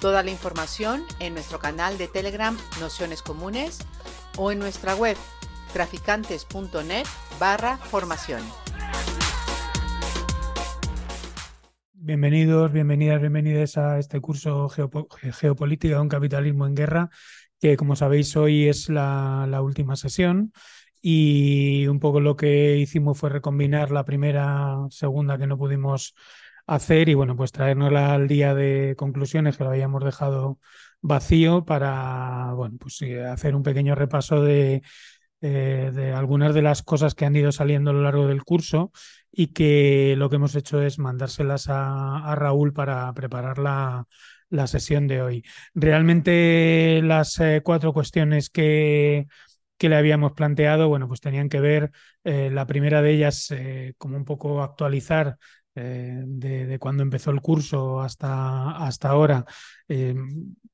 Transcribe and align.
Toda 0.00 0.22
la 0.22 0.30
información 0.30 1.02
en 1.18 1.34
nuestro 1.34 1.58
canal 1.58 1.98
de 1.98 2.08
Telegram 2.08 2.56
Nociones 2.80 3.20
Comunes 3.20 3.80
o 4.38 4.50
en 4.50 4.58
nuestra 4.58 4.94
web 4.96 5.16
traficantes.net 5.74 7.06
barra 7.38 7.76
formación. 7.76 8.40
Bienvenidos, 11.92 12.72
bienvenidas, 12.72 13.20
bienvenidas 13.20 13.76
a 13.76 13.98
este 13.98 14.20
curso 14.20 14.70
Geopo- 14.70 15.06
Geopolítica 15.32 15.96
de 15.96 16.00
un 16.00 16.08
capitalismo 16.08 16.66
en 16.66 16.74
guerra, 16.74 17.10
que 17.60 17.76
como 17.76 17.94
sabéis 17.94 18.34
hoy 18.36 18.68
es 18.68 18.88
la 18.88 19.60
última 19.62 19.96
sesión 19.96 20.52
y 21.02 21.86
un 21.88 22.00
poco 22.00 22.20
lo 22.20 22.36
que 22.36 22.76
hicimos 22.78 23.18
fue 23.18 23.28
recombinar 23.30 23.90
la 23.90 24.04
primera, 24.04 24.78
segunda 24.88 25.38
que 25.38 25.46
no 25.46 25.58
pudimos 25.58 26.14
hacer 26.70 27.08
y 27.08 27.14
bueno, 27.14 27.36
pues 27.36 27.52
traernosla 27.52 28.14
al 28.14 28.28
día 28.28 28.54
de 28.54 28.94
conclusiones 28.96 29.56
que 29.56 29.64
lo 29.64 29.70
habíamos 29.70 30.04
dejado 30.04 30.58
vacío 31.00 31.64
para, 31.64 32.52
bueno, 32.54 32.76
pues 32.78 32.96
sí, 32.96 33.14
hacer 33.14 33.56
un 33.56 33.62
pequeño 33.62 33.94
repaso 33.94 34.42
de, 34.42 34.82
eh, 35.40 35.90
de 35.92 36.12
algunas 36.12 36.54
de 36.54 36.62
las 36.62 36.82
cosas 36.82 37.14
que 37.14 37.24
han 37.26 37.34
ido 37.36 37.50
saliendo 37.52 37.90
a 37.90 37.94
lo 37.94 38.02
largo 38.02 38.28
del 38.28 38.44
curso 38.44 38.92
y 39.32 39.48
que 39.48 40.14
lo 40.16 40.30
que 40.30 40.36
hemos 40.36 40.54
hecho 40.54 40.80
es 40.82 40.98
mandárselas 40.98 41.66
a, 41.68 42.34
Raúl 42.36 42.72
para 42.72 43.12
preparar 43.14 43.58
la, 43.58 44.06
la 44.48 44.66
sesión 44.66 45.08
de 45.08 45.22
hoy. 45.22 45.44
Realmente 45.74 47.00
las 47.02 47.38
eh, 47.40 47.62
cuatro 47.64 47.92
cuestiones 47.92 48.50
que, 48.50 49.26
que 49.80 49.88
le 49.88 49.96
habíamos 49.96 50.32
planteado, 50.32 50.88
bueno, 50.88 51.08
pues 51.08 51.22
tenían 51.22 51.48
que 51.48 51.58
ver, 51.58 51.90
eh, 52.22 52.50
la 52.52 52.66
primera 52.66 53.00
de 53.00 53.12
ellas, 53.12 53.50
eh, 53.50 53.94
como 53.96 54.16
un 54.18 54.26
poco 54.26 54.62
actualizar 54.62 55.38
eh, 55.80 56.22
de, 56.26 56.78
cuando 56.78 57.02
empezó 57.02 57.30
el 57.30 57.40
curso 57.40 58.00
hasta, 58.00 58.70
hasta 58.84 59.08
ahora. 59.08 59.44
Eh, 59.88 60.14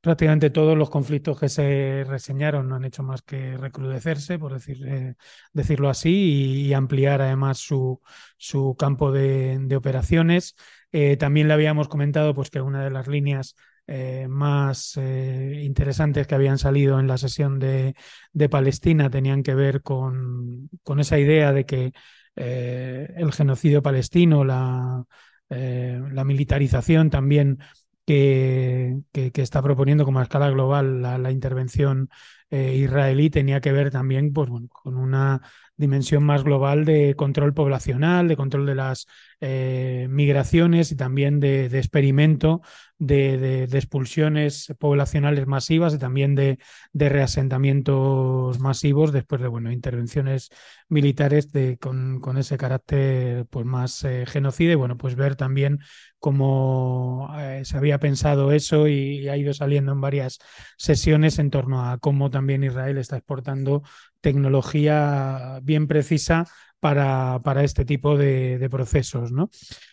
prácticamente 0.01 0.51
todos 0.51 0.77
los 0.77 0.91
conflictos 0.91 1.39
que 1.39 1.49
se 1.49 2.05
reseñaron 2.07 2.69
no 2.69 2.77
han 2.77 2.85
hecho 2.85 3.03
más 3.03 3.23
que 3.23 3.57
recrudecerse, 3.57 4.39
por 4.39 4.53
decir, 4.55 4.87
eh, 4.87 5.15
decirlo 5.53 5.89
así, 5.89 6.67
y, 6.67 6.75
ampliar 6.75 7.23
además 7.23 7.59
su, 7.59 8.01
su 8.37 8.77
campo 8.79 9.13
de, 9.13 9.75
operaciones. 9.77 10.57
También 11.19 11.49
le 11.49 11.55
habíamos 11.55 11.89
comentado 11.89 12.35
pues, 12.35 12.49
que 12.49 12.61
una 12.61 12.83
de 12.83 12.91
las 12.91 13.07
líneas 13.07 13.55
más 14.29 14.97
interesantes 14.97 16.27
que 16.27 16.35
habían 16.35 16.59
salido 16.59 16.99
en 16.99 17.07
la 17.07 17.19
sesión 17.19 17.59
de, 17.59 17.95
de 18.33 18.49
Palestina 18.49 19.11
tenían 19.11 19.43
que 19.43 19.55
ver 19.55 19.83
con, 19.83 20.71
con, 20.83 20.99
esa 21.01 21.19
idea 21.19 21.53
de 21.53 21.67
que 21.67 21.93
eh, 22.37 23.13
el 23.17 23.33
genocidio 23.33 23.83
palestino, 23.83 24.45
la, 24.45 25.05
eh, 25.51 26.01
militarización 26.25 27.11
también 27.11 27.59
que, 28.05 28.99
que, 29.13 29.33
está 29.43 29.63
proponiendo 29.63 30.05
como 30.05 30.21
a 30.21 30.23
escala 30.23 30.51
global 30.51 31.03
la, 31.03 31.19
la 31.19 31.31
intervención 31.33 32.09
eh, 32.51 32.77
israelí 32.77 33.31
tenía 33.31 33.61
que 33.61 33.73
ver 33.73 33.91
también 33.91 34.33
pues, 34.33 34.49
bueno, 34.49 34.69
con 34.69 34.97
una 34.97 35.41
dimensión 35.77 36.25
más 36.25 36.43
global 36.45 36.85
de 36.85 37.15
control 37.17 37.55
poblacional, 37.55 38.29
de 38.29 38.37
control 38.37 38.67
de 38.67 38.75
las 38.75 39.07
eh, 39.41 40.07
migraciones 40.11 40.91
y 40.93 40.97
también 40.97 41.41
de, 41.41 41.67
experimento 41.67 42.63
de, 42.99 43.65
expulsiones 43.65 44.73
poblacionales 44.79 45.47
masivas 45.47 45.95
y 45.95 45.99
también 45.99 46.35
de, 46.35 46.59
reasentamientos 46.95 48.59
masivos 48.59 49.13
después 49.13 49.41
de 49.43 49.49
bueno, 49.49 49.71
intervenciones 49.71 50.51
militares 50.89 51.49
con, 51.81 52.21
con, 52.21 52.39
ese 52.39 52.57
carácter 52.57 53.47
pues, 53.51 53.67
más 53.67 54.05
eh, 54.05 54.25
genocida. 54.27 54.73
Y 54.73 54.77
bueno, 54.77 54.97
pues 54.97 55.15
ver 55.15 55.37
también 55.37 55.81
cómo 56.19 57.31
eh, 57.39 57.63
se 57.65 57.77
había 57.77 57.99
pensado 57.99 58.53
eso 58.53 58.89
y 58.89 59.29
ha 59.29 59.37
ido 59.37 59.53
saliendo 59.55 59.93
en 59.93 60.01
varias 60.01 60.39
sesiones 60.77 61.39
en 61.39 61.51
torno 61.51 61.85
a 61.89 61.99
cómo 61.99 62.31
también 62.31 62.65
Israel 62.65 62.99
está 62.99 63.17
exportando 63.19 63.83
tecnología 64.27 65.61
bien 65.63 65.87
precisa 65.87 66.47
para, 66.81 67.41
para 67.45 67.63
este 67.63 67.85
tipo 67.85 68.19
de, 68.19 68.67
procesos. 68.69 69.31
¿no? 69.31 69.51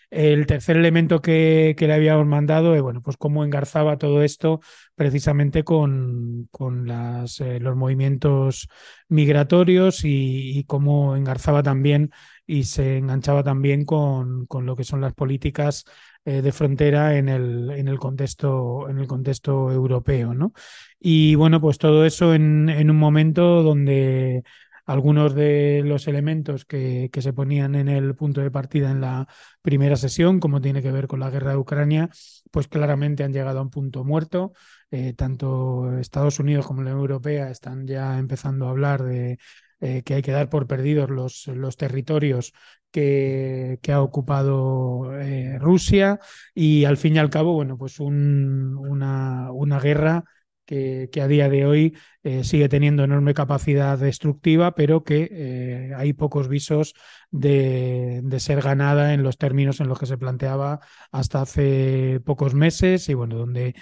El 0.10 0.48
tercer 0.48 0.76
elemento 0.76 1.22
que, 1.22 1.76
que, 1.78 1.86
le 1.86 1.94
habíamos 1.94 2.26
mandado 2.26 2.74
es 2.74 2.82
bueno, 2.82 3.04
pues 3.04 3.16
cómo 3.16 3.44
engarzaba 3.44 4.00
todo 4.00 4.24
esto 4.24 4.60
precisamente 4.96 5.64
con, 5.64 6.48
con 6.50 6.90
eh, 6.90 7.60
los 7.60 7.76
movimientos 7.76 8.70
migratorios 9.08 10.04
y, 10.04 10.58
y, 10.58 10.64
cómo 10.64 11.16
engarzaba 11.16 11.62
también 11.62 12.10
y 12.48 12.64
se 12.64 12.98
enganchaba 12.98 13.44
también 13.44 13.86
con, 13.86 14.48
con 14.48 14.66
lo 14.66 14.76
que 14.76 14.84
son 14.84 15.00
las 15.00 15.14
políticas 15.14 15.86
eh, 16.25 16.41
de 16.41 16.51
frontera 16.51 17.17
en 17.17 17.29
el, 17.29 17.72
en 17.72 17.88
el 17.88 18.00
contexto, 18.00 18.89
en 18.89 18.97
el 18.97 19.07
contexto 19.07 19.72
europeo. 19.72 20.34
¿no? 20.34 20.53
Y 21.00 21.35
bueno, 21.35 21.59
pues 21.61 21.78
todo 21.78 22.06
eso 22.06 22.34
en, 22.34 22.69
en 22.69 22.89
un 22.89 22.97
momento 22.97 23.63
donde 23.63 24.44
algunos 24.85 25.34
de 25.34 25.81
los 25.85 26.07
elementos 26.07 26.66
que, 26.66 27.09
que, 27.11 27.22
se 27.22 27.34
ponían 27.34 27.75
en 27.75 27.88
el 27.88 28.16
punto 28.16 28.41
de 28.41 28.51
partida 28.51 28.91
en 28.91 29.01
la 29.01 29.28
primera 29.61 29.95
sesión, 29.95 30.39
como 30.39 30.61
tiene 30.61 30.81
que 30.81 30.91
ver 30.91 31.07
con 31.07 31.19
la 31.19 31.29
guerra 31.29 31.51
de 31.51 31.57
Ucrania, 31.57 32.09
pues 32.51 32.67
claramente 32.67 33.23
han 33.23 33.34
llegado 33.34 33.59
a 33.59 33.61
un 33.61 33.69
punto 33.69 34.03
muerto. 34.03 34.53
Eh, 34.91 35.13
tanto 35.13 35.97
Estados 35.97 36.40
Unidos 36.40 36.67
como 36.67 36.84
la 36.84 36.91
Unión 36.91 37.01
Europea 37.01 37.50
están 37.50 37.88
ya 37.88 38.19
empezando 38.19 38.67
a 38.67 38.72
hablar 38.72 39.03
de 39.03 39.40
eh, 39.79 40.03
que 40.03 40.16
hay 40.16 40.22
que 40.22 40.31
dar 40.31 40.50
por 40.50 40.67
perdidos 40.67 41.09
los, 41.09 41.47
los 41.47 41.78
territorios 41.78 42.53
que, 42.94 43.80
ha 43.92 44.02
ocupado 44.02 45.20
eh, 45.20 45.58
Rusia 45.59 46.20
y 46.54 46.86
al 46.86 46.98
fin 46.98 47.16
y 47.16 47.20
al 47.20 47.30
cabo, 47.30 47.54
bueno, 47.54 47.78
pues 47.78 48.00
un, 48.00 48.78
una, 48.78 49.52
una 49.52 49.80
guerra 49.80 50.24
que, 50.66 51.09
que, 51.12 51.22
a 51.22 51.28
día 51.28 51.50
de 51.50 51.66
hoy 51.66 51.98
eh, 52.24 52.44
sigue 52.44 52.70
teniendo 52.70 53.03
enorme 53.03 53.34
capacidad 53.34 53.98
destructiva, 53.98 54.76
pero 54.76 55.03
que 55.03 55.28
eh, 55.32 55.94
hay 55.98 56.14
pocos 56.14 56.48
visos 56.48 56.94
de, 57.32 58.22
de, 58.24 58.40
ser 58.40 58.62
ganada 58.62 59.14
en 59.14 59.24
los 59.24 59.38
términos 59.38 59.80
en 59.82 59.90
los 59.90 60.00
que 60.00 60.06
se 60.06 60.18
planteaba 60.18 60.80
hasta 61.12 61.42
hace 61.42 62.22
pocos 62.24 62.53
meses 62.53 63.09
y 63.09 63.16
bueno, 63.16 63.36
donde 63.38 63.76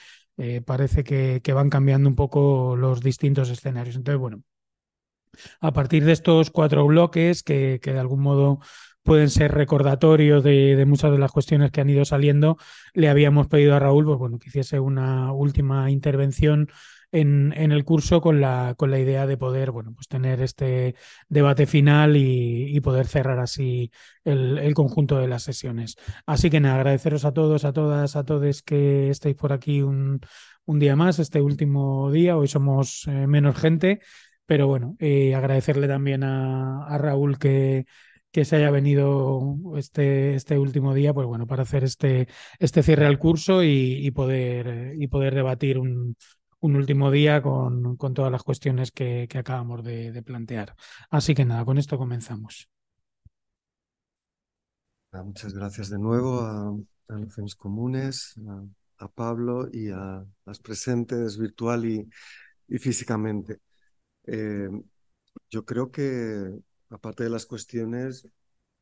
parece 0.66 1.04
que, 1.04 1.40
que, 1.44 1.54
van 1.54 1.70
cambiando 1.70 2.10
un 2.10 2.16
poco 2.16 2.76
los 2.76 3.02
distintos 3.02 3.52
escenarios. 3.52 3.96
Entonces, 3.96 4.20
bueno, 4.20 4.42
a 5.60 5.72
partir 5.74 6.04
de 6.06 6.14
estos 6.14 6.50
cuatro 6.50 6.86
bloques 6.88 7.44
que, 7.44 7.80
que 7.82 7.94
de 7.94 8.00
algún 8.00 8.22
modo 8.22 8.60
pueden 9.04 9.30
ser 9.30 9.52
recordatorios 9.52 10.44
de, 10.44 10.84
muchas 10.88 11.12
de 11.12 11.18
las 11.18 11.32
cuestiones 11.32 11.72
que 11.72 11.82
han 11.82 11.90
ido 11.90 12.06
saliendo, 12.06 12.58
le 12.94 13.10
habíamos 13.10 13.48
pedido 13.48 13.76
a 13.76 13.80
Raúl 13.80 14.06
pues, 14.06 14.20
bueno, 14.20 14.40
que 14.40 14.50
hiciese 14.50 14.80
una 14.80 15.32
última 15.34 15.90
intervención 15.92 16.70
en, 17.12 17.54
el 17.54 17.84
curso 17.84 18.22
con 18.22 18.40
la, 18.42 18.74
con 18.78 18.90
la 18.92 19.00
idea 19.00 19.28
de 19.28 19.38
poder 19.38 19.72
bueno, 19.72 19.94
pues 19.94 20.08
tener 20.08 20.42
este 20.42 20.96
debate 21.30 21.66
final 21.66 22.16
y, 22.16 22.80
poder 22.82 23.08
cerrar 23.08 23.40
así 23.40 23.92
el, 24.24 24.58
el, 24.58 24.74
conjunto 24.74 25.20
de 25.20 25.28
las 25.28 25.44
sesiones. 25.44 25.98
Así 26.26 26.50
que 26.50 26.60
nada, 26.60 26.76
agradeceros 26.76 27.26
a 27.26 27.34
todos, 27.34 27.66
a 27.66 27.74
todas, 27.74 28.16
a 28.16 28.24
todos 28.24 28.64
que 28.64 29.10
estéis 29.10 29.36
por 29.36 29.54
aquí 29.54 29.82
un, 29.82 30.22
un 30.66 30.80
día 30.80 30.96
más, 30.96 31.20
este 31.20 31.42
último 31.42 32.12
día. 32.12 32.38
Hoy 32.38 32.48
somos 32.48 33.08
eh, 33.08 33.28
menos 33.28 33.58
gente, 33.58 34.00
pero 34.46 34.68
bueno, 34.68 34.96
eh, 35.00 35.36
agradecerle 35.36 35.88
también 35.88 36.24
a, 36.24 36.86
a 36.88 36.98
Raúl 36.98 37.38
que 37.38 37.86
que 38.32 38.46
se 38.46 38.56
haya 38.56 38.72
venido 38.72 39.58
este, 39.76 40.36
este 40.36 40.58
último 40.58 40.94
día, 40.94 41.14
pues 41.14 41.28
bueno, 41.28 41.48
para 41.48 41.64
hacer 41.64 41.84
este, 41.84 42.28
este 42.60 42.82
cierre 42.84 43.06
al 43.06 43.20
curso 43.20 43.64
y, 43.64 44.10
poder, 44.12 44.94
y 44.98 45.08
poder 45.08 45.36
debatir 45.36 45.78
un, 45.78 46.16
un 46.62 46.76
último 46.76 47.12
día 47.12 47.42
con, 47.42 47.98
con, 47.98 48.14
todas 48.14 48.32
las 48.32 48.44
cuestiones 48.44 48.92
que, 48.92 49.28
acabamos 49.36 49.84
de, 49.84 50.24
plantear. 50.24 50.76
Así 51.10 51.36
que 51.36 51.46
nada, 51.46 51.66
con 51.66 51.78
esto 51.78 51.98
comenzamos. 51.98 52.70
Muchas 55.12 55.54
gracias 55.54 55.90
de 55.90 56.00
nuevo 56.00 56.40
a, 56.40 56.70
a 57.10 57.18
Nociones 57.18 57.56
Comunes, 57.56 58.36
a, 58.48 59.06
a, 59.06 59.08
Pablo 59.10 59.68
y 59.70 59.90
a 59.90 60.24
las 60.46 60.60
presentes 60.60 61.38
virtual 61.38 61.84
y, 61.84 62.10
y 62.70 62.78
físicamente. 62.78 63.60
Eh, 64.26 64.70
yo 65.50 65.66
creo 65.66 65.92
que 65.92 66.50
aparte 66.92 67.24
de 67.24 67.30
las 67.30 67.46
cuestiones, 67.46 68.28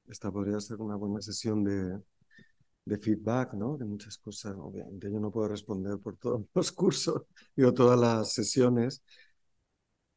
esta 0.07 0.31
podría 0.31 0.59
ser 0.59 0.81
una 0.81 0.95
buena 0.95 1.21
sesión 1.21 1.63
de, 1.63 2.01
feedback, 3.01 3.53
¿no? 3.53 3.77
De 3.77 3.85
muchas 3.85 4.17
cosas. 4.17 4.55
Obviamente 4.57 5.11
yo 5.11 5.19
no 5.19 5.31
puedo 5.31 5.47
responder 5.49 5.99
por 5.99 6.17
todos 6.17 6.43
los 6.55 6.71
cursos 6.71 7.23
o 7.57 7.73
todas 7.73 7.99
las 7.99 8.33
sesiones, 8.33 9.03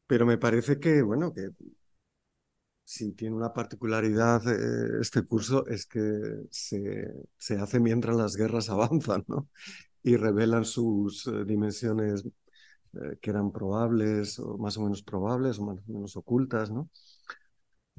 pero 0.07 0.25
me 0.25 0.37
parece 0.37 0.79
que, 0.79 1.01
bueno, 1.01 1.33
que 1.33 1.49
si 2.83 3.13
tiene 3.13 3.35
una 3.35 3.53
particularidad 3.53 4.41
eh, 4.47 4.99
este 5.01 5.23
curso 5.23 5.65
es 5.67 5.85
que 5.85 5.99
se, 6.49 7.11
se, 7.37 7.55
hace 7.57 7.79
mientras 7.79 8.15
las 8.15 8.35
guerras 8.35 8.69
avanzan, 8.69 9.23
¿no? 9.27 9.49
Y 10.03 10.17
revelan 10.17 10.65
sus 10.65 11.27
eh, 11.27 11.45
dimensiones 11.45 12.25
eh, 12.93 13.17
que 13.21 13.29
eran 13.31 13.51
probables 13.51 14.39
o 14.39 14.57
más 14.57 14.77
o 14.77 14.81
menos 14.83 15.03
probables 15.03 15.59
o 15.59 15.65
más 15.65 15.77
o 15.87 15.91
menos 15.93 16.15
ocultas, 16.17 16.71
¿no? 16.71 16.89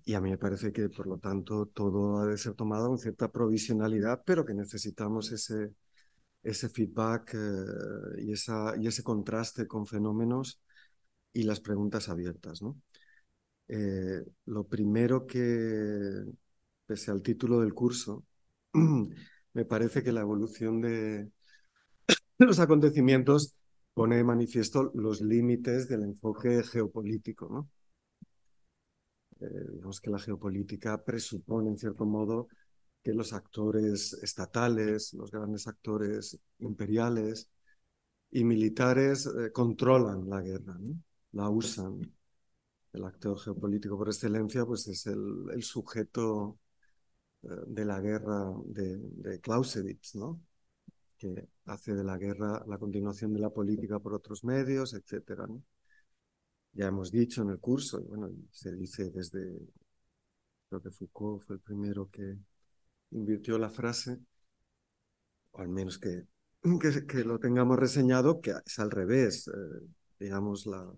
Y 0.05 0.15
a 0.15 0.21
mí 0.21 0.31
me 0.31 0.39
parece 0.39 0.73
que, 0.73 0.89
por 0.91 1.06
lo 1.06 1.19
tanto, 1.19 1.67
todo 1.67 2.19
ha 2.19 2.27
de 2.27 2.37
ser 2.37 2.55
tomado 2.55 2.89
con 2.89 2.99
cierta 2.99 3.31
provisionalidad, 3.33 4.23
pero 4.27 4.45
que 4.45 4.55
necesitamos 4.55 5.33
ese, 5.33 5.75
ese 6.43 6.69
feedback 6.69 7.35
eh, 7.35 8.23
y, 8.23 8.33
esa, 8.33 8.75
y 8.79 8.87
ese 8.87 9.03
contraste 9.03 9.67
con 9.67 9.87
fenómenos 9.87 10.61
y 11.33 11.45
las 11.45 11.61
preguntas 11.61 12.09
abiertas. 12.09 12.62
¿no? 12.62 12.81
Eh, 13.69 14.23
lo 14.47 14.65
primero 14.67 15.27
que, 15.27 16.25
pese 16.87 17.11
al 17.11 17.23
título 17.23 17.61
del 17.61 17.75
curso, 17.75 18.25
me 19.55 19.65
parece 19.65 20.03
que 20.03 20.12
la 20.12 20.21
evolución 20.21 20.81
de 20.81 21.31
los 22.39 22.59
acontecimientos 22.59 23.55
pone 23.95 24.17
de 24.17 24.25
manifiesto 24.25 24.91
los 24.95 25.21
límites 25.23 25.89
del 25.89 26.03
enfoque 26.03 26.62
geopolítico. 26.62 27.49
¿no? 27.49 27.71
Eh, 29.41 29.67
digamos 29.73 30.01
que 30.01 30.11
la 30.11 30.19
geopolítica 30.19 31.03
presupone, 31.05 31.71
en 31.71 31.79
cierto 31.79 32.05
modo, 32.05 32.49
que 33.03 33.13
los 33.13 33.33
actores 33.33 34.15
estatales, 34.23 35.13
los 35.15 35.31
grandes 35.31 35.67
actores 35.69 36.41
imperiales 36.61 37.51
y 38.31 38.45
militares 38.45 39.27
eh, 39.27 39.53
controlan 39.53 40.29
la 40.29 40.41
guerra, 40.43 40.77
la 41.33 41.51
usan. 41.51 42.01
El 42.93 43.05
actor 43.05 43.39
geopolítico 43.39 43.99
por 43.99 44.09
excelencia 44.09 44.65
pues, 44.65 44.87
es 44.89 45.07
el, 45.07 45.63
sujeto 45.63 46.59
eh, 47.43 47.49
de 47.67 47.85
la 47.85 48.01
guerra 48.01 48.53
de, 48.67 48.99
de 48.99 49.41
Clausewitz, 49.41 50.15
¿no? 50.17 50.41
que 51.19 51.49
hace 51.67 51.95
de 51.95 52.05
la 52.05 52.19
guerra 52.19 52.65
la 52.67 52.79
continuación 52.79 53.33
de 53.33 53.41
la 53.41 53.51
política 53.51 53.99
por 53.99 54.15
otros 54.15 54.45
medios, 54.45 54.95
etc. 54.95 55.47
¿no? 55.49 55.63
Ya 56.75 56.87
hemos 56.88 57.11
dicho 57.11 57.43
en 57.43 57.50
el 57.50 57.61
curso, 57.61 58.03
bueno, 58.03 58.31
se 58.50 58.75
dice 58.75 59.11
desde, 59.11 59.59
creo 60.69 60.82
que 60.82 60.91
Foucault 60.91 61.43
fue 61.43 61.56
el 61.56 61.62
primero 61.62 62.11
que 62.11 62.37
invirtió 63.12 63.59
la 63.59 63.71
frase, 63.71 64.19
o 65.53 65.61
al 65.61 65.69
menos 65.69 65.99
que, 65.99 66.26
que, 67.06 67.25
lo 67.25 67.38
tengamos 67.38 67.79
reseñado, 67.79 68.41
que 68.41 68.55
es 68.67 68.79
al 68.79 68.91
revés, 68.91 69.49
eh, 69.49 69.87
digamos, 70.19 70.67
la, 70.67 70.93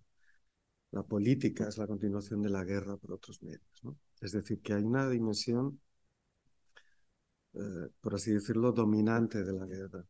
la 0.92 1.02
política 1.02 1.68
es 1.68 1.78
la 1.78 1.86
continuación 1.86 2.42
de 2.42 2.50
la 2.50 2.64
guerra 2.64 2.96
por 2.96 3.12
otros 3.12 3.42
medios, 3.42 3.80
¿no? 3.82 3.96
Es 4.20 4.32
decir, 4.32 4.60
que 4.62 4.72
hay 4.74 4.82
una 4.82 5.08
dimensión, 5.08 5.80
eh, 7.54 7.88
por 8.00 8.14
así 8.14 8.32
decirlo, 8.32 8.72
dominante 8.72 9.44
de 9.44 9.52
la 9.52 9.66
guerra. 9.66 10.04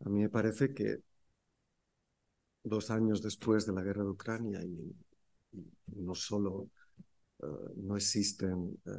A 0.00 0.08
mí 0.08 0.20
me 0.20 0.30
parece 0.30 0.72
que 0.74 1.02
dos 2.62 2.90
años 2.90 3.22
después 3.22 3.66
de 3.66 3.72
la 3.72 3.82
guerra 3.82 4.04
de 4.04 4.10
Ucrania 4.10 4.62
y, 4.62 4.94
no 5.86 6.14
solo 6.14 6.70
eh, 7.42 7.46
no 7.76 7.96
existen 7.96 8.78
eh, 8.86 8.90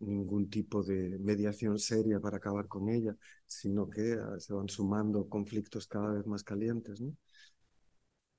ningún 0.00 0.48
tipo 0.48 0.82
de 0.82 1.18
mediación 1.18 1.78
seria 1.78 2.20
para 2.20 2.38
acabar 2.38 2.66
con 2.68 2.88
ella, 2.88 3.14
sino 3.46 3.88
que 3.88 4.12
eh, 4.12 4.18
se 4.38 4.54
van 4.54 4.68
sumando 4.68 5.28
conflictos 5.28 5.86
cada 5.86 6.12
vez 6.12 6.26
más 6.26 6.42
calientes. 6.42 7.00
¿no? 7.00 7.14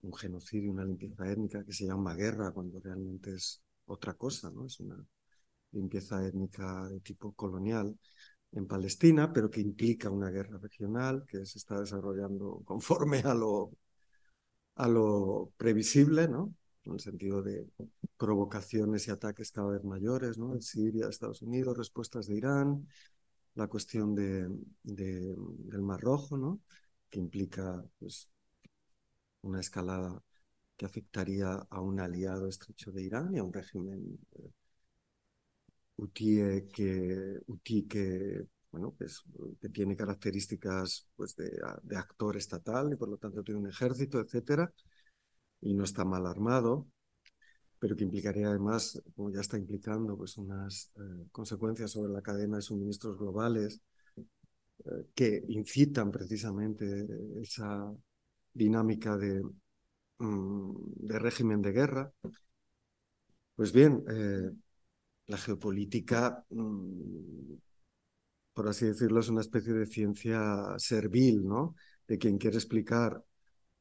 Un 0.02 0.14
genocidio, 0.14 0.72
una 0.72 0.86
limpieza 0.86 1.32
étnica 1.32 1.64
que 1.64 1.74
se 1.74 1.86
llama 1.86 2.16
guerra 2.16 2.52
cuando 2.52 2.80
realmente 2.80 3.36
es 3.36 3.62
otra 3.86 4.14
cosa, 4.16 4.50
¿no? 4.52 4.66
es 4.66 4.80
una 4.80 4.98
limpieza 5.72 6.26
étnica 6.26 6.88
de 6.90 7.00
tipo 7.02 7.34
colonial 7.34 7.98
en 8.54 8.68
Palestina, 8.68 9.32
pero 9.32 9.50
que 9.50 9.62
implica 9.62 10.10
una 10.10 10.30
guerra 10.30 10.58
regional 10.58 11.26
que 11.28 11.46
se 11.46 11.58
está 11.60 11.80
desarrollando 11.80 12.62
conforme 12.66 13.20
a 13.20 13.34
lo 13.34 13.72
a 14.76 14.88
lo 14.88 15.52
previsible, 15.58 16.28
¿no? 16.28 16.54
En 16.86 16.94
el 16.94 17.00
sentido 17.00 17.42
de 17.44 17.68
provocaciones 18.18 19.08
y 19.08 19.12
ataques 19.12 19.52
cada 19.52 19.70
vez 19.72 19.84
mayores, 19.84 20.38
¿no? 20.38 20.54
En 20.54 20.62
Siria, 20.62 21.08
Estados 21.10 21.42
Unidos, 21.42 21.78
respuestas 21.78 22.28
de 22.28 22.38
Irán, 22.38 22.88
la 23.56 23.68
cuestión 23.68 24.16
de, 24.16 24.48
del 24.84 25.82
Mar 25.82 26.02
Rojo, 26.02 26.38
¿no? 26.38 26.62
Que 27.10 27.20
implica, 27.20 27.84
pues, 28.00 28.30
una 29.44 29.60
escalada 29.60 30.24
que 30.78 30.86
afectaría 30.86 31.52
a 31.70 31.82
un 31.82 32.00
aliado 32.00 32.48
estrecho 32.48 32.92
de 32.92 33.04
Irán 33.04 33.36
y 33.36 33.40
a 33.40 33.44
un 33.44 33.54
régimen 33.54 34.20
eh, 34.38 34.50
que, 36.14 36.68
que 37.88 38.48
bueno, 38.72 38.94
pues, 38.98 39.24
que 39.60 39.70
tiene 39.70 39.96
características 39.96 41.08
pues, 41.16 41.36
de, 41.36 41.52
de, 41.84 41.98
actor 41.98 42.38
estatal 42.38 42.92
y 42.94 42.96
por 42.96 43.10
lo 43.10 43.18
tanto 43.18 43.44
tiene 43.44 43.60
un 43.60 43.68
ejército, 43.68 44.20
etcétera, 44.20 44.72
y 45.62 45.74
no 45.74 45.84
está 45.84 46.06
mal 46.06 46.26
armado, 46.26 46.88
pero 47.82 47.96
que 47.96 48.04
implicaría 48.04 48.48
además, 48.48 49.02
como 49.16 49.32
ya 49.32 49.42
está 49.42 49.58
implicando, 49.58 50.16
pues 50.16 50.38
unas 50.38 50.92
eh, 50.98 51.26
consecuencias 51.32 51.92
sobre 51.92 52.14
la 52.14 52.22
cadena 52.22 52.58
de 52.58 52.62
suministros 52.62 53.18
globales 53.18 53.82
eh, 54.86 55.08
que 55.16 55.44
incitan 55.48 56.12
precisamente 56.12 57.08
esa 57.42 57.92
dinámica 58.54 59.18
de, 59.18 59.42
mm, 60.20 60.74
de 61.08 61.20
régimen 61.20 61.62
de 61.62 61.72
guerra. 61.72 62.14
Pues 63.56 63.72
bien, 63.72 64.04
eh, 64.10 64.52
la 65.28 65.38
geopolítica 65.38 66.46
mm, 66.50 67.54
por 68.54 68.68
así 68.68 68.86
decirlo, 68.86 69.20
es 69.20 69.30
una 69.30 69.42
especie 69.42 69.74
de 69.74 69.86
ciencia 69.86 70.74
servil, 70.78 71.46
¿no? 71.46 71.76
De 72.08 72.18
quien 72.18 72.38
quiere 72.38 72.58
explicar 72.58 73.24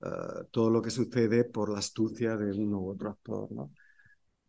eh, 0.03 0.07
todo 0.51 0.71
lo 0.71 0.81
que 0.83 0.91
sucede 0.91 1.45
por 1.45 1.71
la 1.71 1.79
astucia 1.79 2.37
de 2.37 2.53
uno 2.53 2.81
u 2.81 2.91
otro 2.91 3.11
actor, 3.11 3.51
¿no? 3.53 3.73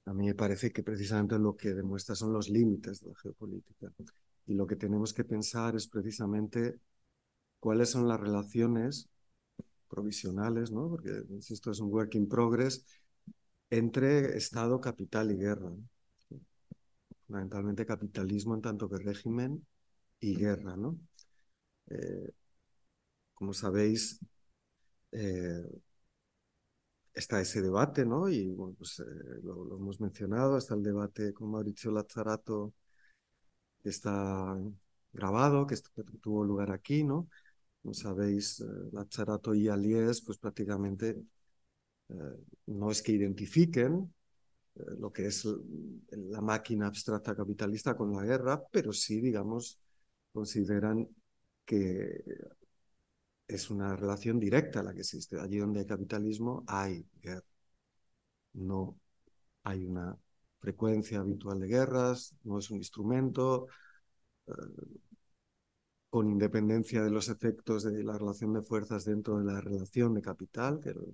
A 0.06 0.13
mí 0.13 0.25
me 0.25 0.35
parece 0.35 0.71
que 0.71 0.83
precisamente 0.83 1.38
lo 1.38 1.56
que 1.56 1.73
demuestra 1.73 2.15
son 2.15 2.33
los 2.33 2.50
límites 2.50 3.01
de 3.01 3.09
la 3.09 3.15
geopolítica. 3.21 3.91
Y 4.47 4.56
lo 4.56 4.65
que 4.65 4.75
tenemos 4.75 5.13
que 5.13 5.23
pensar 5.23 5.75
es 5.75 5.88
precisamente 5.88 6.79
cuáles 7.59 7.89
son 7.91 8.07
las 8.07 8.19
relaciones 8.19 9.09
provisionales, 9.88 10.71
¿no? 10.71 10.90
Porque, 10.90 11.11
insisto, 11.30 11.71
es 11.71 11.80
un 11.80 11.92
work 11.92 12.16
in 12.16 12.28
progress 12.28 12.85
entre 13.69 14.37
Estado, 14.37 14.81
capital 14.81 15.31
y 15.31 15.37
guerra. 15.37 15.71
Fundamentalmente 17.28 17.85
capitalismo 17.85 18.56
en 18.56 18.61
tanto 18.61 18.90
que 18.90 18.97
régimen 18.97 19.66
y 20.21 20.35
guerra, 20.35 20.78
¿no? 20.78 20.97
Eh, 21.90 22.31
como 23.33 23.54
sabéis, 23.54 24.19
eh, 25.11 25.66
está 27.13 27.42
ese 27.42 27.61
debate, 27.61 28.06
¿no? 28.06 28.30
Y 28.30 28.51
bueno, 28.51 28.75
pues 28.78 28.99
eh, 28.99 29.04
lo, 29.44 29.75
hemos 29.78 29.99
mencionado, 30.01 30.57
está 30.57 30.75
el 30.75 30.83
debate 30.83 31.33
con 31.33 31.51
Mauricio 31.51 31.92
Lazzarato, 31.92 32.73
que 33.81 33.90
está 33.90 34.57
grabado, 35.13 35.66
que, 35.68 35.75
tuvo 36.21 36.44
lugar 36.44 36.71
aquí, 36.71 37.04
¿no? 37.04 37.28
Como 37.81 37.94
sabéis, 37.94 38.63
Lazzarato 38.92 39.56
y 39.56 39.68
Aliés, 39.68 40.21
pues 40.21 40.37
prácticamente 40.37 41.18
no 42.68 42.92
es 42.92 43.01
que 43.01 43.13
identifiquen 43.13 44.13
lo 44.99 45.11
que 45.11 45.28
es 45.28 45.47
la 46.11 46.42
máquina 46.42 46.87
abstracta 46.87 47.35
capitalista 47.35 47.95
con 47.95 48.13
la 48.13 48.23
guerra, 48.23 48.63
pero 48.71 48.94
sí, 48.94 49.21
digamos, 49.21 49.80
consideran 50.33 51.07
que 51.66 52.23
es 53.47 53.69
una 53.69 53.95
relación 53.95 54.40
directa 54.40 54.83
la 54.83 54.94
que 54.94 55.02
existe. 55.02 55.40
Allí 55.40 55.57
donde 55.57 55.81
hay 55.81 55.85
capitalismo 55.85 56.64
hay 56.68 57.06
guerra. 57.21 57.44
No 58.54 58.97
hay 59.64 59.85
una 59.85 60.18
frecuencia 60.59 61.19
habitual 61.19 61.59
de 61.59 61.68
guerras, 61.68 62.35
no 62.44 62.59
es 62.59 62.69
un 62.71 62.78
instrumento, 62.78 63.68
eh, 64.47 64.52
con 66.09 66.30
independencia 66.30 67.02
de 67.04 67.09
los 67.09 67.30
efectos 67.30 67.83
de 67.83 68.04
la 68.04 68.18
relación 68.18 68.54
de 68.54 68.61
fuerzas 68.61 69.06
dentro 69.06 69.40
de 69.40 69.45
la 69.45 69.61
relación 69.61 70.14
de 70.14 70.21
capital, 70.21 70.80
que 70.81 70.90
el 70.90 71.14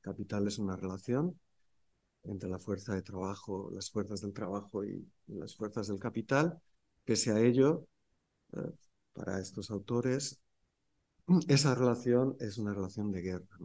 capital 0.00 0.48
es 0.48 0.58
una 0.58 0.76
relación 0.76 1.38
entre 2.24 2.48
la 2.50 2.58
fuerza 2.58 2.94
de 2.94 3.02
trabajo, 3.02 3.70
las 3.72 3.90
fuerzas 3.90 4.22
del 4.22 4.32
trabajo 4.32 4.84
y 4.84 5.06
las 5.28 5.54
fuerzas 5.56 5.88
del 5.88 6.00
capital. 6.00 6.60
Pese 7.04 7.30
a 7.32 7.40
ello, 7.40 7.86
para 9.12 9.40
estos 9.40 9.70
autores, 9.70 10.40
esa 11.48 11.74
relación 11.74 12.36
es 12.40 12.58
una 12.58 12.74
relación 12.74 13.12
de 13.12 13.22
guerra. 13.22 13.58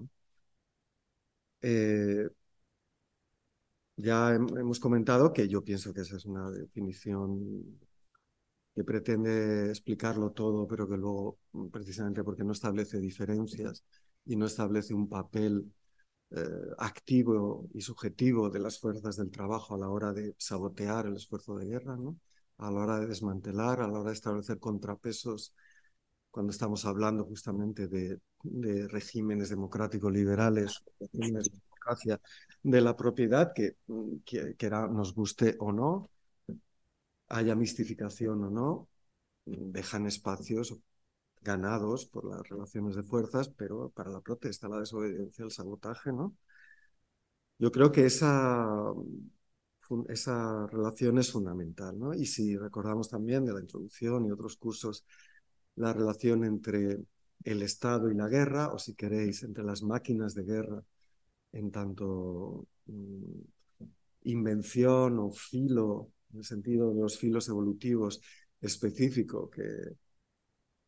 Eh, 1.61 2.29
ya 3.97 4.33
hemos 4.35 4.79
comentado 4.79 5.33
que 5.33 5.47
yo 5.47 5.63
pienso 5.63 5.93
que 5.93 6.01
esa 6.01 6.17
es 6.17 6.25
una 6.25 6.49
definición 6.51 7.79
que 8.75 8.83
pretende 8.83 9.69
explicarlo 9.69 10.31
todo, 10.31 10.67
pero 10.67 10.87
que 10.87 10.97
luego, 10.97 11.39
precisamente 11.71 12.23
porque 12.23 12.43
no 12.43 12.53
establece 12.53 12.99
diferencias 12.99 13.83
y 14.25 14.35
no 14.35 14.45
establece 14.45 14.93
un 14.93 15.09
papel 15.09 15.71
eh, 16.31 16.45
activo 16.79 17.69
y 17.73 17.81
subjetivo 17.81 18.49
de 18.49 18.59
las 18.59 18.79
fuerzas 18.79 19.17
del 19.17 19.31
trabajo 19.31 19.75
a 19.75 19.79
la 19.79 19.89
hora 19.89 20.13
de 20.13 20.35
sabotear 20.37 21.07
el 21.07 21.17
esfuerzo 21.17 21.57
de 21.57 21.67
guerra, 21.67 21.97
¿no? 21.97 22.17
A 22.59 22.71
la 22.71 22.79
hora 22.81 22.99
de 22.99 23.07
desmantelar, 23.07 23.81
a 23.81 23.87
la 23.87 23.99
hora 23.99 24.09
de 24.09 24.15
establecer 24.15 24.59
contrapesos, 24.59 25.55
cuando 26.29 26.51
estamos 26.51 26.85
hablando 26.85 27.25
justamente 27.25 27.87
de, 27.87 28.19
regímenes 28.87 29.49
democráticos 29.49 30.11
liberales, 30.11 30.83
de 32.61 32.81
la 32.81 32.95
propiedad, 32.95 33.51
que, 33.53 33.75
que, 34.25 34.69
nos 34.69 35.13
guste 35.13 35.55
o 35.59 35.71
no, 35.71 36.09
haya 37.29 37.55
mistificación 37.55 38.43
o 38.43 38.49
no, 38.49 38.87
dejan 39.45 40.05
espacios 40.05 40.77
ganados 41.41 42.05
por 42.05 42.25
las 42.25 42.47
relaciones 42.47 42.95
de 42.95 43.03
fuerzas, 43.03 43.49
pero 43.49 43.89
para 43.89 44.11
la 44.11 44.21
protesta, 44.21 44.67
la 44.67 44.79
desobediencia, 44.79 45.45
el 45.45 45.51
sabotaje, 45.51 46.11
¿no? 46.11 46.35
Yo 47.57 47.71
creo 47.71 47.91
que 47.91 48.05
esa, 48.05 48.93
esa 50.07 50.67
relación 50.67 51.17
es 51.17 51.31
fundamental, 51.31 51.97
¿no? 51.97 52.13
Y 52.13 52.25
si 52.25 52.57
recordamos 52.57 53.09
también 53.09 53.45
de 53.45 53.53
la 53.53 53.61
introducción 53.61 54.25
y 54.25 54.31
otros 54.31 54.57
cursos, 54.57 55.05
la 55.75 55.93
relación 55.93 56.43
entre 56.45 56.99
el 57.43 57.61
Estado 57.61 58.11
y 58.11 58.15
la 58.15 58.27
guerra, 58.27 58.73
o 58.73 58.79
si 58.79 58.95
queréis, 58.95 59.43
entre 59.43 59.63
las 59.63 59.81
máquinas 59.81 60.33
de 60.35 60.43
guerra, 60.43 60.83
en 61.51 61.71
tanto 61.71 62.67
mm, 62.85 63.41
invención 64.23 65.19
o 65.19 65.31
filo 65.31 66.11
en 66.31 66.39
el 66.39 66.45
sentido 66.45 66.93
de 66.93 67.01
los 67.01 67.17
filos 67.17 67.47
evolutivos 67.49 68.21
específico 68.61 69.49
que, 69.49 69.63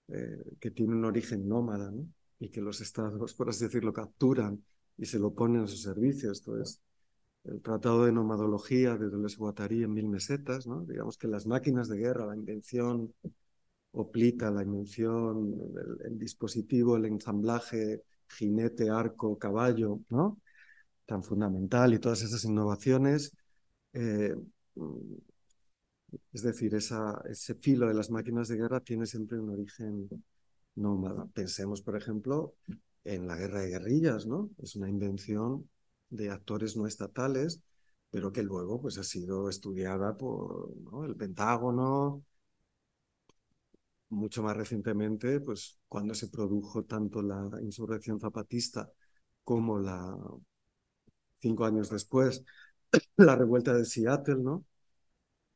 eh, 0.10 0.44
que 0.60 0.72
tiene 0.72 0.94
un 0.94 1.06
origen 1.06 1.48
nómada 1.48 1.92
y 2.40 2.50
que 2.50 2.62
los 2.62 2.82
estados, 2.82 3.34
por 3.34 3.50
así 3.50 3.66
decirlo, 3.66 3.94
capturan 3.94 4.64
y 4.98 5.06
se 5.06 5.20
lo 5.20 5.34
ponen 5.34 5.64
a 5.64 5.68
su 5.68 5.78
servicio. 5.78 6.32
Esto 6.32 6.60
es 6.62 6.82
el 7.44 7.62
Tratado 7.62 8.06
de 8.06 8.12
Nomadología 8.12 8.98
de 8.98 9.10
Deleuze 9.10 9.38
Guattari 9.38 9.84
en 9.84 9.94
mil 9.94 10.08
mesetas. 10.08 10.68
¿no? 10.68 10.84
Digamos 10.86 11.18
que 11.18 11.28
las 11.28 11.46
máquinas 11.48 11.88
de 11.90 11.98
guerra, 11.98 12.26
la 12.26 12.36
invención 12.36 13.14
oplita, 13.94 14.52
la 14.52 14.64
invención, 14.64 15.54
el, 16.06 16.18
dispositivo, 16.18 16.98
el 16.98 17.06
ensamblaje, 17.06 18.04
jinete, 18.30 18.90
arco, 18.90 19.38
caballo, 19.38 20.00
tan 21.06 21.24
fundamental 21.24 21.94
y 21.94 22.00
todas 22.00 22.22
esas 22.22 22.46
innovaciones 22.46 23.34
eh, 23.94 24.36
es 26.34 26.42
decir, 26.42 26.74
ese 26.76 27.56
filo 27.56 27.88
de 27.88 27.94
las 27.94 28.10
máquinas 28.10 28.48
de 28.48 28.58
guerra 28.58 28.80
tiene 28.82 29.06
siempre 29.06 29.40
un 29.40 29.50
origen 29.50 30.10
nómada. 30.76 31.26
Pensemos, 31.34 31.82
por 31.82 31.96
ejemplo, 31.96 32.56
en 33.04 33.28
la 33.28 33.36
guerra 33.36 33.62
de 33.62 33.70
guerrillas, 33.70 34.26
¿no? 34.26 34.50
Es 34.62 34.76
una 34.76 34.90
invención 34.90 35.70
de 36.12 36.30
actores 36.30 36.78
no 36.78 36.86
estatales, 36.86 37.62
pero 38.12 38.32
que 38.32 38.44
luego 38.44 38.82
pues, 38.82 38.98
ha 39.00 39.04
sido 39.04 39.50
estudiada 39.50 40.16
por 40.18 40.72
el 41.08 41.16
Pentágono. 41.16 42.24
Mucho 44.10 44.44
más 44.44 44.58
recientemente, 44.58 45.40
pues 45.40 45.80
cuando 45.88 46.14
se 46.14 46.28
produjo 46.28 46.84
tanto 46.84 47.22
la 47.22 47.50
insurrección 47.62 48.20
zapatista 48.20 48.92
como 49.44 49.80
la, 49.80 50.18
cinco 51.40 51.66
años 51.66 51.90
después, 51.90 52.44
la 53.18 53.36
revuelta 53.36 53.74
de 53.74 53.86
Seattle, 53.86 54.38
¿no? 54.38 54.66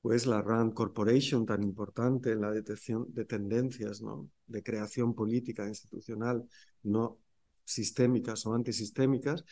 pues 0.01 0.27
la 0.27 0.39
RAND 0.39 0.73
Corporation, 0.73 1.47
tan 1.47 1.63
importante 1.63 2.31
en 2.31 2.41
la 2.41 2.51
detección 2.51 3.07
de 3.11 3.25
tendencias 3.25 4.03
¿no? 4.03 4.29
de 4.45 4.61
creación 4.61 5.15
política 5.15 5.67
institucional 5.67 6.47
no 6.83 7.17
sistémicas 7.63 8.45
o 8.45 8.53
antisistémicas, 8.53 9.43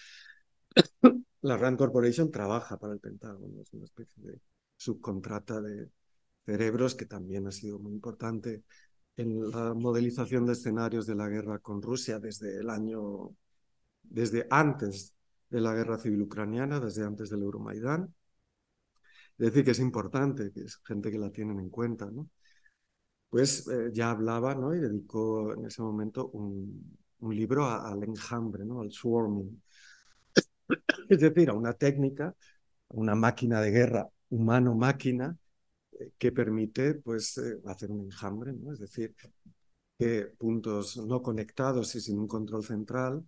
la 1.42 1.58
RAND 1.58 1.78
Corporation 1.78 2.32
trabaja 2.32 2.78
para 2.78 2.94
el 2.94 3.00
Pentágono, 3.00 3.62
es 3.62 3.74
una 3.74 3.86
especie 3.86 4.24
de 4.24 4.40
subcontrata 4.78 5.62
de 5.62 5.90
cerebros 6.46 6.96
que 6.96 7.06
también 7.06 7.48
ha 7.48 7.52
sido 7.52 7.80
muy 7.80 7.94
importante 7.94 8.64
en 9.16 9.52
la 9.52 9.74
modelización 9.74 10.46
de 10.46 10.54
escenarios 10.54 11.06
de 11.06 11.16
la 11.16 11.28
guerra 11.28 11.60
con 11.60 11.82
Rusia 11.82 12.20
desde 12.20 12.60
el 12.60 12.70
año, 12.70 13.36
desde 14.02 14.48
antes 14.50 15.14
de 15.50 15.62
la 15.62 15.74
guerra 15.74 16.00
civil 16.00 16.24
ucraniana, 16.24 16.80
desde 16.80 17.04
antes 17.04 17.30
del 17.30 17.44
Euromaidán, 17.44 18.14
es 19.38 19.48
decir, 19.48 19.66
que 19.66 19.72
es 19.72 19.80
importante, 19.80 20.52
que 20.52 20.62
es 20.62 20.78
gente 20.86 21.12
que 21.12 21.18
la 21.18 21.32
tienen 21.32 21.60
en 21.60 21.70
cuenta, 21.70 22.10
¿no? 22.12 22.30
Pues 23.30 23.68
eh, 23.68 23.90
ya 23.92 24.12
hablaba, 24.12 24.54
¿no? 24.56 24.76
Y 24.76 24.80
dedicó 24.80 25.54
en 25.54 25.66
ese 25.66 25.82
momento 25.82 26.30
un, 26.30 26.98
libro 27.32 27.66
al 27.66 28.04
enjambre, 28.04 28.66
¿no? 28.66 28.82
Al 28.82 28.92
swarming. 28.92 29.62
Es 31.10 31.20
decir, 31.20 31.50
a 31.50 31.54
una 31.54 31.74
técnica, 31.74 32.36
una 32.90 33.16
máquina 33.16 33.62
de 33.62 33.72
guerra 33.72 34.10
humano-máquina 34.30 35.36
eh, 36.00 36.12
que 36.18 36.32
permite, 36.32 36.96
pues, 36.96 37.38
eh, 37.38 37.60
hacer 37.68 37.92
un 37.92 38.02
enjambre, 38.06 38.54
¿no? 38.54 38.74
Es 38.74 38.80
decir, 38.80 39.16
que 40.00 40.34
puntos 40.38 40.98
no 40.98 41.22
conectados 41.22 41.96
y 41.96 42.02
sin 42.02 42.20
un 42.20 42.28
control 42.28 42.64
central, 42.64 43.26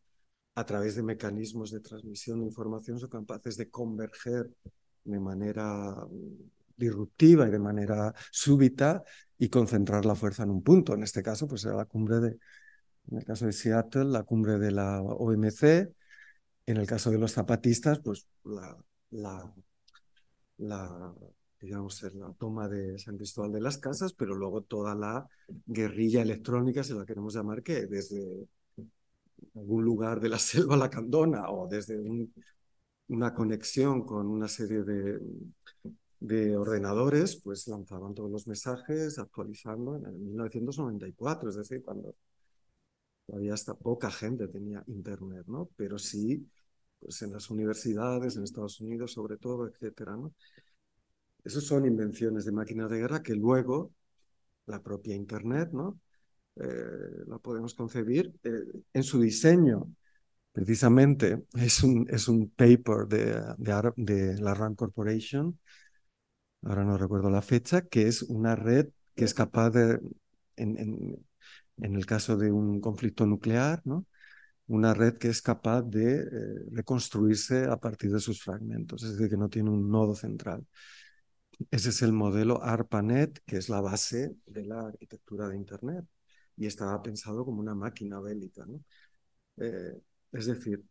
a 0.55 0.65
través 0.65 0.95
de 0.95 1.03
mecanismos 1.03 1.71
de 1.71 1.81
transmisión 1.81 2.39
de 2.41 2.47
información, 2.47 2.99
son 2.99 3.09
capaces 3.09 3.57
de 3.57 3.69
converger 3.69 4.49
de 5.03 5.19
manera 5.19 5.95
disruptiva 6.77 7.47
y 7.47 7.51
de 7.51 7.59
manera 7.59 8.13
súbita 8.31 9.03
y 9.37 9.49
concentrar 9.49 10.05
la 10.05 10.15
fuerza 10.15 10.43
en 10.43 10.49
un 10.51 10.63
punto. 10.63 10.93
En 10.93 11.03
este 11.03 11.23
caso, 11.23 11.47
pues 11.47 11.65
era 11.65 11.75
la 11.75 11.85
cumbre 11.85 12.19
de, 12.19 12.37
en 13.11 13.17
el 13.17 13.25
caso 13.25 13.45
de 13.45 13.53
Seattle, 13.53 14.05
la 14.05 14.23
cumbre 14.23 14.57
de 14.57 14.71
la 14.71 15.01
OMC. 15.01 15.93
En 16.67 16.77
el 16.77 16.86
caso 16.88 17.10
de 17.12 17.17
los 17.17 17.31
zapatistas, 17.34 18.00
pues 18.00 18.27
la, 18.43 18.77
la, 19.12 19.51
la 20.57 21.13
digamos, 21.62 22.01
la 22.13 22.34
toma 22.34 22.67
de 22.67 23.00
San 23.00 23.17
Cristóbal 23.17 23.51
de 23.53 23.62
las 23.62 23.77
Casas, 23.77 24.13
pero 24.13 24.36
luego 24.36 24.62
toda 24.62 24.95
la 24.95 25.27
guerrilla 25.65 26.22
electrónica, 26.22 26.84
si 26.84 26.93
la 26.93 27.05
queremos 27.05 27.34
llamar, 27.36 27.63
que 27.63 27.86
desde 27.88 28.48
algún 29.55 29.84
lugar 29.84 30.19
de 30.19 30.29
la 30.29 30.39
selva 30.50 30.77
lacandona 30.77 31.50
o 31.50 31.67
desde 31.67 31.98
un 32.00 32.31
una 33.10 33.34
conexión 33.34 34.05
con 34.05 34.27
una 34.27 34.48
serie 34.48 34.84
de, 34.84 35.19
de 36.19 36.57
ordenadores, 36.57 37.36
pues 37.38 37.67
lanzaban 37.67 38.13
todos 38.13 38.31
los 38.31 38.48
mensajes 38.48 39.19
actualizando 39.19 39.95
en 39.98 40.05
el 40.05 40.13
1994, 40.13 41.50
es 41.50 41.55
decir, 41.55 41.84
cuando 41.84 42.15
todavía 43.25 43.53
hasta 43.53 43.74
poca 43.75 44.12
gente 44.12 44.48
tenía 44.48 44.84
internet, 44.88 45.45
¿no? 45.48 45.69
Pero 45.75 45.98
sí, 45.98 46.48
pues 46.99 47.21
en 47.21 47.33
las 47.33 47.49
universidades, 47.49 48.35
en 48.35 48.43
Estados 48.43 48.79
Unidos 48.81 49.13
sobre 49.13 49.37
todo, 49.37 49.67
etcétera, 49.67 50.15
¿no? 50.17 50.33
Esas 51.43 51.63
son 51.65 51.85
invenciones 51.85 52.45
de 52.45 52.51
máquinas 52.51 52.89
de 52.89 52.97
guerra 52.99 53.21
que 53.23 53.35
luego 53.35 53.93
la 54.67 54.81
propia 54.83 55.15
internet, 55.15 55.69
¿no? 55.73 55.99
Eh, 56.57 56.67
la 57.27 57.39
podemos 57.39 57.75
concebir 57.75 58.33
eh, 58.43 58.51
en 58.93 59.03
su 59.03 59.21
diseño 59.21 59.91
Precisamente 60.53 61.45
es 61.55 61.83
un, 61.83 62.07
es 62.11 62.27
un 62.27 62.49
paper 62.49 63.07
de, 63.07 63.41
de, 63.57 63.93
de 63.97 64.41
la 64.41 64.53
RAND 64.55 64.75
Corporation, 64.77 65.59
ahora 66.63 66.83
no 66.83 66.97
recuerdo 66.97 67.29
la 67.29 67.41
fecha, 67.41 67.81
que 67.87 68.07
es 68.07 68.21
una 68.23 68.55
red 68.55 68.89
que 69.15 69.25
es 69.25 69.33
capaz 69.33 69.69
de, 69.71 69.99
en, 70.57 70.77
en, 70.77 71.25
en 71.77 71.95
el 71.95 72.05
caso 72.05 72.37
de 72.37 72.51
un 72.51 72.81
conflicto 72.81 73.25
nuclear, 73.25 73.81
¿no? 73.85 74.05
Una 74.67 74.93
red 74.93 75.17
que 75.17 75.27
es 75.29 75.41
capaz 75.41 75.84
de 75.84 76.22
eh, 76.22 76.27
reconstruirse 76.72 77.65
a 77.65 77.77
partir 77.77 78.12
de 78.12 78.19
sus 78.19 78.41
fragmentos, 78.43 79.03
es 79.03 79.12
decir, 79.13 79.29
que 79.29 79.38
no 79.38 79.50
tiene 79.50 79.69
un 79.69 79.89
nodo 79.89 80.15
central. 80.15 80.65
Ese 81.72 81.89
es 81.89 82.01
el 82.01 82.12
modelo 82.12 82.62
ARPANET, 82.63 83.39
que 83.45 83.57
es 83.57 83.69
la 83.69 83.81
base 83.81 84.36
de 84.45 84.65
la 84.65 84.88
arquitectura 84.88 85.48
de 85.48 85.55
Internet, 85.55 86.05
y 86.57 86.65
estaba 86.65 87.01
pensado 87.01 87.45
como 87.45 87.60
una 87.60 87.75
máquina 87.75 88.19
bélica. 88.19 88.65
¿no? 88.65 88.81
Eh, 89.57 90.01
es 90.31 90.45
decir, 90.48 90.84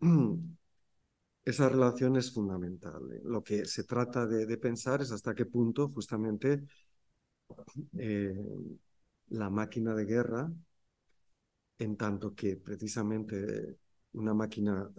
esa 1.44 1.68
relación 1.68 2.16
es 2.16 2.32
fundamental. 2.32 3.02
Lo 3.24 3.42
que 3.42 3.64
se 3.64 3.84
trata 3.84 4.26
de, 4.26 4.56
pensar 4.58 5.02
es 5.02 5.12
hasta 5.12 5.34
qué 5.34 5.46
punto 5.46 5.88
justamente 5.88 6.64
eh, 7.98 8.34
la 9.28 9.50
máquina 9.50 9.94
de 9.94 10.04
guerra, 10.04 10.52
en 11.78 11.96
tanto 11.96 12.34
que 12.34 12.56
precisamente 12.56 13.78
una 14.12 14.34
máquina 14.34 14.90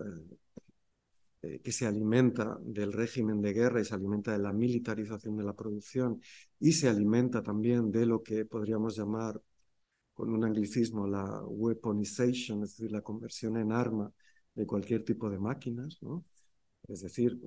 eh, 1.42 1.60
que 1.64 1.72
se 1.72 1.86
alimenta 1.86 2.58
del 2.62 2.94
régimen 2.94 3.42
de 3.42 3.54
guerra 3.54 3.82
y 3.82 3.86
se 3.86 3.96
alimenta 3.96 4.32
de 4.32 4.40
la 4.40 4.54
militarización 4.54 5.38
de 5.38 5.44
la 5.44 5.54
producción 5.54 6.22
y 6.60 6.72
se 6.74 6.90
alimenta 6.90 7.42
también 7.44 7.92
de 7.92 8.06
lo 8.06 8.24
que 8.24 8.46
podríamos 8.46 8.98
llamar 8.98 9.42
con 10.14 10.34
un 10.34 10.44
anglicismo, 10.44 11.08
la 11.08 11.44
weaponization, 11.46 12.64
es 12.64 12.78
decir, 12.78 12.92
la 12.92 13.02
conversión 13.02 13.58
en 13.58 13.72
arma 13.72 14.12
de 14.56 14.66
cualquier 14.66 15.06
tipo 15.06 15.30
de 15.30 15.40
máquinas, 15.40 16.00
¿no? 16.02 16.26
Es 16.88 17.02
decir, 17.02 17.40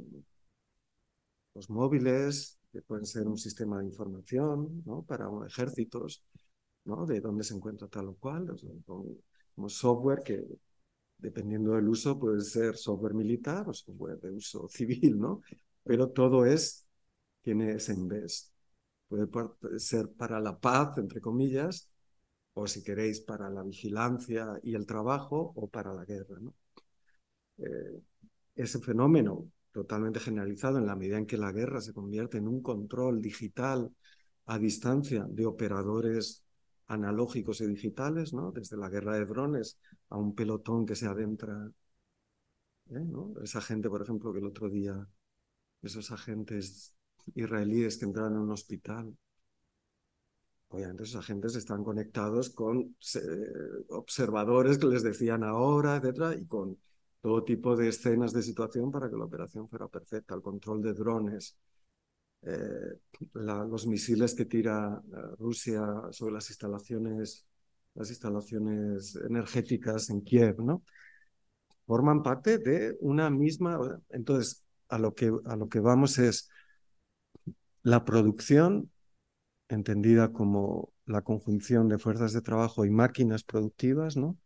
los 1.54 1.68
móviles, 1.70 2.58
que 2.72 2.82
pueden 2.82 3.06
ser 3.06 3.26
un 3.26 3.38
sistema 3.38 3.80
de 3.80 3.86
información 3.86 4.82
¿no? 4.86 5.02
para 5.02 5.28
ejércitos, 5.46 6.22
¿no? 6.84 7.06
de 7.06 7.20
dónde 7.20 7.44
se 7.44 7.54
encuentra 7.54 7.88
tal 7.88 8.08
o 8.08 8.14
cual, 8.14 8.54
como 9.54 9.68
software 9.68 10.22
que 10.22 10.44
dependiendo 11.18 11.72
del 11.72 11.88
uso 11.88 12.18
puede 12.18 12.40
ser 12.40 12.76
software 12.76 13.14
militar 13.14 13.68
o 13.68 13.74
software 13.74 14.18
de 14.20 14.30
uso 14.30 14.68
civil, 14.70 15.18
¿no? 15.18 15.42
Pero 15.84 16.10
todo 16.10 16.44
es, 16.44 16.86
tiene 17.42 17.72
ese 17.72 17.94
invest. 17.94 18.52
Puede 19.08 19.28
ser 19.78 20.08
para 20.12 20.40
la 20.40 20.58
paz, 20.58 20.98
entre 20.98 21.20
comillas, 21.20 21.90
o 22.54 22.66
si 22.66 22.82
queréis 22.82 23.20
para 23.20 23.50
la 23.50 23.62
vigilancia 23.62 24.58
y 24.62 24.74
el 24.74 24.86
trabajo, 24.86 25.52
o 25.56 25.68
para 25.68 25.92
la 25.92 26.04
guerra, 26.04 26.38
¿no? 26.40 26.54
Eh, 27.58 28.00
ese 28.54 28.78
fenómeno 28.80 29.50
totalmente 29.72 30.20
generalizado 30.20 30.78
en 30.78 30.86
la 30.86 30.96
medida 30.96 31.18
en 31.18 31.26
que 31.26 31.36
la 31.36 31.52
guerra 31.52 31.80
se 31.80 31.92
convierte 31.92 32.38
en 32.38 32.48
un 32.48 32.62
control 32.62 33.20
digital 33.20 33.90
a 34.46 34.58
distancia 34.58 35.26
de 35.28 35.46
operadores 35.46 36.44
analógicos 36.90 37.60
y 37.60 37.66
digitales, 37.66 38.32
¿no? 38.32 38.50
desde 38.50 38.76
la 38.76 38.88
guerra 38.88 39.14
de 39.14 39.24
drones 39.24 39.78
a 40.08 40.16
un 40.18 40.34
pelotón 40.34 40.84
que 40.84 40.96
se 40.96 41.06
adentra. 41.06 41.70
¿eh? 42.90 43.06
Esa 43.44 43.60
gente, 43.60 43.88
por 43.88 44.02
ejemplo, 44.02 44.32
que 44.32 44.40
el 44.40 44.46
otro 44.46 44.68
día, 44.68 45.06
esos 45.82 46.10
agentes 46.10 46.92
israelíes 47.34 47.96
que 47.96 48.06
entraron 48.06 48.34
en 48.34 48.40
un 48.40 48.50
hospital, 48.50 49.16
obviamente 50.68 51.04
esos 51.04 51.22
agentes 51.22 51.54
están 51.54 51.84
conectados 51.84 52.50
con 52.50 52.96
observadores 53.90 54.76
que 54.78 54.86
les 54.86 55.04
decían 55.04 55.44
ahora, 55.44 55.96
etcétera, 55.96 56.34
y 56.34 56.44
con 56.46 56.76
todo 57.20 57.44
tipo 57.44 57.76
de 57.76 57.88
escenas 57.88 58.32
de 58.32 58.42
situación 58.42 58.90
para 58.90 59.08
que 59.08 59.16
la 59.16 59.24
operación 59.26 59.68
fuera 59.68 59.86
perfecta, 59.86 60.34
el 60.34 60.42
control 60.42 60.82
de 60.82 60.94
drones, 60.94 61.56
eh, 62.42 62.98
los 63.34 63.86
misiles 63.86 64.34
que 64.34 64.46
tira 64.46 65.02
eh, 65.04 65.16
Rusia 65.38 65.82
sobre 66.10 66.34
las 66.34 66.48
instalaciones, 66.50 67.46
las 67.94 68.10
instalaciones 68.10 69.16
energéticas 69.16 70.10
en 70.10 70.22
Kiev, 70.22 70.60
¿no? 70.62 70.82
Forman 71.86 72.22
parte 72.22 72.58
de 72.58 72.96
una 73.00 73.30
misma. 73.30 73.78
Entonces, 74.10 74.64
a 74.88 74.98
lo 74.98 75.14
que, 75.14 75.32
a 75.44 75.56
lo 75.56 75.68
que 75.68 75.80
vamos 75.80 76.18
es 76.18 76.48
la 77.82 78.04
producción, 78.04 78.90
entendida 79.68 80.32
como 80.32 80.92
la 81.06 81.22
conjunción 81.22 81.88
de 81.88 81.98
fuerzas 81.98 82.32
de 82.32 82.42
trabajo 82.42 82.84
y 82.84 82.90
máquinas 82.90 83.44
productivas, 83.44 84.16
¿no? 84.16 84.38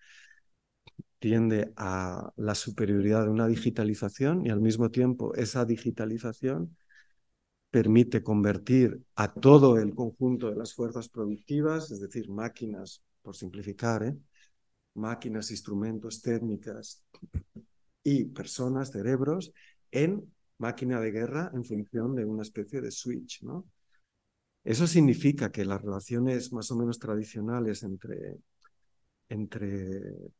tiende 1.24 1.72
a 1.76 2.32
la 2.36 2.54
superioridad 2.54 3.24
de 3.24 3.30
una 3.30 3.46
digitalización 3.48 4.44
y 4.44 4.50
al 4.50 4.60
mismo 4.60 4.90
tiempo 4.90 5.34
esa 5.34 5.64
digitalización 5.64 6.76
permite 7.74 8.22
convertir 8.22 9.02
a 9.16 9.26
todo 9.32 9.78
el 9.80 9.96
conjunto 9.96 10.48
de 10.48 10.54
las 10.54 10.72
fuerzas 10.72 11.08
productivas, 11.08 11.90
es 11.90 12.00
decir, 12.00 12.30
máquinas, 12.30 13.02
por 13.20 13.34
simplificar, 13.34 14.04
¿eh? 14.04 14.16
máquinas, 14.94 15.50
instrumentos, 15.50 16.22
técnicas 16.22 17.02
y 18.04 18.26
personas, 18.26 18.92
cerebros, 18.92 19.52
en 19.90 20.22
máquina 20.58 21.00
de 21.00 21.10
guerra 21.10 21.50
en 21.52 21.64
función 21.64 22.14
de 22.14 22.24
una 22.24 22.42
especie 22.42 22.80
de 22.80 22.92
switch. 22.92 23.42
Eso 24.62 24.86
significa 24.86 25.50
que 25.50 25.64
las 25.64 25.82
relaciones 25.82 26.52
más 26.52 26.70
o 26.70 26.76
menos 26.76 27.00
tradicionales 27.00 27.82
entre, 27.82 28.36
entre 29.28 30.30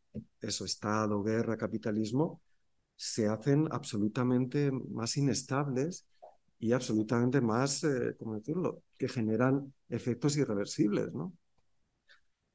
eso, 0.40 0.64
Estado, 0.64 1.20
guerra, 1.20 1.56
capitalismo, 1.56 2.40
se 2.94 3.26
hacen 3.26 3.66
absolutamente 3.72 4.70
más 4.70 5.16
inestables 5.16 6.06
y 6.58 6.72
absolutamente 6.72 7.40
más, 7.40 7.84
eh, 7.84 8.16
¿cómo 8.18 8.34
decirlo?, 8.36 8.82
que 8.98 9.08
generan 9.08 9.72
efectos 9.88 10.36
irreversibles, 10.36 11.12
¿no? 11.12 11.32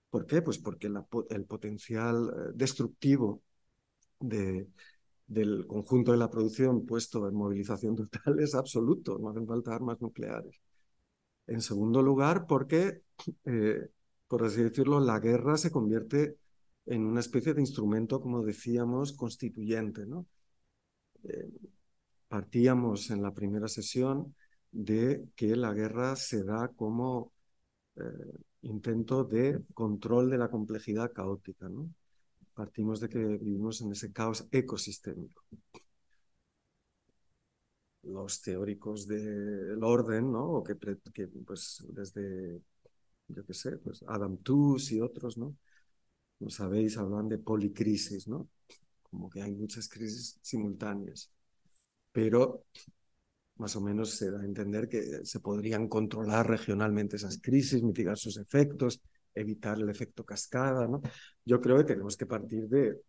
¿Por 0.10 0.26
qué? 0.26 0.42
Pues 0.42 0.58
porque 0.58 0.88
el 1.30 1.46
potencial 1.46 2.30
eh, 2.30 2.52
destructivo 2.56 3.44
de, 4.20 4.68
del 5.28 5.68
conjunto 5.68 6.12
de 6.12 6.18
la 6.18 6.30
producción 6.30 6.86
puesto 6.86 7.28
en 7.28 7.36
movilización 7.36 7.96
total 7.96 8.40
es 8.40 8.56
absoluto, 8.56 9.18
no 9.20 9.30
hacen 9.30 9.48
falta 9.48 9.76
armas 9.76 10.02
nucleares. 10.02 10.60
En 11.48 11.62
segundo 11.62 12.02
lugar, 12.02 12.48
porque, 12.48 13.02
eh, 13.46 13.90
por 14.28 14.44
así 14.46 14.64
decirlo, 14.64 15.00
la 15.00 15.20
guerra 15.20 15.58
se 15.58 15.72
convierte 15.72 16.38
en 16.86 17.06
una 17.06 17.20
especie 17.22 17.54
de 17.54 17.62
instrumento, 17.62 18.22
como 18.22 18.44
decíamos, 18.44 19.14
constituyente. 19.14 20.06
¿no? 20.06 20.26
Partíamos 22.30 23.10
en 23.12 23.22
la 23.22 23.34
primera 23.34 23.68
sesión 23.68 24.36
de 24.72 25.28
que 25.36 25.56
la 25.56 25.74
guerra 25.74 26.16
se 26.16 26.44
da 26.44 26.70
como 26.70 27.34
eh, 27.98 28.02
intento 28.62 29.24
de 29.26 29.64
control 29.74 30.30
de 30.30 30.38
la 30.38 30.50
complejidad 30.50 31.12
caótica. 31.14 31.68
¿no? 31.70 31.90
Partimos 32.54 33.00
de 33.02 33.10
que 33.10 33.20
vivimos 33.20 33.82
en 33.82 33.92
ese 33.92 34.12
caos 34.14 34.48
ecosistémico. 34.52 35.44
Los 38.04 38.42
teóricos 38.42 39.08
del 39.08 39.84
orden, 39.84 40.32
¿no? 40.32 40.46
o 40.46 40.64
que, 40.64 40.76
pues 40.76 41.84
desde, 41.90 42.62
yo 43.28 43.46
qué 43.46 43.54
sé, 43.54 43.78
pues 43.78 44.04
Adam 44.08 44.38
Tooze 44.38 44.96
y 44.96 45.02
otros, 45.02 45.38
¿no? 45.38 45.56
como 46.38 46.50
sabéis, 46.52 46.98
hablan 46.98 47.28
de 47.28 47.38
policrisis, 47.38 48.28
¿no? 48.28 48.50
Como 49.04 49.30
que 49.30 49.42
hay 49.42 49.54
muchas 49.54 49.90
crisis 49.90 50.40
simultáneas. 50.42 51.30
Pero 52.20 52.66
más 53.56 53.78
o 53.78 53.82
menos 53.82 54.10
se 54.10 54.30
da 54.30 54.42
a 54.42 54.46
entender 54.46 54.90
que 54.90 55.24
se 55.24 55.40
podrían 55.40 55.88
controlar 55.88 56.50
regionalmente 56.50 57.16
esas 57.16 57.40
crisis, 57.42 57.82
mitigar 57.82 58.18
sus 58.18 58.36
efectos, 58.38 59.02
evitar 59.34 59.80
el 59.80 59.90
efecto 59.90 60.26
cascada, 60.26 60.86
¿no? 60.86 61.02
Yo 61.46 61.62
creo 61.62 61.78
que 61.78 61.86
tenemos 61.86 62.18
que 62.18 62.26
partir 62.26 62.68
de, 62.68 63.00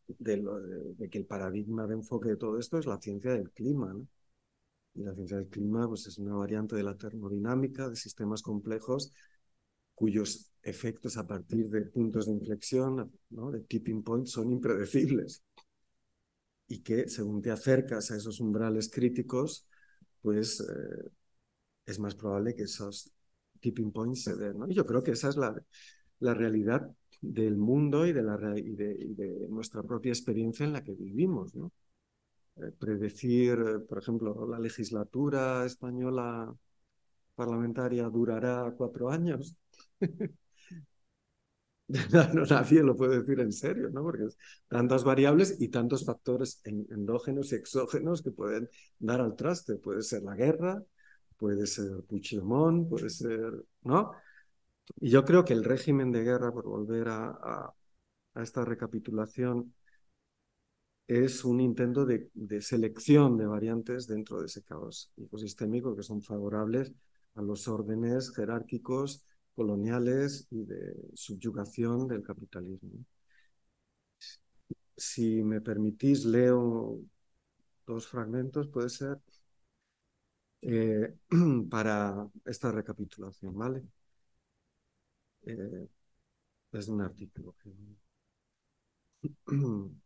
que 1.10 1.18
el 1.18 1.26
paradigma 1.26 1.88
de 1.88 1.94
enfoque 1.94 2.28
de 2.28 2.36
todo 2.36 2.56
esto 2.56 2.78
es 2.78 2.86
la 2.86 3.00
ciencia 3.00 3.32
del 3.32 3.50
clima, 3.50 3.92
¿no? 3.92 4.06
Y 4.94 5.02
la 5.02 5.12
ciencia 5.14 5.38
del 5.38 5.48
clima 5.48 5.88
pues, 5.88 6.06
es 6.06 6.16
una 6.18 6.36
variante 6.36 6.76
de 6.76 6.84
la 6.84 6.96
termodinámica, 6.96 7.88
de 7.88 7.96
sistemas 7.96 8.42
complejos, 8.42 9.12
cuyos 9.96 10.52
efectos 10.62 11.16
a 11.16 11.26
partir 11.26 11.68
de 11.68 11.82
puntos 11.82 12.26
de 12.26 12.32
inflexión, 12.32 13.10
¿no? 13.30 13.50
de 13.50 13.60
tipping 13.62 14.04
points, 14.04 14.30
son 14.30 14.52
impredecibles. 14.52 15.42
Y 16.70 16.82
que 16.82 17.08
según 17.08 17.42
te 17.42 17.50
acercas 17.50 18.10
a 18.10 18.16
esos 18.16 18.38
umbrales 18.40 18.88
críticos, 18.88 19.66
pues 20.22 20.60
eh, 20.60 21.10
es 21.86 21.98
más 21.98 22.14
probable 22.14 22.54
que 22.54 22.62
esos 22.64 23.12
tipping 23.60 23.92
points 23.92 24.24
se 24.24 24.36
den. 24.36 24.58
¿no? 24.58 24.68
Y 24.70 24.74
yo 24.74 24.86
creo 24.86 25.02
que 25.02 25.12
esa 25.12 25.28
es 25.30 25.36
la, 25.36 25.54
la 26.20 26.34
realidad 26.34 26.88
del 27.20 27.56
mundo 27.56 28.06
y 28.06 28.12
de, 28.12 28.22
la, 28.22 28.38
y 28.56 28.74
de, 28.74 29.46
nuestra 29.50 29.82
propia 29.82 30.10
experiencia 30.10 30.64
en 30.64 30.72
la 30.72 30.84
que 30.84 30.94
vivimos. 30.94 31.54
¿no? 31.56 31.72
Eh, 32.56 32.72
predecir, 32.78 33.58
por 33.88 33.98
ejemplo, 33.98 34.46
la 34.48 34.58
legislatura 34.58 35.66
española 35.66 36.54
parlamentaria 37.34 38.04
durará 38.08 38.72
cuatro 38.76 39.10
años. 39.10 39.56
No, 42.34 42.44
nadie 42.44 42.82
lo 42.82 42.96
puede 42.96 43.20
decir 43.20 43.40
en 43.40 43.52
serio, 43.52 43.90
¿no? 43.90 44.02
Porque 44.02 44.24
es 44.24 44.38
tantas 44.68 45.04
variables 45.04 45.56
y 45.60 45.68
tantos 45.68 46.04
factores 46.04 46.60
endógenos 46.64 47.52
y 47.52 47.56
exógenos 47.56 48.22
que 48.22 48.30
pueden 48.30 48.68
dar 48.98 49.20
al 49.20 49.34
traste. 49.36 49.76
Puede 49.76 50.02
ser 50.02 50.22
la 50.22 50.34
guerra, 50.36 50.82
puede 51.36 51.66
ser 51.66 52.02
Puigdemont, 52.08 52.88
puede 52.88 53.10
ser, 53.10 53.52
¿no? 53.82 54.12
Y 55.00 55.10
yo 55.10 55.24
creo 55.24 55.44
que 55.44 55.52
el 55.52 55.64
régimen 55.64 56.12
de 56.12 56.24
guerra, 56.24 56.52
por 56.52 56.64
volver 56.66 57.08
a, 57.08 57.30
a, 57.30 57.74
esta 58.42 58.64
recapitulación, 58.64 59.74
es 61.06 61.44
un 61.44 61.60
intento 61.60 62.06
de, 62.06 62.30
de, 62.34 62.62
selección 62.62 63.36
de 63.36 63.46
variantes 63.46 64.06
dentro 64.06 64.40
de 64.40 64.46
ese 64.46 64.62
caos 64.62 65.12
ecosistémico 65.16 65.96
que 65.96 66.04
son 66.04 66.22
favorables 66.22 66.92
a 67.34 67.42
los 67.42 67.66
órdenes 67.66 68.32
jerárquicos 68.34 69.24
coloniales 69.60 70.46
y 70.50 70.64
de 70.64 70.94
subyugación 71.12 72.08
del 72.08 72.22
capitalismo. 72.22 73.04
Si 74.96 75.42
me 75.42 75.60
permitís, 75.60 76.24
leo 76.24 76.98
dos 77.86 78.06
fragmentos, 78.08 78.68
puede 78.68 78.88
ser, 78.88 79.18
eh, 80.62 81.14
para 81.70 82.26
esta 82.44 82.72
recapitulación, 82.72 83.54
¿vale? 83.56 83.82
Eh, 85.42 85.88
es 86.72 86.88
un 86.88 87.02
artículo. 87.02 87.54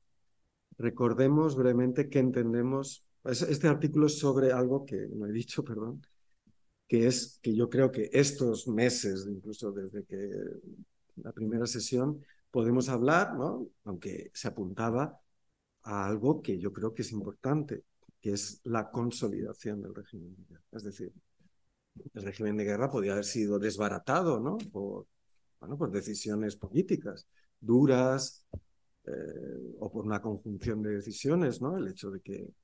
Recordemos 0.79 1.57
brevemente 1.57 2.09
qué 2.09 2.19
entendemos. 2.19 3.05
Este 3.25 3.69
artículo 3.69 4.07
es 4.07 4.19
sobre 4.19 4.53
algo 4.53 4.85
que 4.85 5.09
no 5.13 5.27
he 5.27 5.33
dicho, 5.33 5.65
perdón, 5.71 6.03
que 6.95 7.09
es 7.09 7.41
que 7.43 7.53
yo 7.53 7.69
creo 7.69 7.91
que 7.91 8.09
estos 8.13 8.69
meses, 8.69 9.27
incluso 9.27 9.73
desde 9.73 10.05
que 10.05 10.31
la 11.17 11.33
primera 11.33 11.67
sesión, 11.67 12.25
podemos 12.53 12.89
hablar, 12.89 13.35
¿no? 13.35 13.67
aunque 13.83 14.31
se 14.33 14.47
apuntaba 14.47 15.21
a 15.83 16.07
algo 16.07 16.41
que 16.41 16.57
yo 16.57 16.73
creo 16.73 16.95
que 16.95 17.03
es 17.03 17.11
importante, 17.11 17.83
que 18.21 18.31
es 18.35 18.61
la 18.63 18.93
consolidación 18.93 19.83
del 19.83 19.93
régimen 19.93 20.37
Es 20.71 20.85
decir, 20.85 21.13
el 22.15 22.23
régimen 22.23 22.57
de 22.57 22.65
guerra 22.65 22.89
podía 22.89 23.13
haber 23.13 23.25
sido 23.25 23.59
desbaratado, 23.59 24.39
¿no? 24.39 24.57
Por 24.73 25.09
decisiones 25.91 26.55
políticas 26.55 27.27
duras 27.59 28.47
eh, 29.05 29.75
o 29.81 29.91
por 29.91 30.05
una 30.05 30.23
conjunción 30.23 30.81
de 30.81 30.91
decisiones, 30.91 31.61
¿no? 31.61 31.77
El 31.77 31.89
hecho 31.89 32.13
de 32.13 32.21
que 32.21 32.55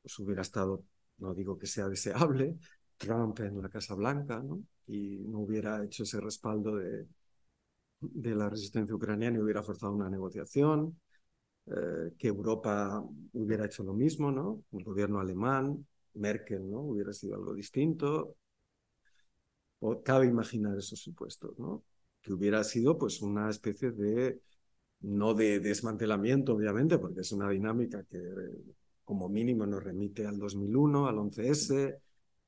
pues, 0.00 0.16
hubiera 0.20 0.42
estado, 0.42 0.84
no 1.18 1.34
digo 1.34 1.58
que 1.58 1.66
sea 1.66 1.88
deseable, 1.88 2.56
Trump 2.96 3.40
en 3.40 3.60
la 3.62 3.68
Casa 3.68 3.94
Blanca, 3.94 4.40
¿no? 4.42 4.62
Y 4.86 5.18
no 5.26 5.40
hubiera 5.40 5.82
hecho 5.84 6.02
ese 6.02 6.20
respaldo 6.20 6.76
de, 6.76 7.06
la 8.00 8.50
resistencia 8.50 8.94
ucraniana 8.94 9.38
y 9.38 9.40
hubiera 9.40 9.62
forzado 9.62 9.92
una 9.92 10.10
negociación, 10.10 10.98
eh, 11.66 12.12
que 12.18 12.28
Europa 12.28 13.02
hubiera 13.32 13.66
hecho 13.66 13.82
lo 13.84 13.94
mismo, 13.94 14.30
¿no? 14.30 14.64
El 14.72 14.84
gobierno 14.84 15.20
alemán, 15.20 15.86
Merkel, 16.14 16.70
¿no? 16.70 16.80
Hubiera 16.80 17.12
sido 17.12 17.36
algo 17.36 17.54
distinto. 17.54 18.36
O 19.80 20.02
cabe 20.02 20.26
imaginar 20.26 20.76
esos 20.78 21.00
supuestos, 21.00 21.58
¿no? 21.58 21.84
Que 22.22 22.32
hubiera 22.32 22.64
sido 22.64 22.96
pues 22.98 23.20
una 23.22 23.50
especie 23.50 23.90
de, 23.90 24.40
no 25.00 25.34
de 25.34 25.60
desmantelamiento, 25.60 26.54
obviamente, 26.54 26.98
porque 26.98 27.20
es 27.20 27.32
una 27.32 27.50
dinámica 27.50 28.02
que 28.04 28.20
como 29.04 29.28
mínimo 29.28 29.66
nos 29.66 29.82
remite 29.82 30.26
al 30.26 30.38
2001, 30.38 31.06
al 31.08 31.16
11S, 31.16 32.00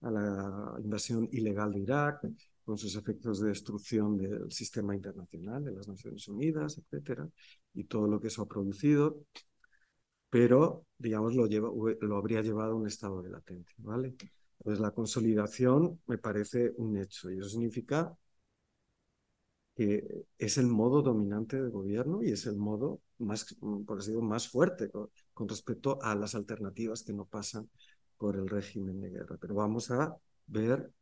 a 0.03 0.11
la 0.11 0.75
invasión 0.83 1.29
ilegal 1.33 1.73
de 1.73 1.81
Irak, 1.81 2.21
con 2.65 2.77
sus 2.77 2.97
efectos 2.97 3.41
de 3.41 3.49
destrucción 3.49 4.19
del 4.19 4.51
sistema 4.51 4.95
internacional, 4.95 5.65
de 5.65 5.73
las 5.73 5.89
Naciones 5.89 6.27
Unidas, 6.29 6.79
etcétera, 6.79 7.29
y 7.75 7.85
todo 7.85 8.09
lo 8.09 8.21
que 8.21 8.27
eso 8.29 8.43
ha 8.43 8.49
producido, 8.49 9.25
pero, 10.29 10.87
digamos, 10.99 11.35
lo, 11.35 11.47
lleva, 11.47 11.71
lo 12.01 12.17
habría 12.17 12.43
llevado 12.43 12.73
a 12.73 12.77
un 12.77 12.87
estado 12.87 13.23
de 13.23 13.31
latencia, 13.31 13.77
¿vale? 13.79 14.15
Entonces, 14.59 14.81
la 14.81 14.91
consolidación 14.91 16.01
me 16.07 16.19
parece 16.19 16.73
un 16.77 16.97
hecho, 16.97 17.31
y 17.31 17.39
eso 17.39 17.49
significa 17.49 18.17
que 19.75 20.25
es 20.39 20.57
el 20.59 20.67
modo 20.67 21.03
dominante 21.03 21.63
de 21.63 21.69
gobierno 21.69 22.23
y 22.23 22.31
es 22.31 22.47
el 22.47 22.57
modo 22.57 23.03
más, 23.19 23.55
por 23.87 23.99
así 23.99 24.09
decirlo, 24.11 24.23
más 24.23 24.49
fuerte 24.49 24.89
con, 24.91 25.11
con 25.35 25.49
respecto 25.49 25.99
a 26.03 26.15
las 26.15 26.35
alternativas 26.35 27.03
que 27.03 27.13
no 27.13 27.27
pasan 27.27 27.69
por 28.17 28.37
el 28.37 28.49
régimen 28.49 29.01
de 29.01 29.11
guerra. 29.11 29.37
Pero 29.41 29.55
vamos 29.55 29.91
a 29.91 30.17
ver 30.47 30.93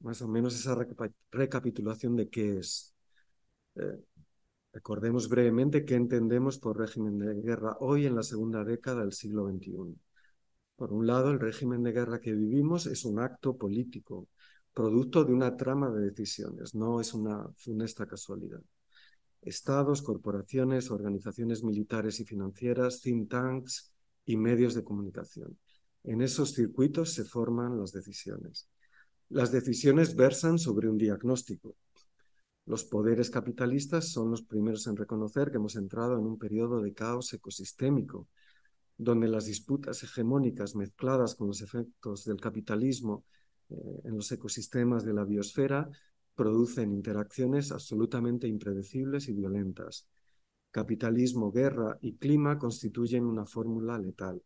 más 0.00 0.20
o 0.22 0.28
menos 0.28 0.54
esa 0.54 0.76
recapitulación 1.32 2.16
de 2.16 2.28
qué 2.28 2.58
es. 2.58 2.94
Eh, 3.76 3.98
recordemos 4.72 5.28
brevemente 5.28 5.84
qué 5.84 5.94
entendemos 5.94 6.58
por 6.58 6.78
régimen 6.78 7.18
de 7.18 7.34
guerra 7.40 7.76
hoy 7.80 8.06
en 8.06 8.16
la 8.16 8.22
segunda 8.22 8.64
década 8.64 9.00
del 9.00 9.12
siglo 9.12 9.48
XXI. 9.48 9.96
Por 10.76 10.92
un 10.92 11.06
lado, 11.06 11.30
el 11.30 11.40
régimen 11.40 11.82
de 11.82 11.92
guerra 11.92 12.20
que 12.20 12.32
vivimos 12.32 12.86
es 12.86 13.04
un 13.04 13.20
acto 13.20 13.56
político, 13.56 14.28
producto 14.72 15.24
de 15.24 15.32
una 15.32 15.56
trama 15.56 15.90
de 15.90 16.10
decisiones, 16.10 16.74
no 16.74 17.00
es 17.00 17.14
una 17.14 17.48
funesta 17.56 18.06
casualidad. 18.06 18.60
Estados, 19.40 20.02
corporaciones, 20.02 20.90
organizaciones 20.90 21.62
militares 21.62 22.18
y 22.20 22.24
financieras, 22.24 23.00
think 23.00 23.30
tanks 23.30 23.94
y 24.26 24.36
medios 24.36 24.74
de 24.74 24.82
comunicación. 24.82 25.56
En 26.04 26.20
esos 26.20 26.52
circuitos 26.52 27.14
se 27.14 27.24
forman 27.24 27.78
las 27.78 27.92
decisiones. 27.92 28.68
Las 29.30 29.50
decisiones 29.50 30.14
versan 30.14 30.58
sobre 30.58 30.88
un 30.88 30.98
diagnóstico. 30.98 31.76
Los 32.66 32.84
poderes 32.84 33.30
capitalistas 33.30 34.10
son 34.10 34.30
los 34.30 34.42
primeros 34.42 34.86
en 34.86 34.96
reconocer 34.96 35.50
que 35.50 35.56
hemos 35.56 35.76
entrado 35.76 36.18
en 36.18 36.26
un 36.26 36.38
periodo 36.38 36.82
de 36.82 36.92
caos 36.92 37.32
ecosistémico, 37.32 38.28
donde 38.98 39.28
las 39.28 39.46
disputas 39.46 40.02
hegemónicas 40.02 40.76
mezcladas 40.76 41.34
con 41.34 41.48
los 41.48 41.62
efectos 41.62 42.24
del 42.24 42.40
capitalismo 42.40 43.24
eh, 43.70 43.74
en 44.04 44.16
los 44.16 44.30
ecosistemas 44.30 45.04
de 45.04 45.14
la 45.14 45.24
biosfera 45.24 45.90
producen 46.34 46.92
interacciones 46.92 47.72
absolutamente 47.72 48.46
impredecibles 48.46 49.28
y 49.28 49.32
violentas. 49.32 50.06
Capitalismo, 50.70 51.50
guerra 51.50 51.98
y 52.02 52.16
clima 52.16 52.58
constituyen 52.58 53.24
una 53.24 53.46
fórmula 53.46 53.98
letal. 53.98 54.42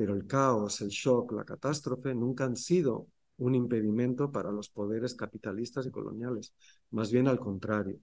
Pero 0.00 0.14
el 0.14 0.26
caos, 0.26 0.80
el 0.80 0.88
shock, 0.88 1.32
la 1.32 1.44
catástrofe 1.44 2.14
nunca 2.14 2.46
han 2.46 2.56
sido 2.56 3.08
un 3.36 3.54
impedimento 3.54 4.32
para 4.32 4.50
los 4.50 4.70
poderes 4.70 5.14
capitalistas 5.14 5.84
y 5.84 5.90
coloniales, 5.90 6.54
más 6.90 7.12
bien 7.12 7.28
al 7.28 7.38
contrario. 7.38 7.98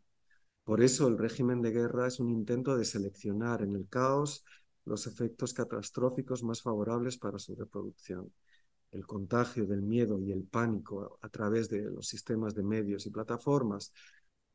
Por 0.63 0.83
eso 0.83 1.07
el 1.07 1.17
régimen 1.17 1.59
de 1.59 1.71
guerra 1.71 2.05
es 2.05 2.19
un 2.19 2.29
intento 2.29 2.77
de 2.77 2.85
seleccionar 2.85 3.63
en 3.63 3.75
el 3.75 3.87
caos 3.89 4.45
los 4.85 5.07
efectos 5.07 5.55
catastróficos 5.55 6.43
más 6.43 6.61
favorables 6.61 7.17
para 7.17 7.39
su 7.39 7.55
reproducción. 7.55 8.31
El 8.91 9.07
contagio 9.07 9.65
del 9.65 9.81
miedo 9.81 10.19
y 10.19 10.31
el 10.31 10.43
pánico 10.43 11.17
a 11.19 11.29
través 11.29 11.67
de 11.67 11.81
los 11.81 12.07
sistemas 12.07 12.53
de 12.53 12.61
medios 12.61 13.07
y 13.07 13.09
plataformas, 13.09 13.91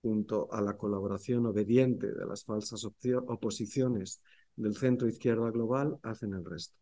junto 0.00 0.46
a 0.52 0.60
la 0.60 0.76
colaboración 0.76 1.44
obediente 1.46 2.12
de 2.12 2.24
las 2.24 2.44
falsas 2.44 2.84
oposiciones 2.84 4.22
del 4.54 4.76
centro 4.76 5.08
izquierda 5.08 5.50
global, 5.50 5.98
hacen 6.04 6.34
el 6.34 6.44
resto. 6.44 6.81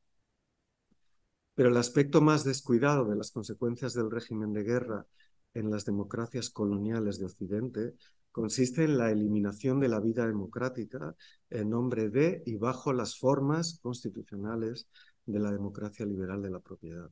Pero 1.54 1.68
el 1.68 1.76
aspecto 1.76 2.20
más 2.20 2.44
descuidado 2.44 3.04
de 3.04 3.16
las 3.16 3.30
consecuencias 3.30 3.94
del 3.94 4.10
régimen 4.10 4.52
de 4.52 4.62
guerra 4.62 5.06
en 5.54 5.70
las 5.70 5.84
democracias 5.84 6.50
coloniales 6.50 7.18
de 7.18 7.26
Occidente 7.26 7.94
consiste 8.32 8.84
en 8.84 8.96
la 8.96 9.10
eliminación 9.10 9.80
de 9.80 9.88
la 9.88 10.00
vida 10.00 10.26
democrática 10.26 11.14
en 11.50 11.70
nombre 11.70 12.08
de 12.08 12.42
y 12.46 12.56
bajo 12.56 12.92
las 12.92 13.18
formas 13.18 13.78
constitucionales 13.82 14.88
de 15.26 15.40
la 15.40 15.50
democracia 15.50 16.06
liberal 16.06 16.42
de 16.42 16.50
la 16.50 16.60
propiedad. 16.60 17.10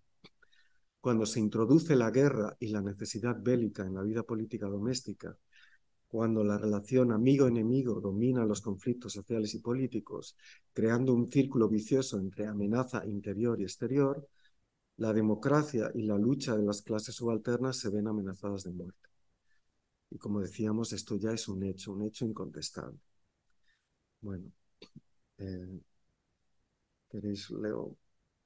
Cuando 1.00 1.26
se 1.26 1.40
introduce 1.40 1.96
la 1.96 2.10
guerra 2.10 2.56
y 2.58 2.68
la 2.68 2.82
necesidad 2.82 3.36
bélica 3.40 3.84
en 3.84 3.94
la 3.94 4.02
vida 4.02 4.22
política 4.22 4.66
doméstica, 4.66 5.36
cuando 6.08 6.42
la 6.42 6.58
relación 6.58 7.12
amigo-enemigo 7.12 8.00
domina 8.00 8.44
los 8.44 8.62
conflictos 8.62 9.12
sociales 9.12 9.54
y 9.54 9.60
políticos, 9.60 10.36
creando 10.72 11.14
un 11.14 11.30
círculo 11.30 11.68
vicioso 11.68 12.18
entre 12.18 12.46
amenaza 12.46 13.04
interior 13.06 13.60
y 13.60 13.64
exterior, 13.64 14.26
la 14.96 15.12
democracia 15.12 15.90
y 15.94 16.02
la 16.02 16.18
lucha 16.18 16.56
de 16.56 16.64
las 16.64 16.82
clases 16.82 17.14
subalternas 17.14 17.78
se 17.78 17.90
ven 17.90 18.08
amenazadas 18.08 18.64
de 18.64 18.72
muerte. 18.72 19.08
Y 20.10 20.18
como 20.18 20.40
decíamos, 20.40 20.92
esto 20.92 21.16
ya 21.16 21.32
es 21.32 21.48
un 21.48 21.62
hecho, 21.62 21.92
un 21.92 22.02
hecho 22.02 22.24
incontestable. 22.24 22.98
Bueno, 24.20 24.52
eh, 25.38 25.80
¿queréis, 27.10 27.50
Leo, 27.50 27.96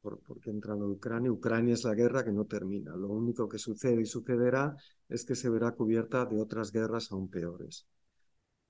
por, 0.02 0.18
por 0.20 0.40
qué 0.40 0.50
entrando 0.50 0.88
Ucrania? 0.88 1.32
Ucrania 1.32 1.74
es 1.74 1.84
la 1.84 1.94
guerra 1.94 2.24
que 2.24 2.32
no 2.32 2.44
termina. 2.44 2.94
Lo 2.96 3.08
único 3.08 3.48
que 3.48 3.58
sucede 3.58 4.02
y 4.02 4.06
sucederá 4.06 4.76
es 5.08 5.24
que 5.24 5.34
se 5.34 5.48
verá 5.48 5.72
cubierta 5.72 6.26
de 6.26 6.40
otras 6.40 6.72
guerras 6.72 7.10
aún 7.12 7.28
peores. 7.30 7.86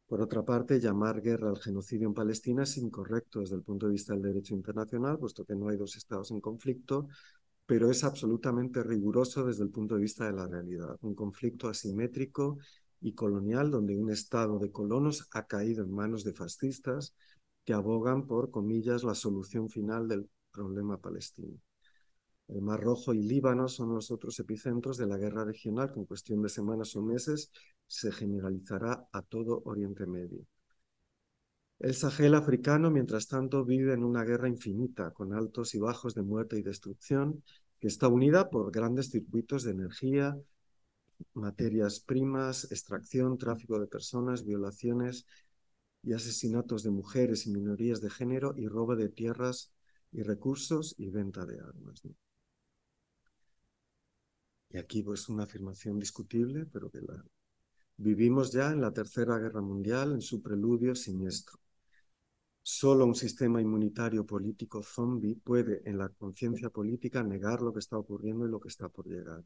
Por 0.07 0.21
otra 0.21 0.45
parte, 0.45 0.79
llamar 0.79 1.23
guerra 1.23 1.49
al 1.49 1.59
genocidio 1.59 2.07
en 2.07 2.15
Palestina 2.15 2.65
es 2.65 2.77
incorrecto 2.77 3.41
desde 3.41 3.57
el 3.57 3.63
punto 3.63 3.87
de 3.87 3.93
vista 3.93 4.13
del 4.13 4.23
derecho 4.23 4.55
internacional, 4.55 5.19
puesto 5.19 5.45
que 5.45 5.55
no 5.55 5.69
hay 5.69 5.79
dos 5.79 5.97
estados 5.97 6.31
en 6.31 6.41
conflicto, 6.41 7.09
pero 7.65 7.91
es 7.91 8.05
absolutamente 8.05 8.83
riguroso 8.83 9.47
desde 9.47 9.65
el 9.65 9.71
punto 9.71 9.95
de 9.95 10.03
vista 10.03 10.27
de 10.27 10.35
la 10.35 10.47
realidad. 10.47 10.99
Un 11.01 11.15
conflicto 11.15 11.69
asimétrico 11.69 12.59
y 13.01 13.15
colonial 13.15 13.71
donde 13.71 13.97
un 13.97 14.11
estado 14.11 14.59
de 14.59 14.71
colonos 14.71 15.29
ha 15.33 15.47
caído 15.47 15.83
en 15.83 15.91
manos 15.91 16.25
de 16.25 16.35
fascistas 16.35 17.15
que 17.65 17.73
abogan 17.73 18.27
por, 18.27 18.51
comillas, 18.51 19.05
la 19.05 19.15
solución 19.15 19.71
final 19.71 20.09
del 20.09 20.29
problema 20.53 21.01
palestino. 21.01 21.59
El 22.49 22.61
Mar 22.61 22.81
Rojo 22.81 23.15
y 23.15 23.23
Líbano 23.23 23.69
son 23.69 23.95
los 23.95 24.11
otros 24.11 24.39
epicentros 24.39 24.99
de 24.99 25.07
la 25.07 25.17
guerra 25.17 25.45
regional 25.45 25.93
que 25.93 26.01
en 26.01 26.07
cuestión 26.07 26.43
de 26.43 26.49
semanas 26.49 26.95
o 26.97 27.03
meses 27.03 27.51
se 27.87 28.13
generalizará 28.13 29.09
a 29.13 29.23
todo 29.23 29.63
Oriente 29.65 30.07
Medio. 30.07 30.47
El 31.79 31.95
Sahel 31.95 32.35
africano, 32.35 32.91
mientras 32.91 33.27
tanto, 33.27 33.65
vive 33.65 33.93
en 33.95 34.05
una 34.05 34.23
guerra 34.23 34.49
infinita, 34.49 35.11
con 35.11 35.33
altos 35.35 35.75
y 35.75 35.81
bajos 35.81 36.15
de 36.15 36.23
muerte 36.23 36.57
y 36.59 36.63
destrucción, 36.63 37.43
que 37.81 37.89
está 37.89 38.07
unida 38.07 38.51
por 38.51 38.71
grandes 38.71 39.11
circuitos 39.11 39.65
de 39.65 39.73
energía, 39.73 40.39
materias 41.35 42.01
primas, 42.01 42.71
extracción, 42.71 43.39
tráfico 43.39 43.81
de 43.81 43.87
personas, 43.87 44.45
violaciones 44.45 45.27
y 46.03 46.13
asesinatos 46.13 46.83
de 46.83 46.91
mujeres 46.91 47.47
y 47.47 47.51
minorías 47.51 48.01
de 48.01 48.11
género 48.11 48.55
y 48.57 48.69
robo 48.69 48.95
de 48.95 49.09
tierras 49.09 49.73
y 50.13 50.23
recursos 50.23 50.95
y 50.99 51.11
venta 51.11 51.45
de 51.45 51.59
armas. 51.61 52.03
Y 54.71 54.79
aquí 54.79 55.03
pues 55.03 55.29
una 55.29 55.45
afirmación 55.45 55.99
discutible, 55.99 56.67
pero 56.67 56.91
que 56.91 57.01
la 57.01 57.25
vivimos 57.97 58.53
ya 58.53 58.71
en 58.71 58.81
la 58.81 58.93
Tercera 58.93 59.39
Guerra 59.39 59.61
Mundial, 59.61 60.13
en 60.13 60.21
su 60.21 60.41
preludio 60.43 60.95
siniestro. 60.95 61.59
Solo 62.63 63.07
un 63.07 63.15
sistema 63.15 63.61
inmunitario 63.61 64.25
político 64.25 64.83
zombie 64.83 65.35
puede 65.35 65.83
en 65.85 65.99
la 65.99 66.09
conciencia 66.09 66.71
política 66.71 67.23
negar 67.23 67.61
lo 67.61 67.73
que 67.73 67.81
está 67.81 67.99
ocurriendo 67.99 68.47
y 68.47 68.51
lo 68.51 68.61
que 68.61 68.69
está 68.69 68.89
por 68.89 69.07
llegar. 69.07 69.45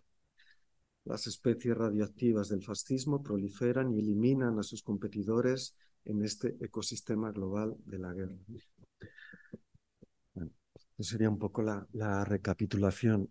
Las 1.05 1.26
especies 1.26 1.76
radiactivas 1.76 2.48
del 2.48 2.62
fascismo 2.62 3.22
proliferan 3.22 3.92
y 3.92 4.00
eliminan 4.00 4.59
a 4.59 4.62
sus 4.62 4.83
competidores 4.83 5.76
en 6.05 6.22
este 6.22 6.57
ecosistema 6.61 7.31
global 7.33 7.76
de 7.85 7.98
la 7.98 8.12
guerra. 8.12 8.37
Sería 10.98 11.28
un 11.28 11.38
poco 11.38 11.62
la, 11.62 11.87
la 11.92 12.24
recapitulación. 12.24 13.30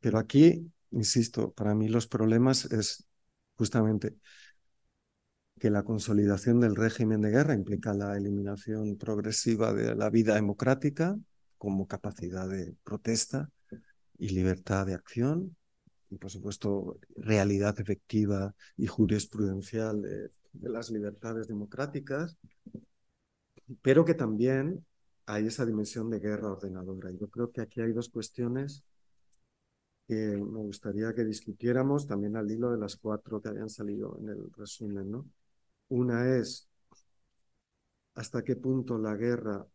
Pero 0.00 0.18
aquí 0.18 0.70
insisto, 0.90 1.52
para 1.52 1.74
mí 1.74 1.88
los 1.88 2.06
problemas 2.06 2.64
es 2.66 3.06
justamente 3.56 4.16
que 5.58 5.70
la 5.70 5.84
consolidación 5.84 6.60
del 6.60 6.76
régimen 6.76 7.22
de 7.22 7.30
guerra 7.30 7.54
implica 7.54 7.94
la 7.94 8.16
eliminación 8.16 8.96
progresiva 8.96 9.72
de 9.72 9.94
la 9.94 10.10
vida 10.10 10.34
democrática 10.34 11.16
como 11.56 11.86
capacidad 11.86 12.48
de 12.48 12.74
protesta 12.84 13.50
y 14.18 14.30
libertad 14.30 14.86
de 14.86 14.94
acción, 14.94 15.56
y 16.10 16.18
por 16.18 16.30
supuesto 16.30 16.98
realidad 17.16 17.78
efectiva 17.80 18.54
y 18.76 18.86
jurisprudencial 18.86 20.02
de, 20.02 20.30
de 20.52 20.68
las 20.68 20.90
libertades 20.90 21.48
democráticas, 21.48 22.36
pero 23.82 24.04
que 24.04 24.14
también 24.14 24.84
hay 25.26 25.46
esa 25.46 25.66
dimensión 25.66 26.10
de 26.10 26.20
guerra 26.20 26.52
ordenadora. 26.52 27.10
Yo 27.12 27.28
creo 27.28 27.50
que 27.50 27.60
aquí 27.60 27.80
hay 27.80 27.92
dos 27.92 28.08
cuestiones 28.08 28.84
que 30.06 30.14
me 30.14 30.60
gustaría 30.60 31.12
que 31.14 31.24
discutiéramos 31.24 32.06
también 32.06 32.36
al 32.36 32.50
hilo 32.50 32.70
de 32.70 32.78
las 32.78 32.96
cuatro 32.96 33.40
que 33.40 33.48
habían 33.48 33.68
salido 33.68 34.16
en 34.20 34.28
el 34.28 34.52
resumen, 34.52 35.10
¿no? 35.10 35.26
Una 35.88 36.36
es 36.38 36.68
hasta 38.14 38.42
qué 38.42 38.56
punto 38.56 38.98
la 38.98 39.14
guerra, 39.14 39.66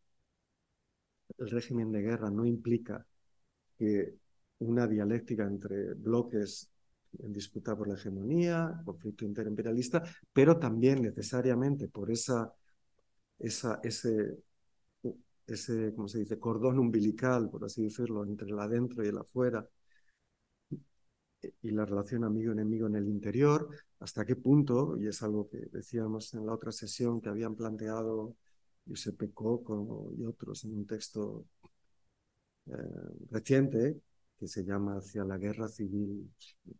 el 1.37 1.49
régimen 1.49 1.91
de 1.91 2.01
guerra 2.01 2.29
no 2.29 2.45
implica 2.45 3.05
que 3.77 4.15
una 4.59 4.87
dialéctica 4.87 5.43
entre 5.45 5.93
bloques 5.95 6.69
en 7.19 7.33
disputa 7.33 7.75
por 7.75 7.87
la 7.87 7.95
hegemonía, 7.95 8.81
conflicto 8.85 9.25
interimperialista, 9.25 10.03
pero 10.31 10.57
también 10.57 11.01
necesariamente 11.01 11.87
por 11.89 12.11
esa, 12.11 12.53
esa, 13.39 13.79
ese, 13.83 14.37
ese, 15.47 15.93
¿cómo 15.95 16.07
se 16.07 16.19
dice?, 16.19 16.39
cordón 16.39 16.79
umbilical, 16.79 17.49
por 17.49 17.65
así 17.65 17.83
decirlo, 17.83 18.23
entre 18.25 18.49
el 18.49 18.59
adentro 18.59 19.03
y 19.03 19.07
el 19.09 19.17
afuera, 19.17 19.67
y 21.61 21.71
la 21.71 21.85
relación 21.85 22.23
amigo-enemigo 22.23 22.87
en 22.87 22.95
el 22.95 23.07
interior, 23.07 23.69
hasta 23.99 24.25
qué 24.25 24.35
punto, 24.35 24.97
y 24.97 25.07
es 25.07 25.23
algo 25.23 25.49
que 25.49 25.57
decíamos 25.71 26.33
en 26.33 26.45
la 26.45 26.53
otra 26.53 26.71
sesión 26.71 27.19
que 27.21 27.29
habían 27.29 27.55
planteado 27.55 28.35
Giuseppe 28.85 29.31
Coco 29.31 30.11
y 30.17 30.25
otros 30.25 30.63
en 30.65 30.73
un 30.73 30.85
texto 30.85 31.45
eh, 32.67 32.71
reciente 33.29 34.01
que 34.37 34.47
se 34.47 34.63
llama 34.63 34.97
Hacia 34.97 35.23
la 35.23 35.37
guerra 35.37 35.67
civil 35.67 36.31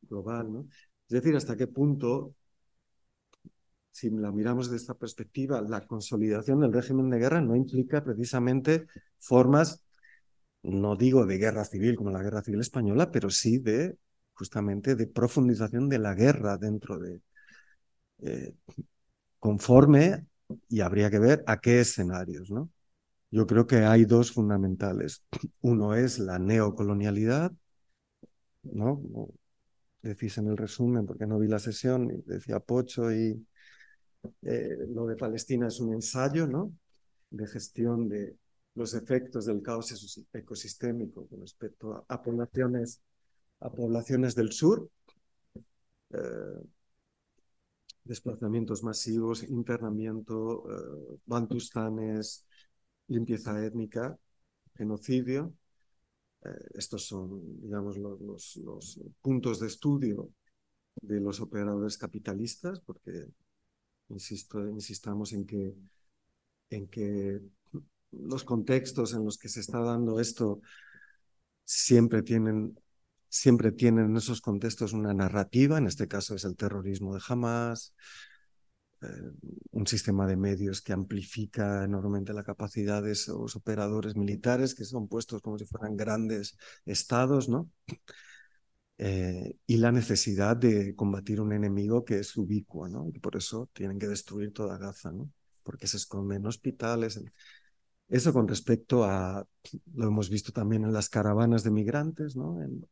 global, 0.04 0.52
¿no? 0.52 0.68
Es 1.08 1.22
decir, 1.22 1.36
hasta 1.36 1.56
qué 1.56 1.68
punto, 1.68 2.36
si 3.92 4.10
la 4.10 4.32
miramos 4.32 4.68
desde 4.68 4.78
esta 4.82 4.94
perspectiva, 4.94 5.62
la 5.62 5.86
consolidación 5.86 6.62
del 6.62 6.74
régimen 6.74 7.10
de 7.10 7.20
guerra 7.20 7.42
no 7.42 7.56
implica 7.56 8.04
precisamente 8.04 8.88
formas, 9.20 9.84
no 10.64 10.96
digo 10.96 11.26
de 11.26 11.38
guerra 11.38 11.66
civil 11.66 11.96
como 11.96 12.12
la 12.12 12.24
guerra 12.24 12.44
civil 12.44 12.62
española, 12.62 13.12
pero 13.12 13.30
sí 13.30 13.58
de 13.60 13.98
justamente 14.34 14.96
de 14.96 15.08
profundización 15.08 15.90
de 15.90 16.00
la 16.00 16.16
guerra 16.16 16.58
dentro 16.58 16.98
de, 17.00 17.22
eh, 18.24 18.54
conforme, 19.40 20.26
y 20.70 20.82
habría 20.82 21.10
que 21.10 21.20
ver 21.20 21.44
a 21.48 21.60
qué 21.60 21.82
escenarios, 21.82 22.52
¿no? 22.52 22.70
Yo 23.32 23.48
creo 23.48 23.68
que 23.68 23.78
hay 23.78 24.06
dos 24.06 24.32
fundamentales. 24.34 25.24
Uno 25.62 25.96
es 25.96 26.20
la 26.20 26.40
neocolonialidad, 26.40 27.52
¿no? 28.64 29.02
decís 30.02 30.38
en 30.38 30.48
el 30.48 30.58
resumen, 30.58 31.06
porque 31.06 31.28
no 31.28 31.40
vi 31.40 31.48
la 31.48 31.60
sesión, 31.60 32.24
decía 32.26 32.60
Pocho, 32.60 33.12
y 33.12 33.46
eh, 34.42 34.78
lo 34.90 35.08
de 35.08 35.16
Palestina 35.16 35.68
es 35.68 35.80
un 35.80 35.94
ensayo, 35.94 36.48
¿no? 36.48 36.74
De 37.30 37.48
gestión 37.48 38.08
de 38.10 38.38
los 38.76 38.94
efectos 38.94 39.46
del 39.46 39.62
caos 39.62 40.28
ecosistémico 40.34 41.28
con 41.28 41.42
respecto 41.42 42.06
a 42.08 42.22
poblaciones 42.22 43.02
a 43.62 43.70
poblaciones 43.72 44.36
del 44.36 44.52
sur, 44.52 44.90
eh, 46.10 46.62
desplazamientos 48.04 48.84
masivos, 48.84 49.44
internamiento, 49.44 50.66
eh, 50.70 51.20
bantustanes, 51.26 52.46
limpieza 53.08 53.64
étnica, 53.64 54.18
genocidio. 54.76 55.54
Eh, 56.44 56.50
estos 56.74 57.06
son, 57.06 57.62
digamos, 57.62 57.98
los, 57.98 58.56
los, 58.58 59.00
puntos 59.22 59.60
de 59.60 59.68
estudio 59.68 60.30
de 61.02 61.20
los 61.20 61.40
operadores 61.40 61.98
capitalistas, 61.98 62.82
porque 62.82 63.28
insisto, 64.12 64.68
insistamos 64.68 65.34
en 65.34 65.46
que, 65.46 65.76
en 66.70 66.88
que 66.88 67.42
los 68.12 68.44
contextos 68.44 69.14
en 69.14 69.26
los 69.26 69.38
que 69.38 69.50
se 69.50 69.62
está 69.62 69.80
dando 69.80 70.20
esto 70.20 70.62
siempre 71.66 72.22
tienen 72.22 72.76
siempre 73.32 73.72
tienen 73.72 74.08
en 74.08 74.18
esos 74.18 74.42
contextos 74.42 74.92
una 74.92 75.14
narrativa, 75.14 75.78
en 75.78 75.88
este 75.88 76.06
caso 76.08 76.36
es 76.36 76.44
el 76.44 76.58
terrorismo 76.58 77.16
de 77.16 77.22
Hamas, 77.26 77.96
eh, 79.02 79.08
un 79.72 79.88
sistema 79.88 80.28
de 80.28 80.36
medios 80.36 80.82
que 80.82 80.92
amplifica 80.92 81.86
enormemente 81.86 82.34
la 82.34 82.44
capacidad 82.44 83.02
de 83.02 83.14
esos 83.14 83.56
operadores 83.56 84.18
militares 84.18 84.76
que 84.76 84.84
son 84.84 85.08
puestos 85.08 85.42
como 85.42 85.58
si 85.58 85.66
fueran 85.66 85.96
grandes 85.96 86.58
estados, 86.86 87.48
¿no? 87.48 87.70
Eh, 88.98 89.56
y 89.66 89.78
la 89.78 89.92
necesidad 89.92 90.56
de 90.58 90.96
combatir 90.96 91.42
un 91.42 91.54
enemigo 91.54 92.06
que 92.06 92.20
es 92.20 92.38
ubicuo, 92.38 92.88
¿no? 92.88 93.08
Y 93.14 93.20
por 93.20 93.36
eso 93.36 93.70
tienen 93.74 93.98
que 93.98 94.08
destruir 94.08 94.54
toda 94.54 94.78
Gaza, 94.78 95.12
¿no? 95.12 95.30
Porque 95.64 95.88
se 95.88 95.98
esconden 95.98 96.46
hospitales. 96.46 97.20
Eso 98.10 98.34
con 98.34 98.48
respecto 98.48 99.04
a, 99.04 99.46
lo 99.94 100.08
hemos 100.08 100.30
visto 100.30 100.52
también 100.52 100.84
en 100.84 100.94
las 100.94 101.10
caravanas 101.10 101.64
de 101.64 101.72
migrantes, 101.72 102.36
¿no? 102.36 102.62
En, 102.62 102.86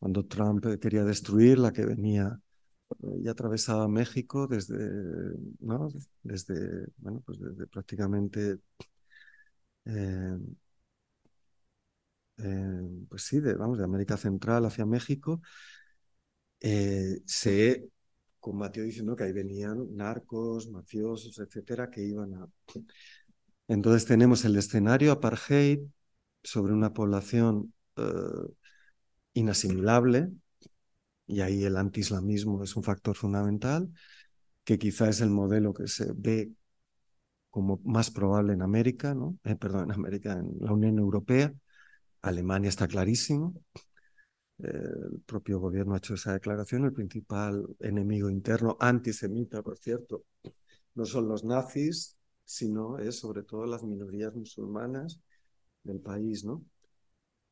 cuando 0.00 0.24
Trump 0.26 0.64
quería 0.80 1.04
destruir 1.04 1.58
la 1.58 1.72
que 1.72 1.84
venía 1.84 2.40
eh, 3.02 3.20
y 3.24 3.28
atravesaba 3.28 3.86
México 3.86 4.46
desde, 4.48 4.78
¿no? 5.60 5.90
desde, 6.22 6.86
bueno, 6.98 7.22
pues 7.24 7.38
desde 7.38 7.66
prácticamente, 7.66 8.58
eh, 9.84 10.38
eh, 12.42 13.06
pues 13.08 13.22
sí, 13.24 13.40
de, 13.40 13.54
vamos, 13.54 13.78
de 13.78 13.84
América 13.84 14.16
Central 14.16 14.64
hacia 14.64 14.86
México, 14.86 15.40
se 16.60 17.88
combatió 18.38 18.82
diciendo 18.82 19.16
que 19.16 19.24
ahí 19.24 19.32
venían 19.32 19.94
narcos, 19.96 20.68
mafiosos, 20.70 21.38
etcétera, 21.38 21.90
que 21.90 22.02
iban 22.02 22.34
a... 22.34 22.48
Entonces 23.68 24.04
tenemos 24.04 24.44
el 24.44 24.56
escenario 24.56 25.12
apartheid 25.12 25.80
sobre 26.42 26.72
una 26.72 26.92
población 26.92 27.72
inasimilable, 29.34 30.30
y 31.26 31.42
ahí 31.42 31.64
el 31.64 31.76
antiislamismo 31.76 32.62
es 32.64 32.74
un 32.76 32.82
factor 32.82 33.14
fundamental, 33.16 33.88
que 34.64 34.78
quizá 34.78 35.08
es 35.08 35.20
el 35.20 35.30
modelo 35.30 35.72
que 35.72 35.86
se 35.86 36.12
ve 36.14 36.50
como 37.50 37.80
más 37.84 38.10
probable 38.10 38.52
en 38.52 38.62
América, 38.62 39.14
¿no? 39.14 39.38
Eh, 39.44 39.56
perdón, 39.56 39.84
en 39.84 39.92
América, 39.92 40.32
en 40.32 40.56
la 40.60 40.72
Unión 40.72 40.98
Europea. 40.98 41.52
Alemania 42.22 42.68
está 42.68 42.86
clarísimo. 42.88 43.54
el 44.58 45.20
propio 45.26 45.58
gobierno 45.58 45.94
ha 45.94 45.98
hecho 45.98 46.14
esa 46.14 46.32
declaración. 46.34 46.84
El 46.84 46.92
principal 46.92 47.66
enemigo 47.80 48.28
interno, 48.30 48.76
antisemita, 48.80 49.62
por 49.62 49.78
cierto, 49.78 50.24
no 50.94 51.06
son 51.06 51.28
los 51.28 51.44
nazis, 51.44 52.18
sino 52.44 52.98
es 52.98 53.18
sobre 53.20 53.42
todo 53.44 53.66
las 53.66 53.82
minorías 53.82 54.34
musulmanas 54.34 55.20
del 55.84 56.00
país, 56.00 56.44
¿no? 56.44 56.64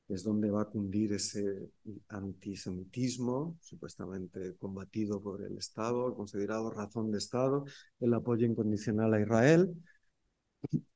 es 0.09 0.25
donde 0.25 0.51
va 0.51 0.63
a 0.63 0.65
cundir 0.65 1.13
ese 1.13 1.71
antisemitismo, 2.09 3.59
supuestamente 3.61 4.57
combatido 4.57 5.23
por 5.23 5.45
el 5.45 5.59
Estado, 5.59 6.15
considerado 6.15 6.71
razón 6.71 7.11
de 7.11 7.19
Estado, 7.19 7.65
el 8.01 8.15
apoyo 8.15 8.47
incondicional 8.47 9.13
a 9.15 9.21
Israel, 9.21 9.75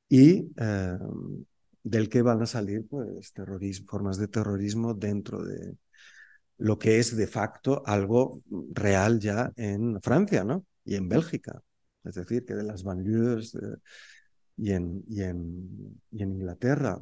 y 0.09 0.49
eh, 0.57 0.97
del 1.83 2.09
que 2.09 2.21
van 2.21 2.41
a 2.41 2.45
salir 2.45 2.87
pues, 2.87 3.33
formas 3.85 4.17
de 4.17 4.27
terrorismo 4.27 4.93
dentro 4.93 5.43
de 5.43 5.77
lo 6.57 6.79
que 6.79 6.99
es 6.99 7.15
de 7.15 7.27
facto 7.27 7.83
algo 7.85 8.41
real 8.71 9.19
ya 9.19 9.51
en 9.55 10.01
Francia 10.01 10.43
¿no? 10.43 10.65
y 10.85 10.95
en 10.95 11.09
Bélgica. 11.09 11.61
Es 12.03 12.15
decir, 12.15 12.45
que 12.45 12.55
de 12.55 12.63
las 12.63 12.83
banlieues 12.83 13.57
y, 14.57 14.71
en, 14.71 15.03
y, 15.07 15.23
en, 15.23 16.01
y 16.11 16.23
en 16.23 16.31
Inglaterra, 16.33 16.99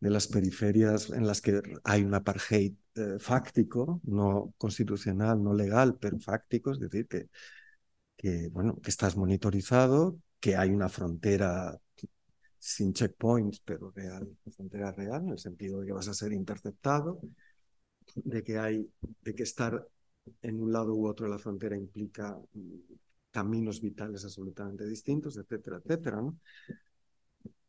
de 0.00 0.10
las 0.10 0.26
periferias 0.28 1.10
en 1.10 1.26
las 1.26 1.40
que 1.40 1.60
hay 1.84 2.02
un 2.02 2.14
apartheid 2.14 2.74
eh, 2.94 3.18
fáctico, 3.18 4.00
no 4.04 4.54
constitucional, 4.56 5.42
no 5.42 5.54
legal, 5.54 5.96
pero 6.00 6.18
fáctico, 6.18 6.72
es 6.72 6.80
decir, 6.80 7.06
que, 7.06 7.28
que, 8.16 8.48
bueno, 8.48 8.80
que 8.80 8.90
estás 8.90 9.16
monitorizado, 9.16 10.18
que 10.40 10.56
hay 10.56 10.70
una 10.70 10.88
frontera 10.88 11.78
sin 12.60 12.92
checkpoints, 12.92 13.60
pero 13.60 13.90
real, 13.90 14.28
frontera 14.54 14.92
real, 14.92 15.22
en 15.22 15.30
el 15.30 15.38
sentido 15.38 15.80
de 15.80 15.86
que 15.86 15.92
vas 15.92 16.08
a 16.08 16.14
ser 16.14 16.32
interceptado, 16.32 17.20
de 18.14 18.42
que 18.44 18.58
hay, 18.58 18.88
de 19.22 19.34
que 19.34 19.42
estar 19.42 19.88
en 20.42 20.60
un 20.60 20.70
lado 20.70 20.94
u 20.94 21.08
otro 21.08 21.26
de 21.26 21.32
la 21.32 21.38
frontera 21.38 21.76
implica 21.76 22.38
mm, 22.52 22.74
caminos 23.30 23.80
vitales 23.80 24.24
absolutamente 24.24 24.86
distintos, 24.86 25.38
etcétera, 25.38 25.80
etcétera, 25.82 26.20
¿no? 26.20 26.36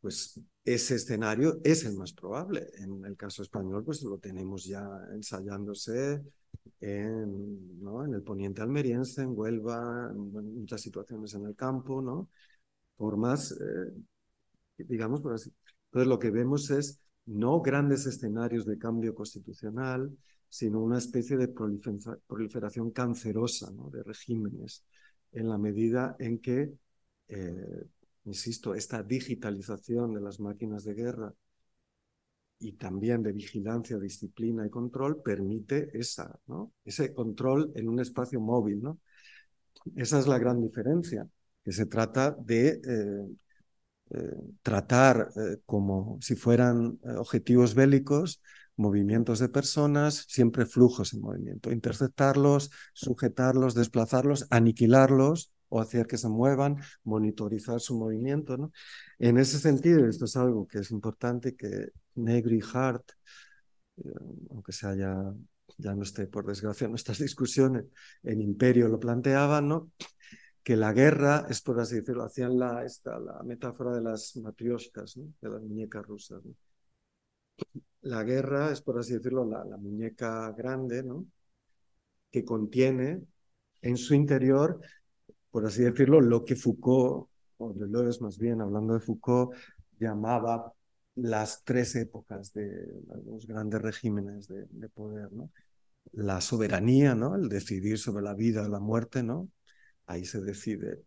pues 0.02 0.38
ese 0.64 0.96
escenario 0.96 1.60
es 1.64 1.84
el 1.84 1.94
más 1.96 2.12
probable. 2.12 2.68
En 2.78 3.04
el 3.04 3.16
caso 3.16 3.42
español, 3.42 3.84
pues 3.84 4.02
lo 4.02 4.18
tenemos 4.18 4.64
ya 4.64 4.84
ensayándose 5.14 6.20
en, 6.80 7.80
¿no? 7.80 8.04
en 8.04 8.14
el 8.14 8.22
poniente 8.22 8.62
almeriense, 8.62 9.22
en 9.22 9.30
Huelva, 9.38 10.10
en 10.10 10.58
muchas 10.58 10.80
situaciones 10.80 11.34
en 11.34 11.46
el 11.46 11.54
campo, 11.54 12.02
¿no? 12.02 12.28
Formas, 12.96 13.52
eh, 13.52 13.92
digamos 14.84 15.20
por 15.20 15.34
así. 15.34 15.52
Entonces 15.86 16.08
lo 16.08 16.18
que 16.18 16.30
vemos 16.30 16.70
es 16.70 17.00
no 17.26 17.60
grandes 17.60 18.06
escenarios 18.06 18.66
de 18.66 18.78
cambio 18.78 19.14
constitucional, 19.14 20.10
sino 20.48 20.80
una 20.80 20.98
especie 20.98 21.36
de 21.36 21.48
proliferación 21.48 22.90
cancerosa 22.90 23.72
de 23.90 24.02
regímenes, 24.02 24.84
en 25.32 25.48
la 25.48 25.56
medida 25.56 26.14
en 26.18 26.38
que, 26.40 26.74
eh, 27.28 27.86
insisto, 28.24 28.74
esta 28.74 29.02
digitalización 29.02 30.12
de 30.14 30.20
las 30.20 30.40
máquinas 30.40 30.84
de 30.84 30.94
guerra 30.94 31.32
y 32.58 32.72
también 32.72 33.22
de 33.22 33.32
vigilancia, 33.32 33.98
disciplina 33.98 34.66
y 34.66 34.70
control 34.70 35.22
permite 35.22 35.90
esa, 35.98 36.38
ese 36.84 37.12
control 37.12 37.72
en 37.74 37.88
un 37.88 38.00
espacio 38.00 38.40
móvil. 38.40 38.82
Esa 39.96 40.18
es 40.18 40.26
la 40.26 40.38
gran 40.38 40.60
diferencia, 40.60 41.26
que 41.64 41.72
se 41.72 41.86
trata 41.86 42.30
de 42.30 42.80
eh, 42.84 43.36
eh, 44.14 44.36
tratar 44.62 45.30
eh, 45.36 45.58
como 45.66 46.18
si 46.20 46.36
fueran 46.36 46.98
objetivos 47.18 47.74
bélicos 47.74 48.40
movimientos 48.76 49.38
de 49.38 49.48
personas, 49.48 50.26
siempre 50.28 50.66
flujos 50.66 51.14
en 51.14 51.20
movimiento, 51.20 51.70
interceptarlos, 51.70 52.70
sujetarlos, 52.94 53.74
desplazarlos, 53.74 54.46
aniquilarlos 54.50 55.52
o 55.68 55.80
hacer 55.80 56.06
que 56.06 56.18
se 56.18 56.28
muevan, 56.28 56.76
monitorizar 57.04 57.80
su 57.80 57.98
movimiento. 57.98 58.56
¿no? 58.56 58.72
En 59.18 59.38
ese 59.38 59.58
sentido, 59.58 60.06
esto 60.06 60.26
es 60.26 60.36
algo 60.36 60.66
que 60.66 60.80
es 60.80 60.90
importante 60.90 61.54
que 61.56 61.88
Negri 62.14 62.58
y 62.58 62.62
Hart, 62.74 63.12
eh, 63.98 64.10
aunque 64.50 64.72
se 64.72 64.86
haya, 64.86 65.16
ya 65.78 65.94
no 65.94 66.02
esté 66.02 66.26
por 66.26 66.46
desgracia 66.46 66.84
en 66.84 66.90
nuestras 66.92 67.18
discusiones, 67.26 67.86
en 68.22 68.40
Imperio 68.40 68.88
lo 68.88 69.00
planteaban, 69.00 69.68
¿no? 69.68 69.90
Que 70.62 70.76
la 70.76 70.92
guerra 70.92 71.46
es, 71.48 71.60
por 71.62 71.80
así 71.80 71.96
decirlo, 71.96 72.24
hacían 72.24 72.58
la, 72.58 72.84
esta, 72.84 73.18
la 73.18 73.42
metáfora 73.42 73.92
de 73.92 74.02
las 74.02 74.36
matrioscas, 74.36 75.16
¿no? 75.16 75.32
de 75.40 75.48
las 75.48 75.62
muñecas 75.62 76.06
rusas. 76.06 76.44
¿no? 76.44 76.54
La 78.02 78.22
guerra 78.22 78.70
es, 78.72 78.80
por 78.82 78.98
así 78.98 79.14
decirlo, 79.14 79.44
la, 79.44 79.64
la 79.64 79.76
muñeca 79.76 80.52
grande, 80.52 81.02
¿no? 81.02 81.26
que 82.30 82.44
contiene 82.44 83.22
en 83.82 83.96
su 83.96 84.14
interior 84.14 84.80
por 85.52 85.66
así 85.66 85.82
decirlo, 85.82 86.20
lo 86.20 86.44
que 86.44 86.56
Foucault, 86.56 87.28
o 87.58 87.72
Deleuze 87.74 88.20
más 88.22 88.38
bien, 88.38 88.62
hablando 88.62 88.94
de 88.94 89.00
Foucault, 89.00 89.54
llamaba 90.00 90.72
las 91.14 91.62
tres 91.62 91.94
épocas 91.94 92.54
de 92.54 92.86
los 93.26 93.46
grandes 93.46 93.82
regímenes 93.82 94.48
de, 94.48 94.88
poder, 94.88 95.30
¿no? 95.30 95.50
La 96.12 96.40
soberanía, 96.40 97.14
¿no? 97.14 97.36
El 97.36 97.50
decidir 97.50 97.98
sobre 97.98 98.24
la 98.24 98.34
vida 98.34 98.64
o 98.64 98.68
la 98.68 98.80
muerte, 98.80 99.22
¿no? 99.22 99.48
Ahí 100.06 100.24
se 100.24 100.40
decide, 100.40 101.04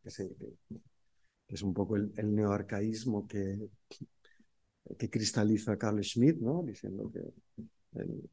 es 1.48 1.62
un 1.62 1.74
poco 1.74 1.96
el, 1.96 2.14
neoarcaísmo 2.36 3.28
que, 3.28 3.70
que 4.98 5.10
cristaliza 5.10 5.78
Carl 5.78 6.04
Schmitt, 6.04 6.38
¿no? 6.38 6.64
Diciendo 6.64 7.12
que 7.12 7.22
el, 8.00 8.30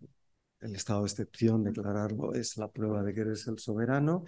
el 0.60 0.74
estado 0.74 1.00
de 1.02 1.08
excepción, 1.08 1.64
declararlo, 1.64 2.34
es 2.34 2.56
la 2.56 2.70
prueba 2.70 3.02
de 3.02 3.12
que 3.12 3.20
eres 3.20 3.46
el 3.48 3.58
soberano 3.58 4.24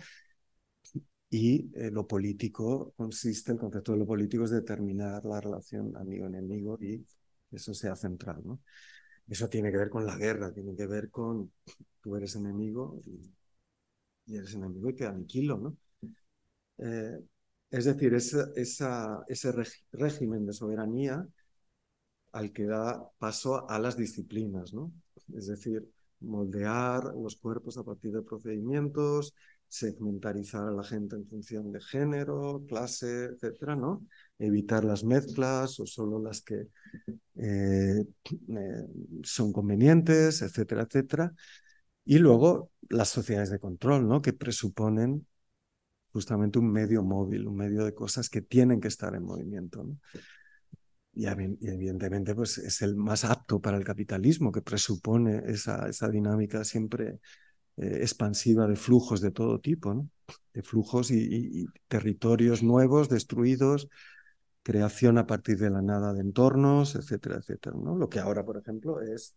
y 1.31 1.69
eh, 1.75 1.91
lo 1.91 2.07
político 2.07 2.93
consiste, 2.97 3.51
el 3.51 3.59
concepto 3.59 3.91
de 3.93 3.99
lo 3.99 4.07
político 4.07 4.45
es 4.45 4.51
determinar 4.51 5.25
la 5.25 5.41
relación 5.41 5.97
amigo-enemigo 5.97 6.79
y 6.81 7.05
eso 7.51 7.75
sea 7.75 7.97
central. 7.97 8.41
¿no? 8.45 8.61
Eso 9.27 9.49
tiene 9.49 9.73
que 9.73 9.79
ver 9.79 9.91
con 9.91 10.07
la 10.07 10.17
guerra, 10.17 10.53
tiene 10.53 10.77
que 10.77 10.87
ver 10.87 11.11
con 11.11 11.53
tú 12.01 12.17
eres 12.17 12.37
enemigo 12.37 13.01
y, 13.05 13.33
eres 14.29 14.55
enemigo 14.55 14.91
y 14.91 14.95
te 14.95 15.07
aniquilo. 15.07 15.59
¿no? 15.59 15.77
Eh, 16.79 17.19
es 17.71 17.85
decir, 17.87 18.15
ese 18.15 19.53
régimen 19.93 20.47
de 20.47 20.53
soberanía 20.53 21.27
al 22.33 22.53
que 22.53 22.65
da 22.67 23.01
paso 23.19 23.69
a 23.71 23.79
las 23.79 23.97
disciplinas, 23.97 24.75
¿no? 24.75 24.93
Es 25.35 25.47
decir, 25.47 25.89
moldear 26.21 27.05
los 27.15 27.37
cuerpos 27.37 27.79
a 27.79 27.85
partir 27.85 28.13
de 28.13 28.23
procedimientos, 28.23 29.35
segmentarizar 29.69 30.69
a 30.69 30.73
la 30.73 30.85
gente 30.85 31.17
en 31.17 31.27
función 31.27 31.73
de 31.73 31.81
género, 31.81 32.65
clase, 32.69 33.27
etcétera, 33.27 33.77
¿no? 33.77 34.07
Evitar 34.39 34.85
las 34.85 35.05
mezclas 35.05 35.79
o 35.81 35.87
solo 35.87 36.21
las 36.21 36.43
que 36.43 36.69
eh, 37.37 38.05
eh, 38.05 38.87
son 39.23 39.53
convenientes, 39.53 40.43
etcétera, 40.43 40.83
etcétera. 40.83 41.33
Y 42.05 42.19
luego 42.19 42.71
las 42.89 43.09
sociedades 43.09 43.51
de 43.51 43.59
control, 43.59 44.09
¿no? 44.09 44.23
Que 44.23 44.33
presuponen 44.33 45.27
justamente 46.15 46.61
un 46.61 46.71
medio 46.71 47.03
móvil, 47.03 47.49
un 47.49 47.57
medio 47.57 47.85
de 47.85 47.93
cosas 47.93 48.31
que 48.31 48.41
tienen 48.41 48.81
que 48.81 48.87
estar 48.87 49.17
en 49.17 49.25
movimiento. 49.25 49.85
Y 51.13 51.27
evidentemente 51.27 52.37
pues, 52.37 52.59
es 52.59 52.83
el 52.83 52.95
más 52.95 53.25
apto 53.25 53.61
para 53.61 53.77
el 53.77 53.85
capitalismo, 53.85 54.53
que 54.53 54.63
presupone 54.63 55.43
esa, 55.47 55.89
esa 55.89 56.09
dinámica 56.09 56.63
siempre 56.63 57.19
eh, 57.77 57.99
expansiva 58.01 58.69
de 58.69 58.77
flujos 58.77 59.21
de 59.21 59.33
todo 59.33 59.59
tipo, 59.59 60.07
de 60.53 60.63
flujos 60.63 61.11
y, 61.11 61.67
territorios 61.89 62.63
nuevos, 62.63 63.09
destruidos, 63.09 63.89
creación 64.63 65.19
a 65.19 65.27
partir 65.27 65.59
de 65.59 65.71
la 65.71 65.83
nada 65.83 66.13
de 66.13 66.21
entornos, 66.21 66.95
etcétera, 66.95 67.39
etcétera. 67.39 67.77
Lo 67.77 68.09
que 68.09 68.21
ahora, 68.21 68.45
por 68.45 68.57
ejemplo, 68.57 69.01
es 69.01 69.37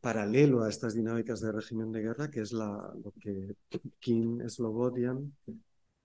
paralelo 0.00 0.62
a 0.62 0.68
estas 0.68 0.94
dinámicas 0.94 1.40
de 1.40 1.52
régimen 1.52 1.90
de 1.90 2.02
guerra, 2.02 2.30
que 2.30 2.40
es 2.40 2.52
lo 2.52 3.12
que 3.20 3.56
Kim 3.98 4.40
Slobodian, 4.48 5.32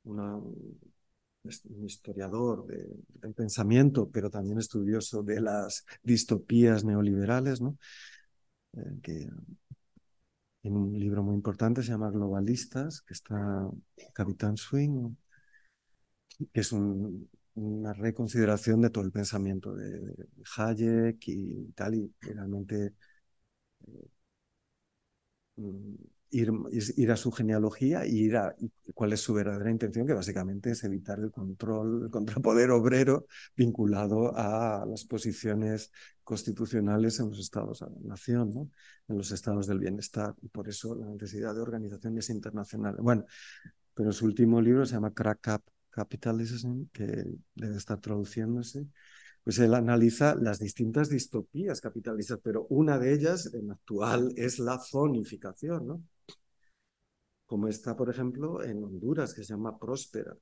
un 0.05 1.85
historiador 1.85 2.65
del 2.65 3.33
pensamiento, 3.33 4.09
pero 4.09 4.29
también 4.29 4.57
estudioso 4.57 5.23
de 5.23 5.41
las 5.41 5.85
distopías 6.03 6.83
neoliberales. 6.83 7.61
Eh, 8.73 8.99
que 9.01 9.27
en 10.63 10.75
un 10.75 10.97
libro 10.99 11.23
muy 11.23 11.35
importante, 11.35 11.81
se 11.81 11.91
llama 11.91 12.11
Globalistas, 12.11 13.01
que 13.01 13.13
está 13.13 13.69
Capitán 14.13 14.57
Swing, 14.57 15.15
que 16.51 16.59
es 16.61 16.71
una 16.73 17.93
reconsideración 17.93 18.81
de 18.81 18.89
todo 18.89 19.03
el 19.03 19.11
pensamiento 19.11 19.73
de, 19.73 20.27
Hayek 20.57 21.27
y 21.27 21.71
tal, 21.73 21.95
y 21.95 22.13
realmente 22.21 22.93
mm, 25.55 25.95
ir, 26.31 27.11
a 27.11 27.15
su 27.15 27.31
genealogía 27.31 28.05
y 28.05 28.19
ir 28.19 28.37
a 28.37 28.55
cuál 28.93 29.13
es 29.13 29.21
su 29.21 29.33
verdadera 29.33 29.71
intención, 29.71 30.05
que 30.05 30.13
básicamente 30.13 30.71
es 30.71 30.83
evitar 30.83 31.19
el 31.19 31.31
control, 31.31 32.03
el 32.05 32.09
contrapoder 32.11 32.71
obrero 32.71 33.25
vinculado 33.55 34.35
a 34.35 34.85
las 34.85 35.05
posiciones 35.05 35.91
constitucionales 36.23 37.19
en 37.19 37.29
los 37.29 37.39
estados 37.39 37.79
de 37.79 37.87
la 37.87 38.09
nación, 38.09 38.53
¿no? 38.53 38.69
en 39.07 39.17
los 39.17 39.31
estados 39.31 39.67
del 39.67 39.79
bienestar, 39.79 40.35
y 40.41 40.49
por 40.49 40.69
eso 40.69 40.95
la 40.95 41.07
necesidad 41.07 41.55
de 41.55 41.61
organizaciones 41.61 42.29
internacionales. 42.29 43.01
Bueno, 43.01 43.25
pero 43.95 44.11
su 44.11 44.25
último 44.25 44.61
libro 44.61 44.85
se 44.85 44.93
llama 44.93 45.13
Crack 45.13 45.47
Up 45.55 45.63
Capitalism, 45.89 46.83
que 46.93 47.25
debe 47.55 47.75
estar 47.75 47.99
traduciéndose 47.99 48.85
pues 49.43 49.59
él 49.59 49.73
analiza 49.73 50.35
las 50.35 50.59
distintas 50.59 51.09
distopías 51.09 51.81
capitalistas, 51.81 52.39
pero 52.43 52.65
una 52.69 52.97
de 52.99 53.13
ellas, 53.13 53.53
en 53.53 53.71
actual, 53.71 54.33
es 54.37 54.59
la 54.59 54.79
zonificación, 54.79 55.87
¿no? 55.87 56.03
como 57.49 57.67
está, 57.67 57.95
por 57.95 58.09
ejemplo, 58.11 58.63
en 58.63 58.83
Honduras, 58.83 59.33
que 59.33 59.43
se 59.43 59.53
llama 59.53 59.77
Próspera, 59.79 60.37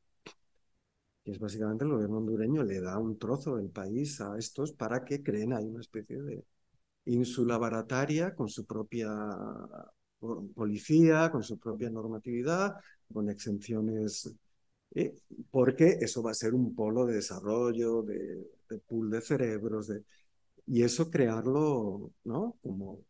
que 1.24 1.32
es 1.32 1.40
básicamente 1.40 1.86
el 1.86 1.92
gobierno 1.92 2.18
hondureño 2.18 2.64
le 2.64 2.82
da 2.82 2.98
un 3.00 3.18
trozo 3.18 3.56
del 3.56 3.70
país 3.70 4.20
a 4.20 4.38
estos 4.38 4.74
para 4.74 5.06
que 5.06 5.24
creen 5.24 5.54
ahí 5.54 5.66
una 5.68 5.80
especie 5.80 6.22
de 6.22 6.44
ínsula 7.06 7.58
barataria 7.58 8.36
con 8.36 8.50
su 8.50 8.66
propia 8.66 9.10
policía, 10.54 11.32
con 11.32 11.44
su 11.44 11.58
propia 11.58 11.90
normatividad, 11.90 12.76
con 13.14 13.30
exenciones, 13.30 14.30
¿eh? 14.96 15.16
porque 15.52 15.98
eso 16.02 16.24
va 16.24 16.32
a 16.32 16.34
ser 16.36 16.54
un 16.54 16.76
polo 16.76 17.06
de 17.06 17.16
desarrollo, 17.16 18.04
de, 18.04 18.48
pool 18.88 19.10
de 19.10 19.22
cerebros, 19.22 19.88
de, 19.88 20.04
y 20.66 20.84
eso 20.84 21.10
crearlo, 21.10 22.12
¿no? 22.24 22.58
Como, 22.62 23.02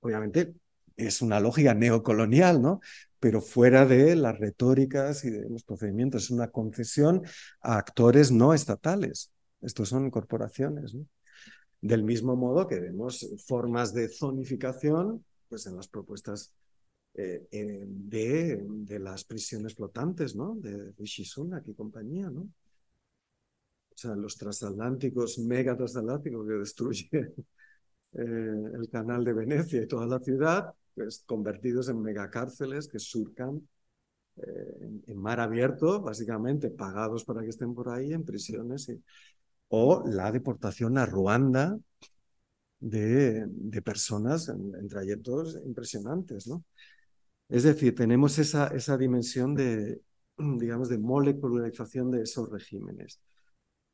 obviamente, 0.00 0.54
es 0.96 1.22
una 1.22 1.40
lógica 1.40 1.74
neocolonial, 1.74 2.60
¿no? 2.60 2.80
Pero 3.18 3.40
fuera 3.40 3.86
de 3.86 4.16
las 4.16 4.38
retóricas 4.38 5.24
y 5.24 5.30
de 5.30 5.48
los 5.48 5.64
procedimientos, 5.64 6.24
es 6.24 6.30
una 6.30 6.48
concesión 6.48 7.22
a 7.60 7.78
actores 7.78 8.30
no 8.32 8.54
estatales. 8.54 9.30
Estos 9.60 9.88
son 9.88 10.10
corporaciones. 10.10 10.96
Del 11.80 12.02
mismo 12.02 12.36
modo 12.36 12.66
que 12.66 12.80
vemos 12.80 13.28
formas 13.46 13.94
de 13.94 14.08
zonificación 14.08 15.24
pues 15.48 15.66
en 15.66 15.76
las 15.76 15.88
propuestas 15.88 16.52
eh, 17.14 17.48
eh, 17.50 17.84
de, 17.88 18.64
de, 18.64 18.98
las 19.00 19.24
prisiones 19.24 19.74
flotantes, 19.74 20.36
¿no? 20.36 20.54
De 20.54 20.92
Rishi 20.92 21.24
Sunak 21.24 21.66
y 21.66 21.74
compañía, 21.74 22.30
¿no? 22.30 22.42
O 22.42 23.96
sea, 23.96 24.14
los 24.14 24.36
transatlánticos, 24.36 25.38
mega 25.40 25.76
transatlánticos 25.76 26.46
que 26.46 26.54
destruyen 26.54 27.10
eh, 28.12 28.72
el 28.74 28.88
canal 28.90 29.24
de 29.24 29.32
Venecia 29.32 29.82
y 29.82 29.88
toda 29.88 30.06
la 30.06 30.20
ciudad, 30.20 30.72
pues, 30.94 31.24
convertidos 31.26 31.88
en 31.88 32.00
megacárceles 32.00 32.86
que 32.88 32.98
surcan 32.98 33.68
en, 34.36 35.18
mar 35.18 35.40
abierto, 35.40 36.00
básicamente 36.00 36.70
pagados 36.70 37.24
para 37.24 37.42
que 37.42 37.48
estén 37.50 37.74
por 37.74 37.90
ahí 37.90 38.12
en 38.14 38.24
prisiones, 38.24 38.90
o 39.68 40.02
la 40.06 40.32
deportación 40.32 40.96
a 40.96 41.04
Ruanda 41.04 41.78
de, 42.78 43.44
de 43.46 43.82
personas 43.82 44.48
en, 44.48 44.74
en, 44.76 44.88
trayectos 44.88 45.58
impresionantes, 45.66 46.46
¿no? 46.46 46.64
Es 47.50 47.64
decir, 47.64 47.94
tenemos 47.94 48.38
esa, 48.38 48.68
esa 48.68 48.96
dimensión 48.96 49.54
de, 49.54 50.00
digamos, 50.38 50.88
de 50.88 50.98
molecularización 50.98 52.10
de 52.10 52.22
esos 52.22 52.48
regímenes. 52.48 53.20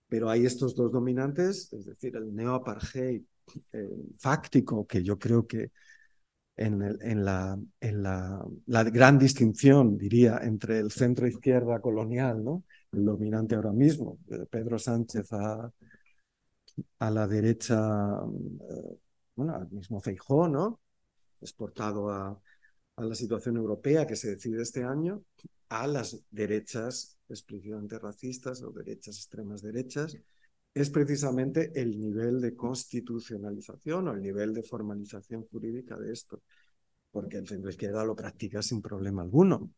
Pero 0.09 0.31
hay 0.31 0.47
estos 0.47 0.77
dos 0.77 0.93
dominantes, 0.93 1.73
es 1.73 1.87
decir, 1.87 2.15
el 2.17 2.35
neo-apartheid 2.35 3.23
eh, 3.73 3.89
fáctico, 4.19 4.87
que 4.87 5.03
yo 5.03 5.19
creo 5.19 5.47
que 5.47 5.73
en, 6.57 6.79
la, 7.25 7.59
en 7.81 8.03
la, 8.03 8.45
la, 8.67 8.85
gran 8.85 9.19
distinción, 9.19 9.99
diría, 9.99 10.39
entre 10.43 10.79
el 10.79 10.91
centro-izquierda 10.91 11.81
colonial, 11.81 12.43
¿no? 12.43 12.65
el 12.93 13.05
dominante 13.05 13.57
ahora 13.57 13.73
mismo, 13.73 14.19
Pedro 14.51 14.79
Sánchez 14.79 15.33
a, 15.33 15.71
a 17.01 17.11
la 17.11 17.27
derecha, 17.27 17.77
eh, 18.71 18.99
bueno, 19.35 19.55
al 19.55 19.71
mismo 19.71 20.01
Feijó, 20.01 20.49
¿no? 20.49 20.81
exportado 21.43 22.11
a, 22.11 22.41
a 22.97 23.05
la 23.05 23.15
situación 23.15 23.57
europea 23.57 24.07
que 24.07 24.17
se 24.17 24.31
decide 24.31 24.63
este 24.63 24.85
año, 24.85 25.23
a 25.69 25.87
las 25.87 26.23
derechas 26.31 27.19
explícitamente 27.29 27.99
racistas 27.99 28.63
o 28.63 28.71
derechas 28.71 29.17
extremas 29.17 29.63
derechas, 29.63 30.17
es 30.73 30.91
precisamente 30.91 31.73
el 31.75 31.99
nivel 31.99 32.41
de 32.41 32.55
constitucionalización 32.55 34.09
o 34.09 34.13
el 34.13 34.21
nivel 34.21 34.53
de 34.53 34.63
formalización 34.63 35.47
jurídica 35.47 35.97
de 35.97 36.13
esto, 36.13 36.43
porque 37.11 37.39
el 37.39 37.49
centro 37.49 37.71
izquierda 37.71 38.05
lo 38.05 38.15
practica 38.15 38.63
sin 38.63 38.83
problema 38.83 39.23
alguno. 39.23 39.71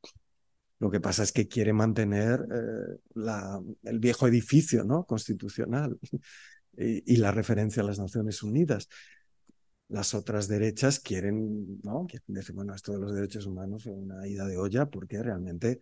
Lo 0.81 0.91
que 0.91 1.01
pasa 1.01 1.23
es 1.23 1.33
que 1.33 1.49
quiere 1.49 1.73
mantener 1.73 2.41
eh, 2.53 2.99
el 3.85 3.99
viejo 3.99 4.29
edificio 4.29 4.85
¿no? 4.85 5.05
constitucional 5.05 5.99
y, 6.77 7.17
la 7.17 7.33
referencia 7.33 7.83
a 7.83 7.87
las 7.87 7.99
Naciones 7.99 8.43
Unidas. 8.43 8.89
Las 9.89 10.15
otras 10.15 10.49
derechas 10.49 11.01
quieren, 11.01 11.81
¿no? 11.83 12.07
quieren 12.07 12.35
decir, 12.35 12.55
bueno, 12.55 12.75
esto 12.75 12.93
de 12.93 12.99
los 12.99 13.15
derechos 13.15 13.47
humanos 13.47 13.87
es 13.87 13.95
una 13.95 14.27
ida 14.27 14.47
de 14.47 14.59
olla 14.59 14.87
porque 14.87 15.23
realmente 15.23 15.81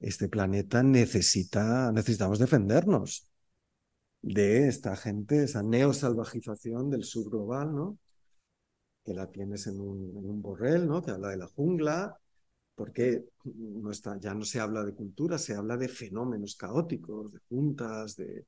este 0.00 0.28
planeta 0.28 0.82
necesita, 0.82 1.90
necesitamos 1.92 2.38
defendernos 2.38 3.30
de 4.22 4.68
esta 4.68 4.96
gente, 4.96 5.44
esa 5.44 5.62
neosalvajización 5.62 6.90
del 6.90 7.04
sur 7.04 7.30
global, 7.30 7.74
¿no? 7.74 7.98
Que 9.04 9.14
la 9.14 9.30
tienes 9.30 9.66
en 9.66 9.80
un, 9.80 10.24
en 10.24 10.42
borrel, 10.42 10.86
¿no? 10.86 11.02
Que 11.02 11.12
habla 11.12 11.30
de 11.30 11.38
la 11.38 11.46
jungla, 11.46 12.18
porque 12.74 13.24
ya 14.20 14.34
no 14.34 14.44
se 14.44 14.60
habla 14.60 14.84
de 14.84 14.94
cultura, 14.94 15.38
se 15.38 15.54
habla 15.54 15.76
de 15.76 15.88
fenómenos 15.88 16.54
caóticos, 16.56 17.32
de 17.32 17.40
juntas, 17.48 18.16
de, 18.16 18.46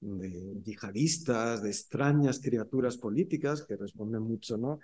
de 0.00 0.60
yihadistas, 0.62 1.62
de 1.62 1.70
extrañas 1.70 2.40
criaturas 2.40 2.96
políticas 2.96 3.64
que 3.66 3.76
responden 3.76 4.22
mucho, 4.22 4.56
¿no? 4.56 4.78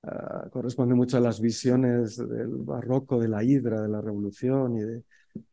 Uh, 0.00 0.48
corresponde 0.50 0.94
mucho 0.94 1.16
a 1.16 1.20
las 1.20 1.40
visiones 1.40 2.16
del 2.16 2.56
barroco, 2.58 3.18
de 3.18 3.28
la 3.28 3.42
hidra, 3.42 3.82
de 3.82 3.88
la 3.88 4.00
revolución 4.00 4.76
y 4.76 4.80
de 4.82 5.04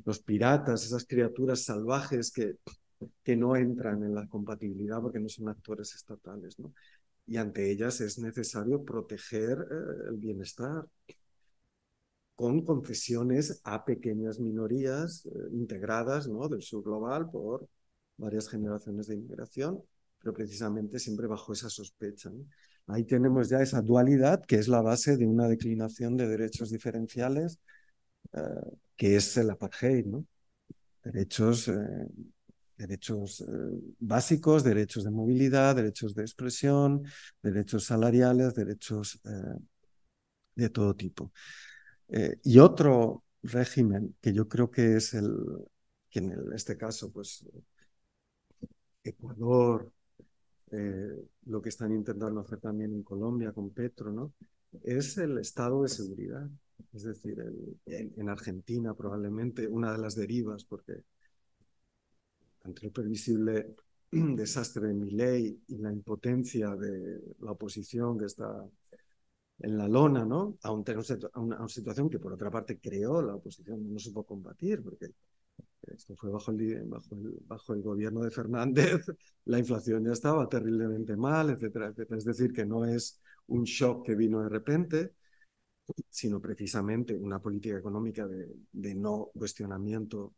los 0.05 0.19
piratas, 0.19 0.85
esas 0.85 1.05
criaturas 1.05 1.63
salvajes 1.63 2.31
que 2.31 2.57
que 3.23 3.35
no 3.35 3.55
entran 3.55 4.03
en 4.03 4.15
la 4.15 4.27
compatibilidad 4.27 5.01
porque 5.01 5.19
no 5.19 5.29
son 5.29 5.49
actores 5.49 5.93
estatales, 5.95 6.59
¿no? 6.59 6.73
Y 7.27 7.37
ante 7.37 7.71
ellas 7.71 8.01
es 8.01 8.19
necesario 8.19 8.83
proteger 8.83 9.57
eh, 9.59 10.09
el 10.09 10.17
bienestar 10.17 10.85
con 12.35 12.63
concesiones 12.63 13.61
a 13.63 13.83
pequeñas 13.83 14.39
minorías 14.39 15.25
eh, 15.25 15.29
integradas 15.53 16.27
¿no? 16.27 16.47
del 16.49 16.61
sur 16.61 16.83
global 16.83 17.29
por 17.31 17.67
varias 18.18 18.47
generaciones 18.49 19.07
de 19.07 19.16
inmigración, 19.16 19.84
pero 20.20 20.34
precisamente 20.34 20.99
siempre 20.99 21.28
bajo 21.28 21.53
esa 21.53 21.70
sospecha. 21.70 22.32
Ahí 22.88 23.03
tenemos 23.03 23.49
ya 23.49 23.61
esa 23.61 23.82
dualidad 23.82 24.43
que 24.45 24.55
es 24.55 24.68
la 24.68 24.82
base 24.82 25.18
de 25.18 25.26
una 25.26 25.47
declinación 25.47 26.18
de 26.18 26.28
derechos 26.28 26.70
diferenciales, 26.70 27.59
eh, 28.34 28.39
que 28.95 29.16
es 29.16 29.38
el 29.38 29.49
apartheid, 29.49 30.05
derechos 31.03 31.68
eh, 31.68 32.07
derechos 32.78 33.41
eh, 33.41 33.45
básicos, 33.99 34.63
derechos 34.63 35.05
de 35.05 35.11
movilidad, 35.11 35.76
derechos 35.76 36.13
de 36.13 36.24
expresión, 36.24 37.03
derechos 37.41 37.86
salariales, 37.86 38.53
derechos 38.53 39.22
de 40.55 40.70
todo 40.70 40.93
tipo. 40.95 41.32
Y 42.43 42.59
otro 42.59 43.24
régimen 43.43 44.16
que 44.22 44.34
yo 44.34 44.47
creo 44.49 44.70
que 44.72 44.97
es 44.97 45.13
el, 45.13 45.34
que 46.09 46.20
en 46.20 46.53
este 46.53 46.78
caso, 46.78 47.11
pues 47.11 47.45
Ecuador, 49.05 49.91
lo 51.45 51.61
que 51.61 51.69
están 51.69 51.93
intentando 51.93 52.41
hacer 52.41 52.59
también 52.59 52.93
en 52.93 53.03
Colombia 53.03 53.53
con 53.53 53.69
Petro, 53.69 54.11
¿no? 54.11 54.33
Es 54.83 55.17
el 55.17 55.37
estado 55.37 55.83
de 55.83 55.89
seguridad. 55.89 56.49
Es 56.93 57.03
decir, 57.03 57.39
en, 57.85 58.13
en 58.17 58.29
Argentina 58.29 58.93
probablemente 58.93 59.67
una 59.67 59.93
de 59.93 59.99
las 59.99 60.15
derivas, 60.15 60.65
porque 60.65 61.03
entre 62.65 62.87
el 62.87 62.93
previsible 62.93 63.75
desastre 64.11 64.87
de 64.87 64.93
mi 64.93 65.11
ley 65.11 65.61
y 65.67 65.77
la 65.77 65.91
impotencia 65.91 66.75
de 66.75 67.21
la 67.39 67.51
oposición 67.51 68.17
que 68.17 68.25
está 68.25 68.65
en 69.59 69.77
la 69.77 69.87
lona, 69.87 70.25
¿no? 70.25 70.57
A 70.63 70.71
una, 70.71 71.67
situación 71.67 72.09
que 72.09 72.19
por 72.19 72.33
otra 72.33 72.51
parte 72.51 72.77
creó 72.79 73.21
la 73.21 73.35
oposición, 73.35 73.91
no 73.91 73.99
supo 73.99 74.23
combatir, 74.23 74.83
porque 74.83 75.11
esto 75.93 76.15
fue 76.15 76.31
bajo 76.31 76.51
el, 76.51 76.83
bajo 76.86 77.15
el, 77.15 77.38
bajo 77.45 77.73
el 77.73 77.81
gobierno 77.81 78.21
de 78.21 78.31
Fernández, 78.31 79.05
la 79.45 79.59
inflación 79.59 80.05
ya 80.05 80.13
estaba 80.13 80.47
terriblemente 80.49 81.15
mal, 81.15 81.49
etcétera, 81.49 81.88
etcétera. 81.88 82.17
Es 82.17 82.25
decir, 82.25 82.53
que 82.53 82.65
no 82.65 82.86
es 82.86 83.21
un 83.47 83.63
shock 83.63 84.05
que 84.05 84.15
vino 84.15 84.41
de 84.41 84.49
repente, 84.49 85.13
sino 86.09 86.41
precisamente 86.41 87.15
una 87.15 87.39
política 87.39 87.77
económica 87.77 88.27
de, 88.27 88.47
de 88.71 88.95
no 88.95 89.29
cuestionamiento 89.38 90.33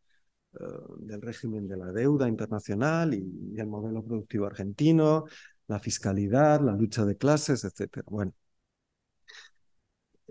del 0.99 1.21
régimen 1.21 1.67
de 1.67 1.77
la 1.77 1.91
deuda 1.91 2.27
internacional 2.27 3.13
y, 3.13 3.53
y, 3.53 3.59
el 3.59 3.67
modelo 3.67 4.03
productivo 4.03 4.45
argentino, 4.45 5.25
la 5.67 5.79
fiscalidad, 5.79 6.61
la 6.61 6.73
lucha 6.73 7.05
de 7.05 7.17
clases, 7.17 7.63
etc. 7.63 8.03
Bueno, 8.07 8.33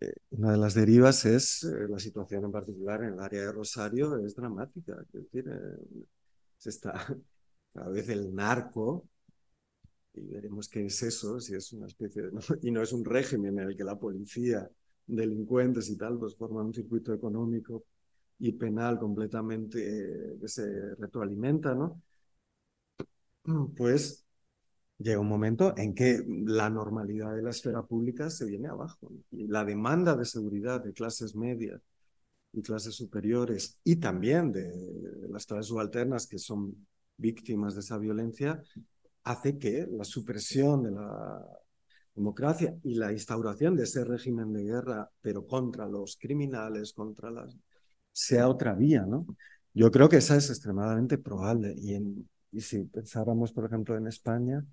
eh, 0.01 0.13
una 0.31 0.53
de 0.53 0.59
las 0.59 0.75
derivas 0.75 1.25
es 1.25 1.65
eh, 1.65 1.89
la 1.89 1.99
situación 1.99 2.45
en 2.45 2.53
particular 2.53 3.03
en 3.03 3.15
el 3.15 3.21
área 3.21 3.43
de 3.43 3.53
Rosario, 3.53 4.19
es 4.19 4.35
dramática. 4.35 4.97
Es 5.03 5.13
decir, 5.13 5.49
eh, 5.49 6.05
se 6.59 6.71
está 6.71 6.93
cada 7.73 7.89
vez 7.91 8.09
el 8.09 8.35
narco, 8.35 9.09
y 10.15 10.27
veremos 10.27 10.69
qué 10.69 10.87
es 10.87 11.03
eso, 11.03 11.41
si 11.41 11.55
es 11.55 11.73
una 11.73 11.87
especie 11.87 12.23
de... 12.23 12.33
¿no? 12.33 12.41
Y 12.63 12.71
no 12.71 12.83
es 12.83 12.93
un 12.93 13.05
régimen 13.05 13.59
en 13.59 13.71
el 13.71 13.77
que 13.77 13.85
la 13.85 13.99
policía, 13.99 14.69
delincuentes 15.07 15.89
y 15.91 15.97
tal, 15.97 16.19
pues 16.19 16.35
forman 16.37 16.67
un 16.67 16.75
circuito 16.75 17.15
económico 17.15 17.85
y 18.39 18.53
penal 18.53 18.99
completamente 18.99 19.79
eh, 20.35 20.39
que 20.41 20.49
se 20.49 20.95
retroalimenta, 20.97 21.75
¿no? 21.75 22.03
Pues 23.77 24.26
llega 24.99 25.21
un 25.21 25.29
momento 25.29 25.75
en 25.77 25.95
que 25.95 26.23
la 26.27 26.71
normalidad 26.71 27.35
de 27.35 27.43
la 27.43 27.51
esfera 27.51 27.83
pública 27.83 28.31
se 28.31 28.47
viene 28.47 28.69
abajo. 28.69 29.13
Y 29.31 29.47
la 29.47 29.65
demanda 29.65 30.17
de 30.17 30.25
seguridad 30.25 30.83
de 30.83 30.93
clases 30.93 31.35
medias 31.35 31.81
y 32.53 32.63
clases 32.63 32.95
superiores 32.95 33.79
y 33.85 33.97
también 33.97 34.53
de 34.53 34.73
las 35.29 35.47
clases 35.47 35.67
subalternas 35.67 36.27
que 36.27 36.39
son 36.39 36.87
víctimas 37.17 37.75
de 37.75 37.81
esa 37.81 37.99
violencia 37.99 38.63
hace 39.25 39.59
que 39.59 39.87
la 39.91 40.05
supresión 40.05 40.83
de 40.85 40.93
la 40.93 41.45
democracia 42.15 42.75
y 42.83 42.95
la 42.95 43.13
instauración 43.13 43.77
de 43.77 43.83
ese 43.85 44.05
régimen 44.05 44.53
de 44.53 44.65
guerra, 44.65 45.11
pero 45.21 45.47
contra 45.47 45.87
los 45.87 46.17
criminales, 46.17 46.93
contra 46.93 47.31
las 47.31 47.55
sea 48.13 48.49
otra 48.49 48.75
vía, 48.75 49.05
¿no? 49.05 49.27
Yo 49.75 49.91
creo 49.91 50.09
que 50.09 50.17
esa 50.17 50.37
es 50.37 50.49
extremadamente 50.49 51.19
probable. 51.19 51.75
Y, 51.77 51.95
en, 51.95 52.27
y 52.53 52.61
si 52.61 52.85
pensáramos, 52.85 53.53
por 53.53 53.67
ejemplo, 53.67 53.97
en 53.97 54.07
España, 54.07 54.65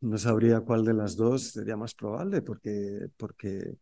no 0.00 0.18
sabría 0.18 0.60
cuál 0.60 0.84
de 0.84 0.94
las 0.94 1.16
dos 1.16 1.52
sería 1.52 1.76
más 1.76 1.94
probable, 1.94 2.42
porque, 2.42 3.08
porque 3.16 3.76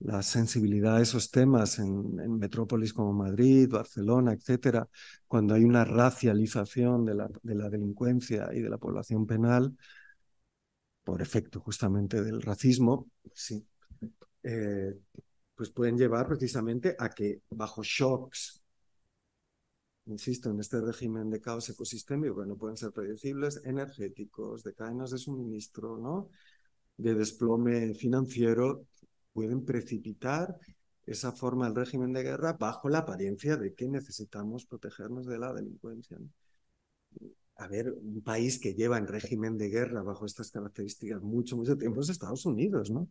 la 0.00 0.22
sensibilidad 0.22 0.96
a 0.96 1.02
esos 1.02 1.30
temas 1.30 1.78
en, 1.78 2.18
en, 2.20 2.38
metrópolis 2.38 2.92
como 2.92 3.12
Madrid, 3.12 3.68
Barcelona, 3.70 4.32
etcétera, 4.32 4.88
cuando 5.28 5.54
hay 5.54 5.64
una 5.64 5.84
racialización 5.84 7.04
de 7.04 7.14
la, 7.14 7.30
de 7.42 7.54
la 7.54 7.68
delincuencia 7.70 8.50
y 8.52 8.60
de 8.60 8.70
la 8.70 8.78
población 8.78 9.26
penal, 9.26 9.76
por 11.04 11.22
efecto 11.22 11.60
justamente 11.60 12.22
del 12.22 12.42
racismo, 12.42 13.08
sí, 13.32 13.64
eh, 14.42 14.94
pues 15.54 15.70
pueden 15.70 15.96
llevar 15.96 16.26
precisamente 16.26 16.96
a 16.98 17.08
que 17.10 17.42
bajo 17.50 17.82
shocks, 17.82 18.61
insisto, 20.06 20.50
en 20.50 20.60
este 20.60 20.80
régimen 20.80 21.30
de 21.30 21.40
caos 21.40 21.68
ecosistémico 21.68 22.40
que 22.40 22.46
no 22.46 22.56
pueden 22.56 22.76
ser 22.76 22.92
predecibles, 22.92 23.60
energéticos, 23.64 24.62
de 24.64 24.74
cadenas 24.74 25.10
de 25.10 25.18
suministro, 25.18 25.98
¿no? 25.98 26.28
de 26.96 27.14
desplome 27.14 27.94
financiero, 27.94 28.86
pueden 29.32 29.64
precipitar 29.64 30.56
esa 31.06 31.32
forma 31.32 31.66
del 31.66 31.76
régimen 31.76 32.12
de 32.12 32.22
guerra 32.22 32.52
bajo 32.52 32.88
la 32.88 32.98
apariencia 32.98 33.56
de 33.56 33.74
que 33.74 33.88
necesitamos 33.88 34.66
protegernos 34.66 35.26
de 35.26 35.38
la 35.38 35.52
delincuencia. 35.52 36.18
A 37.56 37.68
ver, 37.68 37.92
un 37.92 38.22
país 38.22 38.58
que 38.58 38.74
lleva 38.74 38.98
en 38.98 39.06
régimen 39.06 39.58
de 39.58 39.68
guerra 39.68 40.02
bajo 40.02 40.26
estas 40.26 40.50
características 40.50 41.22
mucho, 41.22 41.56
mucho 41.56 41.76
tiempo 41.76 42.00
es 42.00 42.08
Estados 42.08 42.46
Unidos, 42.46 42.90
¿no? 42.90 43.08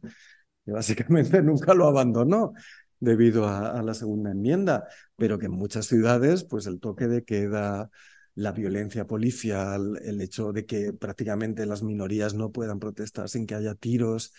Que 0.65 0.71
básicamente 0.71 1.41
nunca 1.43 1.73
lo 1.73 1.87
abandonó 1.87 2.53
debido 3.01 3.47
a, 3.47 3.81
la 3.81 3.93
segunda 3.93 4.31
enmienda, 4.31 4.87
pero 5.17 5.39
que 5.39 5.47
en 5.47 5.53
muchas 5.53 5.87
ciudades, 5.87 6.45
pues 6.45 6.67
el 6.67 6.79
toque 6.79 7.07
de 7.07 7.25
queda, 7.25 7.89
la 8.35 8.51
violencia 8.53 9.07
policial, 9.07 9.99
el 10.03 10.21
hecho 10.21 10.53
de 10.53 10.65
que 10.65 10.93
prácticamente 10.93 11.65
las 11.65 11.83
minorías 11.83 12.33
no 12.35 12.51
puedan 12.51 12.79
protestar 12.79 13.27
sin 13.27 13.45
que 13.47 13.55
haya 13.55 13.75
tiros, 13.75 14.33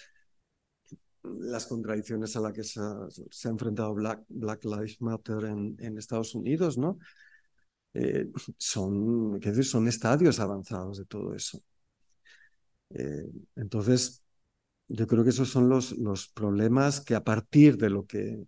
las 1.23 1.67
contradicciones 1.67 2.37
a 2.37 2.41
las 2.41 2.53
que 2.53 2.65
se 2.65 2.81
ha, 2.81 3.51
enfrentado 3.51 3.95
Black, 3.95 4.65
Lives 4.65 5.01
Matter 5.01 5.45
en, 5.45 5.77
en 5.81 5.99
Estados 5.99 6.35
Unidos, 6.35 6.79
¿no? 6.79 6.99
Eh, 7.95 8.29
son, 8.57 9.39
¿qué 9.41 9.51
decir? 9.51 9.65
son 9.65 9.89
estadios 9.89 10.41
avanzados 10.41 10.99
de 10.99 11.05
todo 11.05 11.35
eso. 11.35 11.63
Eh, 12.91 13.29
entonces, 13.57 14.23
yo 14.89 15.07
creo 15.07 15.25
que 15.25 15.31
esos 15.31 15.51
son 15.51 15.69
los, 15.69 15.93
los 15.99 16.29
problemas 16.29 17.01
que 17.01 17.15
a 17.15 17.25
partir 17.25 17.77
de 17.77 17.91
lo 17.91 18.07
que 18.07 18.47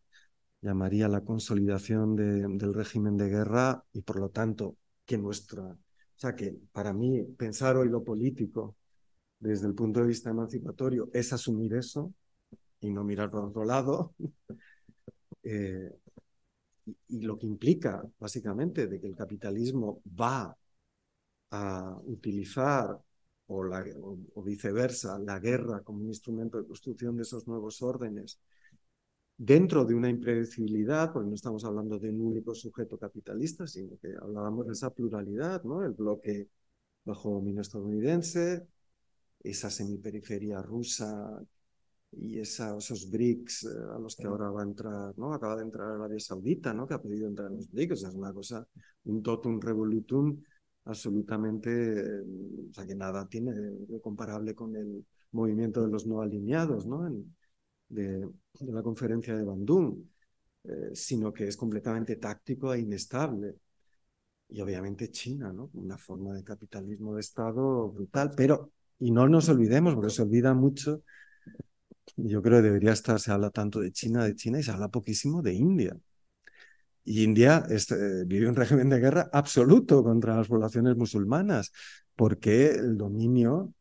llamaría 0.65 1.09
la 1.09 1.21
consolidación 1.21 2.17
de, 2.17 2.49
del 2.49 2.73
régimen 2.73 3.19
de 3.19 3.29
guerra 3.29 3.85
y 3.93 4.01
por 4.01 4.19
lo 4.19 4.31
tanto 4.31 4.79
que 5.05 5.19
nuestra, 5.19 5.63
o 5.63 5.79
sea 6.17 6.35
que 6.35 6.57
para 6.73 6.95
mí 6.95 7.23
pensar 7.37 7.77
hoy 7.77 7.91
lo 7.91 8.03
político 8.03 8.77
desde 9.39 9.67
el 9.67 9.75
punto 9.75 10.01
de 10.01 10.07
vista 10.07 10.31
emancipatorio 10.31 11.11
es 11.13 11.35
asumir 11.35 11.75
eso 11.75 12.15
y 12.81 12.91
no 12.91 13.05
mirar 13.05 13.31
por 13.31 13.45
otro 13.45 13.65
lado. 13.65 14.15
eh, 15.43 15.91
y, 17.09 17.21
lo 17.21 17.39
que 17.39 17.47
implica 17.47 18.03
básicamente 18.19 18.87
de 18.87 19.01
que 19.01 19.07
el 19.07 19.17
capitalismo 19.17 20.03
va 20.19 20.57
a 21.51 21.99
utilizar 22.05 22.99
o, 23.47 23.65
la, 23.65 23.85
o 24.35 24.43
viceversa 24.43 25.19
la 25.19 25.39
guerra 25.39 25.83
como 25.83 26.01
un 26.01 26.09
instrumento 26.09 26.59
de 26.59 26.67
construcción 26.67 27.17
de 27.17 27.23
esos 27.23 27.47
nuevos 27.47 27.83
órdenes 27.83 28.39
dentro 29.37 29.85
de 29.85 29.95
una 29.95 30.09
impredecibilidad, 30.09 31.13
porque 31.13 31.29
no 31.29 31.35
estamos 31.35 31.65
hablando 31.65 31.99
de 31.99 32.11
un 32.11 32.21
único 32.21 32.55
sujeto 32.55 32.99
capitalista, 32.99 33.67
sino 33.67 33.97
que 33.99 34.15
hablábamos 34.21 34.67
de 34.67 34.73
esa 34.73 34.91
pluralidad, 34.91 35.63
¿no? 35.65 35.85
El 35.85 35.93
bloque 35.93 36.49
bajo 37.05 37.31
dominio 37.31 37.63
estadounidense, 37.63 38.67
esa 39.41 39.71
semiperiferia 39.71 40.63
rusa 40.63 41.43
y 42.13 42.39
esa, 42.39 42.77
esos 42.79 43.11
BRICS 43.11 43.65
eh, 43.65 43.69
a 43.97 43.99
los 43.99 44.17
que 44.17 44.27
ahora 44.27 44.51
va 44.51 44.63
a 44.63 44.65
entrar, 44.65 45.19
¿no? 45.19 45.35
Acaba 45.35 45.57
de 45.57 45.65
entrar 45.65 45.91
Arabia 45.91 46.21
Saudita, 46.21 46.73
¿no? 46.73 46.87
Que 46.87 46.95
ha 46.95 47.03
pedido 47.03 47.29
entrar 47.29 47.51
en 47.51 47.57
los 47.57 47.71
BRICS, 47.71 47.93
o 47.93 47.97
sea, 47.97 48.09
es 48.11 48.15
una 48.15 48.33
cosa, 48.33 48.67
un 49.05 49.23
totum 49.23 49.61
revolutum 49.61 50.41
absolutamente, 50.85 51.71
eh, 51.73 52.23
o 52.71 52.73
sea, 52.73 52.87
que 52.87 52.95
nada 52.95 53.27
tiene 53.29 53.53
de 53.53 54.01
comparable 54.01 54.55
con 54.55 54.77
el 54.77 55.05
movimiento 55.33 55.83
de 55.83 55.91
los 55.91 56.07
no 56.07 56.21
alineados, 56.21 56.87
¿no? 56.87 57.07
En, 57.07 57.35
de, 57.95 58.29
la 58.61 58.83
conferencia 58.83 59.37
de 59.37 59.45
Bandung, 59.45 59.97
eh, 60.65 60.91
sino 60.95 61.33
que 61.33 61.49
es 61.49 61.57
completamente 61.57 62.17
táctico 62.17 62.75
e 62.75 62.81
inestable. 62.81 63.57
Y 64.49 64.61
obviamente 64.61 65.11
China, 65.11 65.53
¿no? 65.53 65.71
Una 65.75 65.97
forma 65.99 66.35
de 66.35 66.45
capitalismo 66.45 67.15
de 67.15 67.21
Estado 67.21 67.91
brutal, 67.91 68.33
pero, 68.37 68.73
y 68.99 69.11
no 69.11 69.29
nos 69.29 69.49
olvidemos, 69.49 69.95
porque 69.95 70.11
se 70.11 70.23
olvida 70.23 70.55
mucho, 70.55 71.03
yo 72.17 72.43
creo 72.43 72.59
que 72.59 72.69
debería 72.69 72.93
estar, 72.93 73.19
se 73.21 73.33
habla 73.33 73.51
tanto 73.51 73.81
de 73.81 73.93
China, 73.93 74.25
de 74.25 74.35
China, 74.37 74.61
y 74.61 74.63
se 74.63 74.71
habla 74.71 74.89
poquísimo 74.89 75.43
de 75.43 75.55
India. 75.55 75.97
Y 77.05 77.23
India 77.23 77.65
es, 77.69 77.91
eh, 77.91 78.25
vive 78.27 78.49
un 78.49 78.57
régimen 78.57 78.89
de 78.89 78.99
guerra 79.01 79.29
absoluto 79.33 80.03
contra 80.03 80.37
las 80.37 80.49
poblaciones 80.49 80.97
musulmanas, 80.97 81.73
porque 82.17 82.71
el 82.71 82.97
dominio 82.97 83.75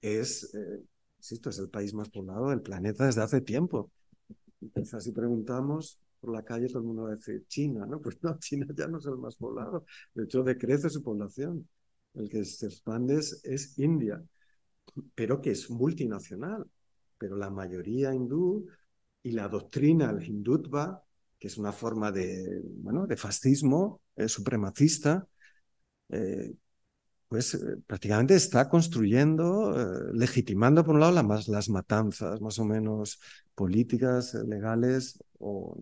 es 0.00 0.54
eh, 0.54 0.82
insisto, 1.26 1.50
es 1.50 1.58
el 1.58 1.68
país 1.68 1.92
más 1.94 2.08
poblado 2.08 2.50
del 2.50 2.62
planeta 2.62 3.06
desde 3.06 3.22
hace 3.22 3.40
tiempo. 3.40 3.90
Entonces, 4.60 5.04
si 5.04 5.12
preguntamos 5.12 6.00
por 6.20 6.32
la 6.32 6.44
calle, 6.44 6.68
todo 6.68 6.78
el 6.80 6.84
mundo 6.86 7.04
va 7.04 7.12
a 7.14 7.18
China, 7.48 7.86
¿no? 7.86 8.00
Pues 8.02 8.22
no, 8.22 8.38
China 8.38 8.66
ya 8.76 8.86
no 8.86 8.98
es 8.98 9.06
el 9.06 9.16
más 9.18 9.36
poblado. 9.36 9.84
De 10.14 10.24
hecho, 10.24 10.42
decrece 10.42 10.90
su 10.90 11.02
población. 11.02 11.68
El 12.14 12.28
que 12.30 12.44
se 12.44 12.66
expande 12.66 13.16
es, 13.16 13.40
es 13.44 13.78
India, 13.78 14.22
pero 15.14 15.40
que 15.40 15.50
es 15.50 15.70
multinacional. 15.70 16.66
Pero 17.18 17.36
la 17.36 17.50
mayoría 17.50 18.14
hindú 18.14 18.66
y 19.22 19.32
la 19.32 19.48
doctrina, 19.48 20.10
el 20.10 20.22
hindutva, 20.22 21.02
que 21.38 21.48
es 21.48 21.58
una 21.58 21.72
forma 21.72 22.12
de, 22.12 22.62
bueno, 22.78 23.06
de 23.06 23.16
fascismo 23.16 24.02
eh, 24.16 24.28
supremacista, 24.28 25.26
eh, 26.10 26.54
pues 27.28 27.54
eh, 27.54 27.58
prácticamente 27.86 28.34
está 28.34 28.68
construyendo, 28.68 29.74
eh, 29.78 30.10
legitimando 30.14 30.84
por 30.84 30.94
un 30.94 31.00
lado 31.00 31.12
la, 31.12 31.42
las 31.48 31.68
matanzas 31.68 32.40
más 32.40 32.58
o 32.58 32.64
menos 32.64 33.20
políticas, 33.54 34.34
eh, 34.34 34.44
legales 34.46 35.22
o, 35.38 35.76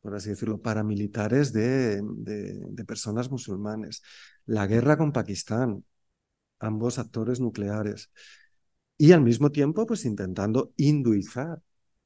por 0.00 0.14
así 0.14 0.30
decirlo, 0.30 0.60
paramilitares 0.60 1.52
de, 1.52 2.02
de, 2.02 2.60
de, 2.68 2.84
personas 2.84 3.30
musulmanes. 3.30 4.02
La 4.46 4.66
guerra 4.66 4.96
con 4.96 5.12
Pakistán, 5.12 5.84
ambos 6.60 6.98
actores 6.98 7.40
nucleares. 7.40 8.10
Y 8.98 9.12
al 9.12 9.22
mismo 9.22 9.50
tiempo, 9.50 9.86
pues 9.86 10.04
intentando 10.04 10.72
hinduizar 10.76 11.60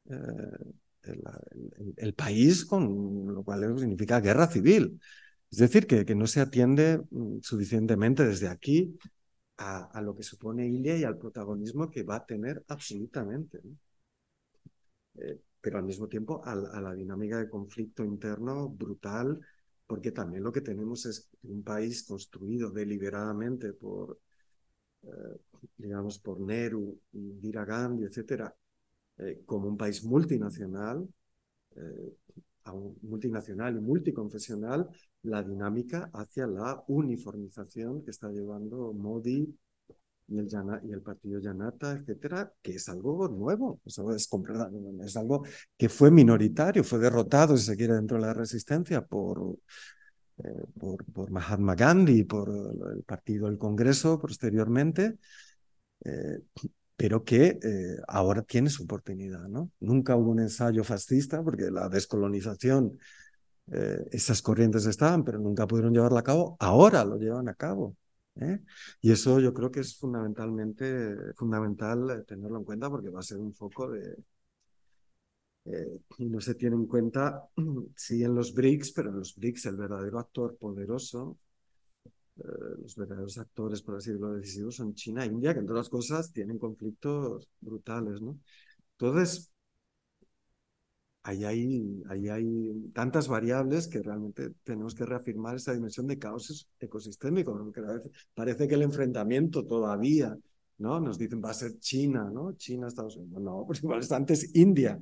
el, 0.06 1.22
el, 1.78 1.94
el, 1.96 2.14
país, 2.14 2.64
con 2.64 3.34
lo 3.34 3.42
cual 3.44 3.78
significa 3.78 4.20
guerra 4.20 4.46
civil. 4.46 5.00
Es 5.50 5.58
decir, 5.58 5.86
que, 5.86 6.14
no 6.14 6.26
se 6.26 6.40
atiende 6.40 7.02
mm, 7.10 7.38
suficientemente 7.40 8.24
desde 8.24 8.48
aquí 8.48 8.98
a, 9.58 10.00
lo 10.02 10.14
que 10.14 10.22
supone 10.22 10.66
India 10.66 10.96
y 10.96 11.04
al 11.04 11.18
protagonismo 11.18 11.90
que 11.90 12.02
va 12.02 12.16
a 12.16 12.26
tener 12.26 12.64
absolutamente. 12.68 13.60
Eh, 15.14 15.40
pero 15.60 15.78
al 15.78 15.84
mismo 15.84 16.08
tiempo 16.08 16.42
a, 16.44 16.54
la 16.54 16.94
dinámica 16.94 17.38
de 17.38 17.48
conflicto 17.48 18.04
interno 18.04 18.68
brutal, 18.68 19.40
porque 19.86 20.12
también 20.12 20.44
lo 20.44 20.52
que 20.52 20.60
tenemos 20.60 21.06
es 21.06 21.28
un 21.42 21.62
país 21.64 22.04
construido 22.04 22.70
deliberadamente 22.70 23.72
por, 23.72 24.20
eh, 25.02 25.08
digamos, 25.76 26.18
por 26.18 26.40
Nehru, 26.40 27.00
Indira 27.12 27.64
Gandhi, 27.64 28.04
etcétera, 28.04 28.54
eh, 29.18 29.42
como 29.46 29.68
un 29.68 29.76
país 29.76 30.04
multinacional, 30.04 31.08
multinacional 32.72 33.76
y 33.76 33.80
multiconfesional, 33.80 34.88
la 35.22 35.42
dinámica 35.42 36.10
hacia 36.12 36.46
la 36.46 36.82
uniformización 36.88 38.02
que 38.02 38.10
está 38.10 38.30
llevando 38.30 38.92
Modi 38.92 39.56
y 40.28 40.38
el, 40.38 40.48
y 40.84 40.92
el 40.92 41.02
partido 41.02 41.40
Janata, 41.42 41.92
etcétera, 41.92 42.52
que 42.60 42.72
es 42.72 42.88
algo 42.88 43.28
nuevo, 43.28 43.80
eso 43.84 44.12
es, 44.14 44.28
es 45.04 45.16
algo 45.16 45.44
que 45.76 45.88
fue 45.88 46.10
minoritario, 46.10 46.82
fue 46.82 46.98
derrotado, 46.98 47.56
si 47.56 47.66
se 47.66 47.76
quiere, 47.76 47.94
dentro 47.94 48.16
de 48.16 48.22
la 48.24 48.34
resistencia 48.34 49.04
por, 49.04 49.56
eh, 50.38 50.64
por, 50.78 51.04
por, 51.04 51.30
Mahatma 51.30 51.74
Gandhi, 51.74 52.24
por 52.24 52.48
el 52.94 53.02
partido 53.04 53.46
del 53.46 53.58
Congreso 53.58 54.20
posteriormente, 54.20 55.18
eh, 56.04 56.40
pero 56.96 57.24
que 57.24 57.58
eh, 57.62 57.96
ahora 58.08 58.42
tiene 58.42 58.70
su 58.70 58.84
oportunidad. 58.84 59.46
¿no? 59.48 59.70
Nunca 59.80 60.16
hubo 60.16 60.30
un 60.30 60.40
ensayo 60.40 60.82
fascista, 60.82 61.42
porque 61.42 61.70
la 61.70 61.88
descolonización, 61.88 62.98
eh, 63.72 64.06
esas 64.12 64.42
corrientes 64.42 64.86
estaban, 64.86 65.24
pero 65.24 65.38
nunca 65.38 65.66
pudieron 65.66 65.92
llevarla 65.92 66.20
a 66.20 66.24
cabo. 66.24 66.56
Ahora 66.58 67.04
lo 67.04 67.18
llevan 67.18 67.48
a 67.48 67.54
cabo. 67.54 67.96
¿eh? 68.40 68.60
Y 69.02 69.12
eso 69.12 69.40
yo 69.40 69.52
creo 69.52 69.70
que 69.70 69.80
es 69.80 69.96
fundamentalmente 69.98 71.34
fundamental 71.34 72.10
eh, 72.10 72.24
tenerlo 72.24 72.58
en 72.58 72.64
cuenta, 72.64 72.88
porque 72.90 73.10
va 73.10 73.20
a 73.20 73.22
ser 73.22 73.38
un 73.38 73.52
foco 73.54 73.90
de... 73.90 74.16
No 76.18 76.40
se 76.40 76.54
tiene 76.54 76.76
en 76.76 76.86
cuenta, 76.86 77.42
sí, 77.96 78.22
en 78.22 78.34
los 78.36 78.54
BRICS, 78.54 78.92
pero 78.92 79.10
en 79.10 79.16
los 79.16 79.34
BRICS 79.34 79.66
el 79.66 79.76
verdadero 79.76 80.20
actor 80.20 80.56
poderoso 80.56 81.38
los 82.36 82.96
verdaderos 82.96 83.38
actores, 83.38 83.82
por 83.82 83.96
así 83.96 84.10
decirlo, 84.10 84.34
decisivos 84.34 84.76
son 84.76 84.94
China 84.94 85.24
e 85.24 85.28
India, 85.28 85.54
que 85.54 85.60
entre 85.60 85.74
otras 85.74 85.88
cosas 85.88 86.32
tienen 86.32 86.58
conflictos 86.58 87.48
brutales, 87.60 88.20
¿no? 88.20 88.38
Entonces, 88.98 89.52
ahí 91.22 91.44
hay, 91.44 92.02
ahí 92.08 92.28
hay 92.28 92.90
tantas 92.94 93.26
variables 93.28 93.88
que 93.88 94.00
realmente 94.00 94.50
tenemos 94.62 94.94
que 94.94 95.04
reafirmar 95.04 95.56
esa 95.56 95.72
dimensión 95.72 96.06
de 96.06 96.18
caos 96.18 96.68
ecosistémico, 96.78 97.56
porque 97.56 97.80
a 97.80 97.94
veces 97.94 98.12
parece 98.34 98.68
que 98.68 98.74
el 98.76 98.82
enfrentamiento 98.82 99.66
todavía, 99.66 100.36
¿no? 100.78 101.00
Nos 101.00 101.18
dicen 101.18 101.42
va 101.44 101.50
a 101.50 101.54
ser 101.54 101.78
China, 101.80 102.30
¿no? 102.32 102.52
China, 102.52 102.86
Estados 102.86 103.16
Unidos. 103.16 103.42
No, 103.42 103.64
pues 103.66 103.82
igual 103.82 104.00
está 104.00 104.16
antes 104.16 104.54
India, 104.54 105.00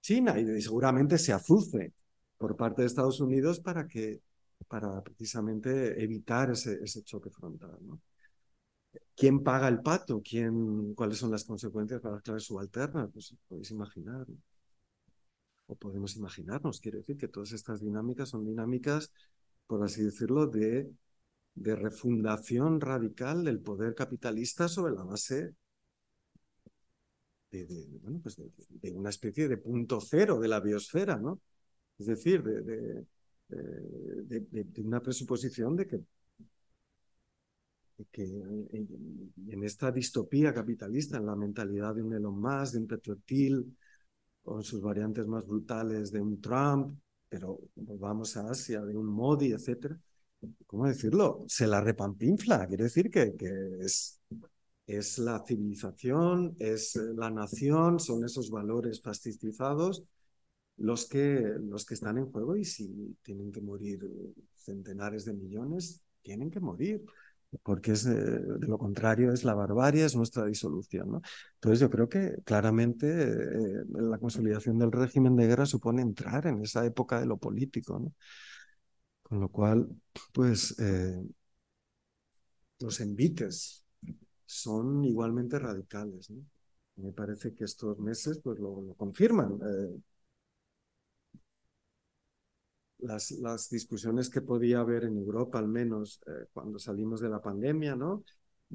China, 0.00 0.38
y 0.38 0.62
seguramente 0.62 1.18
se 1.18 1.32
azuce 1.32 1.92
por 2.36 2.56
parte 2.56 2.82
de 2.82 2.86
Estados 2.86 3.20
Unidos 3.20 3.60
para 3.60 3.88
que 3.88 4.20
para 4.66 5.02
precisamente 5.02 6.02
evitar 6.02 6.50
ese, 6.50 6.78
ese 6.82 7.02
choque 7.02 7.30
frontal. 7.30 7.78
¿no? 7.82 8.00
¿Quién 9.16 9.42
paga 9.42 9.68
el 9.68 9.80
pato? 9.80 10.22
¿Quién, 10.22 10.94
¿Cuáles 10.94 11.18
son 11.18 11.30
las 11.30 11.44
consecuencias 11.44 12.00
para 12.00 12.14
las 12.14 12.22
clases 12.22 12.44
subalternas? 12.44 13.10
Pues 13.12 13.34
podéis 13.48 13.70
imaginar. 13.70 14.26
o 15.66 15.74
podemos 15.76 16.16
imaginarnos. 16.16 16.80
Quiero 16.80 16.98
decir 16.98 17.16
que 17.16 17.28
todas 17.28 17.52
estas 17.52 17.80
dinámicas 17.80 18.30
son 18.30 18.44
dinámicas, 18.44 19.12
por 19.66 19.82
así 19.84 20.02
decirlo, 20.02 20.46
de, 20.46 20.90
de 21.54 21.76
refundación 21.76 22.80
radical 22.80 23.44
del 23.44 23.60
poder 23.60 23.94
capitalista 23.94 24.68
sobre 24.68 24.94
la 24.94 25.04
base 25.04 25.54
de, 27.50 27.66
bueno, 28.02 28.20
pues 28.22 28.36
de, 28.36 28.92
una 28.92 29.10
especie 29.10 29.48
de 29.48 29.56
punto 29.56 30.00
cero 30.00 30.38
de 30.38 30.48
la 30.48 30.60
biosfera, 30.60 31.16
¿no? 31.16 31.40
Es 31.98 32.06
decir, 32.06 32.42
de, 32.42 33.04
una 34.84 35.00
presuposición 35.00 35.76
de 35.76 35.86
que, 35.86 36.00
que 38.10 38.22
en, 38.22 39.64
esta 39.64 39.90
distopía 39.90 40.52
capitalista, 40.52 41.16
en 41.16 41.26
la 41.26 41.36
mentalidad 41.36 41.94
de 41.94 42.02
un 42.02 42.14
Elon 42.14 42.40
Musk, 42.40 42.74
de 42.74 42.78
un 42.78 42.86
Petro 42.86 43.16
Thiel, 43.16 43.76
o 44.44 44.58
en 44.58 44.62
sus 44.62 44.80
variantes 44.80 45.26
más 45.26 45.46
brutales 45.46 46.10
de 46.10 46.20
un 46.20 46.40
Trump, 46.40 46.98
pero 47.28 47.60
vamos 47.74 48.36
a 48.36 48.50
Asia, 48.50 48.82
de 48.82 48.96
un 48.96 49.06
Modi, 49.06 49.52
etcétera, 49.52 49.98
¿cómo 50.66 50.86
decirlo? 50.86 51.44
Se 51.48 51.66
la 51.66 51.80
repampinfla, 51.80 52.66
quiere 52.66 52.84
decir 52.84 53.10
que, 53.10 53.34
que 53.36 53.48
es 53.80 54.20
es 54.88 55.18
la 55.18 55.44
civilización, 55.46 56.56
es 56.58 56.96
la 56.96 57.30
nación, 57.30 58.00
son 58.00 58.24
esos 58.24 58.50
valores 58.50 59.02
fascistizados 59.02 60.02
los 60.78 61.06
que, 61.08 61.56
los 61.60 61.84
que 61.84 61.94
están 61.94 62.18
en 62.18 62.30
juego 62.30 62.56
y 62.56 62.64
si 62.64 63.16
tienen 63.22 63.52
que 63.52 63.60
morir 63.60 64.00
centenares 64.54 65.24
de 65.24 65.34
millones, 65.34 66.02
tienen 66.22 66.50
que 66.50 66.60
morir, 66.60 67.04
porque 67.62 67.92
es, 67.92 68.04
de 68.04 68.66
lo 68.66 68.78
contrario 68.78 69.32
es 69.32 69.44
la 69.44 69.54
barbarie, 69.54 70.04
es 70.04 70.14
nuestra 70.16 70.44
disolución. 70.44 71.10
¿no? 71.12 71.22
Entonces 71.54 71.80
yo 71.80 71.90
creo 71.90 72.08
que 72.08 72.36
claramente 72.44 73.06
eh, 73.08 73.84
la 73.88 74.18
consolidación 74.18 74.78
del 74.78 74.92
régimen 74.92 75.36
de 75.36 75.46
guerra 75.46 75.66
supone 75.66 76.02
entrar 76.02 76.46
en 76.46 76.62
esa 76.62 76.84
época 76.84 77.20
de 77.20 77.26
lo 77.26 77.38
político. 77.38 77.98
¿no? 77.98 78.12
Con 79.22 79.40
lo 79.40 79.48
cual, 79.50 79.88
pues 80.32 80.78
eh, 80.78 81.22
los 82.80 83.00
envites 83.00 83.84
son 84.44 85.04
igualmente 85.04 85.58
radicales. 85.58 86.32
Me 86.96 87.12
parece 87.12 87.54
que 87.54 87.64
estos 87.64 87.98
meses 87.98 88.40
pues, 88.42 88.58
lo, 88.58 88.94
confirman. 88.96 89.58
Eh, 89.62 90.00
las, 92.98 93.30
las, 93.32 93.70
discusiones 93.70 94.28
que 94.30 94.40
podía 94.42 94.80
haber 94.80 95.04
en 95.04 95.16
Europa, 95.16 95.58
al 95.58 95.68
menos 95.68 96.20
eh, 96.26 96.46
cuando 96.52 96.78
salimos 96.78 97.20
de 97.20 97.28
la 97.28 97.40
pandemia, 97.40 97.96
¿no? 97.96 98.24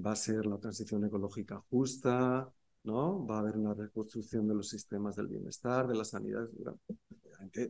Va 0.06 0.14
a 0.14 0.16
ser 0.16 0.46
la 0.46 0.58
transición 0.58 1.06
ecológica 1.06 1.64
justa, 1.70 2.52
¿no? 2.84 3.26
Va 3.26 3.38
a 3.38 3.40
haber 3.40 3.58
una 3.58 3.74
reconstrucción 3.74 4.48
de 4.48 4.56
los 4.56 4.70
sistemas 4.70 5.16
del 5.16 5.28
bienestar, 5.28 5.88
de 5.88 5.96
la 5.96 6.06
sanidad. 6.06 6.48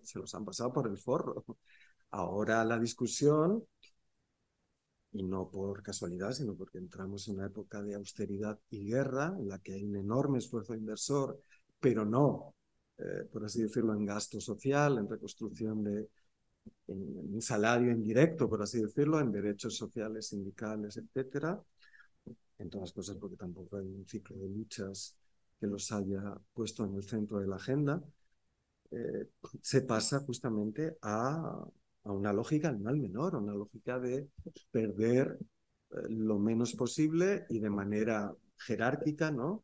Se 0.04 0.20
los 0.20 0.34
han 0.36 0.46
pasado 0.46 0.72
por 0.72 0.88
el 0.88 0.98
forro. 0.98 1.44
Ahora 2.12 2.64
la 2.64 2.80
discusión 2.80 3.64
y 5.14 5.24
no 5.24 5.50
por 5.50 5.82
casualidad, 5.84 6.32
sino 6.32 6.56
porque 6.56 6.80
entramos 6.80 7.28
en 7.28 7.36
una 7.36 7.46
época 7.46 7.82
de 7.82 7.96
austeridad 7.96 8.60
y 8.70 8.88
guerra, 8.88 9.36
en 9.40 9.48
la 9.48 9.60
que 9.60 9.74
hay 9.74 9.84
un 9.84 9.96
enorme 9.96 10.40
esfuerzo 10.40 10.74
inversor, 10.74 11.40
pero 11.80 12.04
no, 12.04 12.56
eh, 12.98 13.28
por 13.32 13.46
así 13.46 13.62
decirlo, 13.62 13.94
en 13.94 14.06
gasto 14.06 14.42
social, 14.42 14.98
en 14.98 15.08
reconstrucción 15.08 15.84
de 15.84 16.10
en, 16.94 17.36
un 17.36 17.42
salario 17.42 17.92
indirecto, 17.92 18.50
por 18.50 18.62
así 18.62 18.82
decirlo, 18.82 19.20
en 19.20 19.32
derechos 19.32 19.76
sociales, 19.76 20.28
sindicales, 20.28 20.98
etcétera. 20.98 21.62
En 22.58 22.70
todas 22.70 22.94
cosas, 22.94 23.18
porque 23.18 23.36
tampoco 23.36 23.78
hay 23.78 23.88
un 23.88 24.08
ciclo 24.08 24.38
de 24.38 24.50
luchas 24.50 25.18
que 25.60 25.68
los 25.68 25.92
haya 25.92 26.36
puesto 26.54 26.86
en 26.86 26.96
el 26.96 27.04
centro 27.04 27.40
de 27.40 27.48
la 27.48 27.56
agenda, 27.58 28.02
eh, 28.92 29.30
se 29.62 29.82
pasa 29.82 30.20
justamente 30.20 30.98
a 31.02 31.66
a 32.06 32.12
una 32.12 32.34
lógica 32.34 32.72
del 32.72 32.82
mal 32.82 32.98
menor, 32.98 33.36
a 33.36 33.40
una 33.40 33.54
lógica 33.54 34.00
de 34.00 34.30
perder 34.72 35.38
eh, 35.92 35.96
lo 36.10 36.40
menos 36.40 36.74
posible 36.74 37.46
y 37.50 37.60
de 37.60 37.70
manera 37.70 38.34
jerárquica, 38.58 39.32
¿no? 39.32 39.64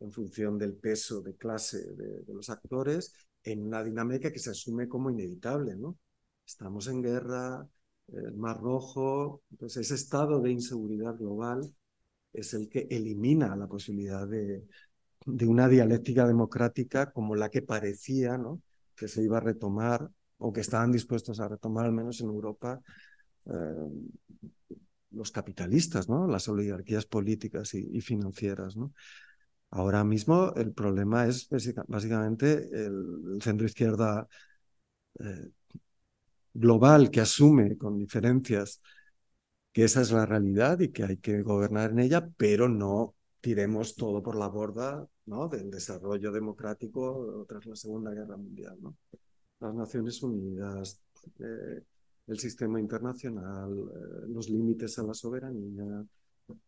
En 0.00 0.12
función 0.12 0.58
del 0.58 0.74
peso 0.74 1.20
de 1.20 1.36
clase 1.36 1.78
de, 1.94 2.24
los 2.32 2.48
actores, 2.50 3.12
en 3.44 3.66
una 3.66 3.84
dinámica 3.84 4.32
que 4.32 4.38
se 4.38 4.50
asume 4.50 4.88
como 4.88 5.10
inevitable, 5.10 5.76
¿no? 5.76 5.98
Estamos 6.50 6.88
en 6.88 7.00
guerra, 7.00 7.64
el 8.08 8.36
Mar 8.36 8.60
Rojo, 8.60 9.42
pues 9.56 9.76
ese 9.76 9.94
estado 9.94 10.40
de 10.40 10.50
inseguridad 10.50 11.16
global 11.16 11.72
es 12.32 12.54
el 12.54 12.68
que 12.68 12.88
elimina 12.90 13.54
la 13.54 13.68
posibilidad 13.68 14.26
de, 14.26 14.66
de 15.26 15.46
una 15.46 15.68
dialéctica 15.68 16.26
democrática 16.26 17.12
como 17.12 17.36
la 17.36 17.50
que 17.50 17.62
parecía, 17.62 18.36
¿no? 18.36 18.60
Que 18.96 19.06
se 19.06 19.22
iba 19.22 19.36
a 19.36 19.40
retomar 19.40 20.10
o 20.38 20.52
que 20.52 20.60
estaban 20.60 20.90
dispuestos 20.90 21.38
a 21.38 21.46
retomar, 21.46 21.86
al 21.86 21.92
menos 21.92 22.20
en 22.20 22.26
Europa, 22.26 22.80
eh, 23.46 23.88
los 25.12 25.30
capitalistas, 25.30 26.08
¿no? 26.08 26.26
las 26.26 26.48
oligarquías 26.48 27.06
políticas 27.06 27.74
y, 27.74 28.00
financieras. 28.00 28.76
¿no? 28.76 28.92
Ahora 29.70 30.02
mismo 30.02 30.52
el 30.56 30.72
problema 30.72 31.26
es 31.26 31.48
básicamente 31.86 32.68
el, 32.72 33.38
centro 33.40 33.66
izquierda 33.66 34.26
eh, 35.20 35.50
global 36.54 37.10
que 37.10 37.20
asume 37.20 37.76
con 37.76 37.98
diferencias 37.98 38.82
que 39.72 39.84
esa 39.84 40.00
es 40.02 40.10
la 40.12 40.26
realidad 40.26 40.80
y 40.80 40.90
que 40.90 41.04
hay 41.04 41.16
que 41.18 41.42
gobernar 41.42 41.90
en 41.92 42.00
ella, 42.00 42.28
pero 42.36 42.68
no 42.68 43.14
tiremos 43.40 43.94
todo 43.94 44.22
por 44.22 44.36
la 44.36 44.48
borda 44.48 45.06
¿no? 45.26 45.48
del 45.48 45.70
desarrollo 45.70 46.32
democrático 46.32 47.44
tras 47.48 47.66
la 47.66 47.76
Segunda 47.76 48.10
Guerra 48.12 48.36
Mundial. 48.36 48.76
¿no? 48.80 48.96
las 49.60 49.74
Naciones 49.74 50.22
Unidas, 50.22 51.00
eh, 51.38 51.82
el 52.26 52.38
sistema 52.38 52.80
internacional, 52.80 53.72
eh, 53.72 54.26
los 54.28 54.48
límites 54.48 54.98
a 54.98 55.02
la 55.02 55.14
soberanía, 55.14 56.04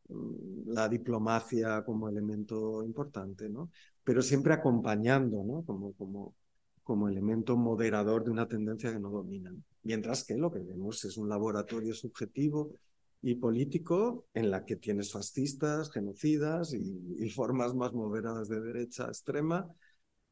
mm, 0.08 0.72
la 0.72 0.88
diplomacia 0.88 1.84
como 1.84 2.08
elemento 2.08 2.84
importante, 2.84 3.48
¿no? 3.48 3.70
Pero 4.04 4.22
siempre 4.22 4.52
acompañando, 4.54 5.42
¿no? 5.44 5.64
Como, 5.64 5.92
como, 5.94 6.34
como 6.82 7.08
elemento 7.08 7.56
moderador 7.56 8.24
de 8.24 8.30
una 8.30 8.48
tendencia 8.48 8.92
que 8.92 9.00
no 9.00 9.10
domina. 9.10 9.52
Mientras 9.84 10.24
que 10.24 10.36
lo 10.36 10.50
que 10.50 10.60
vemos 10.60 11.04
es 11.04 11.16
un 11.16 11.28
laboratorio 11.28 11.94
subjetivo 11.94 12.72
y 13.20 13.36
político 13.36 14.26
en 14.34 14.50
la 14.50 14.64
que 14.64 14.76
tienes 14.76 15.12
fascistas, 15.12 15.90
genocidas 15.90 16.74
y, 16.74 17.16
y 17.18 17.30
formas 17.30 17.74
más 17.74 17.92
moderadas 17.92 18.48
de 18.48 18.60
derecha 18.60 19.06
extrema 19.06 19.68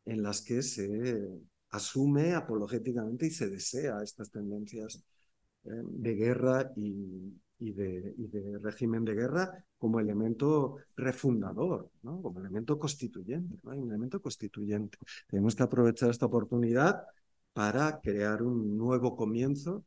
en 0.05 0.23
las 0.23 0.43
que 0.43 0.63
se 0.63 1.29
asume 1.71 2.35
apologéticamente 2.35 3.27
y 3.27 3.31
se 3.31 3.49
desea 3.49 4.03
estas 4.03 4.31
tendencias 4.31 5.05
eh, 5.65 5.71
de 5.85 6.15
guerra 6.15 6.73
y, 6.77 7.39
de, 7.59 8.15
de, 8.17 8.59
régimen 8.59 9.05
de 9.05 9.15
guerra 9.15 9.65
como 9.77 10.01
elemento 10.01 10.77
refundador, 10.97 11.91
¿no? 12.03 12.23
como 12.23 12.41
elemento 12.41 12.79
constituyente, 12.79 13.59
¿no? 13.63 13.73
un 13.73 13.91
elemento 13.91 14.21
constituyente. 14.21 14.99
Tenemos 15.29 15.55
que 15.55 15.63
aprovechar 15.63 16.11
esta 16.11 16.27
oportunidad 16.27 17.05
para 17.53 18.01
crear 18.01 18.43
un 18.43 18.77
nuevo 18.77 19.17
comienzo 19.17 19.85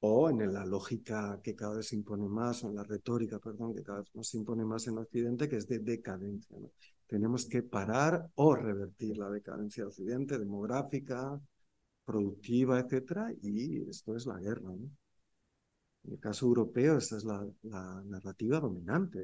o 0.00 0.28
en 0.30 0.52
la 0.52 0.66
lógica 0.66 1.40
que 1.42 1.54
cada 1.54 1.76
vez 1.76 1.88
se 1.88 1.96
impone 1.96 2.28
más, 2.28 2.62
o 2.62 2.68
en 2.68 2.76
la 2.76 2.84
retórica, 2.84 3.38
perdón, 3.38 3.74
que 3.74 3.82
cada 3.82 4.00
vez 4.00 4.14
más 4.14 4.28
se 4.28 4.36
impone 4.38 4.64
más 4.64 4.86
en 4.86 4.98
Occidente, 4.98 5.48
que 5.48 5.56
es 5.56 5.66
de 5.66 5.78
decadencia. 5.78 6.56
tenemos 7.06 7.46
que 7.46 7.62
parar 7.62 8.28
o 8.34 8.54
revertir 8.54 9.16
la 9.16 9.30
decadencia 9.30 9.84
de 9.84 9.88
Occidente, 9.88 10.38
demográfica, 10.38 11.40
productiva, 12.04 12.80
etcétera, 12.80 13.32
y 13.42 13.88
esto 13.88 14.16
es 14.16 14.26
la 14.26 14.38
guerra. 14.38 14.70
¿no? 14.76 14.90
En 16.04 16.12
el 16.12 16.20
caso 16.20 16.46
europeo, 16.46 16.98
esta 16.98 17.16
es 17.16 17.24
la, 17.24 17.46
narrativa 18.04 18.60
dominante, 18.60 19.18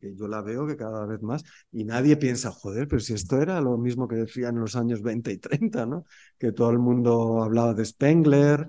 que 0.00 0.14
yo 0.14 0.28
la 0.28 0.40
veo 0.42 0.66
que 0.66 0.76
cada 0.76 1.04
vez 1.06 1.20
más, 1.22 1.42
y 1.72 1.84
nadie 1.84 2.16
piensa, 2.16 2.50
joder, 2.52 2.86
pero 2.88 3.00
si 3.00 3.14
esto 3.14 3.40
era 3.40 3.60
lo 3.60 3.76
mismo 3.76 4.06
que 4.06 4.16
decían 4.16 4.54
en 4.54 4.60
los 4.60 4.76
años 4.76 5.02
20 5.02 5.32
y 5.32 5.38
30, 5.38 5.86
¿no? 5.86 6.04
Que 6.38 6.52
todo 6.52 6.70
el 6.70 6.78
mundo 6.78 7.42
hablaba 7.42 7.74
de 7.74 7.84
Spengler, 7.84 8.68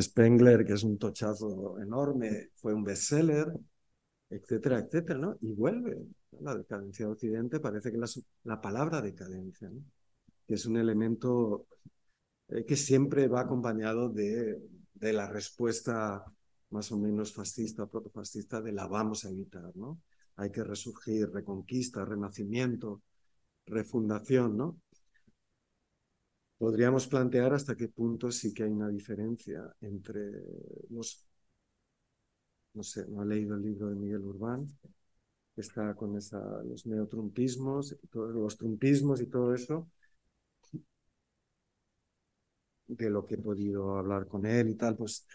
Spengler, 0.00 0.64
que 0.64 0.74
es 0.74 0.84
un 0.84 0.98
tochazo 0.98 1.78
enorme, 1.80 2.50
fue 2.56 2.74
un 2.74 2.84
bestseller, 2.84 3.52
etcétera, 4.30 4.78
etcétera, 4.80 5.18
¿no? 5.18 5.36
Y 5.40 5.52
vuelve. 5.52 5.98
La 6.40 6.54
decadencia 6.54 7.06
de 7.06 7.12
Occidente 7.12 7.60
parece 7.60 7.90
que 7.92 7.98
la, 7.98 8.06
la 8.44 8.60
palabra 8.60 9.00
decadencia, 9.00 9.70
¿no? 9.70 9.82
que 10.46 10.54
es 10.54 10.66
un 10.66 10.76
elemento 10.76 11.66
eh, 12.48 12.64
que 12.64 12.76
siempre 12.76 13.28
va 13.28 13.40
acompañado 13.42 14.08
de, 14.08 14.58
de, 14.94 15.12
la 15.12 15.28
respuesta 15.28 16.24
más 16.76 16.92
o 16.92 16.98
menos 16.98 17.32
fascista, 17.32 17.86
protofascista, 17.86 18.60
de 18.60 18.72
la 18.72 18.86
vamos 18.86 19.24
a 19.24 19.30
evitar, 19.30 19.74
¿no? 19.76 20.02
Hay 20.36 20.50
que 20.50 20.62
resurgir, 20.62 21.30
reconquista, 21.30 22.04
renacimiento, 22.04 23.02
refundación, 23.64 24.58
¿no? 24.58 24.78
Podríamos 26.58 27.06
plantear 27.06 27.54
hasta 27.54 27.76
qué 27.76 27.88
punto 27.88 28.30
sí 28.30 28.52
que 28.52 28.64
hay 28.64 28.70
una 28.70 28.90
diferencia 28.90 29.74
entre 29.80 30.20
los 30.90 31.26
no 32.74 32.82
sé, 32.82 33.06
no 33.08 33.22
he 33.22 33.26
leído 33.26 33.54
el 33.54 33.62
libro 33.62 33.88
de 33.88 33.94
Miguel 33.94 34.20
Urbán, 34.20 34.66
que 35.54 35.62
está 35.62 35.94
con 35.94 36.14
esa, 36.18 36.38
los 36.62 36.84
neotrumpismos, 36.84 37.96
los 38.12 38.56
trumpismos 38.58 39.22
y 39.22 39.26
todo 39.28 39.54
eso. 39.54 39.88
de 42.88 43.10
lo 43.10 43.24
que 43.24 43.34
he 43.34 43.38
podido 43.38 43.96
hablar 43.98 44.26
con 44.28 44.46
él 44.46 44.68
y 44.70 44.74
tal, 44.76 44.96
pues 44.96 45.26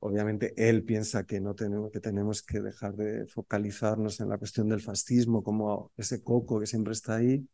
obviamente 0.00 0.54
él 0.56 0.84
piensa 0.84 1.24
que 1.24 1.40
no 1.40 1.54
tenemos 1.54 1.90
que 1.90 2.00
tenemos 2.00 2.42
que 2.42 2.60
dejar 2.60 2.94
de 2.96 3.26
focalizarnos 3.26 4.20
en 4.20 4.28
la 4.28 4.38
cuestión 4.38 4.68
del 4.68 4.80
fascismo 4.80 5.42
como 5.42 5.92
ese 5.96 6.22
coco 6.22 6.60
que 6.60 6.66
siempre 6.66 6.92
está 6.92 7.16
ahí, 7.16 7.46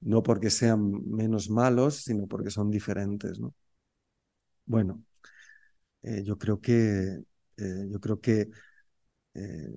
no 0.00 0.22
porque 0.22 0.50
sean 0.50 0.80
menos 1.10 1.50
malos, 1.50 1.96
sino 2.04 2.26
porque 2.26 2.50
son 2.50 2.70
diferentes, 2.70 3.38
¿no? 3.40 3.54
Bueno, 4.66 5.04
eh, 6.02 6.22
yo 6.24 6.38
creo 6.38 6.60
que 6.60 7.22
eh, 7.56 7.86
yo 7.90 8.00
creo 8.00 8.20
que 8.20 8.50
eh, 9.34 9.74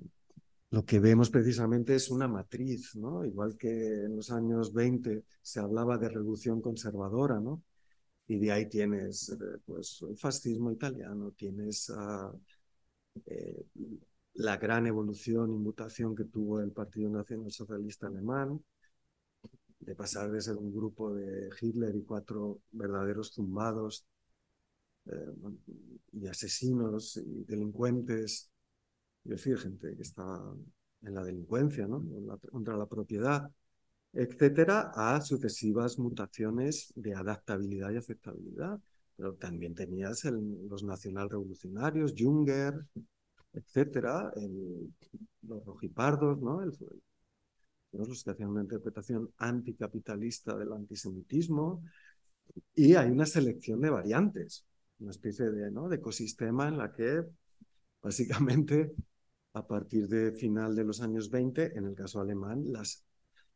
lo 0.70 0.84
que 0.84 1.00
vemos 1.00 1.30
precisamente 1.30 1.94
es 1.94 2.10
una 2.10 2.28
matriz, 2.28 2.96
¿no? 2.96 3.24
Igual 3.24 3.56
que 3.56 3.70
en 4.04 4.16
los 4.16 4.30
años 4.30 4.72
20 4.74 5.24
se 5.42 5.60
hablaba 5.60 5.98
de 5.98 6.08
revolución 6.10 6.60
conservadora, 6.60 7.40
¿no? 7.40 7.62
Y 8.28 8.38
de 8.38 8.52
ahí 8.52 8.68
tienes 8.68 9.30
eh, 9.30 9.58
pues, 9.64 10.04
el 10.08 10.16
fascismo 10.16 10.70
italiano, 10.70 11.32
tienes 11.32 11.88
uh, 11.90 12.38
la 14.34 14.56
gran 14.56 14.86
evolución 14.86 15.52
y 15.52 15.58
mutación 15.58 16.14
que 16.14 16.24
tuvo 16.24 16.60
el 16.60 16.70
Partido 16.70 17.10
Nacional 17.10 17.50
Socialista 17.50 18.06
Alemán, 18.06 18.62
de 19.80 19.94
pasar 19.94 20.30
de 20.30 20.40
ser 20.40 20.56
un 20.56 20.72
grupo 20.72 21.14
de 21.14 21.50
Hitler 21.60 21.96
y 21.96 22.04
cuatro 22.04 22.60
verdaderos 22.72 23.32
zumbados 23.32 24.04
eh, 25.06 25.32
y 26.12 26.26
asesinos 26.26 27.16
y 27.16 27.44
delincuentes, 27.44 28.50
es 29.24 29.30
decir, 29.30 29.58
gente 29.58 29.96
que 29.96 30.02
estaba 30.02 30.54
en 31.02 31.14
la 31.14 31.24
delincuencia, 31.24 31.86
¿no? 31.86 32.04
contra 32.50 32.76
la 32.76 32.86
propiedad, 32.86 33.50
etcétera, 34.12 34.92
a 34.94 35.20
sucesivas 35.20 35.98
mutaciones 35.98 36.92
de 36.96 37.14
adaptabilidad 37.14 37.90
y 37.92 37.96
aceptabilidad. 37.96 38.80
Pero 39.16 39.34
también 39.34 39.74
tenías 39.74 40.24
el, 40.24 40.68
los 40.68 40.84
nacional 40.84 41.28
revolucionarios, 41.28 42.14
Junger, 42.16 42.74
etcétera, 43.52 44.32
los 45.42 45.64
rojipardos, 45.64 46.40
¿no? 46.40 46.62
El, 46.62 46.72
los 47.92 48.22
que 48.22 48.30
hacían 48.30 48.50
una 48.50 48.62
interpretación 48.62 49.32
anticapitalista 49.38 50.56
del 50.56 50.72
antisemitismo, 50.72 51.82
y 52.74 52.94
hay 52.94 53.10
una 53.10 53.26
selección 53.26 53.80
de 53.80 53.90
variantes, 53.90 54.64
una 54.98 55.10
especie 55.10 55.50
de, 55.50 55.70
¿no? 55.70 55.88
de 55.88 55.96
ecosistema 55.96 56.68
en 56.68 56.78
la 56.78 56.92
que 56.92 57.24
básicamente 58.02 58.92
a 59.54 59.66
partir 59.66 60.06
de 60.08 60.32
final 60.32 60.74
de 60.74 60.84
los 60.84 61.00
años 61.00 61.30
20, 61.30 61.76
en 61.76 61.86
el 61.86 61.94
caso 61.94 62.20
alemán, 62.20 62.62
las 62.66 63.04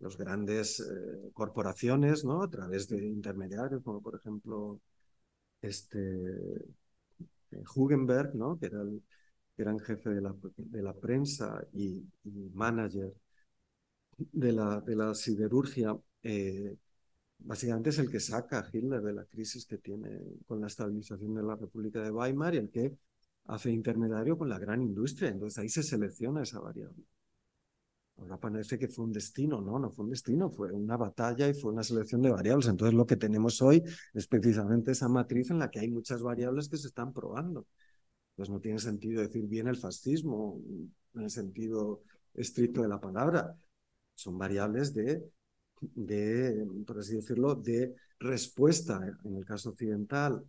las 0.03 0.17
grandes 0.17 0.81
eh, 0.81 1.31
corporaciones, 1.33 2.25
¿no? 2.25 2.43
A 2.43 2.51
través 2.51 2.89
de 2.89 3.07
intermediarios, 3.07 3.83
como 3.83 4.03
por 4.03 4.17
ejemplo 4.17 4.81
este 5.63 5.99
eh, 7.51 7.63
Hugenberg, 7.75 8.35
¿no? 8.35 8.59
Que 8.59 8.67
era 8.67 8.83
el 8.83 9.03
gran 9.57 9.79
jefe 9.81 10.11
de 10.11 10.21
la, 10.21 10.35
de 10.57 10.83
la 10.83 10.95
prensa 10.95 11.65
y, 11.73 12.05
y, 12.25 12.51
manager 12.55 13.13
de 14.19 14.53
la, 14.53 14.81
de 14.81 14.97
la 14.97 15.15
siderurgia, 15.15 15.97
eh, 16.23 16.77
básicamente 17.39 17.91
es 17.91 17.99
el 17.99 18.11
que 18.11 18.21
saca 18.21 18.61
a 18.61 18.69
Hitler 18.73 19.03
de 19.03 19.13
la 19.13 19.25
crisis 19.25 19.67
que 19.67 19.79
tiene 19.79 20.11
con 20.47 20.61
la 20.61 20.69
estabilización 20.69 21.35
de 21.35 21.43
la 21.43 21.57
República 21.57 22.03
de 22.03 22.11
Weimar 22.11 22.55
y 22.55 22.59
el 22.59 22.71
que 22.71 22.97
hace 23.47 23.71
intermediario 23.71 24.39
con 24.39 24.49
la 24.49 24.59
gran 24.59 24.83
industria. 24.83 25.31
Entonces 25.31 25.59
ahí 25.59 25.69
se 25.69 25.83
selecciona 25.83 26.43
esa 26.43 26.61
variable. 26.61 27.05
Ahora 28.23 28.39
parece 28.39 28.79
que 28.79 28.89
fue 28.89 29.05
un 29.05 29.13
destino, 29.13 29.61
no, 29.61 29.79
no 29.81 29.91
fue 29.91 30.05
un 30.05 30.11
destino, 30.11 30.49
fue 30.49 30.71
una 30.71 30.97
batalla 30.97 31.49
y 31.49 31.55
fue 31.55 31.73
una 31.73 31.83
selección 31.83 32.23
de 32.23 32.31
variables. 32.31 32.69
Entonces 32.69 32.95
lo 32.95 33.05
que 33.05 33.17
tenemos 33.17 33.61
hoy 33.63 33.83
es 34.15 34.27
precisamente 34.29 34.93
esa 34.93 35.09
matriz 35.09 35.51
en 35.51 35.59
la 35.59 35.71
que 35.71 35.81
hay 35.81 35.91
muchas 35.91 36.23
variables 36.23 36.69
que 36.69 36.77
se 36.77 36.87
están 36.87 37.13
probando. 37.13 37.67
Pues 38.37 38.49
no 38.49 38.61
tiene 38.61 38.79
sentido 38.79 39.23
decir 39.23 39.47
bien 39.47 39.67
el 39.67 39.77
fascismo 39.77 40.61
en 41.15 41.23
el 41.23 41.31
sentido 41.31 42.03
estricto 42.35 42.83
de 42.83 42.89
la 42.89 43.01
palabra. 43.01 43.57
Son 44.15 44.39
variables 44.39 44.95
de, 44.95 45.29
de, 45.81 46.65
por 46.87 47.01
así 47.01 47.17
decirlo, 47.17 47.57
de 47.57 47.93
respuesta 48.21 49.01
en 49.25 49.37
el 49.37 49.45
caso 49.45 49.71
occidental 49.71 50.45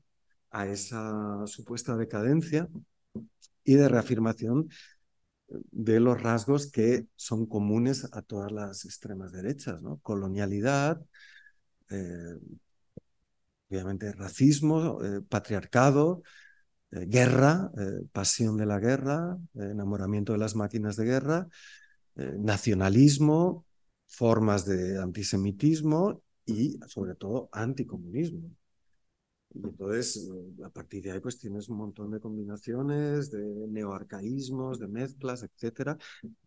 a 0.51 0.67
esa 0.67 1.47
supuesta 1.47 1.97
decadencia 1.97 2.69
y 3.63 3.73
de 3.73 3.89
reafirmación 3.89 4.69
de 5.71 5.99
los 5.99 6.21
rasgos 6.21 6.71
que 6.71 7.07
son 7.15 7.45
comunes 7.45 8.07
a 8.11 8.21
todas 8.21 8.51
las 8.51 8.85
extremas 8.85 9.31
derechas, 9.31 9.81
¿no? 9.81 9.99
Colonialidad, 10.01 11.01
eh, 11.89 12.37
obviamente 13.69 14.11
racismo, 14.13 15.03
eh, 15.03 15.21
patriarcado, 15.21 16.23
eh, 16.91 17.05
guerra, 17.07 17.71
pasión 18.11 18.57
de 18.57 18.65
la 18.65 18.79
guerra, 18.79 19.37
enamoramiento 19.55 20.33
de 20.33 20.39
las 20.39 20.55
máquinas 20.55 20.95
de 20.95 21.05
guerra, 21.05 21.47
nacionalismo, 22.15 23.65
formas 24.07 24.65
de 24.65 25.01
antisemitismo 25.01 26.21
y 26.45 26.79
sobre 26.87 27.15
todo 27.15 27.49
anticomunismo. 27.51 28.51
Y 29.53 29.59
entonces, 29.67 30.31
a 30.63 30.69
partir 30.69 31.03
de 31.03 31.11
ahí, 31.11 31.19
pues 31.19 31.37
tienes 31.37 31.69
un 31.69 31.77
montón 31.77 32.11
de 32.11 32.19
combinaciones, 32.19 33.29
de 33.31 33.43
neoarcaísmos, 33.69 34.79
de 34.79 34.87
mezclas, 34.87 35.43
etcétera. 35.43 35.97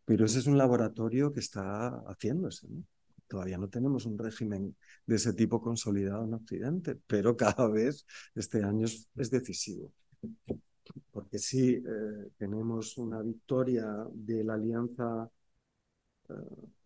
Pero 0.04 0.24
ese 0.24 0.40
es 0.40 0.46
un 0.46 0.58
laboratorio 0.58 1.32
que 1.32 1.40
está 1.40 1.88
haciéndose. 2.08 2.68
¿no? 2.68 2.82
Todavía 3.28 3.58
no 3.58 3.68
tenemos 3.68 4.06
un 4.06 4.18
régimen 4.18 4.76
de 5.06 5.16
ese 5.16 5.32
tipo 5.34 5.60
consolidado 5.60 6.24
en 6.24 6.34
Occidente, 6.34 6.96
pero 7.06 7.36
cada 7.36 7.68
vez 7.68 8.04
este 8.34 8.62
año 8.62 8.86
es, 8.86 9.08
es 9.16 9.30
decisivo. 9.30 9.92
Porque 11.10 11.38
si 11.38 11.74
eh, 11.74 11.82
tenemos 12.36 12.96
una 12.98 13.22
victoria 13.22 13.86
de 14.12 14.44
la 14.44 14.54
alianza 14.54 15.30
eh, 16.28 16.32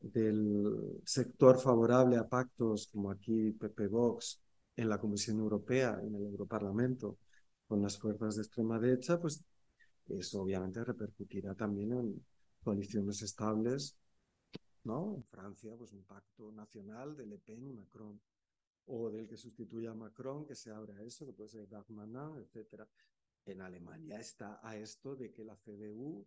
del 0.00 1.00
sector 1.04 1.58
favorable 1.58 2.16
a 2.16 2.28
pactos 2.28 2.88
como 2.88 3.10
aquí 3.10 3.52
Pepe 3.52 3.86
Vox 3.86 4.40
en 4.76 4.88
la 4.88 4.98
Comisión 4.98 5.38
Europea, 5.38 5.98
en 6.02 6.14
el 6.14 6.22
Europarlamento, 6.22 7.18
con 7.66 7.82
las 7.82 7.98
fuerzas 7.98 8.36
de 8.36 8.42
extrema 8.42 8.78
derecha, 8.78 9.20
pues 9.20 9.44
eso 10.08 10.42
obviamente 10.42 10.82
repercutirá 10.82 11.54
también 11.54 11.92
en 11.92 12.26
coaliciones 12.62 13.22
estables, 13.22 13.96
¿no? 14.84 15.14
En 15.16 15.24
Francia, 15.24 15.74
pues 15.76 15.92
un 15.92 16.04
pacto 16.04 16.50
nacional 16.52 17.16
de 17.16 17.26
Le 17.26 17.38
Pen 17.38 17.66
y 17.66 17.72
Macron, 17.72 18.20
o 18.86 19.10
del 19.10 19.28
que 19.28 19.36
sustituya 19.36 19.92
a 19.92 19.94
Macron, 19.94 20.46
que 20.46 20.54
se 20.54 20.70
abre 20.70 20.94
a 20.94 21.02
eso, 21.02 21.26
que 21.26 21.32
puede 21.32 21.50
ser 21.50 21.68
Darmanin, 21.68 22.38
etc. 22.38 22.82
En 23.46 23.60
Alemania 23.60 24.18
está 24.18 24.60
a 24.62 24.76
esto 24.76 25.14
de 25.14 25.32
que 25.32 25.44
la 25.44 25.56
CDU 25.56 26.26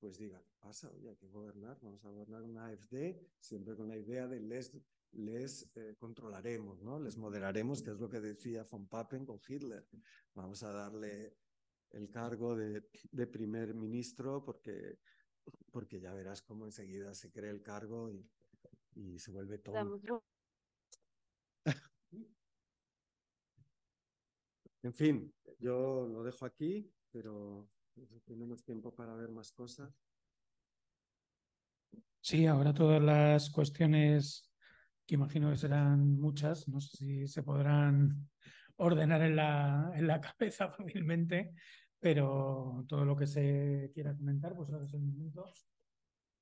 pues 0.00 0.18
diga, 0.18 0.40
¿qué 0.40 0.52
pasa? 0.60 0.90
Oye, 0.90 1.10
hay 1.10 1.16
que 1.16 1.28
gobernar, 1.28 1.78
vamos 1.82 2.04
a 2.04 2.08
gobernar 2.08 2.42
una 2.42 2.66
AFD, 2.66 3.16
siempre 3.40 3.74
con 3.74 3.88
la 3.88 3.96
idea 3.96 4.28
de 4.28 4.40
les 4.40 4.72
les 5.12 5.70
eh, 5.74 5.96
controlaremos, 5.98 6.82
¿no? 6.82 6.98
Les 7.00 7.16
moderaremos, 7.16 7.82
que 7.82 7.90
es 7.90 7.98
lo 7.98 8.08
que 8.08 8.20
decía 8.20 8.64
von 8.64 8.88
Papen 8.88 9.24
con 9.24 9.40
Hitler. 9.46 9.86
Vamos 10.34 10.62
a 10.62 10.72
darle 10.72 11.36
el 11.90 12.10
cargo 12.10 12.54
de, 12.54 12.88
de 13.10 13.26
primer 13.26 13.74
ministro 13.74 14.44
porque, 14.44 14.98
porque 15.70 16.00
ya 16.00 16.12
verás 16.12 16.42
cómo 16.42 16.66
enseguida 16.66 17.14
se 17.14 17.32
cree 17.32 17.50
el 17.50 17.62
cargo 17.62 18.10
y, 18.10 18.28
y 18.94 19.18
se 19.18 19.30
vuelve 19.30 19.58
todo. 19.58 20.00
en 24.82 24.94
fin, 24.94 25.34
yo 25.58 26.06
lo 26.06 26.22
dejo 26.22 26.44
aquí, 26.44 26.92
pero 27.10 27.68
tenemos 28.24 28.62
tiempo 28.64 28.94
para 28.94 29.14
ver 29.14 29.30
más 29.30 29.52
cosas. 29.52 29.92
Sí, 32.20 32.46
ahora 32.46 32.74
todas 32.74 33.02
las 33.02 33.48
cuestiones 33.50 34.47
que 35.08 35.14
imagino 35.14 35.50
que 35.50 35.56
serán 35.56 36.20
muchas, 36.20 36.68
no 36.68 36.82
sé 36.82 36.96
si 36.98 37.28
se 37.28 37.42
podrán 37.42 38.28
ordenar 38.76 39.22
en 39.22 39.36
la, 39.36 39.90
en 39.94 40.06
la 40.06 40.20
cabeza 40.38 40.68
fácilmente, 40.68 41.54
pero 41.98 42.84
todo 42.86 43.06
lo 43.06 43.16
que 43.16 43.26
se 43.26 43.90
quiera 43.94 44.14
comentar, 44.14 44.54
pues 44.54 44.70
ahora 44.70 44.84
es 44.84 44.92
el 44.92 45.00
momento. 45.00 45.50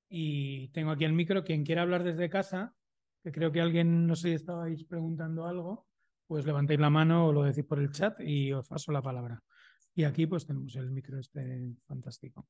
Y 0.09 0.67
tengo 0.69 0.91
aquí 0.91 1.05
el 1.05 1.13
micro, 1.13 1.45
quien 1.45 1.63
quiera 1.63 1.83
hablar 1.83 2.03
desde 2.03 2.29
casa, 2.29 2.75
que 3.23 3.31
creo 3.31 3.53
que 3.53 3.61
alguien, 3.61 4.05
no 4.05 4.17
sé 4.17 4.29
si 4.29 4.33
estabais 4.35 4.83
preguntando 4.83 5.45
algo, 5.47 5.87
pues 6.27 6.45
levantéis 6.45 6.81
la 6.81 6.89
mano 6.89 7.27
o 7.27 7.33
lo 7.33 7.43
decís 7.43 7.63
por 7.63 7.79
el 7.79 7.91
chat 7.91 8.19
y 8.19 8.51
os 8.51 8.67
paso 8.67 8.91
la 8.91 9.01
palabra. 9.01 9.41
Y 9.95 10.03
aquí 10.03 10.27
pues 10.27 10.45
tenemos 10.45 10.75
el 10.75 10.91
micro 10.91 11.17
este 11.17 11.73
fantástico. 11.85 12.45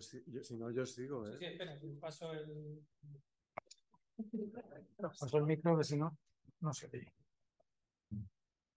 Yo, 0.00 0.20
yo, 0.26 0.44
si 0.44 0.56
no, 0.56 0.70
yo 0.70 0.86
sigo. 0.86 1.26
¿eh? 1.28 1.32
Sí, 1.32 1.38
sí, 1.38 1.44
espera, 1.46 1.78
si 1.78 1.86
paso 1.94 2.32
el. 2.32 2.82
paso 5.00 5.38
el 5.38 5.44
micro, 5.44 5.76
que 5.78 5.84
si 5.84 5.96
no, 5.96 6.16
no 6.60 6.72
se 6.72 6.88
ve. 6.88 7.12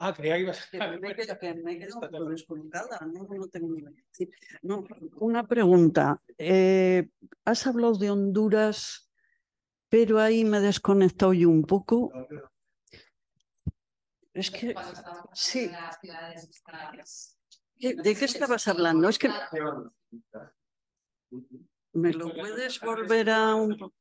Ah, 0.01 0.13
creía 0.13 0.36
que 0.36 0.41
ibas 0.43 0.65
Que 0.72 0.78
me 0.80 1.11
he 1.11 1.15
quedado, 1.15 1.39
que 1.39 1.53
me 1.55 1.74
he 1.74 1.80
quedado 1.80 1.99
un 1.99 2.09
poco 2.09 2.26
descolocada, 2.26 2.99
no, 3.05 3.24
no 3.28 3.47
tengo 3.47 3.67
ni 3.76 3.82
decir. 3.82 4.30
No, 4.61 4.86
una 5.17 5.45
pregunta. 5.45 6.22
eh, 6.38 7.09
has 7.43 7.67
hablado 7.67 7.95
de 7.95 8.09
Honduras, 8.09 9.11
pero 9.89 10.20
ahí 10.20 10.45
me 10.45 10.57
he 10.57 10.61
desconectado 10.61 11.34
yo 11.34 11.49
un 11.49 11.63
poco. 11.63 12.11
Es 14.34 14.49
que, 14.51 14.74
sí. 15.34 15.70
¿Qué- 17.78 17.95
¿De 17.95 18.15
qué 18.15 18.26
estabas 18.26 18.67
hablando? 18.70 19.09
Es 19.09 19.20
que 19.20 19.30
me 21.94 22.14
lo 22.14 22.34
puedes 22.34 22.80
volver 22.82 23.30
a 23.30 23.56
un 23.56 23.78
po- 23.78 23.94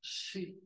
Sí. 0.00 0.60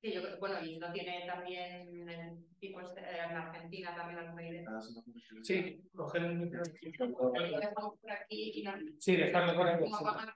Sí, 0.00 0.12
yo 0.12 0.22
creo- 0.22 0.38
bueno, 0.38 0.64
y 0.64 0.78
no 0.78 0.92
tiene 0.92 1.26
también 1.26 2.08
el 2.08 2.46
tipo 2.58 2.80
este, 2.80 3.00
eh, 3.00 3.18
en 3.30 3.36
Argentina 3.36 3.94
también 3.94 4.18
alguna 4.18 4.48
idea. 4.48 4.70
Sí, 5.42 5.88
coger 5.94 6.24
el 6.24 6.38
micro. 6.38 6.62
Lo 7.50 7.58
dejamos 7.60 7.98
por 8.00 8.10
aquí 8.10 8.52
y 8.54 8.62
no- 8.64 8.74
Sí, 8.98 9.16
dejarlo 9.16 9.54
por 9.56 9.68
aquí. 9.68 9.84
¿Cómo 9.84 9.96
apagar? 9.98 10.34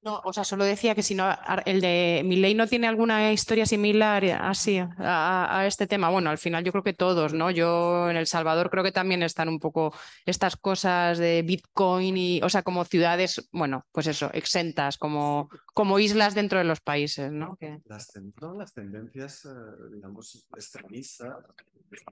No, 0.00 0.20
o 0.24 0.32
sea, 0.32 0.44
solo 0.44 0.64
decía 0.64 0.94
que 0.94 1.02
si 1.02 1.16
no, 1.16 1.26
el 1.66 1.80
de 1.80 2.22
Milei 2.24 2.54
no 2.54 2.68
tiene 2.68 2.86
alguna 2.86 3.32
historia 3.32 3.66
similar 3.66 4.24
así 4.24 4.78
a, 4.78 5.64
este 5.66 5.88
tema. 5.88 6.08
Bueno, 6.08 6.30
al 6.30 6.38
final 6.38 6.62
yo 6.62 6.70
creo 6.70 6.84
que 6.84 6.92
todos, 6.94 7.34
¿no? 7.34 7.50
Yo 7.50 8.08
en 8.08 8.16
El 8.16 8.28
Salvador 8.28 8.70
creo 8.70 8.84
que 8.84 8.92
también 8.92 9.24
están 9.24 9.48
un 9.48 9.58
poco 9.58 9.92
estas 10.24 10.56
cosas 10.56 11.18
de 11.18 11.42
Bitcoin 11.42 12.16
y, 12.16 12.40
o 12.42 12.48
sea, 12.48 12.62
como 12.62 12.84
ciudades, 12.84 13.48
bueno, 13.50 13.86
pues 13.90 14.06
eso, 14.06 14.30
exentas, 14.32 14.98
como, 14.98 15.50
como 15.74 15.98
islas 15.98 16.34
dentro 16.36 16.58
de 16.58 16.64
los 16.64 16.80
países, 16.80 17.32
¿no? 17.32 17.56
Que- 17.56 17.80
Las, 17.86 18.06
ten- 18.06 18.32
no, 18.40 18.54
las 18.54 18.72
tendencias, 18.72 19.46
eh, 19.46 19.48
digamos, 19.94 20.46
extremistas, 20.54 21.34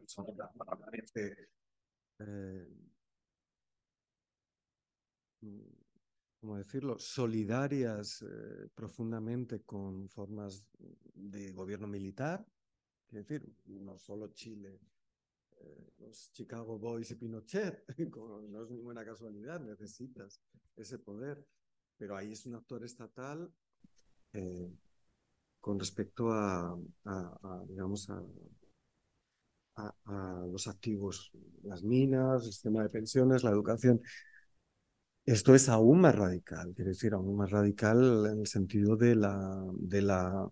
son 0.06 0.26
eh, 2.18 2.66
¿cómo 6.46 6.58
decirlo?, 6.58 6.96
solidarias 6.96 8.22
eh, 8.22 8.68
profundamente 8.72 9.62
con 9.62 10.08
formas 10.08 10.64
de 11.12 11.50
gobierno 11.50 11.88
militar. 11.88 12.46
Es 13.08 13.14
decir, 13.14 13.52
no 13.66 13.98
solo 13.98 14.28
Chile, 14.28 14.78
eh, 15.56 15.90
los 15.98 16.30
Chicago 16.32 16.78
Boys 16.78 17.10
y 17.10 17.16
Pinochet, 17.16 17.84
no 18.48 18.62
es 18.62 18.70
ninguna 18.70 19.04
casualidad, 19.04 19.58
necesitas 19.58 20.40
ese 20.76 21.00
poder. 21.00 21.44
Pero 21.96 22.16
ahí 22.16 22.30
es 22.30 22.46
un 22.46 22.54
actor 22.54 22.84
estatal 22.84 23.52
eh, 24.32 24.70
con 25.60 25.80
respecto 25.80 26.30
a, 26.30 26.78
digamos, 27.66 28.08
a 28.08 28.22
los 30.46 30.68
activos, 30.68 31.32
las 31.64 31.82
minas, 31.82 32.44
el 32.44 32.52
sistema 32.52 32.84
de 32.84 32.90
pensiones, 32.90 33.42
la 33.42 33.50
educación. 33.50 34.00
Esto 35.26 35.54
es 35.56 35.68
aún 35.68 36.00
más 36.00 36.14
radical, 36.14 36.72
quiero 36.74 36.90
decir, 36.90 37.12
aún 37.12 37.36
más 37.36 37.50
radical 37.50 38.26
en 38.26 38.40
el 38.40 38.46
sentido 38.46 38.96
de 38.96 39.16
la, 39.16 39.60
de 39.74 40.00
la, 40.02 40.48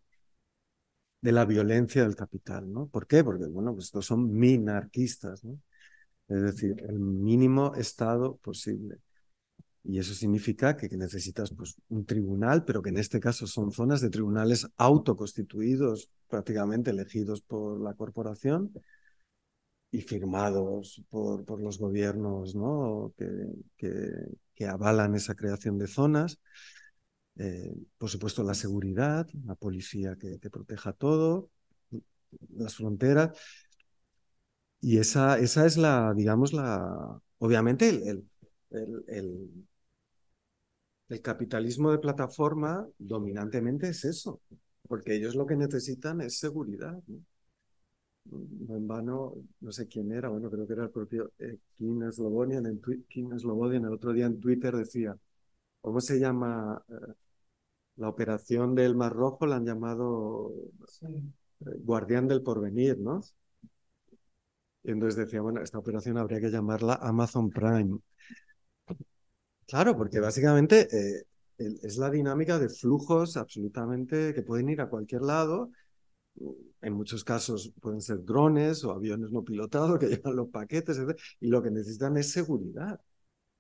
de 1.20 1.33
la 1.33 1.45
violencia 1.45 2.03
del 2.03 2.16
capital, 2.16 2.70
¿no? 2.72 2.87
¿Por 2.89 3.07
qué? 3.07 3.22
Porque, 3.25 3.47
bueno, 3.47 3.72
pues 3.72 3.87
estos 3.87 4.07
son 4.07 4.31
minarquistas. 4.33 5.43
Es 6.29 6.43
decir, 6.43 6.75
el 6.89 6.99
mínimo 6.99 7.75
Estado 7.77 8.37
posible. 8.39 8.99
Y 9.85 9.99
eso 9.99 10.14
significa 10.14 10.77
que, 10.77 10.89
que 10.89 10.97
necesitas 10.97 11.53
pues, 11.55 11.77
un 11.89 12.05
tribunal, 12.05 12.64
pero 12.64 12.83
que 12.83 12.91
en 12.91 12.99
este 12.99 13.20
caso 13.20 13.47
son 13.47 13.70
zonas 13.70 14.01
de 14.01 14.11
tribunales 14.11 14.66
autoconstituidos, 14.77 16.11
prácticamente 16.29 16.91
elegidos 16.91 17.43
por 17.43 17.81
la 17.81 17.95
corporación 17.95 18.72
y 19.95 20.01
firmados 20.01 21.03
por, 21.09 21.45
por 21.45 21.61
los 21.61 21.78
gobiernos 21.78 22.57
¿no? 22.57 23.14
que, 23.16 23.86
que, 24.57 24.66
avalan 24.66 25.14
esa 25.14 25.34
creación 25.36 25.78
de 25.78 25.86
zonas. 25.86 26.40
Eh, 27.36 27.72
por 27.97 28.11
supuesto, 28.11 28.42
la 28.42 28.55
seguridad, 28.55 29.28
la 29.45 29.55
policía 29.55 30.16
que, 30.16 30.40
que 30.40 30.51
proteja 30.51 30.92
todo, 30.92 31.51
las 32.57 32.74
fronteras. 32.74 33.38
Y 34.80 34.99
esa, 34.99 35.38
esa 35.38 35.64
es 35.64 35.76
la, 35.76 36.12
digamos, 36.14 36.53
la, 36.53 37.20
obviamente 37.38 37.88
el, 37.88 38.28
el, 38.70 39.66
el, 41.09 41.22
capitalismo 41.22 41.92
de 41.92 41.99
plataforma 41.99 42.86
dominantemente 42.99 43.88
es 43.88 44.05
eso, 44.05 44.40
porque 44.88 45.14
ellos 45.14 45.36
lo 45.36 45.47
que 45.47 45.57
necesitan 45.57 46.20
es 46.20 46.38
seguridad. 46.38 47.01
No 48.25 48.77
en 48.77 48.87
vano, 48.89 49.35
no 49.61 49.72
sé 49.72 49.87
quién 49.87 50.11
era, 50.12 50.29
bueno, 50.29 50.51
creo 50.51 50.66
que 50.66 50.72
era 50.72 50.85
el 50.85 50.91
propio 50.91 51.33
eh, 51.39 51.59
Kim 51.77 52.01
Slobodian, 52.11 52.66
en 52.66 52.81
Kim 53.09 53.39
Slobodian 53.39 53.85
el 53.85 53.93
otro 53.93 54.12
día 54.12 54.27
en 54.27 54.41
Twitter 54.41 54.75
decía, 54.77 55.16
¿cómo 55.83 56.01
se 56.01 56.18
llama 56.20 56.83
eh, 56.89 57.14
la 57.97 58.09
operación 58.09 58.75
del 58.75 58.95
Mar 58.97 59.12
Rojo? 59.12 59.47
La 59.47 59.57
han 59.57 59.66
llamado 59.66 60.53
eh, 61.66 61.79
Guardián 61.85 62.29
del 62.29 62.43
Porvenir, 62.43 62.99
¿no? 62.99 63.20
Y 64.85 64.93
entonces 64.93 65.16
decía, 65.18 65.41
bueno, 65.41 65.61
esta 65.62 65.79
operación 65.79 66.16
habría 66.16 66.41
que 66.41 66.49
llamarla 66.51 66.95
Amazon 67.03 67.51
Prime. 67.51 67.99
Claro, 69.66 69.97
porque 69.97 70.20
básicamente 70.20 70.89
eh, 70.93 71.25
el- 71.59 71.79
es 71.83 71.97
la 71.97 72.11
dinámica 72.11 72.59
de 72.59 72.68
flujos 72.68 73.37
absolutamente 73.37 74.35
que 74.35 74.43
pueden 74.43 74.68
ir 74.68 74.81
a 74.81 74.89
cualquier 74.89 75.22
lado. 75.22 75.70
En 76.80 76.93
muchos 76.93 77.24
casos 77.24 77.72
pueden 77.80 78.01
ser 78.01 78.24
drones 78.24 78.85
o 78.85 78.93
aviones 78.93 79.30
no 79.30 79.43
pilotados 79.45 79.99
que 79.99 80.09
llevan 80.09 80.37
los 80.37 80.49
paquetes. 80.49 80.99
Y 81.41 81.49
lo 81.49 81.62
que 81.62 81.70
necesitan 81.70 82.16
es 82.16 82.32
seguridad 82.32 83.01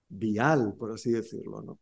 vial, 0.08 0.74
por 0.78 0.92
así 0.92 1.10
decirlo, 1.12 1.62
¿no? 1.62 1.78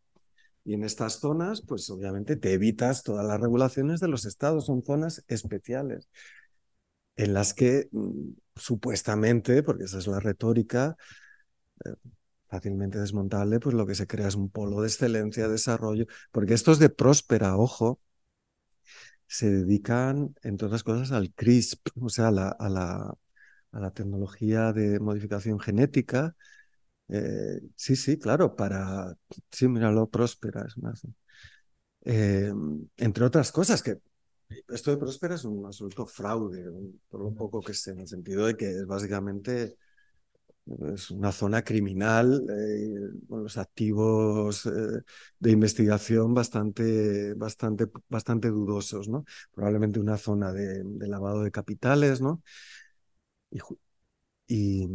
Y 0.64 0.74
en 0.74 0.84
estas 0.84 1.14
zonas, 1.14 1.60
pues 1.60 1.90
obviamente 1.90 2.36
te 2.36 2.52
evitas 2.52 3.02
todas 3.02 3.26
las 3.26 3.40
regulaciones 3.40 3.98
de 4.00 4.08
los 4.08 4.24
estados, 4.24 4.66
son 4.66 4.84
zonas 4.84 5.24
especiales 5.26 6.08
en 7.16 7.34
las 7.34 7.54
que 7.54 7.88
mm, 7.92 8.30
supuestamente, 8.56 9.62
porque 9.62 9.84
esa 9.84 9.98
es 9.98 10.06
la 10.06 10.20
retórica, 10.20 10.96
eh, 11.84 11.94
fácilmente 12.48 12.98
desmontable, 12.98 13.60
pues 13.60 13.74
lo 13.74 13.86
que 13.86 13.94
se 13.94 14.06
crea 14.06 14.28
es 14.28 14.34
un 14.34 14.50
polo 14.50 14.80
de 14.82 14.88
excelencia, 14.88 15.48
desarrollo, 15.48 16.06
porque 16.32 16.54
estos 16.54 16.78
de 16.78 16.90
próspera, 16.90 17.56
ojo, 17.56 18.00
se 19.32 19.50
dedican, 19.50 20.34
entre 20.42 20.66
otras 20.66 20.84
cosas, 20.84 21.12
al 21.12 21.32
CRISP, 21.34 21.88
o 22.00 22.08
sea, 22.10 22.28
a 22.28 22.30
la, 22.30 22.48
a 22.50 22.68
la, 22.68 23.14
a 23.72 23.80
la 23.80 23.90
tecnología 23.92 24.72
de 24.72 25.00
modificación 25.00 25.58
genética. 25.58 26.36
Eh, 27.08 27.60
sí, 27.76 27.96
sí, 27.96 28.18
claro, 28.18 28.56
para, 28.56 29.16
sí, 29.50 29.68
míralo, 29.68 30.08
próspera, 30.10 30.64
es 30.66 30.78
más. 30.78 31.06
Eh, 32.04 32.52
entre 32.96 33.24
otras 33.24 33.52
cosas, 33.52 33.82
que 33.82 33.98
esto 34.68 34.90
de 34.90 34.96
próspera 34.98 35.34
es 35.36 35.44
un 35.44 35.64
absoluto 35.66 36.06
fraude, 36.06 36.64
por 37.08 37.22
lo 37.22 37.34
poco 37.34 37.60
que 37.60 37.74
sé, 37.74 37.92
en 37.92 38.00
el 38.00 38.08
sentido 38.08 38.46
de 38.46 38.56
que 38.56 38.70
es 38.70 38.86
básicamente 38.86 39.76
es 40.94 41.10
una 41.10 41.32
zona 41.32 41.62
criminal 41.62 42.44
eh, 42.48 43.10
con 43.28 43.42
los 43.42 43.58
activos 43.58 44.66
eh, 44.66 44.70
de 45.38 45.50
investigación 45.50 46.34
bastante, 46.34 47.34
bastante, 47.34 47.86
bastante 48.08 48.48
dudosos, 48.48 49.08
¿no? 49.08 49.24
Probablemente 49.52 49.98
una 50.00 50.16
zona 50.16 50.52
de, 50.52 50.84
lavado 51.08 51.42
de 51.42 51.50
capitales, 51.50 52.20
¿no? 52.20 52.42
Y, 54.48 54.86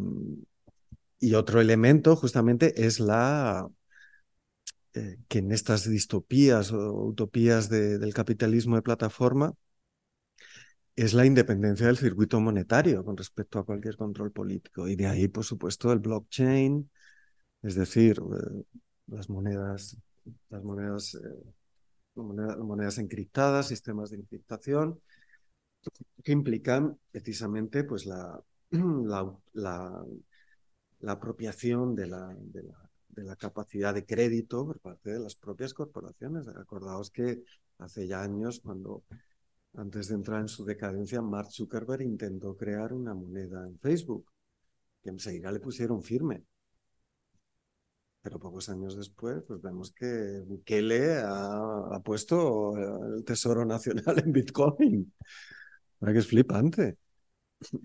y, 1.20 1.34
otro 1.36 1.61
elemento 1.61 2.15
justamente 2.15 2.86
es 2.86 2.99
la 2.99 3.68
eh, 4.93 5.18
que 5.28 5.39
en 5.39 5.51
estas 5.51 5.89
distopías 5.89 6.72
o 6.72 6.93
utopías 7.05 7.70
de- 7.70 7.97
del 7.99 8.13
capitalismo 8.13 8.76
de 8.76 8.82
plataforma 8.82 9.53
es 10.97 11.13
la 11.15 11.25
independencia 11.25 11.87
del 11.87 11.97
circuito 11.97 12.41
monetario 12.41 13.05
con 13.05 13.17
respecto 13.17 13.59
a 13.59 13.65
cualquier 13.65 13.97
control 13.97 14.33
político. 14.33 14.87
Y 14.89 14.97
de 14.97 15.07
ahí, 15.07 15.29
por 15.29 15.45
supuesto, 15.45 15.93
el 15.93 15.99
blockchain, 15.99 16.89
es 17.63 17.75
decir, 17.75 18.19
eh, 18.19 18.63
las 19.07 19.29
monedas, 19.29 19.97
las 20.49 20.63
monedas, 20.63 21.15
eh, 21.15 21.53
moneda- 22.15 22.57
monedas 22.57 22.97
encriptadas, 22.99 23.67
sistemas 23.69 24.11
de 24.11 24.17
encriptación, 24.17 25.01
que 26.23 26.31
implican 26.31 26.97
precisamente 27.11 27.83
pues, 27.83 28.05
la, 28.05 28.41
la, 28.71 29.33
la- 29.53 30.05
la 30.99 31.11
apropiación 31.13 31.95
de 31.95 32.07
la, 32.07 32.35
de 32.39 32.63
la- 32.63 32.89
de 33.09 33.23
la 33.23 33.35
capacidad 33.35 33.93
de 33.95 34.05
crédito 34.05 34.65
por 34.65 34.79
parte 34.79 35.11
de 35.11 35.19
las 35.19 35.35
propias 35.35 35.73
corporaciones. 35.73 36.47
Acordaos 36.49 37.09
que 37.11 37.43
hace 37.79 38.07
ya 38.07 38.21
años, 38.21 38.59
cuando 38.59 39.03
antes 39.78 40.07
de 40.07 40.15
entrar 40.15 40.41
en 40.41 40.47
su 40.47 40.65
decadencia, 40.65 41.21
Mark 41.21 41.51
Zuckerberg 41.51 42.01
intentó 42.01 42.57
crear 42.57 42.93
una 42.93 43.13
moneda 43.13 43.65
en 43.65 43.78
Facebook, 43.80 44.32
que 45.03 45.09
enseguida 45.11 45.51
le 45.51 45.59
pusieron 45.59 46.03
firme. 46.03 46.43
Pero 48.21 48.39
pocos 48.39 48.67
años 48.69 48.97
después, 48.97 49.43
pues 49.47 49.61
vemos 49.61 49.91
que 49.93 50.41
Bukele 50.45 51.19
ha, 51.23 52.01
puesto 52.03 52.75
el 53.15 53.23
Tesoro 53.23 53.65
Nacional 53.65 54.19
en 54.25 54.32
Bitcoin. 54.32 55.13
¿Verdad 55.99 56.13
que 56.13 56.19
es 56.19 56.28
flipante? 56.28 56.97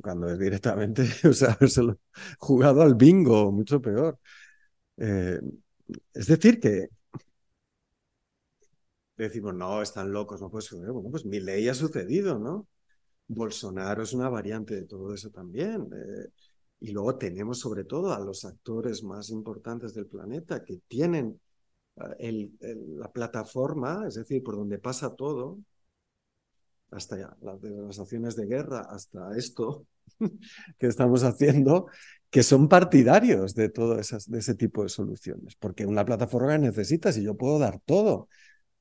Cuando 0.02 0.28
es 0.28 0.38
directamente, 0.38 1.02
o 1.28 1.32
sea, 1.32 1.56
jugado 2.38 2.82
al 2.82 2.94
bingo, 2.94 3.52
mucho 3.52 3.80
peor. 3.80 4.18
Eh, 4.96 5.40
es 6.14 6.26
decir, 6.26 6.58
que 6.60 6.88
decimos, 9.24 9.54
no, 9.54 9.82
están 9.82 10.12
locos, 10.12 10.40
no 10.40 10.50
puede 10.50 10.62
suceder. 10.62 10.92
Bueno, 10.92 11.10
pues 11.10 11.24
mi 11.26 11.40
ley 11.40 11.68
ha 11.68 11.74
sucedido, 11.74 12.38
¿no? 12.38 12.68
Bolsonaro 13.28 14.02
es 14.02 14.12
una 14.12 14.28
variante 14.28 14.74
de 14.74 14.84
todo 14.84 15.14
eso 15.14 15.30
también. 15.30 15.88
Eh, 15.92 16.28
y 16.80 16.92
luego 16.92 17.16
tenemos 17.16 17.60
sobre 17.60 17.84
todo 17.84 18.12
a 18.12 18.20
los 18.20 18.44
actores 18.44 19.02
más 19.04 19.30
importantes 19.30 19.94
del 19.94 20.06
planeta 20.06 20.64
que 20.64 20.80
tienen 20.88 21.40
eh, 22.18 22.50
la 22.96 23.12
plataforma, 23.12 24.04
es 24.08 24.14
decir, 24.14 24.42
por 24.42 24.56
donde 24.56 24.78
pasa 24.78 25.14
todo, 25.14 25.58
hasta 26.90 27.18
ya, 27.18 27.36
las, 27.40 27.98
acciones 27.98 28.36
de 28.36 28.46
guerra, 28.46 28.80
hasta 28.90 29.36
esto 29.36 29.86
que 30.78 30.86
estamos 30.86 31.22
haciendo, 31.24 31.86
que 32.30 32.42
son 32.42 32.68
partidarios 32.68 33.54
de 33.54 33.68
todo 33.68 33.98
esas, 33.98 34.30
de 34.30 34.38
ese 34.38 34.54
tipo 34.54 34.82
de 34.82 34.88
soluciones. 34.88 35.54
Porque 35.56 35.86
una 35.86 36.04
plataforma 36.04 36.56
necesita, 36.58 37.12
si 37.12 37.22
yo 37.22 37.36
puedo 37.36 37.58
dar 37.58 37.80
todo, 37.84 38.28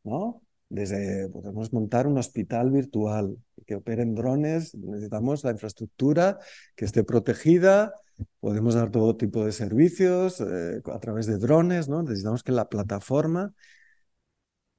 ¿no? 0.03 0.41
Desde 0.69 1.29
podemos 1.29 1.73
montar 1.73 2.07
un 2.07 2.17
hospital 2.17 2.71
virtual 2.71 3.37
que 3.65 3.75
operen 3.75 4.15
drones, 4.15 4.73
necesitamos 4.75 5.43
la 5.43 5.51
infraestructura 5.51 6.39
que 6.75 6.85
esté 6.85 7.03
protegida, 7.03 7.93
podemos 8.39 8.75
dar 8.75 8.89
todo 8.89 9.17
tipo 9.17 9.45
de 9.45 9.51
servicios 9.51 10.39
eh, 10.41 10.81
a 10.85 10.99
través 10.99 11.25
de 11.27 11.37
drones, 11.37 11.89
¿no? 11.89 12.03
Necesitamos 12.03 12.43
que 12.43 12.51
la 12.53 12.69
plataforma 12.69 13.53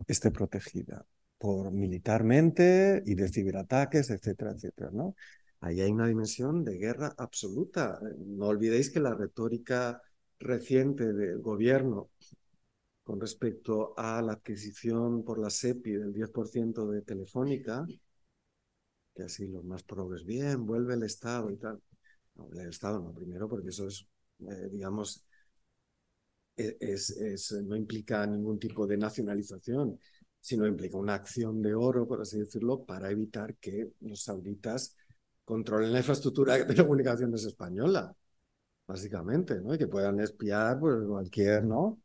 esté 0.06 0.30
protegida 0.30 1.04
por 1.38 1.72
militarmente 1.72 3.02
y 3.04 3.14
de 3.14 3.28
ciberataques, 3.28 4.10
etcétera, 4.10 4.52
etcétera, 4.52 4.90
¿no? 4.92 5.14
Ahí 5.60 5.80
hay 5.80 5.90
una 5.90 6.06
dimensión 6.06 6.64
de 6.64 6.78
guerra 6.78 7.14
absoluta. 7.18 8.00
No 8.18 8.46
olvidéis 8.46 8.90
que 8.90 9.00
la 9.00 9.14
retórica 9.14 10.02
reciente 10.40 11.12
del 11.12 11.40
gobierno 11.40 12.10
con 13.02 13.20
respecto 13.20 13.94
a 13.96 14.22
la 14.22 14.34
adquisición 14.34 15.24
por 15.24 15.38
la 15.38 15.50
SEPI 15.50 15.92
del 15.92 16.12
10% 16.12 16.86
de 16.90 17.02
Telefónica, 17.02 17.84
que 19.14 19.22
así 19.24 19.46
los 19.46 19.64
más 19.64 19.82
progres, 19.82 20.24
bien, 20.24 20.64
vuelve 20.66 20.94
el 20.94 21.02
Estado 21.02 21.50
y 21.50 21.56
tal. 21.56 21.80
No, 22.34 22.48
el 22.52 22.68
Estado 22.68 23.00
no, 23.00 23.12
primero 23.12 23.48
porque 23.48 23.68
eso 23.68 23.86
es, 23.86 24.06
eh, 24.40 24.68
digamos, 24.70 25.24
e-, 26.56 26.76
es, 26.80 27.10
es, 27.10 27.52
no 27.52 27.76
implica 27.76 28.26
ningún 28.26 28.58
tipo 28.58 28.86
de 28.86 28.96
nacionalización, 28.96 29.98
sino 30.40 30.66
implica 30.66 30.96
una 30.96 31.14
acción 31.14 31.62
de 31.62 31.74
oro, 31.74 32.06
por 32.06 32.20
así 32.20 32.38
decirlo, 32.38 32.84
para 32.84 33.10
evitar 33.10 33.56
que 33.56 33.92
los 34.00 34.22
sauditas 34.22 34.96
controlen 35.44 35.92
la 35.92 35.98
infraestructura 35.98 36.54
de 36.54 36.64
telecomunicaciones 36.64 37.44
española, 37.44 38.14
básicamente, 38.86 39.60
¿no? 39.60 39.74
Y 39.74 39.78
que 39.78 39.88
puedan 39.88 40.20
espiar 40.20 40.78
pues, 40.80 41.06
cualquier, 41.06 41.64
¿no? 41.64 42.00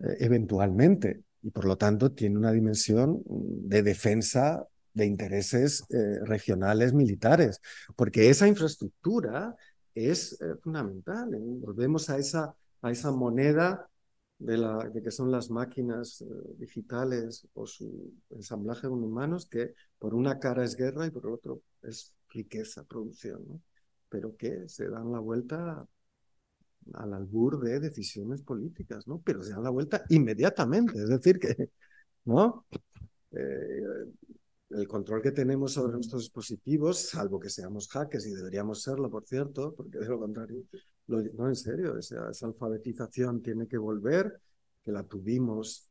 Eh, 0.00 0.16
eventualmente, 0.20 1.24
y 1.42 1.50
por 1.50 1.64
lo 1.66 1.76
tanto 1.76 2.12
tiene 2.12 2.38
una 2.38 2.52
dimensión 2.52 3.22
de 3.26 3.82
defensa 3.82 4.66
de 4.94 5.06
intereses 5.06 5.84
eh, 5.90 6.18
regionales 6.24 6.92
militares, 6.92 7.60
porque 7.96 8.30
esa 8.30 8.48
infraestructura 8.48 9.54
es 9.94 10.40
eh, 10.40 10.56
fundamental. 10.62 11.30
Volvemos 11.60 12.08
a 12.10 12.18
esa, 12.18 12.54
a 12.82 12.90
esa 12.90 13.12
moneda 13.12 13.88
de, 14.38 14.56
la, 14.56 14.88
de 14.88 15.02
que 15.02 15.10
son 15.10 15.30
las 15.30 15.50
máquinas 15.50 16.24
digitales 16.56 17.46
o 17.52 17.66
su 17.66 18.14
ensamblaje 18.30 18.88
con 18.88 19.04
humanos, 19.04 19.46
que 19.46 19.74
por 19.98 20.14
una 20.14 20.38
cara 20.38 20.64
es 20.64 20.76
guerra 20.76 21.06
y 21.06 21.10
por 21.10 21.26
otro 21.26 21.62
es 21.82 22.14
riqueza, 22.30 22.84
producción, 22.84 23.62
pero 24.08 24.34
que 24.36 24.66
se 24.68 24.88
dan 24.88 25.12
la 25.12 25.18
vuelta 25.18 25.86
al 26.94 27.14
albur 27.14 27.60
de 27.60 27.80
decisiones 27.80 28.42
políticas, 28.42 29.06
¿no? 29.06 29.20
Pero 29.24 29.42
se 29.42 29.52
dan 29.52 29.64
la 29.64 29.70
vuelta 29.70 30.04
inmediatamente, 30.08 30.98
es 30.98 31.08
decir, 31.08 31.38
que, 31.38 31.70
¿no? 32.24 32.66
Eh, 33.32 33.82
el 34.70 34.86
control 34.86 35.20
que 35.22 35.32
tenemos 35.32 35.72
sobre 35.72 35.94
nuestros 35.94 36.22
dispositivos, 36.22 37.08
salvo 37.08 37.40
que 37.40 37.50
seamos 37.50 37.88
hackers, 37.88 38.26
y 38.26 38.34
deberíamos 38.34 38.82
serlo, 38.82 39.10
por 39.10 39.26
cierto, 39.26 39.74
porque 39.74 39.98
de 39.98 40.08
lo 40.08 40.18
contrario, 40.18 40.62
no, 41.06 41.48
en 41.48 41.56
serio, 41.56 41.98
esa, 41.98 42.30
esa 42.30 42.46
alfabetización 42.46 43.42
tiene 43.42 43.66
que 43.66 43.78
volver, 43.78 44.40
que 44.82 44.92
la 44.92 45.02
tuvimos 45.02 45.88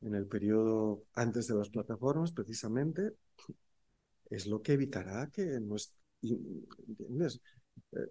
en 0.00 0.14
el 0.14 0.26
periodo 0.26 1.04
antes 1.14 1.48
de 1.48 1.56
las 1.56 1.68
plataformas, 1.68 2.32
precisamente, 2.32 3.12
es 4.30 4.46
lo 4.46 4.62
que 4.62 4.74
evitará 4.74 5.28
que 5.30 5.60
nuestro, 5.60 5.98
¿entiendes? 6.22 7.40
Eh, 7.92 8.10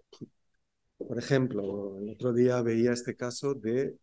por 0.98 1.18
ejemplo, 1.18 1.98
el 1.98 2.10
otro 2.10 2.32
día 2.32 2.60
veía 2.62 2.92
este 2.92 3.16
caso 3.16 3.54
de 3.54 3.98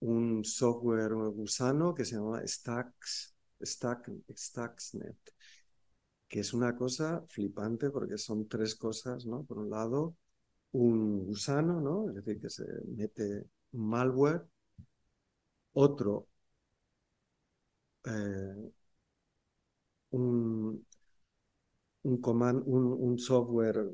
un 0.00 0.44
software 0.44 1.14
gusano 1.14 1.94
que 1.94 2.04
se 2.04 2.16
llama 2.16 2.42
Stacks, 2.46 3.34
Stack, 3.64 4.10
Stacksnet, 4.36 5.16
que 6.28 6.40
es 6.40 6.52
una 6.54 6.74
cosa 6.76 7.24
flipante 7.28 7.90
porque 7.90 8.18
son 8.18 8.48
tres 8.48 8.74
cosas, 8.74 9.26
¿no? 9.26 9.44
Por 9.44 9.58
un 9.58 9.70
lado, 9.70 10.16
un 10.72 11.26
gusano, 11.26 11.80
¿no? 11.80 12.08
Es 12.10 12.16
decir, 12.16 12.40
que 12.40 12.50
se 12.50 12.64
mete 12.96 13.46
malware. 13.72 14.46
Otro, 15.74 16.28
eh, 18.04 18.72
un, 20.12 20.84
un, 22.04 22.20
un, 22.66 23.18
software 23.18 23.84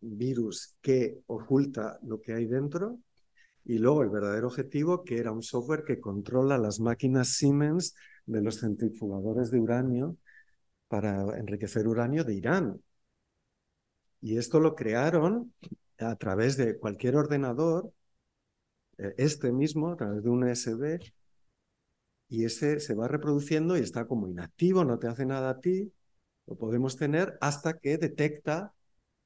virus 0.00 0.76
que 0.80 1.20
oculta 1.26 1.98
lo 2.02 2.20
que 2.20 2.32
hay 2.32 2.46
dentro 2.46 2.98
y 3.64 3.78
luego 3.78 4.02
el 4.02 4.08
verdadero 4.08 4.46
objetivo 4.46 5.04
que 5.04 5.18
era 5.18 5.32
un 5.32 5.42
software 5.42 5.84
que 5.84 6.00
controla 6.00 6.56
las 6.56 6.80
máquinas 6.80 7.34
Siemens 7.36 7.94
de 8.26 8.42
los 8.42 8.60
centrifugadores 8.60 9.50
de 9.50 9.60
uranio 9.60 10.16
para 10.88 11.38
enriquecer 11.38 11.86
uranio 11.86 12.24
de 12.24 12.34
Irán. 12.34 12.80
Y 14.20 14.38
esto 14.38 14.60
lo 14.60 14.74
crearon 14.74 15.52
a 15.98 16.16
través 16.16 16.56
de 16.56 16.78
cualquier 16.78 17.16
ordenador, 17.16 17.92
eh, 18.98 19.14
este 19.18 19.52
mismo, 19.52 19.92
a 19.92 19.96
través 19.96 20.22
de 20.22 20.30
un 20.30 20.44
USB, 20.44 20.98
y 22.28 22.44
ese 22.44 22.80
se 22.80 22.94
va 22.94 23.08
reproduciendo 23.08 23.76
y 23.76 23.80
está 23.80 24.06
como 24.06 24.28
inactivo, 24.28 24.84
no 24.84 24.98
te 24.98 25.08
hace 25.08 25.24
nada 25.24 25.50
a 25.50 25.60
ti, 25.60 25.92
lo 26.48 26.56
podemos 26.56 26.96
tener 26.96 27.36
hasta 27.40 27.78
que 27.78 27.98
detecta 27.98 28.72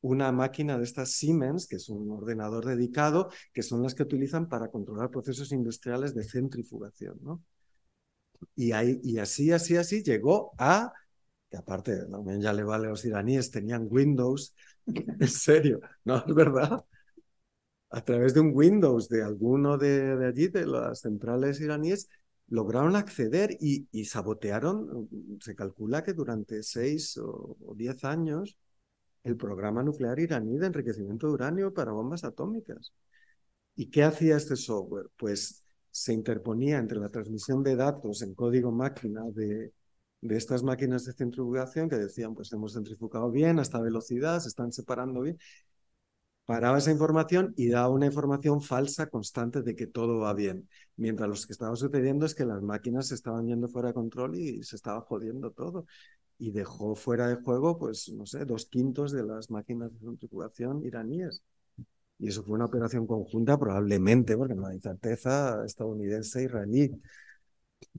una 0.01 0.33
máquina 0.33 0.77
de 0.77 0.85
estas 0.85 1.12
Siemens, 1.12 1.68
que 1.68 1.77
es 1.77 1.89
un 1.89 2.11
ordenador 2.11 2.66
dedicado, 2.66 3.31
que 3.53 3.62
son 3.62 3.83
las 3.83 3.95
que 3.95 4.03
utilizan 4.03 4.49
para 4.49 4.68
controlar 4.68 5.11
procesos 5.11 5.53
industriales 5.53 6.14
de 6.14 6.25
centrifugación. 6.25 7.18
¿no? 7.23 7.45
Y, 8.57 8.73
ahí, 8.73 9.01
y 9.05 9.18
así, 9.18 9.53
así, 9.53 9.77
así 9.77 10.03
llegó 10.03 10.53
a, 10.59 10.93
que 11.49 11.57
aparte 11.57 12.07
también 12.07 12.41
ya 12.41 12.53
le 12.53 12.64
vale 12.64 12.89
a 12.89 12.91
los 12.91 13.05
iraníes, 13.05 13.53
tenían 13.53 13.87
Windows, 13.89 14.57
en 14.87 15.29
serio, 15.29 15.81
no 16.05 16.16
es 16.27 16.35
verdad. 16.35 16.85
A 17.91 18.05
través 18.05 18.35
de 18.35 18.41
un 18.41 18.53
Windows 18.53 19.09
de 19.09 19.23
alguno 19.23 19.79
de, 19.79 20.16
de 20.16 20.27
allí, 20.27 20.49
de 20.49 20.66
las 20.66 21.01
centrales 21.01 21.61
iraníes, 21.61 22.09
lograron 22.53 22.96
acceder 22.96 23.57
y, 23.61 24.05
sabotearon, 24.05 25.09
se 25.40 25.55
calcula 25.55 26.05
que 26.05 26.12
durante 26.12 26.62
seis 26.62 27.16
o, 27.16 27.57
diez 27.74 28.05
años, 28.05 28.59
el 29.24 29.36
programa 29.38 29.82
nuclear 29.82 30.20
iraní 30.20 30.59
de 30.59 30.66
enriquecimiento 30.66 31.28
de 31.28 31.32
uranio 31.32 31.72
para 31.72 31.92
bombas 31.92 32.24
atómicas. 32.24 32.92
¿Y 33.74 33.88
qué 33.90 34.05
hacía 34.05 34.36
este 34.36 34.57
software? 34.57 35.07
Pues 35.16 35.64
se 35.90 36.12
interponía 36.12 36.78
entre 36.78 36.98
la 36.98 37.09
transmisión 37.09 37.62
de 37.62 37.74
datos 37.74 38.20
en 38.20 38.34
código 38.34 38.70
máquina 38.70 39.22
de, 39.32 39.72
de 40.20 40.36
estas 40.36 40.62
máquinas 40.62 41.07
de 41.07 41.14
centrifugación 41.14 41.88
que 41.88 41.96
decían, 41.96 42.34
pues 42.34 42.53
hemos 42.53 42.74
centrifugado 42.74 43.30
bien 43.30 43.61
a 43.61 43.62
esta 43.62 43.80
velocidad, 43.80 44.40
se 44.40 44.48
están 44.48 44.72
separando 44.72 45.22
bien, 45.22 45.38
paraba 46.53 46.76
esa 46.76 46.90
información 46.90 47.55
y 47.57 47.68
daba 47.70 47.88
una 47.88 48.05
información 48.05 48.61
falsa 48.61 49.07
constante 49.07 49.62
de 49.62 49.74
que 49.74 49.86
todo 49.86 50.18
va 50.18 50.34
bien. 50.34 50.68
Mientras 50.96 51.26
lo 51.26 51.34
que 51.34 51.53
estaba 51.55 51.74
sucediendo 51.76 52.26
es 52.26 52.34
que 52.34 52.44
las 52.44 52.61
máquinas 52.61 53.09
se 53.09 53.14
estaban 53.14 53.46
yendo 53.46 53.68
fuera 53.68 53.88
de 53.88 53.94
control 53.94 54.36
y 54.36 54.62
se 54.62 54.76
estaba 54.76 55.00
jodiendo 55.00 55.50
todo. 55.53 55.86
Y 56.38 56.50
dejó 56.50 56.94
fuera 56.94 57.26
de 57.26 57.36
juego, 57.36 57.78
pues, 57.78 58.12
no 58.12 58.26
sé, 58.26 58.44
dos 58.44 58.66
quintos 58.66 59.12
de 59.12 59.22
las 59.24 59.50
máquinas 59.50 59.94
de 59.94 60.00
centrifugación 60.00 60.84
iraníes. 60.84 61.42
Y 62.18 62.28
eso 62.28 62.42
fue 62.42 62.55
una 62.57 62.66
operación 62.66 63.07
conjunta, 63.07 63.59
probablemente, 63.59 64.36
porque 64.36 64.55
no 64.55 64.66
hay 64.66 64.78
certeza, 64.78 65.64
estadounidense-iraní. 65.64 66.90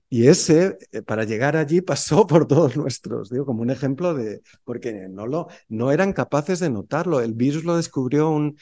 Y 0.09 0.27
ese, 0.27 0.77
eh, 0.91 1.01
para 1.01 1.23
llegar 1.23 1.57
allí, 1.57 1.81
pasó 1.81 2.27
por 2.27 2.47
todos 2.47 2.77
nuestros, 2.77 3.29
digo, 3.29 3.45
como 3.45 3.61
un 3.61 3.71
ejemplo 3.71 4.13
de, 4.13 4.41
porque 4.63 5.07
no, 5.09 5.27
lo, 5.27 5.47
no 5.69 5.91
eran 5.91 6.13
capaces 6.13 6.59
de 6.59 6.69
notarlo. 6.69 7.21
El 7.21 7.34
virus 7.34 7.63
lo 7.63 7.75
descubrió 7.77 8.29
un, 8.29 8.57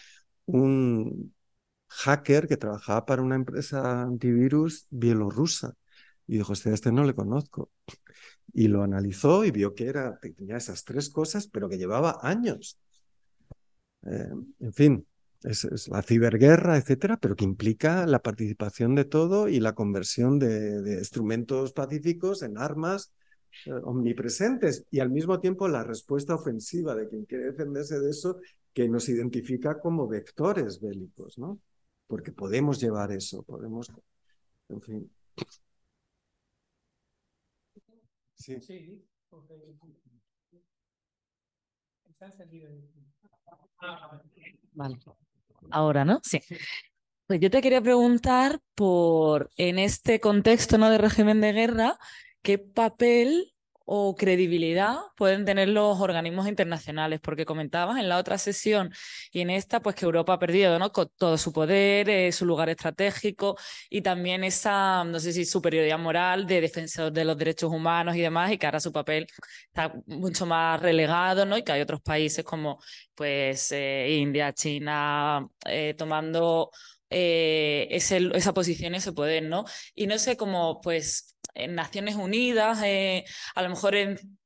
un, 0.46 1.34
hacker 1.92 2.48
que 2.48 2.58
trabajaba 2.58 3.06
para 3.06 3.22
una 3.22 3.36
empresa 3.36 4.04
antivirus 4.04 4.88
bielorrusa. 4.90 5.76
Y 6.28 6.38
dijo, 6.38 6.54
este, 6.54 6.74
este 6.74 6.92
no 6.92 7.04
le 7.04 7.14
conozco. 7.16 7.72
Y 8.54 8.68
lo 8.68 8.84
analizó 8.84 9.46
y 9.46 9.52
vio 9.52 9.76
que 9.76 9.88
era, 9.88 10.20
tenía 10.20 10.58
esas 10.58 10.84
tres 10.86 11.10
cosas, 11.10 11.48
pero 11.48 11.70
que 11.70 11.78
llevaba 11.78 12.20
años. 12.22 12.80
Eh, 14.06 14.30
en 14.60 14.74
fin, 14.74 15.08
es, 15.44 15.66
es, 15.66 15.88
la 15.88 16.02
ciberguerra, 16.02 16.78
etcétera, 16.78 17.18
pero 17.18 17.36
que 17.36 17.46
implica 17.46 18.06
la 18.06 18.20
participación 18.20 18.96
de 18.96 19.06
todo 19.06 19.48
y 19.48 19.60
la 19.60 19.74
conversión 19.74 20.40
de, 20.40 20.82
de 20.82 21.00
instrumentos 21.00 21.74
pacíficos 21.74 22.44
en 22.44 22.58
armas 22.58 23.12
eh, 23.66 23.74
omnipresentes 23.84 24.86
y 24.92 25.00
al 25.00 25.10
mismo 25.10 25.40
tiempo 25.40 25.68
la 25.68 25.84
respuesta 25.84 26.36
ofensiva 26.36 26.96
de 26.96 27.08
quien 27.08 27.26
quiere 27.26 27.46
defenderse 27.46 28.00
de 28.00 28.10
eso 28.10 28.40
que 28.74 28.88
nos 28.88 29.10
identifica 29.10 29.80
como 29.80 30.08
vectores 30.08 30.80
bélicos, 30.80 31.38
¿no? 31.38 31.60
Porque 32.08 32.32
podemos 32.32 32.80
llevar 32.80 33.12
eso, 33.12 33.44
podemos, 33.44 33.92
en 34.70 34.82
fin. 34.82 35.12
Sí. 38.36 38.60
Sí, 38.60 39.06
porque 39.30 39.54
está 42.10 42.26
encendido. 42.26 42.70
Vale. 44.74 45.00
Ahora, 45.70 46.06
¿no? 46.06 46.20
Sí. 46.24 46.40
Pues 47.28 47.40
yo 47.40 47.50
te 47.50 47.62
quería 47.62 47.82
preguntar 47.82 48.60
por, 48.76 49.50
en 49.56 49.80
este 49.80 50.20
contexto 50.20 50.78
¿no? 50.78 50.90
de 50.90 50.98
régimen 50.98 51.40
de 51.40 51.54
guerra, 51.54 51.98
¿qué 52.42 52.58
papel 52.58 53.54
o 53.94 54.16
credibilidad 54.16 55.00
pueden 55.18 55.44
tener 55.44 55.68
los 55.68 56.00
organismos 56.00 56.48
internacionales, 56.48 57.20
porque 57.22 57.44
comentabas 57.44 58.00
en 58.00 58.08
la 58.08 58.18
otra 58.20 58.38
sesión 58.38 58.94
y 59.34 59.42
en 59.42 59.50
esta, 59.50 59.82
pues 59.82 59.96
que 59.98 60.06
Europa 60.06 60.34
ha 60.34 60.40
perdido 60.40 60.80
¿no? 60.80 60.94
Con 60.94 61.10
todo 61.18 61.38
su 61.38 61.52
poder, 61.52 62.10
eh, 62.10 62.32
su 62.32 62.46
lugar 62.46 62.70
estratégico 62.70 63.58
y 63.90 64.02
también 64.02 64.46
esa, 64.46 65.04
no 65.04 65.20
sé 65.20 65.34
si 65.34 65.44
superioridad 65.44 66.00
moral 66.00 66.48
de 66.48 66.62
defensor 66.62 67.12
de 67.12 67.26
los 67.26 67.38
derechos 67.38 67.70
humanos 67.70 68.16
y 68.16 68.22
demás, 68.22 68.52
y 68.54 68.58
que 68.58 68.66
ahora 68.66 68.80
su 68.80 68.94
papel 68.94 69.28
está 69.68 69.94
mucho 70.06 70.46
más 70.46 70.82
relegado, 70.82 71.46
¿no? 71.46 71.58
Y 71.58 71.64
que 71.64 71.74
hay 71.74 71.82
otros 71.82 72.02
países 72.02 72.46
como 72.46 72.80
pues 73.14 73.74
eh, 73.74 74.08
India, 74.20 74.54
China, 74.54 75.46
eh, 75.66 75.96
tomando 75.98 76.72
esa 77.10 78.54
posición, 78.54 78.96
ese 78.96 79.12
poder, 79.12 79.44
¿no? 79.44 79.66
Y 79.96 80.08
no 80.08 80.18
sé 80.18 80.38
cómo, 80.38 80.80
pues, 80.82 81.36
en 81.54 81.76
Naciones 81.76 82.16
Unidas, 82.16 82.82
eh, 82.84 83.26
a 83.56 83.62
lo 83.62 83.70
mejor 83.70 83.96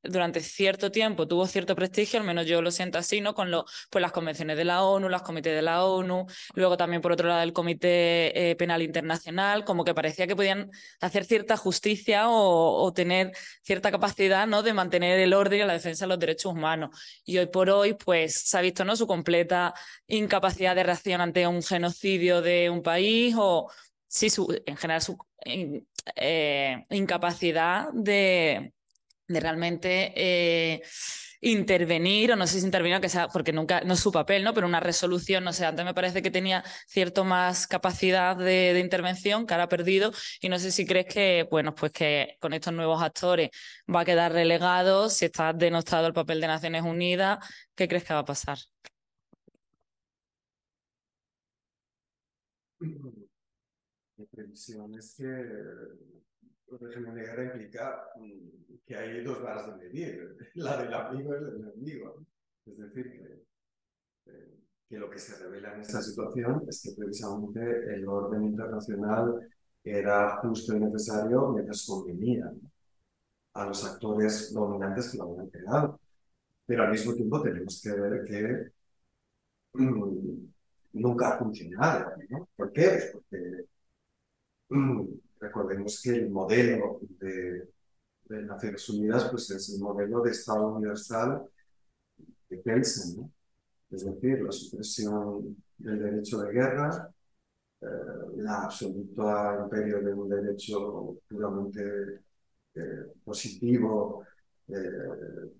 durante 0.02 0.40
cierto 0.40 0.90
tiempo 0.90 1.26
tuvo 1.26 1.46
cierto 1.46 1.74
prestigio, 1.74 2.20
al 2.20 2.26
menos 2.26 2.46
yo 2.46 2.62
lo 2.62 2.70
siento 2.70 2.98
así, 2.98 3.20
¿no? 3.20 3.34
Con 3.34 3.50
lo, 3.50 3.64
pues 3.90 4.02
las 4.02 4.12
convenciones 4.12 4.56
de 4.56 4.64
la 4.64 4.82
ONU, 4.82 5.08
los 5.08 5.22
comités 5.22 5.54
de 5.54 5.62
la 5.62 5.84
ONU, 5.84 6.26
luego 6.54 6.76
también 6.76 7.02
por 7.02 7.12
otro 7.12 7.28
lado 7.28 7.42
el 7.42 7.52
Comité 7.52 8.50
eh, 8.50 8.56
Penal 8.56 8.82
Internacional, 8.82 9.64
como 9.64 9.84
que 9.84 9.94
parecía 9.94 10.26
que 10.26 10.36
podían 10.36 10.70
hacer 11.00 11.24
cierta 11.24 11.56
justicia 11.56 12.28
o, 12.28 12.82
o, 12.84 12.92
tener 12.92 13.32
cierta 13.62 13.90
capacidad, 13.90 14.46
¿no? 14.46 14.62
De 14.62 14.72
mantener 14.72 15.18
el 15.18 15.34
orden 15.34 15.60
y 15.60 15.64
la 15.64 15.72
defensa 15.72 16.04
de 16.04 16.08
los 16.08 16.18
derechos 16.18 16.52
humanos. 16.52 16.90
Y 17.24 17.38
hoy 17.38 17.46
por 17.46 17.70
hoy, 17.70 17.94
pues 17.94 18.42
se 18.48 18.58
ha 18.58 18.60
visto, 18.60 18.84
¿no? 18.84 18.96
Su 18.96 19.06
completa 19.06 19.74
incapacidad 20.06 20.74
de 20.74 20.84
reacción 20.84 21.20
ante 21.20 21.46
un 21.46 21.62
genocidio 21.62 22.42
de 22.42 22.70
un 22.70 22.82
país 22.82 23.34
o 23.38 23.70
sí, 24.08 24.30
su, 24.30 24.56
en 24.66 24.76
general 24.76 25.02
su 25.02 25.16
eh, 26.14 26.86
incapacidad 26.90 27.88
de, 27.92 28.72
de 29.28 29.40
realmente 29.40 30.12
eh, 30.16 30.82
intervenir, 31.40 32.32
o 32.32 32.36
no 32.36 32.46
sé 32.46 32.60
si 32.60 32.66
intervenir, 32.66 33.00
que 33.00 33.08
sea, 33.08 33.28
porque 33.28 33.52
nunca, 33.52 33.80
no 33.82 33.94
es 33.94 34.00
su 34.00 34.12
papel, 34.12 34.44
¿no? 34.44 34.54
Pero 34.54 34.66
una 34.66 34.80
resolución, 34.80 35.44
no 35.44 35.52
sé, 35.52 35.64
antes 35.66 35.84
me 35.84 35.94
parece 35.94 36.22
que 36.22 36.30
tenía 36.30 36.64
cierto 36.86 37.24
más 37.24 37.66
capacidad 37.66 38.36
de, 38.36 38.72
de, 38.74 38.80
intervención, 38.80 39.46
que 39.46 39.54
ahora 39.54 39.64
ha 39.64 39.68
perdido, 39.68 40.12
y 40.40 40.48
no 40.48 40.58
sé 40.58 40.70
si 40.72 40.86
crees 40.86 41.06
que, 41.06 41.46
bueno, 41.50 41.74
pues 41.74 41.92
que 41.92 42.36
con 42.40 42.52
estos 42.52 42.72
nuevos 42.72 43.02
actores 43.02 43.50
va 43.92 44.00
a 44.00 44.04
quedar 44.04 44.32
relegado, 44.32 45.08
si 45.10 45.26
está 45.26 45.52
denostado 45.52 46.06
el 46.06 46.12
papel 46.14 46.40
de 46.40 46.46
Naciones 46.48 46.82
Unidas, 46.82 47.38
¿qué 47.74 47.88
crees 47.88 48.04
que 48.04 48.14
va 48.14 48.20
a 48.20 48.24
pasar? 48.24 48.58
Mi 54.56 54.74
previsión 54.74 54.94
es 54.98 55.14
que 55.14 55.24
de 57.12 57.20
guerra 57.20 57.44
implica 57.44 58.10
que 58.86 58.96
hay 58.96 59.22
dos 59.22 59.42
varas 59.42 59.66
de 59.66 59.84
medir, 59.84 60.36
la 60.54 60.82
del 60.82 60.94
amigo 60.94 61.36
y 61.36 61.40
la 61.40 61.50
del 61.50 61.60
enemigo. 61.60 62.24
Es 62.64 62.78
decir, 62.78 63.12
que, 64.24 64.32
que, 64.88 64.98
lo 64.98 65.10
que 65.10 65.18
se 65.18 65.36
revela 65.36 65.74
en 65.74 65.82
esta 65.82 66.00
situación 66.00 66.64
es 66.68 66.82
que 66.82 66.92
precisamente 66.96 67.60
el 67.94 68.08
orden 68.08 68.44
internacional 68.44 69.46
era 69.84 70.38
justo 70.38 70.74
y 70.74 70.80
necesario 70.80 71.48
mientras 71.50 71.86
convenía 71.86 72.50
a 73.52 73.66
los 73.66 73.84
actores 73.84 74.52
dominantes 74.54 75.10
que 75.10 75.18
lo 75.18 75.24
habían 75.24 75.50
creado. 75.50 76.00
Pero 76.64 76.82
al 76.82 76.92
mismo 76.92 77.14
tiempo 77.14 77.42
tenemos 77.42 77.80
que 77.82 77.92
ver 77.92 78.24
que 78.24 78.72
mmm, 79.74 80.48
nunca 80.94 81.34
ha 81.34 81.38
funcionado. 81.38 82.10
¿no? 82.30 82.48
¿Por 82.56 82.72
qué? 82.72 83.10
Pues 83.12 83.24
porque 83.30 83.75
recordemos 85.40 86.00
que 86.02 86.10
el 86.10 86.30
modelo 86.30 87.00
de, 87.20 87.68
de, 88.24 88.42
Naciones 88.42 88.88
Unidas 88.88 89.28
pues 89.30 89.50
es 89.50 89.74
el 89.74 89.80
modelo 89.80 90.22
de 90.22 90.30
Estado 90.30 90.68
universal 90.68 91.42
de 92.48 92.62
Kelsen, 92.62 93.32
es 93.90 94.04
decir, 94.04 94.42
la 94.42 94.52
supresión 94.52 95.56
del 95.78 95.98
derecho 95.98 96.38
de 96.38 96.52
guerra, 96.52 97.10
eh, 97.80 97.86
la 98.36 98.64
absoluta 98.64 99.58
imperio 99.62 100.00
de 100.00 100.12
un 100.12 100.28
derecho 100.28 101.18
puramente 101.28 102.20
eh, 102.74 103.12
positivo 103.24 104.24
eh, 104.68 105.52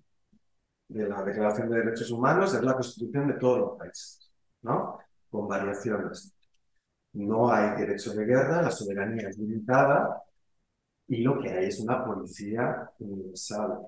de 0.89 1.07
la 1.07 1.23
Declaración 1.23 1.69
de 1.69 1.79
Derechos 1.79 2.11
Humanos, 2.11 2.53
es 2.53 2.63
la 2.63 2.73
constitución 2.73 3.27
de 3.27 3.33
todos 3.35 3.59
los 3.59 3.77
países, 3.77 4.31
¿no? 4.61 4.99
con 5.29 5.47
variaciones 5.47 6.36
no 7.25 7.51
hay 7.51 7.79
derecho 7.79 8.13
de 8.13 8.25
guerra, 8.25 8.61
la 8.61 8.71
soberanía 8.71 9.29
es 9.29 9.37
limitada 9.37 10.21
y 11.07 11.23
lo 11.23 11.39
que 11.39 11.49
hay 11.51 11.65
es 11.67 11.79
una 11.79 12.03
policía 12.05 12.89
universal. 12.99 13.79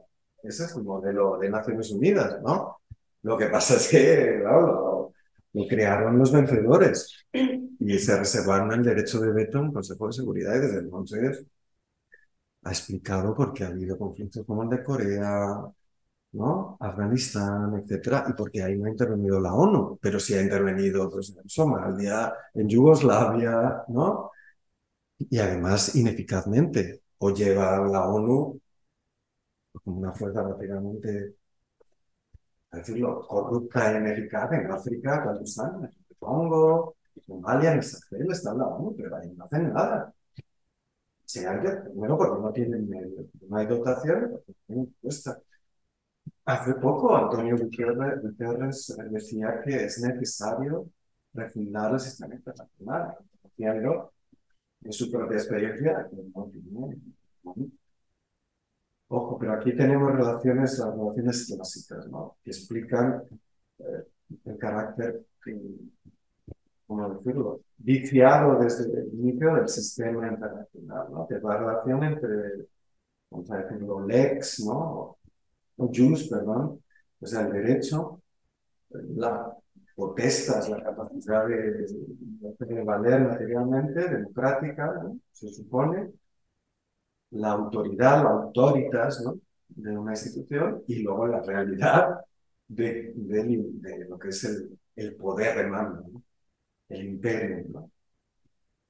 Ese 0.41 0.65
es 0.65 0.75
el 0.75 0.84
modelo 0.84 1.38
de 1.38 1.49
Naciones 1.49 1.91
Unidas, 1.91 2.41
¿no? 2.41 2.77
Lo 3.23 3.38
que 3.38 3.47
pasa 3.47 3.76
es 3.76 3.89
que, 3.89 4.41
lo, 4.43 5.14
crearon 5.68 6.18
los 6.18 6.31
vencedores 6.31 7.26
y 7.34 7.99
se 7.99 8.18
reservaron 8.18 8.72
el 8.72 8.84
derecho 8.84 9.19
de 9.19 9.31
veto 9.31 9.60
en 9.60 9.73
Consejo 9.73 10.07
de 10.07 10.14
Seguridad 10.14 10.56
y 10.56 10.60
desde 10.60 10.80
entonces 10.80 11.45
ha 12.64 12.69
explicado 12.69 13.35
por 13.35 13.53
qué 13.53 13.64
ha 13.65 13.68
habido 13.68 13.97
conflictos 13.97 14.45
como 14.45 14.64
el 14.64 14.69
de 14.69 14.84
Corea, 14.84 15.64
¿no? 16.34 16.77
Afganistán, 16.80 17.76
etcétera, 17.80 18.26
y 18.30 18.34
porque 18.34 18.61
ahí 18.64 18.77
no 18.77 18.85
ha 18.85 18.89
intervenido 18.89 19.39
la 19.39 19.53
ONU, 19.53 19.97
pero 20.01 20.19
sí 20.19 20.34
ha 20.35 20.41
intervenido 20.41 21.11
en 21.15 21.49
Somalia, 21.49 22.34
en 22.53 22.69
Yugoslavia, 22.69 23.84
¿no? 23.89 24.31
Y 25.19 25.39
además 25.39 25.95
ineficazmente, 25.95 27.03
o 27.19 27.31
lleva 27.31 27.80
la 27.88 28.07
ONU 28.07 28.60
como 29.84 29.97
una 29.99 30.11
fuerza 30.14 30.43
prácticamente, 30.45 31.35
a 32.72 32.77
decirlo, 32.77 33.10
corrupta 33.27 33.80
e 33.91 33.97
ineficaz 33.99 34.51
en 34.53 34.72
África, 34.72 35.23
Pakistán, 35.26 35.72
en 35.80 35.85
el 35.85 36.18
Congo, 36.19 36.95
en 37.15 37.23
Somalia, 37.23 37.72
en 37.72 37.77
el 37.80 37.84
Sahel, 37.84 38.31
está 38.31 38.53
la 38.53 38.68
ONU, 38.68 38.95
pero 38.97 39.15
ahí 39.15 39.30
no 39.35 39.45
hacen 39.45 39.73
nada. 39.73 40.14
Si 41.26 41.45
alguien, 41.45 41.84
bueno, 41.95 42.18
porque 42.18 42.41
no 42.41 42.51
tienen 42.51 42.89
medio, 42.89 43.26
no 43.47 43.57
hay 43.57 43.68
dotación, 43.68 44.31
porque 44.45 44.53
no 44.68 44.88
cuesta. 45.01 45.39
Hace 46.49 46.73
poco 46.73 47.15
Antonio 47.15 47.55
Gutiérrez, 47.55 48.23
Gutiérrez 48.23 48.97
decía 49.11 49.61
que 49.63 49.85
es 49.85 50.01
necesario 50.01 50.89
refundar 51.31 51.93
el 51.93 51.99
sistema 51.99 52.34
internacional, 52.34 53.17
conociendo 53.39 54.13
en 54.81 54.91
su 54.91 55.11
propia 55.11 55.38
experiencia. 55.38 56.09
Ojo, 59.09 59.38
pero 59.38 59.53
aquí 59.53 59.76
tenemos 59.76 60.11
relaciones, 60.11 60.80
las 60.80 60.91
relaciones 60.91 61.53
clásicas, 61.53 62.07
¿no? 62.07 62.38
Que 62.43 62.49
explican 62.49 63.21
eh, 63.77 64.07
el 64.45 64.57
carácter, 64.57 65.21
¿cómo 66.88 67.13
decirlo? 67.13 67.61
Viciado 67.77 68.57
desde 68.57 68.85
el 68.85 69.13
inicio 69.13 69.53
del 69.53 69.67
sistema 69.67 70.27
internacional, 70.27 71.11
¿no? 71.11 71.27
Que 71.27 71.35
la 71.35 71.57
relación 71.57 72.03
entre, 72.05 72.67
vamos 73.30 73.51
a 73.51 73.57
decirlo, 73.57 74.07
lex, 74.07 74.65
¿no? 74.65 75.18
Jus, 75.88 76.27
perdón, 76.27 76.81
sea, 77.22 77.41
el 77.41 77.53
derecho, 77.53 78.22
la 78.89 79.56
potestas, 79.99 80.69
la 80.69 80.81
capacidad 80.81 81.45
de, 81.45 81.85
valer 82.85 83.19
materialmente, 83.22 84.07
democrática, 84.07 85.11
se 85.34 85.49
supone, 85.49 86.14
la 87.31 87.51
autoridad, 87.51 88.23
la 88.23 88.30
autoritas 88.30 89.22
de 89.68 89.97
una 89.97 90.14
institución 90.14 90.84
y 90.88 91.03
luego 91.03 91.27
la 91.27 91.41
realidad 91.41 92.22
de, 92.68 93.14
lo 94.07 94.18
que 94.18 94.30
es 94.30 94.43
el, 94.95 95.15
poder 95.15 95.57
de 95.57 95.68
mando. 95.68 96.23
el 96.88 97.06
imperio, 97.06 97.89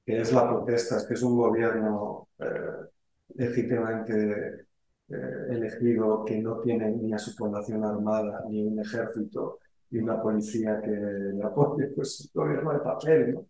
que 0.06 0.20
es 0.20 0.32
la 0.32 0.48
protesta, 0.48 0.96
es 0.98 1.06
que 1.06 1.14
es 1.14 1.22
un 1.22 1.36
gobierno 1.36 2.28
eh, 2.38 2.88
legítimamente 3.34 4.66
eh, 5.10 5.46
elegido 5.50 6.24
que 6.24 6.38
no 6.40 6.60
tiene 6.60 6.90
ni 6.90 7.12
a 7.12 7.18
su 7.18 7.34
población 7.36 7.84
armada, 7.84 8.44
ni 8.48 8.64
un 8.66 8.80
ejército 8.80 9.58
y 9.90 9.98
una 9.98 10.20
policía 10.22 10.80
que 10.80 10.90
le 10.90 11.42
apoye, 11.44 11.88
pues 11.88 12.30
un 12.34 12.42
gobierno 12.42 12.72
de 12.72 12.78
papel, 12.80 13.34
¿no? 13.34 13.46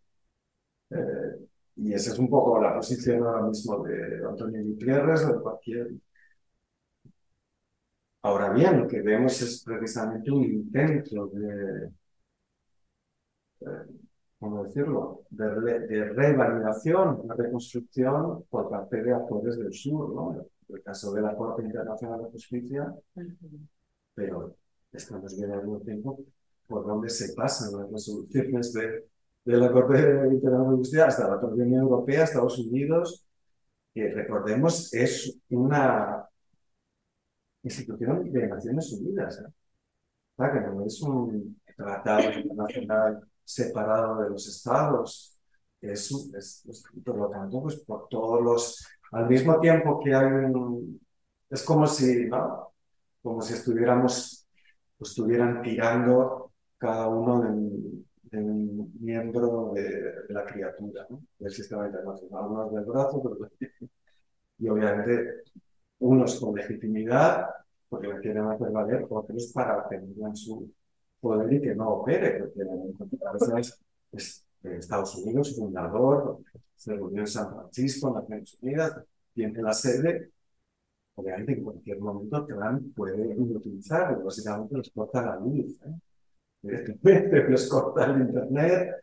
Eh, 0.90 1.48
y 1.76 1.92
esa 1.94 2.12
es 2.12 2.18
un 2.18 2.28
poco 2.28 2.60
la 2.60 2.74
posición 2.74 3.24
ahora 3.26 3.42
mismo 3.42 3.82
de 3.84 4.24
Antonio 4.26 4.62
Gutiérrez 4.64 5.26
de 5.26 5.40
cualquier. 5.40 5.88
Ahora 8.22 8.48
bien, 8.50 8.80
lo 8.80 8.88
que 8.88 9.02
vemos 9.02 9.40
es 9.42 9.62
precisamente 9.62 10.30
un 10.30 10.44
intento 10.44 11.26
de, 11.28 11.90
eh, 13.60 13.66
¿cómo 14.38 14.64
decirlo?, 14.64 15.22
de, 15.30 15.80
de 15.86 16.04
revalidación, 16.10 17.20
una 17.24 17.34
reconstrucción 17.34 18.44
por 18.50 18.70
parte 18.70 19.02
de 19.02 19.12
actores 19.14 19.58
del 19.58 19.72
sur, 19.72 20.14
¿no? 20.14 20.46
El 20.74 20.82
caso 20.82 21.12
de 21.12 21.22
la 21.22 21.36
Corte 21.36 21.62
Internacional 21.62 22.22
de 22.22 22.30
Justicia, 22.30 22.94
pero 24.14 24.56
estamos 24.92 25.36
viendo 25.36 25.54
al 25.54 25.62
mismo 25.62 25.80
tiempo 25.80 26.20
por 26.66 26.86
dónde 26.86 27.08
se 27.08 27.32
pasan 27.34 27.78
las 27.78 27.90
resoluciones 27.90 28.72
de, 28.72 29.06
de 29.44 29.56
la 29.56 29.72
Corte 29.72 29.98
Internacional 29.98 30.70
de 30.70 30.76
Justicia 30.76 31.06
hasta 31.06 31.28
la 31.28 31.40
propia 31.40 31.64
Unión 31.64 31.82
Europea, 31.82 32.24
Estados 32.24 32.58
Unidos, 32.58 33.26
que 33.92 34.08
recordemos 34.12 34.92
es 34.94 35.38
una 35.50 36.28
institución 37.62 38.30
de 38.32 38.48
Naciones 38.48 38.92
Unidas, 38.92 39.40
¿eh? 39.40 39.52
que 40.36 40.60
no 40.60 40.86
es 40.86 41.00
un 41.02 41.60
tratado 41.76 42.32
internacional 42.32 43.20
separado 43.44 44.22
de 44.22 44.30
los 44.30 44.48
estados, 44.48 45.39
es, 45.80 46.10
es, 46.36 46.66
es, 46.66 46.84
por 47.04 47.16
lo 47.16 47.30
tanto, 47.30 47.62
pues 47.62 47.76
por 47.76 48.08
todos 48.08 48.42
los 48.42 48.86
al 49.12 49.28
mismo 49.28 49.58
tiempo 49.60 50.00
que 50.00 50.14
hay 50.14 50.26
un... 50.26 51.00
Es 51.48 51.64
como 51.64 51.86
si, 51.86 52.26
¿no? 52.26 52.72
Como 53.22 53.42
si 53.42 53.54
estuviéramos, 53.54 54.46
pues, 54.96 55.10
estuvieran 55.10 55.62
tirando 55.62 56.52
cada 56.78 57.08
uno 57.08 57.40
de 57.40 57.48
un, 58.38 58.92
miembro 59.00 59.72
de, 59.74 60.14
la 60.28 60.44
criatura, 60.46 61.04
¿no? 61.10 61.20
Del 61.38 61.50
sistema 61.50 61.86
internacional. 61.86 62.46
Unos 62.46 62.72
del 62.72 62.84
brazo, 62.84 63.22
pero... 63.22 63.50
Y 64.58 64.68
obviamente 64.68 65.42
unos 65.98 66.38
con 66.38 66.54
legitimidad, 66.54 67.48
porque 67.88 68.08
lo 68.08 68.20
quieren 68.20 68.44
hacer 68.46 68.70
valer, 68.70 69.06
otros 69.08 69.50
para 69.52 69.88
tener 69.88 70.08
en 70.16 70.36
su 70.36 70.70
poder 71.20 71.52
y 71.52 71.60
que 71.60 71.74
no 71.74 71.88
opere, 71.88 72.38
porque 72.38 72.62
a 73.26 73.32
veces 73.32 73.82
es 74.12 74.46
Estados 74.62 75.14
Unidos, 75.16 75.56
fundador, 75.56 76.38
se 76.74 76.94
reunió 76.94 77.20
en 77.20 77.26
San 77.26 77.52
Francisco, 77.52 78.10
Naciones 78.10 78.58
Unidas, 78.60 79.00
tiene 79.34 79.62
la 79.62 79.72
sede, 79.72 80.30
obviamente 81.14 81.52
en 81.52 81.64
cualquier 81.64 82.00
momento 82.00 82.46
Trump 82.46 82.94
puede 82.94 83.36
utilizar, 83.38 84.22
básicamente 84.22 84.76
les 84.76 84.90
corta 84.90 85.22
la 85.22 85.36
luz, 85.36 85.80
¿eh? 85.82 86.98
les 87.02 87.68
corta 87.68 88.06
el 88.06 88.22
internet, 88.22 88.94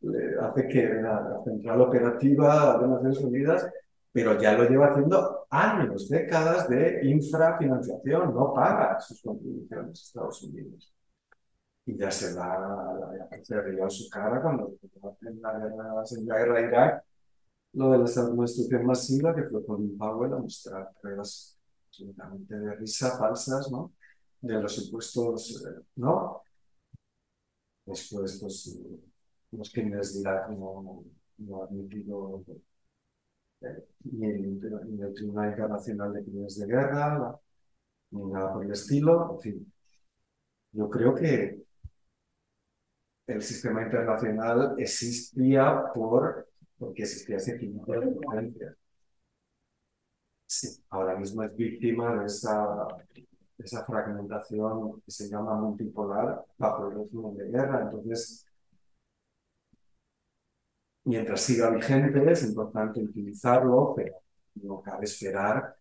le 0.00 0.38
hace 0.38 0.68
que 0.68 0.94
la, 0.94 1.40
central 1.44 1.80
operativa 1.80 2.78
de 2.78 2.88
Naciones 2.88 3.18
Unidas, 3.20 3.68
pero 4.12 4.40
ya 4.40 4.56
lo 4.56 4.68
lleva 4.68 4.88
haciendo 4.88 5.46
años, 5.50 6.08
décadas 6.08 6.68
de 6.68 7.00
infrafinanciación, 7.04 8.34
no 8.34 8.52
paga 8.54 9.00
sus 9.00 9.20
contribuciones 9.22 10.02
Estados 10.02 10.42
Unidos. 10.42 10.94
Y 11.86 11.96
ya 11.98 12.10
se 12.10 12.34
va, 12.34 13.10
se 13.42 13.60
río 13.60 13.90
su 13.90 14.08
cara 14.08 14.40
cuando 14.40 14.74
en 15.22 15.42
la 15.42 15.52
guerra, 15.52 16.02
en 16.10 16.26
la 16.26 16.38
guerra 16.38 16.60
de 16.60 16.66
Irak, 16.66 17.04
lo 17.74 17.90
de 17.90 17.98
la 17.98 18.04
destrucción 18.04 18.86
masiva, 18.86 19.34
que 19.34 19.44
fue 19.44 19.64
Colin 19.66 19.98
Powell 19.98 20.32
a 20.32 20.38
mostrar 20.38 20.90
pruebas 21.00 21.58
absolutamente 21.88 22.54
de 22.58 22.74
risa 22.76 23.18
falsas, 23.18 23.70
¿no? 23.70 23.92
De 24.40 24.60
los 24.60 24.74
supuestos, 24.74 25.64
eh, 25.66 25.82
¿no? 25.96 26.42
Después, 27.86 28.38
pues, 28.40 28.78
los 29.52 29.70
crímenes 29.72 30.14
de 30.14 30.20
Irak 30.20 30.50
no, 30.50 31.04
no 31.38 31.62
admitido 31.62 32.44
eh, 33.60 33.84
ni, 34.04 34.26
el, 34.26 35.00
el 35.02 35.14
Tribunal 35.14 35.50
Internacional 35.50 36.12
de 36.12 36.22
Crímenes 36.22 36.58
de 36.58 36.66
Guerra, 36.66 37.38
ni 38.10 38.24
nada 38.32 38.52
por 38.52 38.64
el 38.64 38.72
estilo, 38.72 39.34
en 39.34 39.40
fin. 39.40 39.72
Yo 40.72 40.90
creo 40.90 41.14
que 41.14 41.63
el 43.26 43.42
sistema 43.42 43.82
internacional 43.82 44.74
existía 44.78 45.92
por 45.94 46.48
porque 46.78 47.02
existía 47.02 47.36
ese 47.36 47.58
tipo 47.58 47.92
de 47.92 48.06
violencia. 48.06 48.76
Sí, 50.46 50.68
ahora 50.90 51.16
mismo 51.16 51.42
es 51.42 51.56
víctima 51.56 52.14
de 52.20 52.26
esa, 52.26 52.66
esa 53.58 53.84
fragmentación 53.84 55.00
que 55.00 55.10
se 55.10 55.28
llama 55.28 55.54
multipolar 55.54 56.44
bajo 56.58 56.88
el 56.88 56.98
régimen 56.98 57.36
de 57.36 57.50
guerra. 57.50 57.82
Entonces, 57.82 58.46
mientras 61.04 61.40
siga 61.40 61.70
vigente, 61.70 62.30
es 62.30 62.44
importante 62.44 63.00
utilizarlo, 63.02 63.94
pero 63.96 64.16
no 64.56 64.82
cabe 64.82 65.04
esperar 65.04 65.76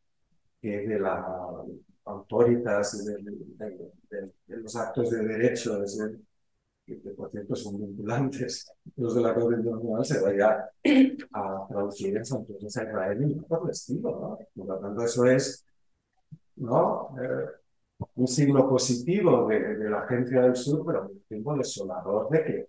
que 0.61 0.87
de 0.87 0.99
la 0.99 1.63
autoritas 2.05 3.05
de, 3.05 3.15
de, 3.17 4.57
los 4.57 4.75
actos 4.75 5.09
de 5.11 5.23
derecho 5.25 5.79
desde 5.79 6.19
que, 6.85 6.95
por 6.95 7.31
cierto 7.31 7.55
son 7.55 7.77
vinculantes, 7.79 8.71
los 8.97 9.15
de 9.15 9.21
la 9.21 9.33
Corte 9.33 9.55
Internacional 9.57 10.05
se 10.05 10.21
vaya 10.21 10.69
a 11.33 11.67
traducir 11.69 12.17
en 12.17 12.25
santuarios 12.25 12.77
a 12.77 12.83
Israel 12.83 13.31
y 13.31 13.35
por 13.35 13.63
el 13.63 13.69
estilo, 13.71 14.11
¿no? 14.11 14.37
Por 14.55 14.67
lo 14.67 14.79
tanto, 14.79 15.01
eso 15.03 15.25
es, 15.25 15.65
¿no? 16.57 17.15
Eh, 17.21 17.45
un 18.15 18.27
signo 18.27 18.67
positivo 18.67 19.47
de, 19.47 19.75
de, 19.77 19.89
la 19.89 20.01
Agencia 20.01 20.41
del 20.41 20.55
Sur, 20.55 20.85
pero 20.85 21.07
un 21.09 21.21
tiempo 21.27 21.55
desolador 21.55 22.29
de 22.29 22.43
que 22.43 22.67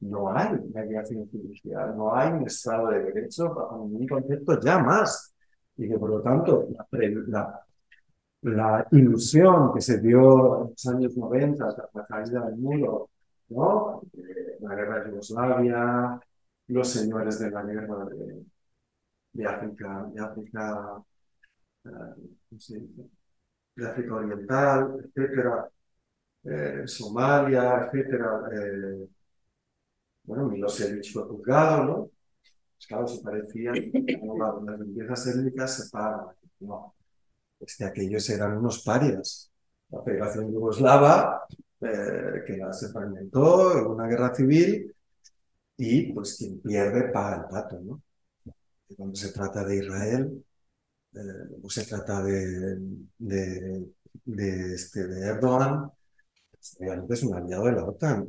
no 0.00 0.32
hay 0.34 0.58
mediación 0.72 1.28
judicial, 1.30 1.96
no 1.96 2.14
hay 2.14 2.32
un 2.32 2.46
Estado 2.46 2.88
de 2.88 3.04
Derecho 3.04 3.54
bajo 3.54 3.78
ningún 3.78 4.08
concepto 4.08 4.58
ya 4.60 4.78
más. 4.78 5.34
Y 5.76 5.88
que 5.88 5.98
por 5.98 6.10
lo 6.10 6.22
tanto 6.22 6.68
la, 6.70 6.86
la, 7.28 7.66
la 8.42 8.88
ilusión 8.92 9.72
que 9.74 9.80
se 9.80 10.00
dio 10.00 10.64
en 10.64 10.70
los 10.70 10.86
años 10.86 11.16
90 11.16 11.74
tras 11.74 11.94
la 11.94 12.06
caída 12.06 12.46
del 12.46 12.56
muro 12.56 13.10
¿no? 13.52 14.02
la 14.60 14.74
guerra 14.74 15.00
de 15.00 15.10
Yugoslavia, 15.10 16.20
los 16.68 16.88
señores 16.88 17.38
de 17.38 17.50
la 17.50 17.62
guerra 17.62 18.06
de, 19.32 19.46
África, 19.46 20.10
de 20.12 20.20
África, 20.20 21.02
de 23.76 23.86
África 23.86 24.14
Oriental, 24.14 24.96
etcétera, 25.04 25.70
eh, 26.44 26.82
Somalia, 26.86 27.86
etcétera. 27.86 28.42
Eh, 28.52 29.08
bueno, 30.24 30.48
Milosevic 30.48 31.12
fue 31.12 31.24
juzgado, 31.24 31.84
¿no? 31.84 32.10
Pues 32.74 32.86
claro, 32.86 33.06
se 33.08 33.22
parecía, 33.22 33.72
las 33.72 34.80
limpiezas 34.80 35.26
étnicas 35.28 35.76
se 35.76 35.90
pagan. 35.90 36.34
No, 36.60 36.94
aquellos 37.86 38.28
eran 38.30 38.58
unos 38.58 38.82
parias. 38.82 39.50
La 39.90 40.02
Federación 40.02 40.52
Yugoslava 40.52 41.46
eh, 41.82 42.42
que 42.46 42.60
se 42.72 42.88
fragmentó 42.88 43.78
en 43.78 43.86
una 43.86 44.06
guerra 44.06 44.34
civil 44.34 44.94
y 45.76 46.12
pues 46.12 46.36
quien 46.36 46.60
pierde 46.60 47.10
paga 47.10 47.42
el 47.42 47.48
pato, 47.48 47.80
¿no? 47.80 48.02
Cuando 48.96 49.16
se 49.16 49.32
trata 49.32 49.64
de 49.64 49.76
Israel, 49.76 50.44
eh, 51.14 51.18
o 51.62 51.70
se 51.70 51.84
trata 51.86 52.22
de, 52.22 52.78
de, 53.18 53.86
de, 54.24 54.74
este, 54.74 55.06
de 55.08 55.26
Erdogan, 55.26 55.90
pues, 56.50 56.76
realmente 56.80 57.14
es 57.14 57.22
un 57.24 57.34
aliado 57.34 57.64
de 57.66 57.72
la 57.72 57.84
OTAN. 57.84 58.28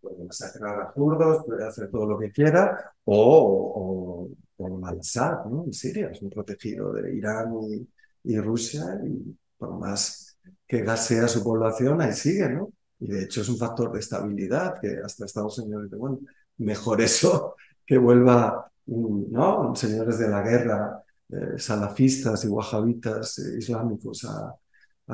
Puede 0.00 0.24
masacrar 0.24 0.80
a 0.82 0.92
kurdos, 0.92 1.44
puede 1.46 1.64
hacer 1.66 1.90
todo 1.90 2.06
lo 2.06 2.18
que 2.18 2.30
quiera, 2.30 2.92
o, 3.04 4.28
o, 4.58 4.64
o 4.64 4.86
Al-Assad, 4.86 5.46
¿no? 5.46 5.64
En 5.64 5.72
Siria, 5.72 6.10
es 6.10 6.20
un 6.22 6.30
protegido 6.30 6.92
de 6.92 7.14
Irán 7.14 7.54
y, 7.62 7.88
y 8.24 8.38
Rusia, 8.40 9.00
y 9.06 9.36
por 9.56 9.78
más 9.78 10.36
que 10.66 10.82
gasea 10.82 11.28
su 11.28 11.42
población, 11.42 12.00
ahí 12.02 12.12
sigue, 12.12 12.48
¿no? 12.50 12.70
Y 13.04 13.08
de 13.08 13.24
hecho 13.24 13.42
es 13.42 13.48
un 13.50 13.58
factor 13.58 13.92
de 13.92 14.00
estabilidad 14.00 14.80
que 14.80 14.98
hasta 15.04 15.26
Estados 15.26 15.58
Unidos 15.58 15.84
dice, 15.84 15.96
bueno, 15.96 16.20
mejor 16.58 17.00
eso 17.02 17.54
que 17.84 17.98
vuelva, 17.98 18.70
¿no? 18.86 19.76
Señores 19.76 20.18
de 20.18 20.28
la 20.28 20.42
guerra, 20.42 21.02
eh, 21.28 21.58
salafistas 21.58 22.44
y 22.44 22.48
wahabitas 22.48 23.38
eh, 23.38 23.58
islámicos 23.58 24.24
a, 24.24 24.54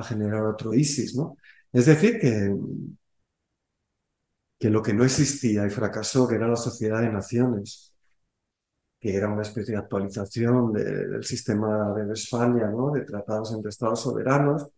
generar 0.05 0.47
otro 0.47 0.73
ISIS, 0.73 1.17
¿no? 1.17 1.37
Es 1.73 1.87
decir, 1.87 2.21
que, 2.21 2.55
que 4.59 4.71
lo 4.71 4.83
que 4.83 4.93
no 4.95 5.05
existía 5.05 5.67
y 5.67 5.71
fracasó, 5.71 6.29
que 6.29 6.37
era 6.37 6.47
la 6.47 6.57
sociedad 6.57 7.01
de 7.01 7.11
naciones, 7.11 7.93
que 9.01 9.17
era 9.17 9.29
una 9.29 9.43
especie 9.43 9.73
de 9.75 9.81
actualización 9.81 10.73
de, 10.73 10.85
del 11.09 11.25
sistema 11.25 11.93
de 11.95 12.05
Westfalia, 12.07 12.69
¿no? 12.69 12.93
De 12.93 13.01
tratados 13.03 13.53
entre 13.53 13.71
estados 13.71 14.01
soberanos, 14.01 14.69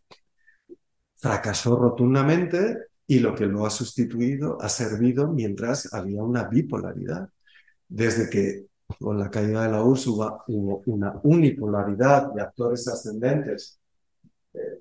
fracasó 1.17 1.77
rotundamente 1.77 2.92
y 3.07 3.19
lo 3.19 3.35
que 3.35 3.47
lo 3.47 3.67
ha 3.67 3.71
sustituido 3.71 4.59
ha 4.61 4.69
servido 4.69 5.29
mientras 5.29 5.93
había 5.93 6.23
una 6.23 6.45
bipolaridad. 6.45 7.29
Desde 7.89 8.31
que 8.31 8.67
con 8.99 9.19
la 9.19 9.31
caída 9.31 9.65
de 9.65 9.71
la 9.71 9.83
URSS 9.83 10.07
hubo, 10.09 10.83
una 10.87 11.19
unipolaridad 11.23 12.33
de 12.33 12.43
actores 12.43 12.87
ascendentes 12.89 13.81
eh, 14.55 14.81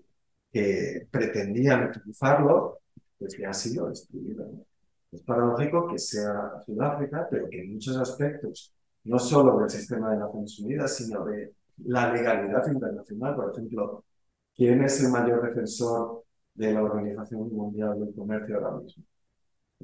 que 0.51 1.07
pretendían 1.09 1.89
utilizarlo, 1.89 2.81
pues 3.17 3.35
que 3.35 3.45
ha 3.45 3.53
sido 3.53 3.89
destruido. 3.89 4.45
Es 5.11 5.21
paradójico 5.23 5.87
que 5.87 5.97
sea 5.97 6.61
Sudáfrica, 6.65 7.27
pero 7.29 7.49
que 7.49 7.61
en 7.61 7.73
muchos 7.73 7.97
aspectos, 7.97 8.73
no 9.03 9.19
solo 9.19 9.59
del 9.59 9.69
sistema 9.69 10.11
de 10.11 10.17
Naciones 10.17 10.59
Unidas, 10.59 10.95
sino 10.95 11.25
de 11.25 11.53
la 11.85 12.13
legalidad 12.13 12.65
internacional, 12.67 13.35
por 13.35 13.51
ejemplo, 13.51 14.05
¿quién 14.55 14.83
es 14.83 15.03
el 15.03 15.11
mayor 15.11 15.41
defensor 15.47 16.23
de 16.53 16.73
la 16.73 16.83
Organización 16.83 17.51
Mundial 17.53 17.99
del 17.99 18.13
Comercio 18.13 18.57
ahora 18.57 18.77
mismo? 18.81 19.03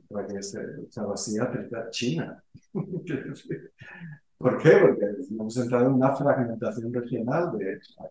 Para 0.10 0.28
que 0.28 0.44
se 0.44 1.02
vacía 1.02 1.44
aplica 1.44 1.90
China. 1.90 2.44
¿Por 4.38 4.62
qué? 4.62 4.72
Porque 4.80 5.06
hemos 5.32 5.58
entrado 5.58 5.88
en 5.88 5.94
una 5.94 6.16
fragmentación 6.16 6.94
regional 6.94 7.52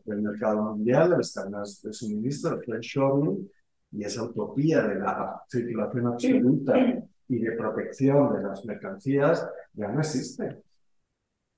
del 0.05 0.23
mercado 0.23 0.75
mundial, 0.75 1.11
de 1.11 1.17
las 1.19 1.33
cadenas 1.33 1.81
de 1.83 1.93
suministro, 1.93 2.61
el 2.67 2.81
shoring, 2.81 3.49
y 3.93 4.05
esa 4.05 4.25
utopía 4.25 4.83
de 4.83 4.97
la 4.97 5.41
circulación 5.49 6.07
absoluta 6.09 6.75
y 7.29 7.39
de 7.39 7.53
protección 7.53 8.35
de 8.35 8.43
las 8.43 8.65
mercancías 8.65 9.49
ya 9.73 9.89
no 9.89 10.01
existe. 10.01 10.63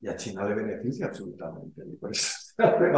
Y 0.01 0.09
a 0.09 0.17
China 0.17 0.45
le 0.49 0.55
beneficia 0.55 1.07
absolutamente. 1.07 1.83
Y 1.87 1.97
por 1.97 2.11
eso 2.13 2.29
se 2.57 2.63
hace 2.63 2.93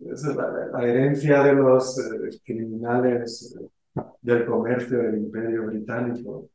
¿no? 0.00 0.12
Es 0.12 0.24
la, 0.24 0.82
herencia 0.82 1.42
de 1.44 1.52
los 1.54 1.98
eh, 1.98 2.40
criminales 2.44 3.56
eh, 3.60 4.02
del 4.22 4.46
comercio 4.46 4.98
del 4.98 5.18
imperio 5.18 5.66
británico 5.66 6.50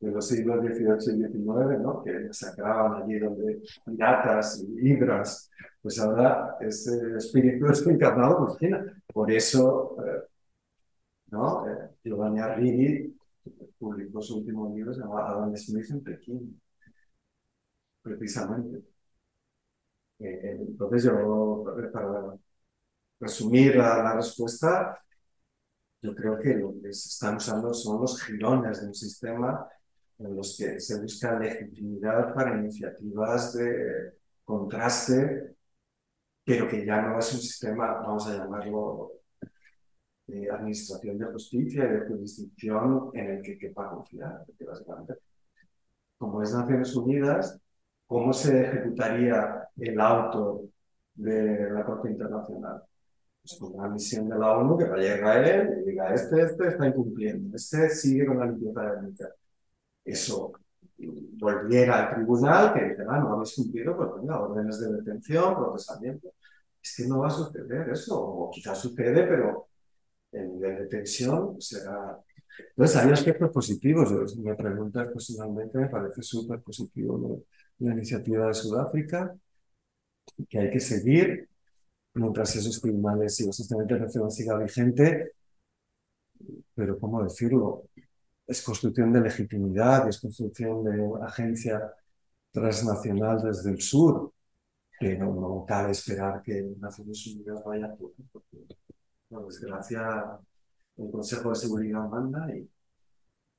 de 0.00 0.10
los 0.10 0.26
siglos 0.26 0.60
XVIII 0.60 1.14
y 1.14 1.32
XIX, 1.32 1.80
¿no? 1.82 2.02
que 2.02 2.32
sacaban 2.32 3.02
allí 3.02 3.18
donde 3.18 3.60
piratas 3.84 4.62
y 4.62 4.88
hidras, 4.88 5.50
pues 5.82 6.00
ahora 6.00 6.56
ese 6.60 7.16
espíritu 7.16 7.66
es 7.70 7.86
encarnado 7.86 8.38
por 8.38 8.56
China. 8.58 9.02
Por 9.12 9.30
eso 9.30 9.96
eh, 10.04 10.22
¿no? 11.30 11.64
Giovanni 12.04 12.40
Arrighi 12.40 13.16
publicó 13.78 14.20
su 14.22 14.38
último 14.38 14.72
libro, 14.74 14.92
se 14.94 15.00
llama 15.00 15.28
Adam 15.28 15.56
Smith 15.56 15.90
en 15.90 16.02
Pekín, 16.02 16.60
precisamente. 18.02 18.82
Entonces 20.18 21.04
yo, 21.04 21.64
para 21.92 22.36
resumir 23.20 23.76
la, 23.76 24.14
respuesta, 24.14 24.98
yo 26.00 26.14
creo 26.14 26.38
que 26.38 26.54
lo 26.54 26.72
que 26.80 26.92
se 26.92 27.08
están 27.08 27.36
usando 27.36 27.74
son 27.74 28.00
los 28.00 28.20
girones 28.22 28.80
de 28.80 28.88
un 28.88 28.94
sistema 28.94 29.68
en 30.18 30.36
los 30.36 30.56
que 30.56 30.80
se 30.80 31.00
busca 31.00 31.38
legitimidad 31.38 32.34
para 32.34 32.58
iniciativas 32.58 33.52
de 33.54 34.14
contraste, 34.44 35.54
pero 36.44 36.66
que 36.68 36.84
ya 36.84 37.02
no 37.02 37.18
es 37.18 37.32
un 37.34 37.40
sistema, 37.40 38.00
vamos 38.00 38.26
a 38.26 38.38
llamarlo, 38.38 39.12
de 40.26 40.50
administración 40.50 41.18
de 41.18 41.26
justicia 41.26 41.84
y 41.84 41.88
de 41.88 42.06
jurisdicción 42.06 43.10
en 43.14 43.30
el 43.30 43.42
que 43.42 43.58
quepa 43.58 43.90
confiar, 43.90 44.44
básicamente, 44.66 45.14
como 46.18 46.42
es 46.42 46.52
Naciones 46.54 46.94
Unidas, 46.94 47.60
¿cómo 48.06 48.32
se 48.32 48.62
ejecutaría 48.62 49.68
el 49.76 50.00
auto 50.00 50.68
de 51.14 51.70
la 51.70 51.84
Corte 51.84 52.10
Internacional? 52.10 52.82
Pues 53.58 53.72
una 53.72 53.88
misión 53.88 54.28
de 54.28 54.38
la 54.38 54.56
ONU 54.58 54.78
que 54.78 54.84
vaya 54.84 55.14
a 55.14 55.48
él 55.48 55.82
y 55.82 55.90
diga, 55.90 56.14
este, 56.14 56.42
este 56.42 56.68
está 56.68 56.86
incumpliendo, 56.86 57.56
este 57.56 57.90
sigue 57.90 58.26
con 58.26 58.38
la 58.38 58.46
limpieza 58.46 58.82
de 58.82 58.98
étnica. 58.98 59.28
Eso 60.04 60.52
volviera 60.98 62.08
al 62.08 62.14
tribunal 62.14 62.74
que 62.74 62.84
dice, 62.90 63.02
ah, 63.08 63.18
no 63.18 63.34
habéis 63.34 63.54
cumplido, 63.54 63.96
pues 63.96 64.10
venga, 64.16 64.40
órdenes 64.40 64.80
de 64.80 64.92
detención, 64.92 65.54
procesamiento. 65.56 66.32
Es 66.82 66.96
que 66.96 67.06
no 67.06 67.20
va 67.20 67.28
a 67.28 67.30
suceder 67.30 67.88
eso, 67.90 68.20
o 68.20 68.50
quizás 68.50 68.78
sucede, 68.78 69.26
pero 69.26 69.68
el 70.32 70.52
nivel 70.52 70.78
de 70.78 70.86
tensión 70.86 71.60
será... 71.60 72.18
Entonces, 72.70 72.96
hay 72.96 73.12
aspectos 73.12 73.50
positivos. 73.50 74.32
Si 74.32 74.40
me 74.40 74.54
preguntas 74.54 75.08
personalmente, 75.08 75.78
me 75.78 75.88
parece 75.88 76.22
súper 76.22 76.60
positivo 76.60 77.42
la 77.78 77.92
iniciativa 77.92 78.46
de 78.48 78.54
Sudáfrica, 78.54 79.34
que 80.48 80.58
hay 80.58 80.70
que 80.70 80.80
seguir 80.80 81.49
mientras 82.20 82.54
esos 82.56 82.80
tribunales 82.80 83.40
y 83.40 83.46
el 83.46 83.52
sistema 83.52 83.82
internacional 83.82 84.30
siga 84.30 84.58
vigente. 84.58 85.32
Pero, 86.74 86.98
¿cómo 86.98 87.22
decirlo? 87.22 87.84
Es 88.46 88.62
construcción 88.62 89.12
de 89.12 89.20
legitimidad, 89.20 90.08
es 90.08 90.20
construcción 90.20 90.84
de 90.84 91.10
agencia 91.22 91.92
transnacional 92.52 93.42
desde 93.42 93.70
el 93.70 93.80
sur, 93.80 94.32
pero 94.98 95.26
no 95.34 95.64
cabe 95.66 95.92
esperar 95.92 96.42
que 96.42 96.74
Naciones 96.78 97.26
Unidas 97.26 97.62
vaya 97.64 97.86
a 97.86 97.96
porque 97.96 98.22
por 99.28 99.46
desgracia, 99.46 100.38
el 100.96 101.10
Consejo 101.10 101.50
de 101.50 101.54
Seguridad 101.54 102.08
manda 102.08 102.54
y, 102.54 102.68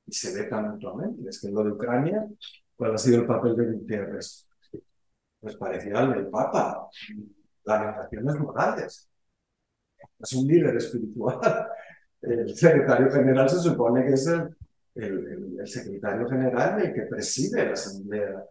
y 0.05 0.13
se 0.13 0.35
veta 0.35 0.61
mutuamente. 0.61 1.29
Es 1.29 1.39
que 1.41 1.49
lo 1.49 1.63
de 1.63 1.71
Ucrania, 1.71 2.27
¿cuál 2.75 2.93
ha 2.93 2.97
sido 2.97 3.21
el 3.21 3.27
papel 3.27 3.55
de 3.55 3.71
Gutiérrez? 3.71 4.47
Pues 5.39 5.55
parecía 5.55 5.99
al 5.99 6.13
del 6.13 6.27
Papa. 6.27 6.89
Lamentaciones 7.63 8.39
morales. 8.39 9.09
Es 10.19 10.33
un 10.33 10.47
líder 10.47 10.75
espiritual. 10.77 11.39
El 12.21 12.55
secretario 12.55 13.11
general 13.11 13.49
se 13.49 13.59
supone 13.59 14.05
que 14.05 14.13
es 14.13 14.27
el, 14.27 14.55
el, 14.93 15.59
el 15.59 15.67
secretario 15.67 16.29
general 16.29 16.79
el 16.79 16.93
que 16.93 17.01
preside 17.03 17.65
la 17.65 17.71
Asamblea, 17.71 18.45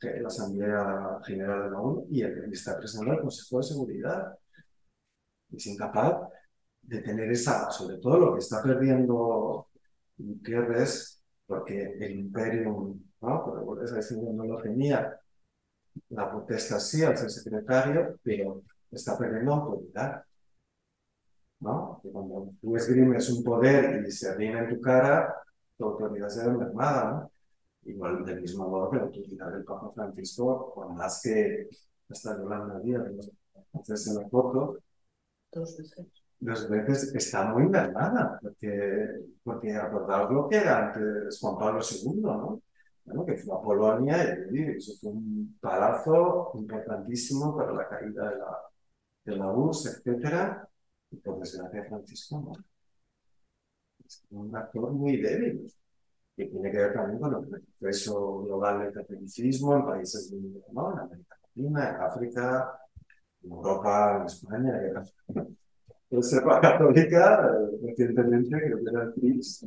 la 0.00 0.26
Asamblea 0.26 1.20
General 1.24 1.62
de 1.62 1.70
la 1.70 1.80
ONU 1.80 2.06
y 2.10 2.22
el 2.22 2.34
que 2.34 2.50
está 2.50 2.76
presidiendo 2.76 3.14
el 3.14 3.20
Consejo 3.20 3.58
de 3.58 3.62
Seguridad. 3.62 4.38
Es 5.52 5.66
incapaz 5.68 6.28
de 6.82 7.00
tener 7.00 7.30
esa, 7.30 7.70
sobre 7.70 7.98
todo 7.98 8.18
lo 8.18 8.32
que 8.32 8.40
está 8.40 8.60
perdiendo 8.60 9.68
Gutiérrez, 10.16 11.22
porque 11.46 11.96
el 12.00 12.12
imperio, 12.12 12.96
¿no? 13.20 13.44
Por 13.44 13.84
esa 13.84 14.14
no 14.16 14.44
lo 14.44 14.60
tenía, 14.60 15.16
la 16.10 16.30
protesta 16.30 16.78
sí 16.80 17.02
al 17.02 17.16
ser 17.16 17.30
secretario, 17.30 18.18
pero 18.22 18.62
está 18.90 19.16
perdiendo 19.18 19.54
autoridad. 19.54 20.24
¿no? 21.60 22.00
Que 22.02 22.10
cuando 22.10 22.52
tú 22.60 22.76
esgrimes 22.76 23.30
un 23.30 23.44
poder 23.44 24.04
y 24.06 24.10
se 24.10 24.36
viene 24.36 24.60
en 24.60 24.68
tu 24.68 24.80
cara, 24.80 25.34
tu 25.76 25.84
autoridad 25.84 26.28
se 26.28 26.48
ve 26.48 26.56
mermada, 26.56 27.10
¿no? 27.10 27.32
Igual 27.84 28.24
del 28.24 28.40
mismo 28.40 28.68
modo 28.68 28.90
que 28.90 28.96
la 28.96 29.02
autoridad 29.04 29.52
del 29.52 29.64
Papa 29.64 29.90
Francisco, 29.92 30.72
por 30.74 30.92
más 30.92 31.20
que 31.22 31.68
está 32.08 32.36
Yolanda 32.36 32.78
Díaz, 32.80 33.02
hacerse 33.72 34.14
la 34.14 34.28
foto, 34.28 34.78
dos 35.52 35.76
veces 35.78 36.06
dos 36.42 36.68
veces 36.68 37.14
está 37.14 37.44
muy 37.52 37.68
mermada, 37.68 38.38
porque, 38.42 39.08
porque 39.44 39.74
acordaos 39.76 40.30
lo 40.32 40.48
que 40.48 40.56
era 40.56 40.88
antes 40.88 41.38
Juan 41.40 41.56
Pablo 41.56 41.80
II, 41.80 42.20
¿no? 42.20 42.60
Bueno, 43.04 43.26
que 43.26 43.36
fue 43.36 43.56
a 43.56 43.60
Polonia 43.60 44.38
y 44.50 44.62
eso 44.76 44.92
fue 45.00 45.10
un 45.10 45.58
palazo 45.60 46.52
importantísimo 46.54 47.56
para 47.56 47.72
la 47.72 47.88
caída 47.88 48.30
de 48.30 48.38
la, 48.38 48.58
de 49.24 49.36
la 49.36 49.52
URSS, 49.52 50.02
etc. 50.04 50.58
Y 51.10 51.16
por 51.16 51.38
desgracia 51.40 51.84
Francisco 51.84 52.40
no. 52.40 52.52
Es 54.06 54.24
un 54.30 54.54
actor 54.56 54.92
muy 54.92 55.16
débil, 55.20 55.66
que 56.36 56.46
tiene 56.46 56.70
que 56.70 56.78
ver 56.78 56.94
también 56.94 57.20
con 57.20 57.34
el 57.34 57.62
proceso 57.78 58.42
global 58.42 58.80
del 58.80 58.92
catolicismo 58.92 59.76
en 59.76 59.86
países 59.86 60.30
de, 60.30 60.62
¿no? 60.72 60.92
en 60.92 60.98
América 61.00 61.36
Latina, 61.42 61.90
en 61.90 62.02
África, 62.02 62.80
en 63.42 63.50
Europa, 63.50 64.16
en 64.20 64.26
España. 64.26 64.80
En 65.34 66.18
Reserva 66.18 66.60
Católica, 66.60 67.48
recientemente, 67.82 68.60
creo 68.60 68.78
que 68.78 68.90
era 68.90 69.02
el 69.04 69.12
PRIS, 69.14 69.66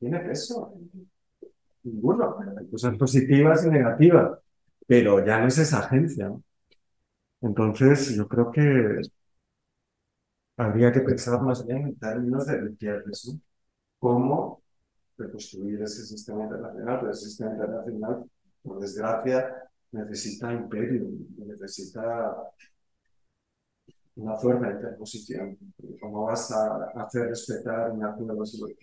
tiene 0.00 0.18
peso. 0.20 0.74
Ninguno. 1.84 2.36
Hay 2.58 2.66
cosas 2.68 2.96
positivas 2.96 3.64
y 3.64 3.70
negativas, 3.70 4.38
pero 4.86 5.24
ya 5.24 5.40
no 5.40 5.46
es 5.46 5.58
esa 5.58 5.80
agencia. 5.80 6.32
Entonces, 7.42 8.14
yo 8.14 8.26
creo 8.28 8.50
que 8.50 9.00
habría 10.56 10.92
que 10.92 11.00
pensar 11.00 11.40
más 11.42 11.66
bien 11.66 11.88
en 11.88 11.98
términos 11.98 12.46
de 12.46 12.60
Gutiérrez, 12.60 13.28
¿no? 13.28 13.40
¿Cómo 13.98 14.62
reconstruir 15.16 15.82
ese 15.82 16.04
sistema 16.06 16.44
internacional? 16.44 16.98
Pero 17.00 17.12
ese 17.12 17.26
sistema 17.26 17.52
internacional, 17.52 18.24
por 18.62 18.80
desgracia, 18.80 19.70
necesita 19.92 20.52
imperio, 20.52 21.06
necesita 21.38 22.36
una 24.16 24.36
fuerza 24.36 24.68
de 24.68 24.74
interposición. 24.74 25.58
¿Cómo 26.00 26.24
vas 26.24 26.50
a 26.52 26.90
hacer 26.96 27.28
respetar 27.28 27.90
un 27.90 28.04
acuerdo 28.04 28.44
sobre 28.46 28.74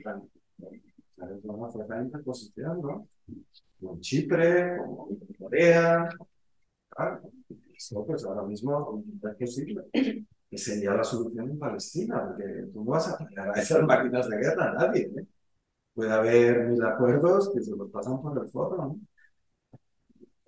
Ucrania? 1.17 1.39
Una 1.43 1.69
fuerza 1.69 1.95
de 1.95 2.03
interposición, 2.03 2.81
¿no? 2.81 3.07
Como 3.79 3.99
Chipre, 3.99 4.77
como 4.77 5.09
Corea. 5.39 6.09
Claro. 6.89 7.21
Eso, 7.75 8.05
pues 8.05 8.25
ahora 8.25 8.43
mismo 8.43 9.03
es 9.23 9.35
posible. 9.35 9.85
que 10.49 10.57
sería 10.57 10.93
la 10.93 11.03
solución 11.03 11.49
en 11.49 11.59
Palestina, 11.59 12.25
porque 12.25 12.67
tú 12.73 12.83
no 12.83 12.91
vas 12.91 13.09
a 13.09 13.17
poner 13.17 13.39
a 13.39 13.51
esas 13.53 13.83
máquinas 13.83 14.29
de 14.29 14.37
guerra 14.37 14.71
a 14.71 14.73
nadie. 14.73 15.01
¿eh? 15.03 15.25
Puede 15.93 16.11
haber 16.11 16.67
mil 16.67 16.83
acuerdos 16.83 17.51
que 17.53 17.61
se 17.61 17.71
los 17.75 17.89
pasan 17.91 18.21
por 18.21 18.37
el 18.41 18.49
foro. 18.49 18.77
¿no? 18.77 18.99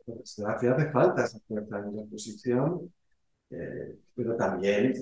Pues, 0.05 0.39
hace 0.39 0.91
falta 0.91 1.25
esa 1.25 1.39
fuerza 1.47 1.79
en 1.79 1.95
la 1.95 2.79
eh, 3.51 3.97
pero 4.15 4.35
también 4.35 4.93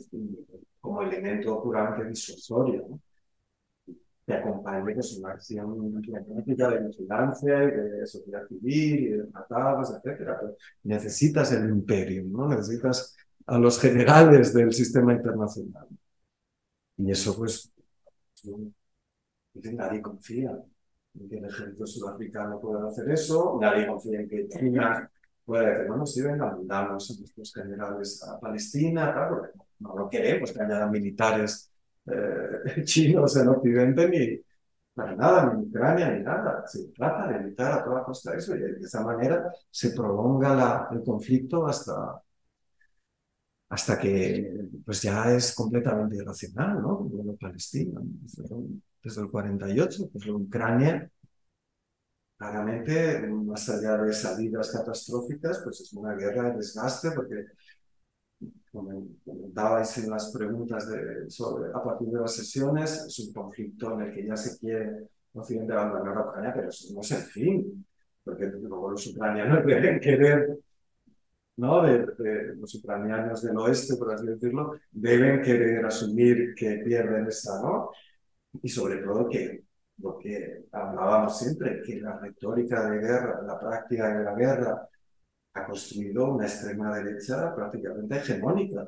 como 0.79 1.01
elemento 1.01 1.61
puramente 1.61 2.09
disuasorio. 2.09 2.87
¿no? 2.89 2.99
Que 4.27 4.33
acompañe 4.33 4.93
que 4.93 4.99
es 4.99 5.17
una 5.17 5.37
política 6.25 6.69
de 6.69 6.87
vigilancia 6.87 7.63
y 7.63 7.71
de 7.71 8.05
sociedad 8.05 8.45
civil 8.45 8.99
y 8.99 9.07
de 9.13 9.23
tratados, 9.23 9.93
etc. 9.95 10.37
necesitas 10.83 11.53
el 11.53 11.69
imperio, 11.69 12.25
¿no? 12.25 12.49
necesitas 12.49 13.15
a 13.45 13.57
los 13.57 13.79
generales 13.79 14.53
del 14.53 14.73
sistema 14.73 15.13
internacional. 15.13 15.87
Y 16.97 17.09
eso, 17.09 17.37
pues, 17.37 17.71
nadie 19.53 20.01
confía 20.01 20.61
en 21.13 21.29
que 21.29 21.37
el 21.37 21.45
ejército 21.45 21.87
sudafricano 21.87 22.59
pueda 22.59 22.89
hacer 22.89 23.09
eso, 23.09 23.57
nadie 23.61 23.87
confía 23.87 24.19
en 24.19 24.27
que 24.27 24.49
China 24.49 25.09
pueda 25.45 25.69
decir, 25.69 25.87
bueno, 25.87 26.05
si 26.05 26.21
venga, 26.21 26.51
mandamos 26.51 27.09
a 27.09 27.19
nuestros 27.19 27.53
generales 27.53 28.21
a 28.23 28.37
Palestina, 28.41 29.13
claro, 29.13 29.47
no 29.79 29.97
lo 29.97 30.09
queremos 30.09 30.51
que 30.51 30.61
haya 30.61 30.85
militares 30.87 31.71
eh, 32.11 32.83
chinos 32.85 33.35
en 33.37 33.47
Occidente 33.49 34.09
ni 34.09 34.41
para 34.93 35.15
nada, 35.15 35.53
ni 35.53 35.63
Ucrania 35.67 36.11
ni 36.11 36.23
nada. 36.23 36.65
Se 36.67 36.87
trata 36.89 37.27
de 37.29 37.37
evitar 37.37 37.71
a 37.73 37.83
toda 37.85 38.03
costa 38.03 38.35
eso 38.35 38.55
y 38.55 38.59
de 38.59 38.79
esa 38.81 39.03
manera 39.03 39.51
se 39.71 39.91
prolonga 39.91 40.55
la, 40.55 40.89
el 40.91 41.03
conflicto 41.03 41.67
hasta, 41.67 42.21
hasta 43.69 43.99
que 43.99 44.69
pues 44.85 45.01
ya 45.01 45.31
es 45.33 45.53
completamente 45.53 46.15
irracional, 46.17 46.81
¿no? 46.81 47.09
Palestina, 47.39 47.99
desde 49.03 49.21
el 49.21 49.29
48, 49.29 50.09
pues 50.11 50.27
Ucrania 50.27 51.09
claramente, 52.37 53.27
más 53.27 53.67
allá 53.69 53.97
de 53.97 54.13
salidas 54.13 54.71
catastróficas, 54.71 55.61
pues 55.63 55.81
es 55.81 55.93
una 55.93 56.13
guerra 56.15 56.51
de 56.51 56.57
desgaste 56.57 57.11
porque 57.11 57.45
comentabais 58.71 59.97
en 59.97 60.09
las 60.09 60.31
preguntas 60.31 60.89
de, 60.89 61.29
sobre, 61.29 61.69
a 61.73 61.83
partir 61.83 62.07
de 62.09 62.19
las 62.19 62.35
sesiones, 62.35 63.05
es 63.07 63.19
un 63.19 63.33
conflicto 63.33 63.93
en 63.93 64.01
el 64.01 64.13
que 64.13 64.25
ya 64.25 64.35
se 64.35 64.57
quiere 64.59 65.07
Occidente 65.33 65.73
abandonar 65.73 66.17
a 66.17 66.29
Ucrania, 66.29 66.53
pero 66.55 66.69
eso 66.69 66.93
no 66.93 67.01
es 67.01 67.11
el 67.11 67.21
fin, 67.23 67.85
porque 68.23 68.45
luego 68.45 68.91
los 68.91 69.07
ucranianos 69.07 69.65
deben 69.65 69.99
querer, 69.99 70.57
¿no? 71.57 71.83
De, 71.83 72.55
los 72.55 72.73
ucranianos 72.75 73.41
del 73.43 73.57
oeste, 73.57 73.95
por 73.97 74.13
así 74.13 74.25
decirlo, 74.25 74.73
deben 74.91 75.41
querer 75.41 75.85
asumir 75.85 76.53
que 76.55 76.81
pierden 76.83 77.27
esa, 77.27 77.61
¿no? 77.61 77.91
Y 78.61 78.69
sobre 78.69 78.97
todo 78.97 79.29
que 79.29 79.63
lo 79.99 80.17
que 80.17 80.65
hablábamos 80.71 81.37
siempre, 81.37 81.81
que 81.83 81.99
la 81.99 82.17
retórica 82.19 82.89
de 82.89 82.99
guerra, 82.99 83.41
la 83.43 83.59
práctica 83.59 84.17
de 84.17 84.23
la 84.23 84.35
guerra, 84.35 84.89
ha 85.57 85.65
construido 85.65 86.33
una 86.33 86.45
extrema 86.45 86.95
derecha 86.95 87.53
prácticamente 87.55 88.17
hegemónica. 88.17 88.87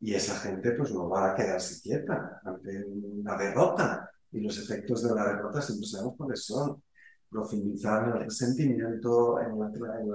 Y 0.00 0.14
esa 0.14 0.34
gente 0.36 0.72
pues 0.72 0.92
no 0.92 1.08
va 1.10 1.32
a 1.32 1.34
quedarse 1.34 1.82
quieta 1.82 2.40
ante 2.44 2.84
una 2.86 3.36
derrota. 3.36 4.10
Y 4.32 4.40
los 4.40 4.58
efectos 4.58 5.02
de 5.02 5.14
la 5.14 5.26
derrota 5.26 5.60
siempre 5.60 5.86
sabemos 5.86 6.16
cuáles 6.16 6.44
son. 6.44 6.82
Profundizar 7.28 8.08
en 8.08 8.16
el 8.16 8.24
resentimiento, 8.24 9.40
en 9.40 9.58
la, 9.58 9.66
en, 10.00 10.10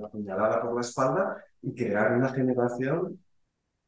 la, 0.00 0.08
puñalada 0.08 0.60
por 0.62 0.74
la 0.74 0.80
espalda 0.80 1.44
y 1.62 1.74
crear 1.74 2.16
una 2.16 2.30
generación 2.30 3.22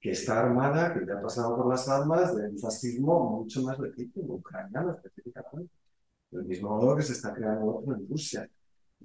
que 0.00 0.10
está 0.10 0.40
armada, 0.40 0.94
que 0.94 1.06
ya 1.06 1.14
ha 1.14 1.22
pasado 1.22 1.56
por 1.56 1.68
las 1.68 1.88
armas 1.88 2.36
de 2.36 2.48
un 2.48 2.58
fascismo 2.58 3.38
mucho 3.38 3.62
más 3.62 3.78
legítimo, 3.78 4.34
ucraniano 4.34 4.92
específicamente. 4.92 5.72
Del 6.30 6.44
mismo 6.44 6.70
modo 6.76 6.96
que 6.96 7.02
se 7.02 7.12
está 7.14 7.34
creando 7.34 7.66
otro 7.66 7.94
en 7.94 8.08
Rusia 8.08 8.48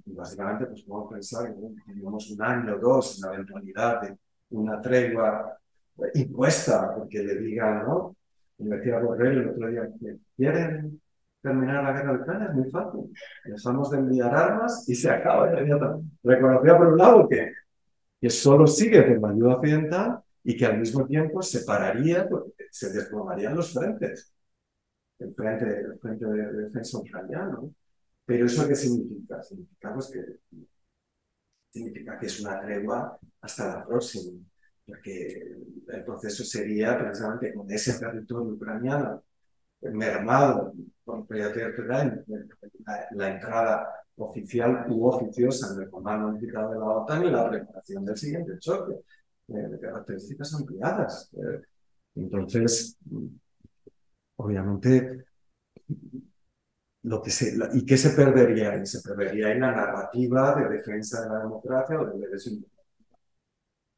básicamente 0.06 0.66
pues 0.66 0.82
podemos 0.82 1.12
pensar 1.12 1.54
que 1.54 1.60
tenemos 1.86 2.30
un 2.30 2.42
año 2.42 2.76
o 2.76 2.78
dos 2.78 3.16
en 3.16 3.28
la 3.28 3.34
eventualidad 3.34 4.02
de 4.02 4.16
una 4.50 4.80
tregua 4.80 5.58
impuesta, 6.14 6.94
porque 6.94 7.22
le 7.22 7.36
digan, 7.36 7.84
¿no? 7.84 8.16
Como 8.56 8.70
decía 8.70 8.98
Borrell 8.98 9.38
el 9.38 9.48
otro 9.50 9.68
día, 9.68 9.88
quieren 10.36 11.00
terminar 11.40 11.84
la 11.84 11.92
guerra 11.92 12.12
de 12.12 12.18
Ucrania, 12.18 12.48
es 12.48 12.54
muy 12.54 12.70
fácil. 12.70 13.12
Dejamos 13.44 13.90
de 13.90 13.98
enviar 13.98 14.34
armas 14.34 14.88
y 14.88 14.94
se 14.94 15.10
acaba. 15.10 15.48
Reconocía 16.22 16.76
por 16.76 16.88
un 16.88 16.98
lado 16.98 17.28
que, 17.28 17.52
que 18.20 18.30
solo 18.30 18.66
sigue 18.66 19.02
por 19.02 19.20
la 19.20 19.34
ayuda 19.34 19.54
occidental 19.56 20.18
y 20.42 20.56
que 20.56 20.66
al 20.66 20.78
mismo 20.78 21.06
tiempo 21.06 21.42
separaría, 21.42 22.28
se 22.70 22.92
desplomarían 22.92 23.54
los 23.54 23.72
frentes. 23.72 24.32
El 25.18 25.32
frente, 25.32 25.80
el 25.80 25.98
frente 25.98 26.26
de 26.26 26.52
defensa 26.52 26.98
ucraniano. 26.98 27.72
Pero 28.28 28.44
¿eso 28.44 28.68
qué 28.68 28.74
significa? 28.76 29.42
Significa, 29.42 29.94
pues, 29.94 30.08
que, 30.08 30.20
significa 31.70 32.18
que 32.18 32.26
es 32.26 32.40
una 32.40 32.60
tregua 32.60 33.18
hasta 33.40 33.78
la 33.78 33.86
próxima, 33.86 34.38
porque 34.86 35.56
el 35.88 36.04
proceso 36.04 36.44
sería 36.44 36.98
precisamente 36.98 37.54
con 37.54 37.70
ese 37.70 37.98
territorio 37.98 38.52
ucraniano 38.52 39.24
mermado 39.80 40.74
por 41.04 41.24
la, 41.34 42.24
la 43.12 43.28
entrada 43.30 43.88
oficial 44.16 44.84
u 44.90 45.06
oficiosa 45.06 45.72
en 45.72 45.84
el 45.84 45.90
comando 45.90 46.28
unificado 46.28 46.72
de 46.72 46.78
la 46.80 46.84
OTAN 46.84 47.24
y 47.24 47.30
la 47.30 47.48
preparación 47.48 48.04
del 48.04 48.18
siguiente 48.18 48.58
choque, 48.58 48.92
eh, 49.48 49.54
de 49.54 49.80
características 49.80 50.52
ampliadas. 50.54 51.30
Eh, 51.32 51.62
entonces, 52.16 52.98
obviamente, 54.36 55.27
lo 57.08 57.22
que 57.22 57.30
se, 57.30 57.56
¿Y 57.74 57.84
qué 57.86 57.96
se 57.96 58.10
perdería? 58.10 58.84
se 58.84 59.00
perdería 59.00 59.52
en 59.52 59.60
la 59.60 59.72
narrativa 59.72 60.54
de 60.54 60.68
defensa 60.68 61.22
de 61.22 61.28
la 61.30 61.38
democracia 61.40 62.00
o 62.00 62.06
del 62.06 62.20
derecho 62.20 62.50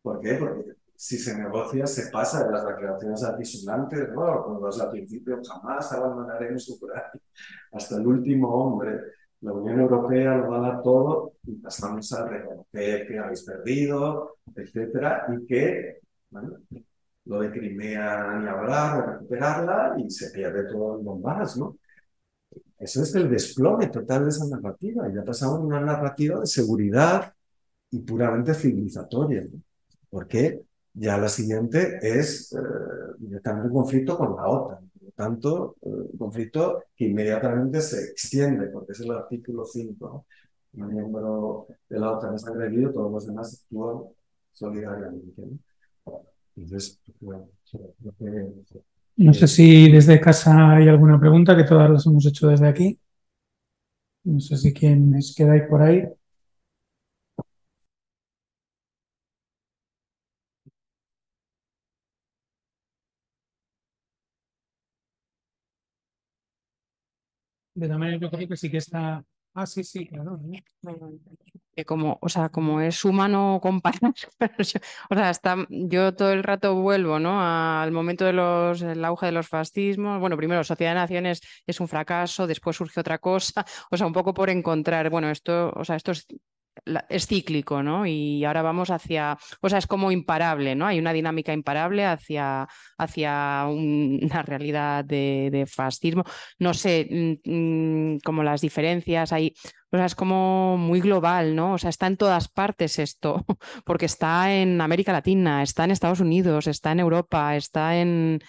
¿Por 0.02 0.20
qué? 0.20 0.34
Porque 0.34 0.72
si 0.94 1.18
se 1.18 1.36
negocia, 1.36 1.86
se 1.86 2.10
pasa 2.10 2.44
de 2.44 2.52
las 2.52 2.66
declaraciones 2.66 3.22
altisonantes, 3.24 4.08
¿no? 4.10 4.44
Cuando 4.44 4.68
al 4.68 4.90
principio 4.90 5.40
jamás 5.46 5.92
abandonaremos 5.92 6.68
Ucrania, 6.68 7.10
hasta 7.72 7.96
el 7.96 8.06
último 8.06 8.48
hombre. 8.48 9.00
La 9.40 9.52
Unión 9.52 9.80
Europea 9.80 10.36
lo 10.36 10.50
va 10.50 10.58
a 10.58 10.72
dar 10.72 10.82
todo 10.82 11.34
y 11.44 11.54
pasamos 11.56 12.12
a 12.12 12.26
reconocer 12.28 13.06
que 13.06 13.18
habéis 13.18 13.42
perdido, 13.42 14.36
etcétera, 14.54 15.26
y 15.34 15.46
que, 15.46 16.00
bueno, 16.30 16.58
lo 17.24 17.40
de 17.40 17.50
Crimea 17.50 18.38
ni 18.38 18.46
hablar, 18.48 19.08
recuperarla 19.12 19.94
y 19.98 20.10
se 20.10 20.30
pierde 20.30 20.64
todo 20.70 20.98
el 20.98 21.04
Donbass, 21.04 21.56
¿no? 21.56 21.78
Eso 22.80 23.02
es 23.02 23.14
el 23.14 23.28
desplome 23.30 23.88
total 23.88 24.24
de 24.24 24.30
esa 24.30 24.46
narrativa. 24.48 25.06
Ya 25.12 25.22
pasamos 25.22 25.60
a 25.60 25.62
una 25.62 25.80
narrativa 25.80 26.40
de 26.40 26.46
seguridad 26.46 27.34
y 27.90 28.00
puramente 28.00 28.54
civilizatoria. 28.54 29.46
Porque 30.08 30.62
ya 30.94 31.18
la 31.18 31.28
siguiente 31.28 31.98
es 32.02 32.52
eh, 32.54 32.58
un 33.20 33.70
conflicto 33.70 34.16
con 34.16 34.34
la 34.34 34.48
OTAN. 34.48 34.90
Por 34.90 35.02
lo 35.02 35.10
tanto, 35.12 35.76
eh, 35.82 36.16
conflicto 36.18 36.84
que 36.96 37.06
inmediatamente 37.06 37.82
se 37.82 38.02
extiende, 38.12 38.68
porque 38.68 38.92
es 38.92 39.00
el 39.00 39.10
artículo 39.12 39.66
5. 39.66 40.26
Un 40.72 40.94
miembro 40.94 41.66
de 41.88 41.98
la 41.98 42.12
OTAN 42.12 42.34
es 42.34 42.46
agredido, 42.46 42.92
todos 42.92 43.12
los 43.12 43.26
demás 43.26 43.62
actúan 43.62 44.04
solidariamente. 44.52 45.42
Entonces, 46.56 46.98
bueno, 47.20 47.48
creo 47.70 48.14
que 48.18 48.80
no 49.24 49.32
sé 49.34 49.46
si 49.48 49.90
desde 49.90 50.20
casa 50.20 50.72
hay 50.76 50.88
alguna 50.88 51.18
pregunta, 51.20 51.56
que 51.56 51.64
todas 51.64 51.90
las 51.90 52.06
hemos 52.06 52.26
hecho 52.26 52.48
desde 52.48 52.68
aquí. 52.68 52.98
No 54.24 54.40
sé 54.40 54.56
si 54.56 54.72
quienes 54.72 55.34
quedáis 55.36 55.64
por 55.68 55.82
ahí. 55.82 56.02
De 67.74 67.88
manera 67.88 68.18
yo 68.18 68.30
creo 68.30 68.48
que 68.48 68.56
sí 68.56 68.70
que 68.70 68.76
está 68.78 69.24
Ah, 69.54 69.66
sí, 69.66 69.82
sí, 69.82 70.06
claro. 70.06 70.40
Que 71.74 71.84
como, 71.84 72.18
o 72.20 72.28
sea, 72.28 72.48
como 72.50 72.80
es 72.80 73.04
humano 73.04 73.58
comparar, 73.62 74.12
o 75.10 75.14
sea, 75.14 75.30
está, 75.30 75.56
yo 75.68 76.14
todo 76.14 76.32
el 76.32 76.42
rato 76.42 76.74
vuelvo, 76.76 77.18
¿no? 77.18 77.40
Al 77.40 77.90
momento 77.92 78.24
del 78.24 79.04
auge 79.04 79.26
de 79.26 79.32
los 79.32 79.48
fascismos. 79.48 80.20
Bueno, 80.20 80.36
primero, 80.36 80.62
Sociedad 80.64 80.92
de 80.92 81.00
Naciones 81.00 81.40
es 81.66 81.80
un 81.80 81.88
fracaso, 81.88 82.46
después 82.46 82.76
surge 82.76 83.00
otra 83.00 83.18
cosa, 83.18 83.64
o 83.90 83.96
sea, 83.96 84.06
un 84.06 84.12
poco 84.12 84.34
por 84.34 84.50
encontrar, 84.50 85.10
bueno, 85.10 85.30
esto, 85.30 85.72
o 85.74 85.84
sea, 85.84 85.96
esto 85.96 86.12
es 86.12 86.26
es 87.08 87.26
cíclico, 87.26 87.82
¿no? 87.82 88.06
Y 88.06 88.44
ahora 88.44 88.62
vamos 88.62 88.90
hacia, 88.90 89.38
o 89.60 89.68
sea, 89.68 89.78
es 89.78 89.86
como 89.86 90.12
imparable, 90.12 90.74
¿no? 90.74 90.86
Hay 90.86 90.98
una 90.98 91.12
dinámica 91.12 91.52
imparable 91.52 92.04
hacia, 92.04 92.68
hacia 92.98 93.66
una 93.68 94.42
realidad 94.42 95.04
de, 95.04 95.66
fascismo. 95.66 96.24
No 96.58 96.74
sé, 96.74 97.38
mm, 97.44 98.14
mm, 98.14 98.18
como 98.24 98.42
las 98.42 98.60
diferencias, 98.60 99.32
hay, 99.32 99.54
o 99.92 99.96
sea, 99.96 100.06
es 100.06 100.14
como 100.14 100.76
muy 100.76 101.00
global, 101.00 101.54
¿no? 101.54 101.74
O 101.74 101.78
sea, 101.78 101.90
está 101.90 102.06
en 102.06 102.16
todas 102.16 102.48
partes 102.48 102.98
esto, 102.98 103.44
porque 103.84 104.06
está 104.06 104.54
en 104.54 104.80
América 104.80 105.12
Latina, 105.12 105.62
está 105.62 105.84
en 105.84 105.90
Estados 105.90 106.20
Unidos, 106.20 106.66
está 106.66 106.92
en 106.92 107.00
Europa, 107.00 107.56
está 107.56 107.96
en 107.96 108.40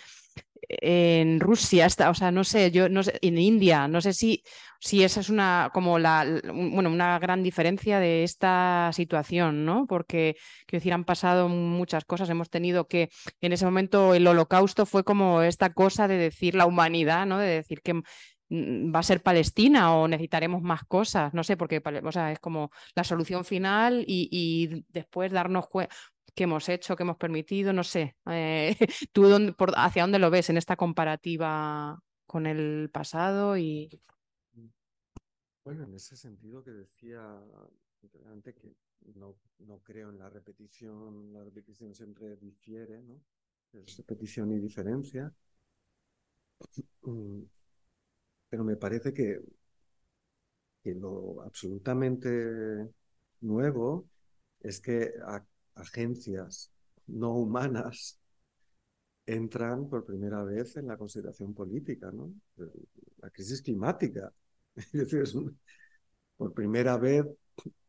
en 0.81 1.39
Rusia, 1.39 1.85
está, 1.85 2.10
o 2.10 2.14
sea, 2.14 2.31
no 2.31 2.43
sé, 2.43 2.72
yo 2.72 2.89
no 2.89 3.03
sé, 3.03 3.18
en 3.22 3.38
India, 3.38 3.88
no 3.88 4.02
sé 4.02 4.14
si, 4.14 4.43
si 4.80 5.03
esa 5.03 5.19
es 5.19 5.30
una 5.30 5.69
como 5.73 5.99
la, 5.99 6.26
bueno, 6.45 6.89
una 6.89 7.19
gran 7.19 7.43
diferencia 7.43 7.99
de 7.99 8.23
esta 8.23 8.91
situación, 8.93 9.65
¿no? 9.65 9.85
Porque 9.88 10.35
quiero 10.65 10.81
decir, 10.81 10.93
han 10.93 11.06
pasado 11.06 11.49
muchas 11.49 12.06
cosas, 12.06 12.30
hemos 12.30 12.49
tenido 12.49 12.88
que 12.88 13.10
en 13.41 13.53
ese 13.53 13.65
momento 13.65 14.14
el 14.14 14.27
holocausto 14.27 14.85
fue 14.85 15.03
como 15.03 15.41
esta 15.41 15.73
cosa 15.73 16.07
de 16.07 16.18
decir 16.18 16.56
la 16.56 16.65
humanidad, 16.65 17.26
¿no? 17.26 17.38
De 17.38 17.48
decir 17.48 17.81
que 17.81 17.93
mm, 17.95 18.93
va 18.95 18.99
a 18.99 19.03
ser 19.03 19.22
Palestina 19.22 19.95
o 19.95 20.07
necesitaremos 20.07 20.61
más 20.61 20.84
cosas, 20.85 21.34
no 21.34 21.43
sé, 21.43 21.57
porque 21.57 21.81
o 22.03 22.11
sea, 22.11 22.31
es 22.31 22.39
como 22.39 22.72
la 22.95 23.03
solución 23.03 23.45
final 23.45 24.03
y, 24.07 24.30
y 24.31 24.85
después 24.89 25.31
darnos 25.31 25.68
cuenta, 25.68 25.95
que 26.33 26.43
hemos 26.43 26.69
hecho, 26.69 26.95
que 26.95 27.03
hemos 27.03 27.17
permitido, 27.17 27.73
no 27.73 27.83
sé. 27.83 28.15
Eh, 28.27 28.75
¿Tú 29.11 29.23
dónde, 29.23 29.55
hacia 29.75 30.03
dónde 30.03 30.19
lo 30.19 30.29
ves 30.29 30.49
en 30.49 30.57
esta 30.57 30.75
comparativa 30.75 32.01
con 32.25 32.45
el 32.45 32.89
pasado? 32.91 33.57
y 33.57 33.89
Bueno, 35.63 35.83
en 35.83 35.93
ese 35.95 36.15
sentido 36.15 36.63
que 36.63 36.71
decía 36.71 37.21
antes 38.31 38.55
que 38.55 38.73
no, 39.15 39.35
no, 39.59 39.79
creo 39.79 40.09
en 40.09 40.19
la 40.19 40.29
repetición, 40.29 41.33
la 41.33 41.43
repetición 41.43 41.93
siempre 41.93 42.35
difiere, 42.37 43.01
¿no? 43.01 43.21
Es 43.73 43.97
repetición 43.97 44.51
y 44.51 44.59
diferencia. 44.59 45.33
Mm, 47.03 47.43
pero 48.49 48.63
me 48.63 48.75
parece 48.75 49.13
que, 49.13 49.39
que 50.83 50.93
lo 50.93 51.41
absolutamente 51.41 52.89
nuevo 53.41 54.09
es 54.59 54.79
que 54.79 55.13
agencias 55.76 56.72
no 57.07 57.34
humanas 57.34 58.19
entran 59.26 59.88
por 59.89 60.06
primera 60.06 60.43
vez 60.43 60.77
en 60.77 60.88
la 60.88 60.98
consideración 60.98 61.53
política, 61.53 62.11
¿no? 62.11 62.34
La 63.18 63.30
crisis 63.30 63.61
climática. 63.61 64.34
Es 64.76 64.91
decir, 64.91 65.22
es 65.22 65.35
por 66.38 66.53
primera 66.53 66.98
vez 66.98 67.26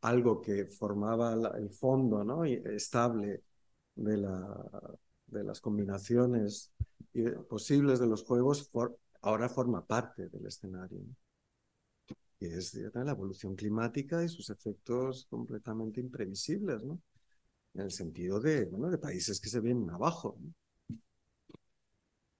algo 0.03 0.41
que 0.41 0.67
formaba 0.67 1.35
el 1.57 1.71
fondo 1.71 2.25
¿no? 2.25 2.45
estable 2.45 3.45
de 3.95 5.45
las 5.45 5.61
combinaciones 5.61 6.73
posibles 7.49 8.01
de 8.01 8.07
los 8.07 8.25
juegos, 8.25 8.71
ahora 9.23 9.49
forma 9.49 9.87
parte 9.87 10.29
del 10.29 10.47
escenario. 10.47 11.01
Y 12.41 12.47
es 12.47 12.75
la 12.75 13.13
evolución 13.13 13.55
climática 13.55 14.25
y 14.25 14.29
sus 14.29 14.51
efectos 14.51 15.27
completamente 15.31 16.01
imprevisibles, 16.01 16.83
¿no? 16.83 17.01
En 17.75 17.83
el 17.83 17.91
sentido 17.91 18.41
de, 18.41 18.67
bueno, 18.67 18.91
de 18.91 18.99
países 18.99 19.41
que 19.41 19.49
se 19.49 19.61
vienen 19.61 19.91
abajo. 19.91 20.39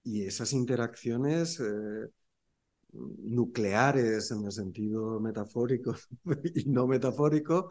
Y 0.03 0.25
esas 0.25 0.53
interacciones 0.53 1.59
eh, 1.59 2.09
nucleares 2.93 4.31
en 4.31 4.45
el 4.45 4.51
sentido 4.51 5.19
metafórico 5.19 5.95
y 6.55 6.65
no 6.69 6.87
metafórico, 6.87 7.69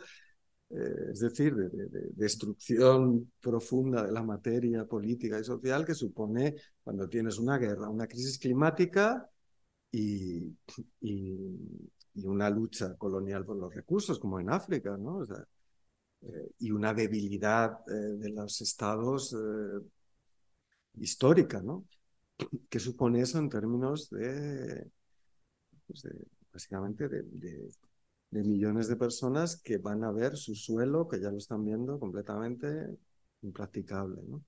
eh, 0.71 1.11
es 1.13 1.21
decir, 1.21 1.55
de, 1.55 1.71
destrucción 2.15 3.33
profunda 3.41 4.05
de 4.05 4.13
la 4.13 4.23
materia 4.23 4.87
política 4.87 5.39
y 5.39 5.45
social 5.45 5.85
que 5.85 5.95
supone 5.95 6.55
cuando 6.83 7.09
tienes 7.09 7.39
una 7.39 7.59
guerra, 7.59 7.89
una 7.89 8.07
crisis 8.07 8.39
climática 8.39 9.29
y, 9.91 10.57
y, 11.01 11.37
una 12.25 12.51
lucha 12.51 12.95
colonial 12.97 13.45
por 13.45 13.57
los 13.57 13.75
recursos, 13.75 14.19
como 14.19 14.39
en 14.41 14.51
África, 14.51 14.97
¿no? 14.99 15.19
O 15.19 15.27
sea, 15.27 15.47
eh, 16.23 16.53
y 16.61 16.71
una 16.71 16.95
debilidad 16.95 17.81
eh, 17.89 17.93
de 17.93 18.31
los 18.31 18.61
estados 18.61 19.35
eh, 19.35 19.81
histórica, 20.95 21.61
¿no? 21.61 21.85
¿Qué 22.69 22.79
supone 22.79 23.21
eso 23.23 23.39
en 23.39 23.49
términos 23.49 24.11
de, 24.11 24.91
pues 25.87 26.07
básicamente, 26.53 27.09
de, 27.09 27.71
millones 28.31 28.89
de 28.89 28.97
personas 28.97 29.57
que 29.57 29.79
van 29.79 30.05
a 30.05 30.13
ver 30.13 30.37
su 30.37 30.55
suelo, 30.55 31.07
que 31.09 31.21
ya 31.21 31.31
lo 31.31 31.39
están 31.39 31.65
viendo, 31.65 31.99
completamente 31.99 32.67
impracticable, 33.43 34.23
¿no? 34.27 34.43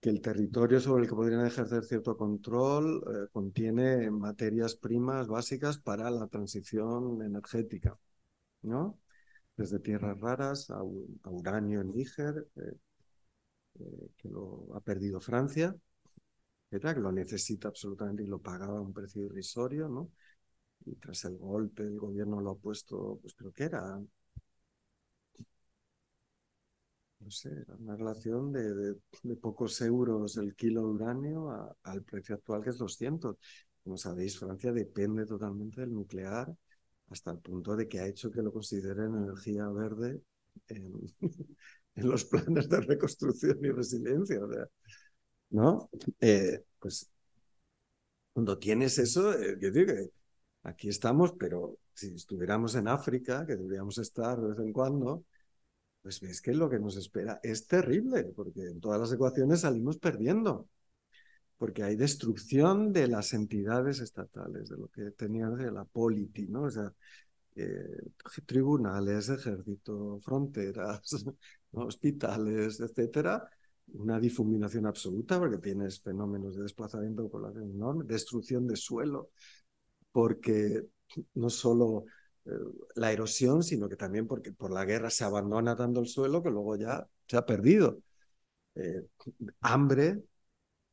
que 0.00 0.10
el 0.10 0.20
territorio 0.20 0.78
sobre 0.80 1.04
el 1.04 1.08
que 1.08 1.16
podrían 1.16 1.46
ejercer 1.46 1.82
cierto 1.84 2.16
control 2.16 3.02
contiene 3.32 4.10
materias 4.10 4.76
primas 4.76 5.26
básicas 5.26 5.78
para 5.78 6.10
la 6.10 6.26
transición 6.28 7.22
energética, 7.22 7.98
¿no? 8.62 8.98
Desde 9.56 9.78
tierras 9.80 10.18
raras 10.20 10.70
a, 10.70 10.82
uranio 10.82 11.80
en 11.80 11.92
Níger, 11.92 12.48
eh, 12.56 12.76
eh, 13.80 14.08
que 14.16 14.28
lo 14.28 14.68
ha 14.74 14.80
perdido 14.80 15.20
Francia, 15.20 15.74
que 16.70 16.78
lo 17.00 17.12
necesita 17.12 17.68
absolutamente 17.68 18.22
y 18.22 18.26
lo 18.26 18.40
pagaba 18.40 18.78
a 18.78 18.80
un 18.82 18.92
precio 18.92 19.22
irrisorio, 19.24 19.88
¿no? 19.88 20.10
Y 20.86 20.96
tras 20.96 21.24
el 21.24 21.38
golpe 21.38 21.82
el 21.82 21.98
gobierno 21.98 22.40
lo 22.40 22.50
ha 22.52 22.58
puesto, 22.58 23.18
pues 23.22 23.34
creo 23.34 23.52
que 23.52 23.64
era, 23.64 24.00
no 27.20 27.30
sé, 27.30 27.50
una 27.78 27.96
relación 27.96 28.52
de, 28.52 28.96
pocos 29.40 29.80
euros 29.80 30.36
el 30.36 30.54
kilo 30.54 30.82
de 30.82 30.86
uranio 30.88 31.76
al 31.82 32.02
precio 32.02 32.34
actual 32.36 32.62
que 32.62 32.70
es 32.70 32.78
200. 32.78 33.36
Como 33.82 33.96
sabéis, 33.96 34.38
Francia 34.38 34.72
depende 34.72 35.26
totalmente 35.26 35.80
del 35.80 35.92
nuclear 35.92 36.54
hasta 37.10 37.30
el 37.30 37.38
punto 37.38 37.76
de 37.76 37.88
que 37.88 38.00
ha 38.00 38.06
hecho 38.06 38.30
que 38.30 38.42
lo 38.42 38.52
consideren 38.52 39.14
energía 39.14 39.68
verde 39.68 40.20
en, 40.68 40.92
los 41.96 42.24
planes 42.24 42.68
de 42.68 42.80
reconstrucción 42.80 43.58
y 43.64 43.70
resiliencia. 43.70 44.40
¿no? 45.50 45.88
Eh, 46.20 46.64
pues 46.78 47.10
cuando 48.32 48.58
tienes 48.58 48.98
eso, 48.98 49.32
eh, 49.32 49.56
yo 49.60 49.70
digo 49.70 49.94
que 49.94 50.10
aquí 50.64 50.88
estamos, 50.88 51.32
pero 51.38 51.78
si 51.94 52.14
estuviéramos 52.14 52.74
en 52.74 52.88
África, 52.88 53.46
que 53.46 53.56
deberíamos 53.56 53.98
estar 53.98 54.38
de 54.40 54.48
vez 54.48 54.58
en 54.58 54.72
cuando, 54.72 55.24
pues 56.02 56.20
ves 56.20 56.42
que 56.42 56.52
lo 56.52 56.68
que 56.68 56.78
nos 56.78 56.96
espera 56.96 57.40
es 57.42 57.66
terrible, 57.66 58.24
porque 58.24 58.60
en 58.60 58.80
todas 58.80 59.00
las 59.00 59.12
ecuaciones 59.12 59.60
salimos 59.60 59.98
perdiendo 59.98 60.68
porque 61.58 61.82
hay 61.82 61.96
destrucción 61.96 62.92
de 62.92 63.08
las 63.08 63.32
entidades 63.32 64.00
estatales, 64.00 64.68
de 64.68 64.76
lo 64.76 64.88
que 64.88 65.10
tenían 65.12 65.56
de 65.56 65.70
la 65.70 65.84
politi, 65.84 66.46
¿no? 66.48 66.62
O 66.64 66.70
sea, 66.70 66.92
eh, 67.56 68.02
tribunales, 68.44 69.28
ejército, 69.30 70.20
fronteras, 70.20 71.00
hospitales, 71.72 72.80
etcétera, 72.80 73.48
una 73.94 74.20
difuminación 74.20 74.86
absoluta 74.86 75.38
porque 75.38 75.58
tienes 75.58 76.00
fenómenos 76.00 76.56
de 76.56 76.62
desplazamiento 76.62 77.22
de 77.22 77.28
población 77.28 77.70
enorme, 77.70 78.04
destrucción 78.04 78.66
de 78.66 78.76
suelo, 78.76 79.30
porque 80.12 80.82
no 81.34 81.50
solo 81.50 82.04
eh, 82.44 82.50
la 82.96 83.12
erosión, 83.12 83.62
sino 83.62 83.88
que 83.88 83.96
también 83.96 84.26
porque 84.26 84.52
por 84.52 84.70
la 84.72 84.84
guerra 84.84 85.10
se 85.10 85.24
abandona 85.24 85.76
tanto 85.76 86.00
el 86.00 86.06
suelo 86.06 86.42
que 86.42 86.50
luego 86.50 86.76
ya 86.76 87.06
se 87.26 87.36
ha 87.36 87.46
perdido. 87.46 87.98
Eh, 88.74 89.06
hambre, 89.60 90.22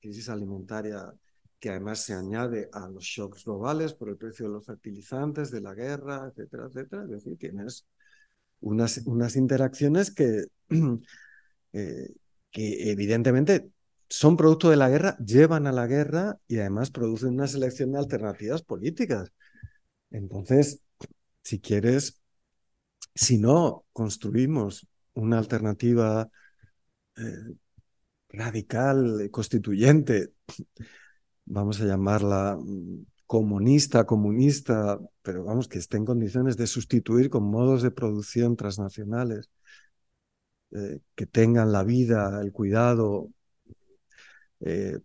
crisis 0.04 0.28
alimentaria 0.28 1.14
que 1.60 1.70
además 1.70 2.02
se 2.04 2.14
añade 2.14 2.70
a 2.74 2.90
los 2.90 3.06
shocks 3.06 3.46
globales 3.46 3.94
por 3.94 4.10
el 4.10 4.18
precio 4.18 4.48
de 4.48 4.52
los 4.52 4.66
fertilizantes, 4.66 5.50
de 5.50 5.62
la 5.62 5.74
guerra, 5.74 6.28
etcétera, 6.28 6.66
etcétera. 6.68 7.04
Es 7.06 7.10
decir, 7.10 7.38
tienes 7.38 7.88
unas, 8.60 8.98
unas 9.06 9.38
interacciones 9.38 10.14
que, 10.14 10.48
eh, 11.74 12.10
que 12.52 12.92
evidentemente 12.92 13.70
son 14.10 14.36
producto 14.36 14.70
de 14.70 14.76
la 14.76 14.90
guerra, 14.90 15.18
llevan 15.20 15.66
a 15.66 15.72
la 15.72 15.88
guerra 15.88 16.38
y 16.50 16.60
además 16.60 16.92
producen 16.92 17.36
una 17.36 17.48
selección 17.48 17.94
de 17.94 18.00
alternativas 18.00 18.62
políticas. 18.62 19.32
Entonces, 20.12 20.82
si 21.44 21.62
quieres, 21.62 22.22
si 23.16 23.38
no 23.38 23.86
construimos 23.94 24.86
una 25.14 25.38
alternativa 25.38 26.30
eh, 27.16 27.56
radical, 28.34 29.30
constituyente, 29.32 30.34
vamos 31.46 31.80
a 31.82 31.86
llamarla 31.86 32.58
mm, 32.60 33.06
comunista, 33.26 34.06
comunista, 34.06 35.00
pero 35.22 35.44
vamos, 35.46 35.68
que 35.68 35.80
esté 35.80 35.98
en 35.98 36.06
condiciones 36.06 36.58
de 36.58 36.68
sustituir 36.68 37.30
con 37.30 37.44
modos 37.44 37.82
de 37.84 37.92
producción 37.92 38.56
transnacionales, 38.56 39.50
eh, 40.72 41.00
que 41.16 41.26
tengan 41.28 41.72
la 41.72 41.84
vida, 41.84 42.42
el 42.42 42.52
cuidado, 42.52 43.30
eh, 44.60 45.00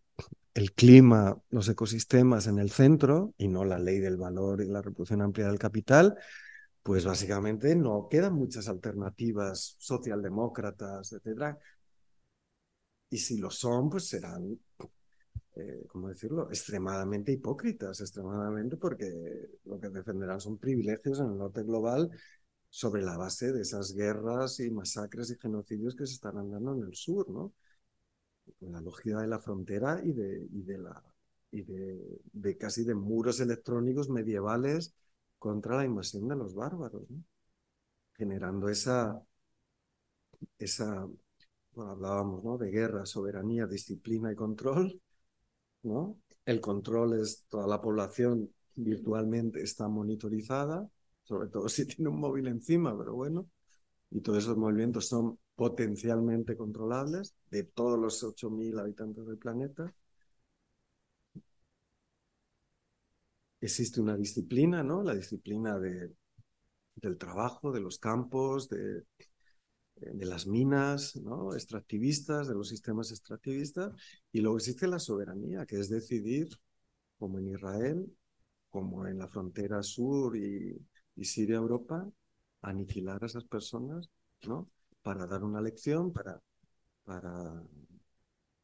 el 0.55 0.73
clima, 0.73 1.39
los 1.51 1.69
ecosistemas 1.69 2.47
en 2.47 2.59
el 2.59 2.71
centro 2.71 3.35
y 3.39 3.49
no 3.49 3.65
la 3.65 3.79
ley 3.79 3.99
del 4.01 4.17
valor 4.17 4.63
y 4.63 4.67
la 4.67 4.83
reproducción 4.83 5.23
amplia 5.23 5.47
del 5.47 5.59
capital, 5.59 6.17
pues 6.83 7.05
básicamente 7.05 7.77
no 7.77 8.09
quedan 8.11 8.35
muchas 8.35 8.69
alternativas 8.69 9.77
socialdemócratas, 9.79 11.13
etcétera. 11.13 11.59
Y 13.11 13.19
si 13.19 13.39
lo 13.39 13.51
son, 13.51 13.89
pues 13.91 14.09
serán, 14.09 14.59
eh, 15.57 15.85
¿cómo 15.89 16.09
decirlo?, 16.09 16.49
extremadamente 16.49 17.33
hipócritas, 17.33 18.01
extremadamente, 18.01 18.77
porque 18.77 19.07
lo 19.65 19.81
que 19.81 19.89
defenderán 19.91 20.41
son 20.41 20.59
privilegios 20.59 21.21
en 21.21 21.27
el 21.33 21.39
norte 21.39 21.63
global 21.63 22.11
sobre 22.71 23.03
la 23.03 23.17
base 23.17 23.53
de 23.53 23.63
esas 23.63 23.95
guerras 23.95 24.61
y 24.61 24.71
masacres 24.71 25.31
y 25.31 25.37
genocidios 25.39 25.97
que 25.97 26.07
se 26.07 26.15
están 26.15 26.51
dando 26.51 26.75
en 26.75 26.83
el 26.85 26.95
sur, 26.95 27.29
¿no? 27.31 27.53
La 28.61 28.81
lógica 28.81 29.21
de 29.21 29.27
la 29.29 29.39
frontera 29.39 30.01
y 30.05 30.13
de, 30.13 30.47
y 30.53 30.63
de 30.63 30.79
la 30.79 31.03
y 31.51 31.63
de, 31.63 32.57
casi 32.59 32.85
de 32.85 32.95
muros 32.95 33.41
electrónicos 33.41 34.09
medievales 34.11 34.95
contra 35.39 35.77
la 35.77 35.85
invasión 35.85 36.29
de 36.29 36.37
los 36.37 36.55
bárbaros, 36.55 37.09
¿no? 37.11 37.23
generando 38.15 38.69
esa, 38.69 39.23
esa 40.59 41.09
hablábamos 41.81 42.45
¿no? 42.45 42.59
de 42.59 42.71
guerra, 42.71 43.07
soberanía, 43.07 43.67
disciplina 43.67 44.33
y 44.33 44.37
control, 44.37 45.01
¿no? 45.83 46.19
El 46.45 46.61
control 46.61 47.21
es 47.21 47.45
toda 47.49 47.67
la 47.67 47.81
población 47.81 48.51
virtualmente 48.79 49.63
está 49.63 49.89
monitorizada, 49.89 50.89
sobre 51.25 51.49
todo 51.49 51.69
si 51.69 51.87
tiene 51.87 52.11
un 52.11 52.21
móvil 52.21 52.49
encima, 52.49 52.97
pero 52.97 53.15
bueno, 53.15 53.49
y 54.11 54.21
todos 54.21 54.39
esos 54.45 54.57
movimientos 54.57 55.09
son 55.09 55.39
potencialmente 55.57 56.57
controlables 56.57 57.35
de 57.51 57.65
todos 57.65 57.99
los 57.99 58.23
8.000 58.23 58.79
habitantes 58.79 59.27
del 59.27 59.39
planeta. 59.39 59.93
Existe 63.61 64.01
una 64.01 64.17
disciplina, 64.17 64.83
¿no? 64.83 65.03
La 65.03 65.15
disciplina 65.15 65.79
de, 65.79 66.13
del 66.95 67.19
trabajo, 67.19 67.73
de 67.73 67.81
los 67.81 67.99
campos, 67.99 68.69
de, 68.69 69.05
de 70.01 70.27
las 70.27 70.47
minas, 70.47 71.17
¿no? 71.17 71.55
Extractivistas, 71.55 72.49
de 72.49 72.55
los 72.55 72.69
sistemas 72.69 73.11
extractivistas. 73.11 73.93
Y 74.33 74.41
luego 74.41 74.59
existe 74.59 74.87
la 74.87 74.99
soberanía, 74.99 75.67
que 75.67 75.77
es 75.79 75.89
decidir, 75.89 76.49
como 77.19 77.39
en 77.39 77.49
Israel, 77.49 78.17
como 78.71 79.07
en 79.07 79.19
la 79.19 79.29
frontera 79.29 79.83
sur 79.83 80.37
y, 80.37 80.77
y 81.17 81.25
Siria-Europa, 81.25 82.09
aniquilar 82.63 83.23
a 83.23 83.27
esas 83.27 83.45
personas, 83.45 84.11
¿no? 84.47 84.67
Para 85.03 85.27
dar 85.27 85.45
una 85.45 85.61
lección, 85.61 86.13
para, 86.13 86.41
para 87.05 87.63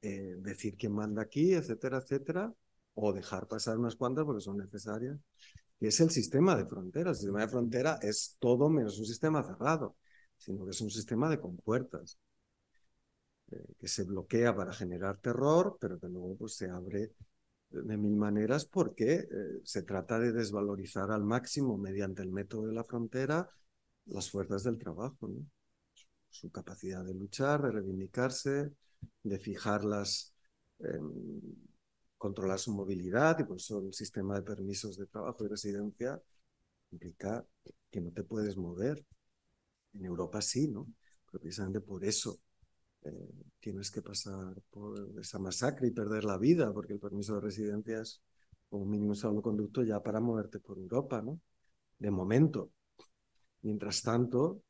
eh, 0.03 0.37
decir 0.39 0.77
quién 0.77 0.93
manda 0.93 1.23
aquí, 1.23 1.55
etcétera, 1.55 1.99
etcétera, 1.99 2.53
o 2.95 3.13
dejar 3.13 3.49
pasar 3.49 3.79
unas 3.79 3.97
cuantas 3.97 4.25
porque 4.25 4.43
son 4.43 4.59
necesarias. 4.59 5.19
Y 5.81 5.87
es 5.87 6.01
el 6.01 6.11
sistema 6.11 6.57
de 6.57 6.67
frontera. 6.67 7.11
El 7.11 7.17
sistema 7.17 7.41
de 7.41 7.49
frontera 7.49 7.99
es 8.03 8.37
todo 8.39 8.69
menos 8.69 8.99
un 8.99 9.07
sistema 9.07 9.43
cerrado, 9.43 9.97
sino 10.37 10.65
que 10.65 10.71
es 10.71 10.81
un 10.81 10.91
sistema 10.91 11.29
de 11.29 11.41
compuertas, 11.41 12.19
eh, 13.51 13.75
que 13.79 13.89
se 13.89 14.05
bloquea 14.05 14.55
para 14.55 14.73
generar 14.73 15.19
terror, 15.19 15.77
pero 15.81 15.99
que 15.99 16.09
luego 16.09 16.37
pues, 16.37 16.55
se 16.57 16.71
abre 16.71 17.13
de 17.71 17.97
mil 17.97 18.17
maneras 18.17 18.65
porque 18.65 19.15
eh, 19.15 19.27
se 19.65 19.83
trata 19.83 20.19
de 20.19 20.33
desvalorizar 20.33 21.11
al 21.11 21.25
máximo 21.25 21.77
mediante 21.77 22.23
el 22.23 22.31
método 22.31 22.67
de 22.69 22.73
la 22.73 22.85
frontera 22.85 23.49
las 24.07 24.31
fuerzas 24.31 24.65
del 24.65 24.79
trabajo, 24.79 25.31
su 26.31 26.51
capacidad 26.51 27.05
de 27.05 27.15
luchar, 27.15 27.63
de 27.63 27.71
reivindicarse, 27.71 28.73
de 29.23 29.39
fijarlas, 29.39 30.35
eh, 30.81 31.01
controlar 32.19 32.59
su 32.59 32.73
movilidad 32.73 33.39
y 33.39 33.45
por 33.45 33.57
eso 33.57 33.81
el 33.81 33.93
sistema 33.93 34.35
de 34.35 34.43
permisos 34.43 34.97
de 34.97 35.07
trabajo 35.07 35.45
y 35.45 35.49
residencia 35.49 36.21
implica 36.91 37.45
que 37.91 38.01
no 38.01 38.11
te 38.13 38.25
puedes 38.25 38.57
mover. 38.57 39.05
En 39.95 40.05
Europa 40.05 40.41
sí, 40.41 40.69
¿no? 40.69 40.87
precisamente 41.31 41.81
por 41.81 42.05
eso 42.05 42.39
eh, 43.03 43.11
tienes 43.59 43.91
que 43.91 44.03
pasar 44.03 44.55
por 44.71 45.19
esa 45.21 45.39
masacre 45.39 45.89
y 45.89 45.91
perder 45.91 46.25
la 46.25 46.39
vida, 46.39 46.73
porque 46.73 46.93
el 46.93 47.01
permiso 47.01 47.35
de 47.35 47.41
residencia 47.41 48.01
es 48.01 48.23
como 48.69 48.87
mínimo 48.87 49.15
salvoconducto 49.15 49.83
ya 49.83 50.01
para 50.01 50.21
moverte 50.21 50.61
por 50.61 50.79
Europa, 50.79 51.23
¿no? 51.23 51.41
De 51.99 52.11
momento. 52.11 52.71
Mientras 53.63 54.03
tanto, 54.03 54.63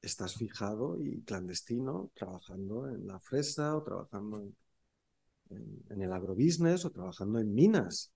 estás 0.00 0.34
fijado 0.34 1.00
y 1.00 1.22
clandestino 1.22 2.10
trabajando 2.14 2.88
en 2.88 3.06
la 3.06 3.20
fresa 3.20 3.76
o 3.76 3.82
trabajando 3.82 4.42
en, 5.50 6.02
el 6.02 6.12
agrobusiness 6.12 6.84
o 6.84 6.90
trabajando 6.90 7.38
en 7.38 7.54
minas, 7.54 8.12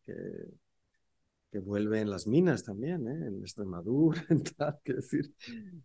que 1.50 1.58
vuelven 1.58 2.10
las 2.10 2.26
minas 2.26 2.64
también, 2.64 3.06
¿eh? 3.08 3.28
en 3.28 3.40
Extremadura, 3.40 4.24
en 4.30 4.42
tal, 4.42 4.78
decir. 4.84 5.34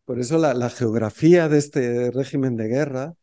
Por 0.06 0.20
eso 0.20 0.38
la, 0.38 0.54
la 0.54 0.70
geografía 0.70 1.48
de 1.50 1.58
este 1.58 2.12
régimen 2.12 2.56
de 2.58 2.68
guerra 2.68 3.14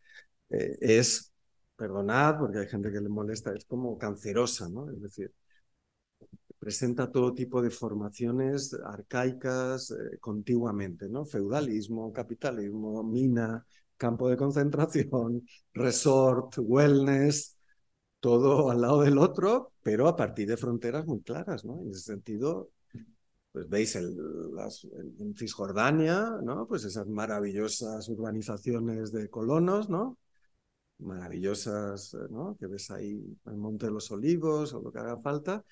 eh, 0.51 0.77
es, 0.81 1.33
perdonad, 1.77 2.39
porque 2.39 2.59
hay 2.61 2.69
gente 2.69 2.91
que 2.93 3.01
le 3.01 3.09
molesta, 3.09 3.53
es 3.55 3.65
como 3.65 3.99
cancerosa, 3.99 4.69
¿no? 4.69 4.91
Es 4.91 5.01
decir, 5.01 5.33
presenta 6.59 7.11
todo 7.11 7.35
tipo 7.35 7.63
de 7.63 7.71
formaciones 7.71 8.75
arcaicas 8.85 9.91
eh, 9.93 10.19
contiguamente, 10.21 11.09
¿no? 11.09 11.25
Feudalismo, 11.25 12.13
capitalismo, 12.13 13.03
mina, 13.05 13.65
campo 13.97 14.29
de 14.29 14.37
concentración, 14.37 15.47
resort, 15.75 16.55
wellness, 16.59 17.58
todo 18.21 18.71
al 18.71 18.81
lado 18.81 19.03
del 19.03 19.19
otro, 19.19 19.73
pero 19.83 20.09
a 20.09 20.17
partir 20.17 20.49
de 20.49 20.57
fronteras 20.57 21.07
muy 21.07 21.21
claras, 21.21 21.65
¿no? 21.65 21.81
En 21.83 21.91
ese 21.91 22.03
sentido, 22.03 22.71
pues 23.53 23.69
veis 23.69 23.97
el, 23.97 24.17
las, 24.55 24.85
en 24.85 25.35
Cisjordania, 25.37 26.39
¿no? 26.43 26.67
Pues 26.67 26.85
esas 26.85 27.07
maravillosas 27.07 28.09
urbanizaciones 28.09 29.13
de 29.13 29.29
colonos, 29.29 29.89
¿no? 29.89 30.19
maravillosas, 30.99 32.17
¿no? 32.31 32.57
Que 32.59 32.67
ves 32.67 32.91
ahí 32.91 33.23
el 33.47 33.57
Monte 33.57 33.87
de 33.87 33.93
los 33.93 34.11
Olivos 34.11 34.75
o 34.75 34.81
lo 34.81 34.93
que 34.93 34.99
haga 34.99 35.19
falta, 35.19 35.65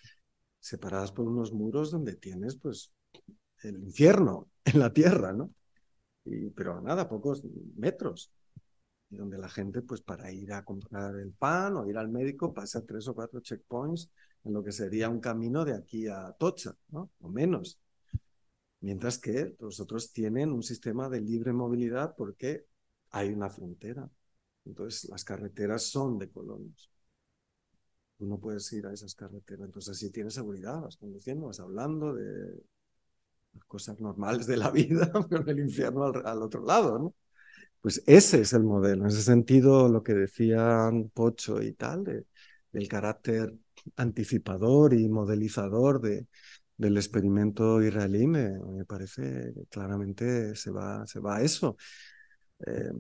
separadas 0.61 1.13
por 1.13 1.27
unos 1.27 1.53
muros 1.53 1.91
donde 1.91 2.17
tienes, 2.17 2.57
pues, 2.57 2.93
el 3.63 3.79
infierno 3.83 4.49
en 4.65 4.79
la 4.79 4.93
tierra, 4.93 5.33
¿no? 5.33 5.51
Y, 6.25 6.51
pero 6.51 6.81
nada, 6.81 7.09
pocos 7.09 7.43
metros. 7.77 8.33
Y 9.11 9.17
donde 9.17 9.39
la 9.39 9.49
gente, 9.49 9.83
pues, 9.83 10.01
para 10.03 10.33
ir 10.33 10.53
a 10.53 10.65
comprar 10.65 11.15
el 11.17 11.33
pan 11.33 11.77
o 11.77 11.89
ir 11.89 11.97
al 11.97 12.09
médico, 12.09 12.53
pasa 12.53 12.85
tres 12.85 13.07
o 13.09 13.15
cuatro 13.15 13.41
checkpoints 13.41 14.11
en 14.45 14.53
lo 14.53 14.63
que 14.63 14.73
sería 14.73 15.09
un 15.09 15.21
camino 15.21 15.65
de 15.65 15.75
aquí 15.75 16.07
a 16.09 16.33
Tocha, 16.33 16.77
¿no? 16.89 17.11
O 17.21 17.29
menos. 17.29 17.81
Mientras 18.81 19.19
que 19.19 19.57
los 19.61 19.81
otros 19.81 20.13
tienen 20.13 20.53
un 20.53 20.63
sistema 20.63 21.09
de 21.09 21.21
libre 21.21 21.53
movilidad 21.53 22.15
porque 22.17 22.67
hay 23.11 23.31
una 23.31 23.51
frontera. 23.51 24.09
Entonces, 24.65 25.09
las 25.11 25.25
carreteras 25.25 25.85
son 25.85 26.19
de 26.19 26.31
colonos. 26.31 26.91
Tú 28.19 28.27
no 28.27 28.39
puedes 28.39 28.73
ir 28.73 28.87
a 28.87 28.93
esas 28.93 29.15
carreteras. 29.15 29.67
Entonces, 29.67 29.99
si 29.99 30.11
tienes 30.11 30.35
seguridad, 30.35 30.81
vas 30.81 30.97
conduciendo, 30.97 31.47
vas 31.47 31.61
hablando 31.61 32.15
de 32.15 32.63
las 33.55 33.65
cosas 33.67 34.01
normales 34.01 34.47
de 34.47 34.57
la 34.57 34.71
vida, 34.71 35.11
pero 35.31 35.51
el 35.51 35.61
infierno 35.61 36.05
al, 36.05 36.27
al, 36.27 36.43
otro 36.43 36.65
lado, 36.65 36.99
¿no? 36.99 37.15
Pues 37.87 38.03
ese 38.07 38.41
es 38.41 38.53
el 38.53 38.65
modelo. 38.65 39.05
En 39.05 39.11
ese 39.11 39.23
sentido, 39.23 39.89
lo 39.89 40.03
que 40.03 40.13
decían 40.13 41.09
Pocho 41.15 41.63
y 41.63 41.73
tal, 41.75 42.03
de, 42.03 42.27
del 42.73 42.89
carácter 42.89 43.55
anticipador 43.95 44.93
y 44.93 45.09
modelizador 45.09 46.01
de, 46.01 46.27
del 46.77 46.97
experimento 46.97 47.81
israelí, 47.81 48.27
me, 48.27 48.59
me, 48.59 48.85
parece 48.85 49.53
que 49.55 49.67
claramente 49.67 50.57
se 50.57 50.73
va, 50.73 51.07
se 51.07 51.21
va 51.21 51.37
a 51.37 51.43
eso. 51.43 51.77
Eh, 52.67 52.91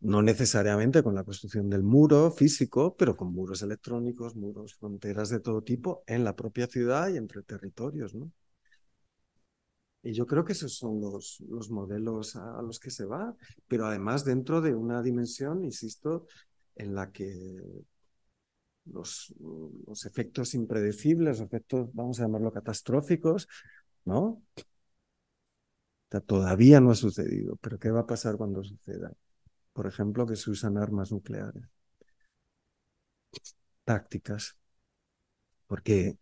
no 0.00 0.22
necesariamente 0.22 1.02
con 1.02 1.14
la 1.14 1.24
construcción 1.24 1.68
del 1.68 1.82
muro 1.82 2.30
físico, 2.30 2.96
pero 2.96 3.16
con 3.16 3.34
muros 3.34 3.60
electrónicos, 3.60 4.36
muros, 4.36 4.74
fronteras 4.74 5.28
de 5.28 5.40
todo 5.40 5.62
tipo 5.62 6.02
en 6.06 6.24
la 6.24 6.34
propia 6.34 6.66
ciudad 6.66 7.10
y 7.10 7.18
entre 7.18 7.42
territorios, 7.42 8.14
¿no? 8.14 8.32
Y 10.02 10.12
yo 10.12 10.26
creo 10.26 10.44
que 10.44 10.52
esos 10.52 10.74
son 10.74 11.00
los, 11.00 11.40
los 11.48 11.70
modelos 11.70 12.36
a, 12.36 12.62
los 12.62 12.80
que 12.80 12.90
se 12.90 13.04
va, 13.04 13.36
pero 13.68 13.86
además 13.86 14.24
dentro 14.24 14.60
de 14.60 14.74
una 14.74 15.02
dimensión, 15.02 15.64
insisto, 15.64 16.26
en 16.74 16.94
la 16.94 17.12
que 17.12 17.84
los, 18.86 19.34
los 19.86 20.06
efectos 20.06 20.54
impredecibles, 20.54 21.38
los 21.38 21.46
efectos, 21.46 21.90
vamos 21.92 22.18
a 22.18 22.24
llamarlo 22.24 22.52
catastróficos, 22.52 23.46
¿no? 24.04 24.42
Todavía 26.26 26.80
no 26.80 26.90
ha 26.90 26.94
sucedido, 26.96 27.56
pero 27.56 27.78
¿qué 27.78 27.90
va 27.90 28.00
a 28.00 28.06
pasar 28.06 28.36
cuando 28.36 28.64
suceda? 28.64 29.12
por 29.72 29.86
ejemplo, 29.86 30.26
que 30.26 30.36
se 30.36 30.50
usan 30.50 30.76
armas 30.78 31.12
nucleares. 31.12 31.64
Tácticas. 33.84 34.56
Porque 35.66 36.18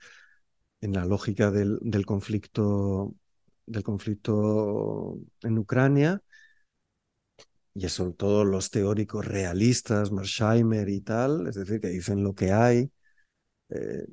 en 0.81 0.93
la 0.93 1.05
lógica 1.05 1.51
del, 1.51 1.79
del 1.83 2.07
conflicto 2.07 3.15
del 3.69 3.83
conflicto 3.83 5.19
en 5.43 5.59
Ucrania, 5.59 6.23
y 7.75 7.87
eso 7.87 8.13
todos 8.13 8.47
los 8.47 8.71
teóricos 8.71 9.25
realistas, 9.25 10.11
Marsheimer 10.11 10.89
y 10.89 11.01
tal, 11.01 11.47
es 11.47 11.55
decir, 11.55 11.81
que 11.81 11.89
dicen 11.89 12.23
lo 12.25 12.35
que 12.35 12.53
hay, 12.53 12.91
eh, 13.71 14.07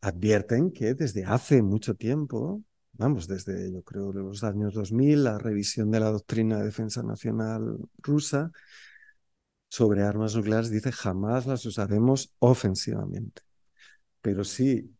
advierten 0.00 0.72
que 0.72 0.94
desde 0.94 1.24
hace 1.24 1.62
mucho 1.62 1.94
tiempo 1.94 2.62
vamos, 2.92 3.28
desde 3.28 3.72
yo 3.72 3.82
creo 3.82 4.12
los 4.12 4.44
años 4.44 4.74
2000, 4.74 5.24
la 5.24 5.38
revisión 5.38 5.90
de 5.90 6.00
la 6.00 6.10
doctrina 6.10 6.58
de 6.58 6.64
defensa 6.66 7.02
nacional 7.02 7.78
rusa 7.98 8.50
sobre 9.70 10.02
armas 10.02 10.34
nucleares 10.34 10.70
dice 10.70 10.92
jamás 10.92 11.46
las 11.46 11.64
usaremos 11.64 12.32
ofensivamente. 12.38 13.42
Pero 14.20 14.44
si 14.44 14.90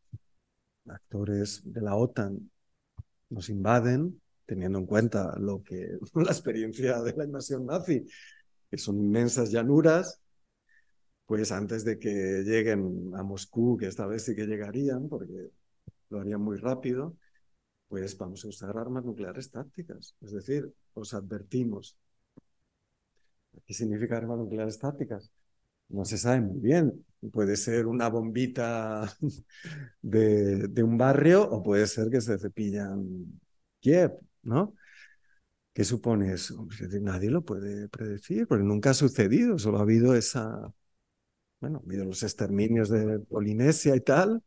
actores 0.86 1.62
de 1.64 1.80
la 1.82 1.96
OTAN 1.96 2.50
nos 3.30 3.48
invaden, 3.48 4.20
teniendo 4.46 4.78
en 4.78 4.86
cuenta 4.86 5.36
lo 5.38 5.62
que 5.62 5.98
la 6.14 6.30
experiencia 6.30 7.00
de 7.02 7.14
la 7.14 7.24
invasión 7.24 7.66
nazi, 7.66 8.06
que 8.70 8.78
son 8.78 8.98
inmensas 8.98 9.50
llanuras, 9.50 10.20
pues 11.26 11.52
antes 11.52 11.84
de 11.84 11.98
que 11.98 12.42
lleguen 12.44 13.12
a 13.14 13.22
Moscú, 13.22 13.76
que 13.76 13.86
esta 13.86 14.06
vez 14.06 14.24
sí 14.24 14.34
que 14.34 14.46
llegarían, 14.46 15.08
porque 15.08 15.50
lo 16.08 16.20
harían 16.20 16.40
muy 16.40 16.56
rápido, 16.56 17.16
pues 17.88 18.16
vamos 18.16 18.44
a 18.44 18.48
usar 18.48 18.76
armas 18.78 19.04
nucleares 19.04 19.50
tácticas. 19.50 20.14
Es 20.22 20.32
decir, 20.32 20.72
os 20.94 21.14
advertimos. 21.14 21.98
¿Qué 23.66 23.74
significa 23.74 24.16
armas 24.16 24.38
nucleares 24.38 24.78
tácticas? 24.78 25.30
No 25.88 26.04
se 26.04 26.18
sabe 26.18 26.40
muy 26.40 26.60
bien. 26.60 27.04
Puede 27.32 27.56
ser 27.56 27.86
una 27.86 28.08
bombita 28.08 29.10
de, 30.02 30.68
de 30.68 30.82
un 30.82 30.98
barrio 30.98 31.42
o 31.48 31.62
puede 31.62 31.86
ser 31.86 32.10
que 32.10 32.20
se 32.20 32.38
cepillan 32.38 33.40
Kiev, 33.80 34.12
¿no? 34.42 34.74
¿Qué 35.72 35.84
supone 35.84 36.32
eso? 36.32 36.66
Nadie 37.00 37.30
lo 37.30 37.44
puede 37.44 37.88
predecir, 37.88 38.46
porque 38.48 38.64
nunca 38.64 38.90
ha 38.90 38.94
sucedido, 38.94 39.58
solo 39.58 39.78
ha 39.78 39.82
habido 39.82 40.14
esa, 40.16 40.72
bueno, 41.60 41.78
ha 41.80 41.82
habido 41.86 42.04
los 42.06 42.22
exterminios 42.22 42.90
de 42.90 43.20
Polinesia 43.20 43.96
y 43.96 44.00
tal, 44.00 44.42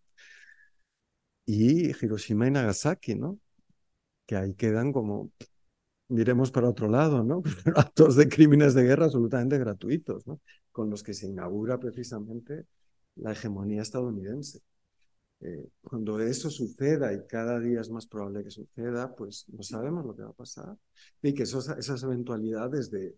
y 1.45 1.89
Hiroshima 1.91 2.47
y 2.47 2.51
Nagasaki, 2.51 3.15
¿no? 3.15 3.39
Que 4.25 4.35
ahí 4.37 4.55
quedan 4.55 4.93
como, 4.93 5.31
miremos 6.09 6.51
para 6.51 6.69
otro 6.69 6.89
lado, 6.89 7.23
¿no? 7.23 7.43
Actos 7.75 8.15
de 8.15 8.29
crímenes 8.29 8.75
de 8.75 8.83
guerra 8.85 9.05
absolutamente 9.05 9.59
gratuitos, 9.59 10.27
¿no? 10.27 10.41
Con 10.71 10.89
los 10.89 11.03
que 11.03 11.13
se 11.13 11.27
inaugura 11.27 11.79
precisamente 11.79 12.65
la 13.15 13.33
hegemonía 13.33 13.81
estadounidense. 13.81 14.61
Eh, 15.41 15.67
cuando 15.81 16.19
eso 16.19 16.49
suceda 16.49 17.13
y 17.13 17.25
cada 17.27 17.59
día 17.59 17.81
es 17.81 17.89
más 17.89 18.05
probable 18.05 18.43
que 18.43 18.51
suceda, 18.51 19.15
pues 19.15 19.45
no 19.49 19.63
sabemos 19.63 20.05
lo 20.05 20.15
que 20.15 20.23
va 20.23 20.29
a 20.29 20.33
pasar. 20.33 20.77
Y 21.21 21.33
que 21.33 21.43
esas 21.43 22.03
eventualidades 22.03 22.91
de, 22.91 23.15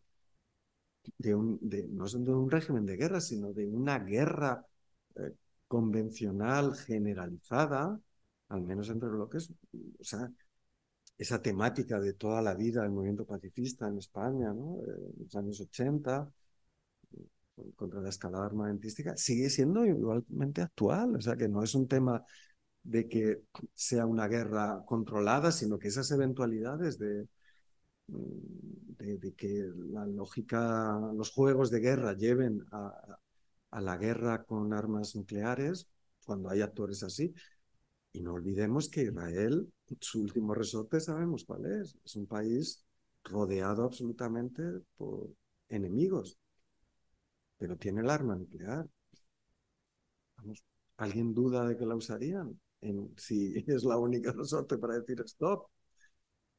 de, 1.17 1.35
un, 1.35 1.59
de, 1.61 1.87
no 1.87 2.05
de 2.05 2.33
un 2.33 2.49
régimen 2.49 2.85
de 2.85 2.97
guerra, 2.97 3.21
sino 3.21 3.53
de 3.53 3.67
una 3.67 3.99
guerra 3.99 4.65
eh, 5.15 5.33
convencional 5.67 6.75
generalizada, 6.75 7.99
al 8.49 8.61
menos 8.61 8.89
entre 8.89 9.09
bloques, 9.09 9.51
o 9.99 10.03
sea, 10.03 10.31
esa 11.17 11.41
temática 11.41 11.99
de 11.99 12.13
toda 12.13 12.41
la 12.41 12.53
vida 12.55 12.81
del 12.83 12.91
movimiento 12.91 13.25
pacifista 13.25 13.87
en 13.87 13.97
España, 13.97 14.53
¿no? 14.53 14.79
Eh, 14.87 15.13
en 15.17 15.23
los 15.23 15.35
años 15.35 15.61
80, 15.61 16.31
contra 17.75 18.01
la 18.01 18.09
escalada 18.09 18.45
armamentística 18.45 19.15
sigue 19.17 19.49
siendo 19.49 19.85
igualmente 19.85 20.61
actual. 20.61 21.15
O 21.15 21.21
sea, 21.21 21.35
que 21.35 21.47
no 21.49 21.63
es 21.63 21.75
un 21.75 21.87
tema 21.87 22.23
de 22.83 23.07
que 23.07 23.43
sea 23.73 24.05
una 24.05 24.27
guerra 24.27 24.83
controlada, 24.85 25.51
sino 25.51 25.79
que 25.79 25.87
esas 25.89 26.11
eventualidades 26.11 26.99
de, 26.99 27.27
mm, 28.07 28.95
de, 28.97 29.33
que 29.35 29.65
la 29.91 30.05
lógica, 30.07 30.99
los 31.15 31.31
juegos 31.31 31.71
de 31.71 31.79
guerra 31.79 32.13
lleven 32.13 32.65
a, 32.71 33.19
a 33.71 33.81
la 33.81 33.97
guerra 33.97 34.43
con 34.45 34.73
armas 34.73 35.15
nucleares, 35.15 35.87
cuando 36.25 36.49
hay 36.49 36.61
actores 36.61 37.03
así. 37.03 37.33
Y 38.13 38.21
no 38.21 38.33
olvidemos 38.33 38.89
que 38.89 39.03
Israel, 39.03 39.71
su 39.99 40.21
último 40.21 40.53
resorte, 40.53 40.99
sabemos 40.99 41.45
cuál 41.45 41.65
es. 41.65 41.97
Es 42.05 42.15
un 42.15 42.27
país 42.27 42.85
rodeado 43.23 43.83
absolutamente 43.85 44.63
por 44.97 45.29
enemigos 45.69 46.37
pero 47.63 47.77
tiene 47.77 48.01
el 48.01 48.09
arma 48.09 48.35
nuclear. 48.35 48.85
¿Alguien 50.97 51.33
duda 51.33 51.65
de 51.65 51.77
que 51.77 51.85
la 51.85 51.95
usarían? 51.95 52.59
Si 53.15 53.53
es 53.67 53.85
la 53.85 53.97
única 53.97 54.33
resorte 54.37 54.77
para 54.77 54.95
decir 54.99 55.21
stop. 55.21 55.67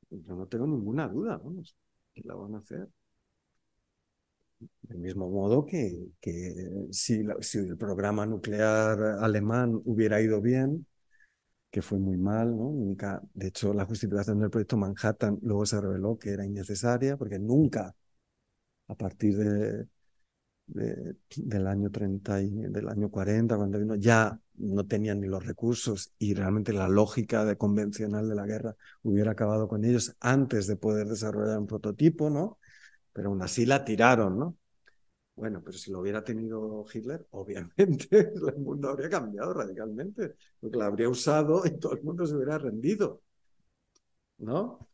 Yo 0.08 0.34
no 0.34 0.46
tengo 0.46 0.66
ninguna 0.66 1.06
duda, 1.06 1.36
vamos, 1.36 1.76
que 2.14 2.22
la 2.24 2.34
van 2.36 2.54
a 2.54 2.58
hacer. 2.60 2.88
Del 4.80 4.96
mismo 4.96 5.28
modo 5.28 5.66
que, 5.66 6.06
que 6.22 6.88
si, 6.90 7.20
el 7.20 7.76
programa 7.76 8.24
nuclear 8.24 8.98
alemán 9.20 9.78
hubiera 9.84 10.22
ido 10.22 10.40
bien, 10.40 10.86
que 11.70 11.82
fue 11.82 11.98
muy 11.98 12.16
mal, 12.16 12.56
¿no? 12.56 12.72
De 13.34 13.48
hecho, 13.48 13.74
la 13.74 13.84
justificación 13.84 14.40
del 14.40 14.48
proyecto 14.48 14.78
Manhattan 14.78 15.38
luego 15.42 15.66
se 15.66 15.82
reveló 15.82 16.16
que 16.18 16.30
era 16.30 16.46
innecesaria, 16.46 17.18
porque 17.18 17.38
nunca, 17.38 17.94
a 18.88 18.94
partir 18.94 19.36
de, 19.36 19.86
del 20.66 21.66
año 21.66 21.90
30 21.90 22.42
y 22.42 22.50
del 22.50 22.88
año 22.88 23.10
40, 23.10 23.56
cuando 23.56 23.78
vino, 23.78 23.94
ya 23.96 24.38
no 24.56 24.86
tenían 24.86 25.20
ni 25.20 25.26
los 25.28 25.44
recursos 25.44 26.12
y 26.18 26.34
realmente 26.34 26.72
la 26.72 26.88
lógica 26.88 27.44
de 27.44 27.56
convencional 27.56 28.28
de 28.28 28.34
la 28.34 28.46
guerra 28.46 28.76
hubiera 29.02 29.32
acabado 29.32 29.68
con 29.68 29.84
ellos 29.84 30.16
antes 30.20 30.66
de 30.66 30.76
poder 30.76 31.08
desarrollar 31.08 31.58
un 31.58 31.66
prototipo, 31.66 32.30
¿no? 32.30 32.58
Pero 33.12 33.28
aún 33.30 33.42
así 33.42 33.66
la 33.66 33.84
tiraron, 33.84 34.38
¿no? 34.38 34.56
Bueno, 35.36 35.60
pero 35.64 35.76
si 35.76 35.90
lo 35.90 36.00
hubiera 36.00 36.22
tenido 36.24 36.84
Hitler, 36.92 37.26
obviamente 37.32 38.32
el 38.34 38.56
mundo 38.58 38.88
habría 38.90 39.10
cambiado 39.10 39.52
radicalmente, 39.52 40.36
porque 40.60 40.78
la 40.78 40.86
habría 40.86 41.08
usado 41.08 41.66
y 41.66 41.78
todo 41.78 41.94
el 41.94 42.02
mundo 42.02 42.26
se 42.26 42.34
hubiera 42.36 42.58
rendido, 42.58 43.22
¿no? 44.38 44.88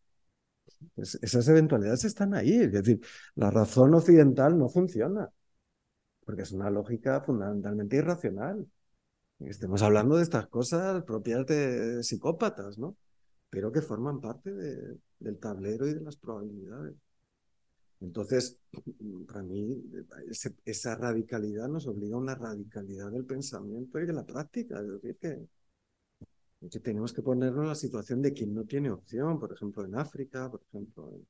Pues 0.94 1.18
esas 1.22 1.46
eventualidades 1.48 2.04
están 2.04 2.34
ahí, 2.34 2.54
es 2.54 2.72
decir, 2.72 3.00
la 3.34 3.50
razón 3.50 3.94
occidental 3.94 4.58
no 4.58 4.68
funciona 4.68 5.30
porque 6.30 6.42
es 6.42 6.52
una 6.52 6.70
lógica 6.70 7.20
fundamentalmente 7.20 7.96
irracional. 7.96 8.64
Estemos 9.40 9.82
hablando 9.82 10.16
de 10.16 10.22
estas 10.22 10.46
cosas 10.46 11.02
propias 11.02 11.44
de 11.44 12.04
psicópatas, 12.04 12.78
¿no? 12.78 12.96
Pero 13.48 13.72
que 13.72 13.82
forman 13.82 14.20
parte 14.20 14.52
del 15.18 15.38
tablero 15.40 15.88
y 15.88 15.94
de 15.94 16.02
las 16.02 16.16
probabilidades. 16.16 16.94
Entonces, 17.98 18.60
para 19.26 19.42
mí, 19.42 19.82
esa 20.64 20.94
radicalidad 20.94 21.66
nos 21.66 21.88
obliga 21.88 22.14
a 22.14 22.20
una 22.20 22.36
radicalidad 22.36 23.10
del 23.10 23.24
pensamiento 23.24 23.98
y 23.98 24.06
de 24.06 24.12
la 24.12 24.24
práctica. 24.24 24.80
Es 24.80 24.88
decir, 24.88 25.16
que, 25.16 25.48
que 26.70 26.78
tenemos 26.78 27.12
que 27.12 27.22
ponernos 27.22 27.62
en 27.62 27.68
la 27.70 27.74
situación 27.74 28.22
de 28.22 28.32
quien 28.32 28.54
no 28.54 28.62
tiene 28.66 28.92
opción, 28.92 29.40
por 29.40 29.52
ejemplo, 29.52 29.84
en 29.84 29.96
África, 29.96 30.48
por 30.48 30.62
ejemplo, 30.62 31.10
en, 31.12 31.26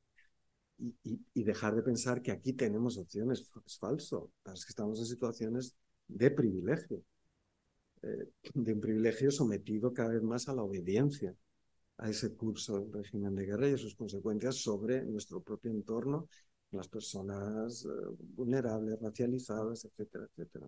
y, 0.81 1.45
dejar 1.45 1.75
de 1.75 1.83
pensar 1.83 2.23
que 2.23 2.33
aquí 2.33 2.53
tenemos 2.53 2.97
opciones. 2.99 3.47
Es 3.67 3.79
falso. 3.79 4.31
Es 4.53 4.65
que 4.65 4.71
estamos 4.71 4.99
en 4.99 5.07
situaciones 5.07 5.75
de 6.09 6.31
privilegio, 6.31 7.03
eh, 8.03 8.29
de 8.55 8.73
un 8.73 8.81
privilegio 8.81 9.31
sometido 9.31 9.93
cada 9.93 10.11
vez 10.11 10.23
más 10.23 10.49
a 10.49 10.55
la 10.55 10.63
obediencia 10.63 11.35
a 11.99 12.09
ese 12.09 12.35
curso 12.35 12.81
del 12.81 12.93
régimen 12.93 13.35
de 13.35 13.45
guerra 13.45 13.69
y 13.69 13.75
a 13.75 13.79
sus 13.79 13.95
consecuencias 13.95 14.57
sobre 14.57 15.05
nuestro 15.05 15.43
propio 15.43 15.71
entorno, 15.71 16.29
las 16.71 16.89
personas 16.89 17.85
eh, 17.85 17.89
vulnerables, 18.35 18.99
racializadas, 19.01 19.85
etcétera, 19.85 20.27
etcétera. 20.31 20.67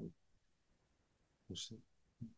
No 1.49 1.57
sé, 1.57 1.77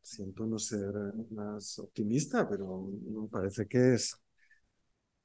siento 0.03 0.47
no 0.47 0.59
ser 0.59 0.95
más 1.31 1.79
optimista, 1.79 2.49
pero 2.49 2.83
me 2.83 3.29
parece 3.29 3.67
que 3.67 3.95
es 3.95 4.17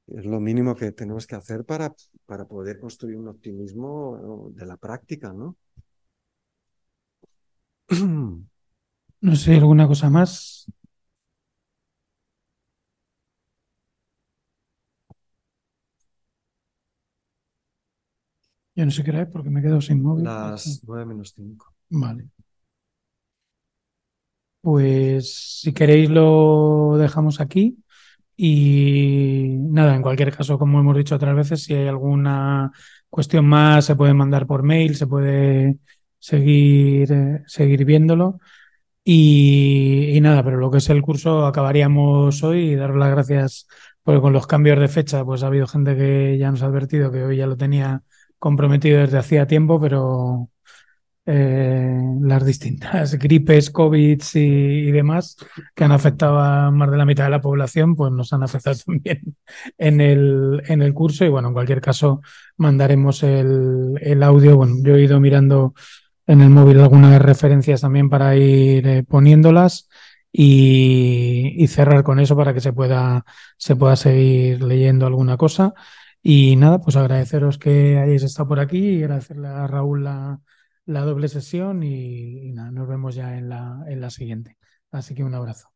es 0.06 0.24
lo 0.26 0.40
mínimo 0.40 0.74
que 0.74 0.92
tenemos 0.92 1.26
que 1.26 1.36
hacer 1.36 1.64
para, 1.64 1.94
para 2.26 2.46
poder 2.46 2.78
construir 2.80 3.16
un 3.16 3.28
optimismo 3.28 4.50
de 4.54 4.66
la 4.66 4.76
práctica, 4.76 5.32
¿no? 5.32 5.56
No 9.22 9.36
sé, 9.36 9.56
¿alguna 9.56 9.86
cosa 9.86 10.08
más? 10.08 10.66
Yo 18.74 18.84
no 18.86 18.90
sé 18.90 19.04
qué 19.04 19.10
era 19.10 19.28
porque 19.28 19.50
me 19.50 19.60
quedo 19.60 19.80
sin 19.80 20.02
móvil. 20.02 20.24
Las 20.24 20.82
nueve 20.86 21.04
menos 21.04 21.34
cinco. 21.34 21.74
Vale. 21.90 22.28
Pues 24.62 25.60
si 25.60 25.72
queréis 25.72 26.10
lo 26.10 26.96
dejamos 26.98 27.40
aquí. 27.40 27.78
Y 28.42 29.56
nada, 29.58 29.94
en 29.94 30.00
cualquier 30.00 30.34
caso, 30.34 30.58
como 30.58 30.80
hemos 30.80 30.96
dicho 30.96 31.14
otras 31.14 31.36
veces, 31.36 31.62
si 31.62 31.74
hay 31.74 31.88
alguna 31.88 32.72
cuestión 33.10 33.44
más, 33.46 33.84
se 33.84 33.96
puede 33.96 34.14
mandar 34.14 34.46
por 34.46 34.62
mail, 34.62 34.96
se 34.96 35.06
puede 35.06 35.76
seguir, 36.18 37.12
eh, 37.12 37.42
seguir 37.46 37.84
viéndolo. 37.84 38.40
Y, 39.04 40.18
nada, 40.22 40.42
pero 40.42 40.56
lo 40.56 40.70
que 40.70 40.78
es 40.78 40.88
el 40.88 41.02
curso 41.02 41.44
acabaríamos 41.46 42.42
hoy 42.42 42.70
y 42.70 42.76
daros 42.76 42.96
las 42.96 43.10
gracias 43.10 43.66
porque 44.02 44.22
con 44.22 44.32
los 44.32 44.46
cambios 44.46 44.80
de 44.80 44.88
fecha, 44.88 45.22
pues 45.22 45.42
ha 45.42 45.48
habido 45.48 45.66
gente 45.66 45.94
que 45.94 46.38
ya 46.38 46.50
nos 46.50 46.62
ha 46.62 46.66
advertido 46.66 47.12
que 47.12 47.24
hoy 47.24 47.36
ya 47.36 47.46
lo 47.46 47.58
tenía 47.58 48.04
comprometido 48.38 49.00
desde 49.00 49.18
hacía 49.18 49.46
tiempo, 49.46 49.78
pero 49.78 50.48
eh, 51.32 51.96
las 52.22 52.44
distintas 52.44 53.14
gripes, 53.18 53.70
COVID 53.70 54.20
y, 54.34 54.90
demás 54.90 55.36
que 55.76 55.84
han 55.84 55.92
afectado 55.92 56.40
a 56.40 56.72
más 56.72 56.90
de 56.90 56.96
la 56.96 57.04
mitad 57.04 57.24
de 57.24 57.30
la 57.30 57.40
población, 57.40 57.94
pues 57.94 58.10
nos 58.10 58.32
han 58.32 58.42
afectado 58.42 58.76
también 58.86 59.36
en 59.78 60.00
el, 60.00 60.62
en 60.66 60.82
el 60.82 60.92
curso. 60.92 61.24
Y 61.24 61.28
bueno, 61.28 61.48
en 61.48 61.54
cualquier 61.54 61.80
caso, 61.80 62.20
mandaremos 62.56 63.22
el, 63.22 63.94
el 64.00 64.22
audio. 64.24 64.56
Bueno, 64.56 64.74
yo 64.82 64.96
he 64.96 65.02
ido 65.02 65.20
mirando 65.20 65.74
en 66.26 66.40
el 66.40 66.50
móvil 66.50 66.80
algunas 66.80 67.22
referencias 67.22 67.82
también 67.82 68.10
para 68.10 68.34
ir 68.36 68.86
eh, 68.88 69.04
poniéndolas. 69.04 69.88
Y, 70.32 71.54
y, 71.58 71.66
cerrar 71.66 72.04
con 72.04 72.20
eso 72.20 72.36
para 72.36 72.54
que 72.54 72.60
se 72.60 72.72
pueda, 72.72 73.24
se 73.56 73.74
pueda 73.76 73.96
seguir 73.96 74.62
leyendo 74.62 75.06
alguna 75.06 75.36
cosa. 75.36 75.74
Y 76.22 76.56
nada, 76.56 76.80
pues 76.80 76.96
agradeceros 76.96 77.58
que 77.58 77.98
hayáis 77.98 78.22
estado 78.22 78.48
por 78.48 78.60
aquí 78.60 78.78
y 78.78 79.02
agradecerle 79.02 79.48
a 79.48 79.66
Raúl 79.66 80.04
la, 80.04 80.40
la 80.86 81.02
doble 81.02 81.28
sesión 81.28 81.82
y, 81.82 82.52
nada, 82.52 82.70
nos 82.70 82.88
vemos 82.88 83.14
ya 83.14 83.36
en 83.36 83.48
la, 83.48 83.84
en 83.88 84.00
la 84.00 84.10
siguiente. 84.10 84.58
Así 84.90 85.14
que 85.14 85.24
un 85.24 85.34
abrazo. 85.34 85.69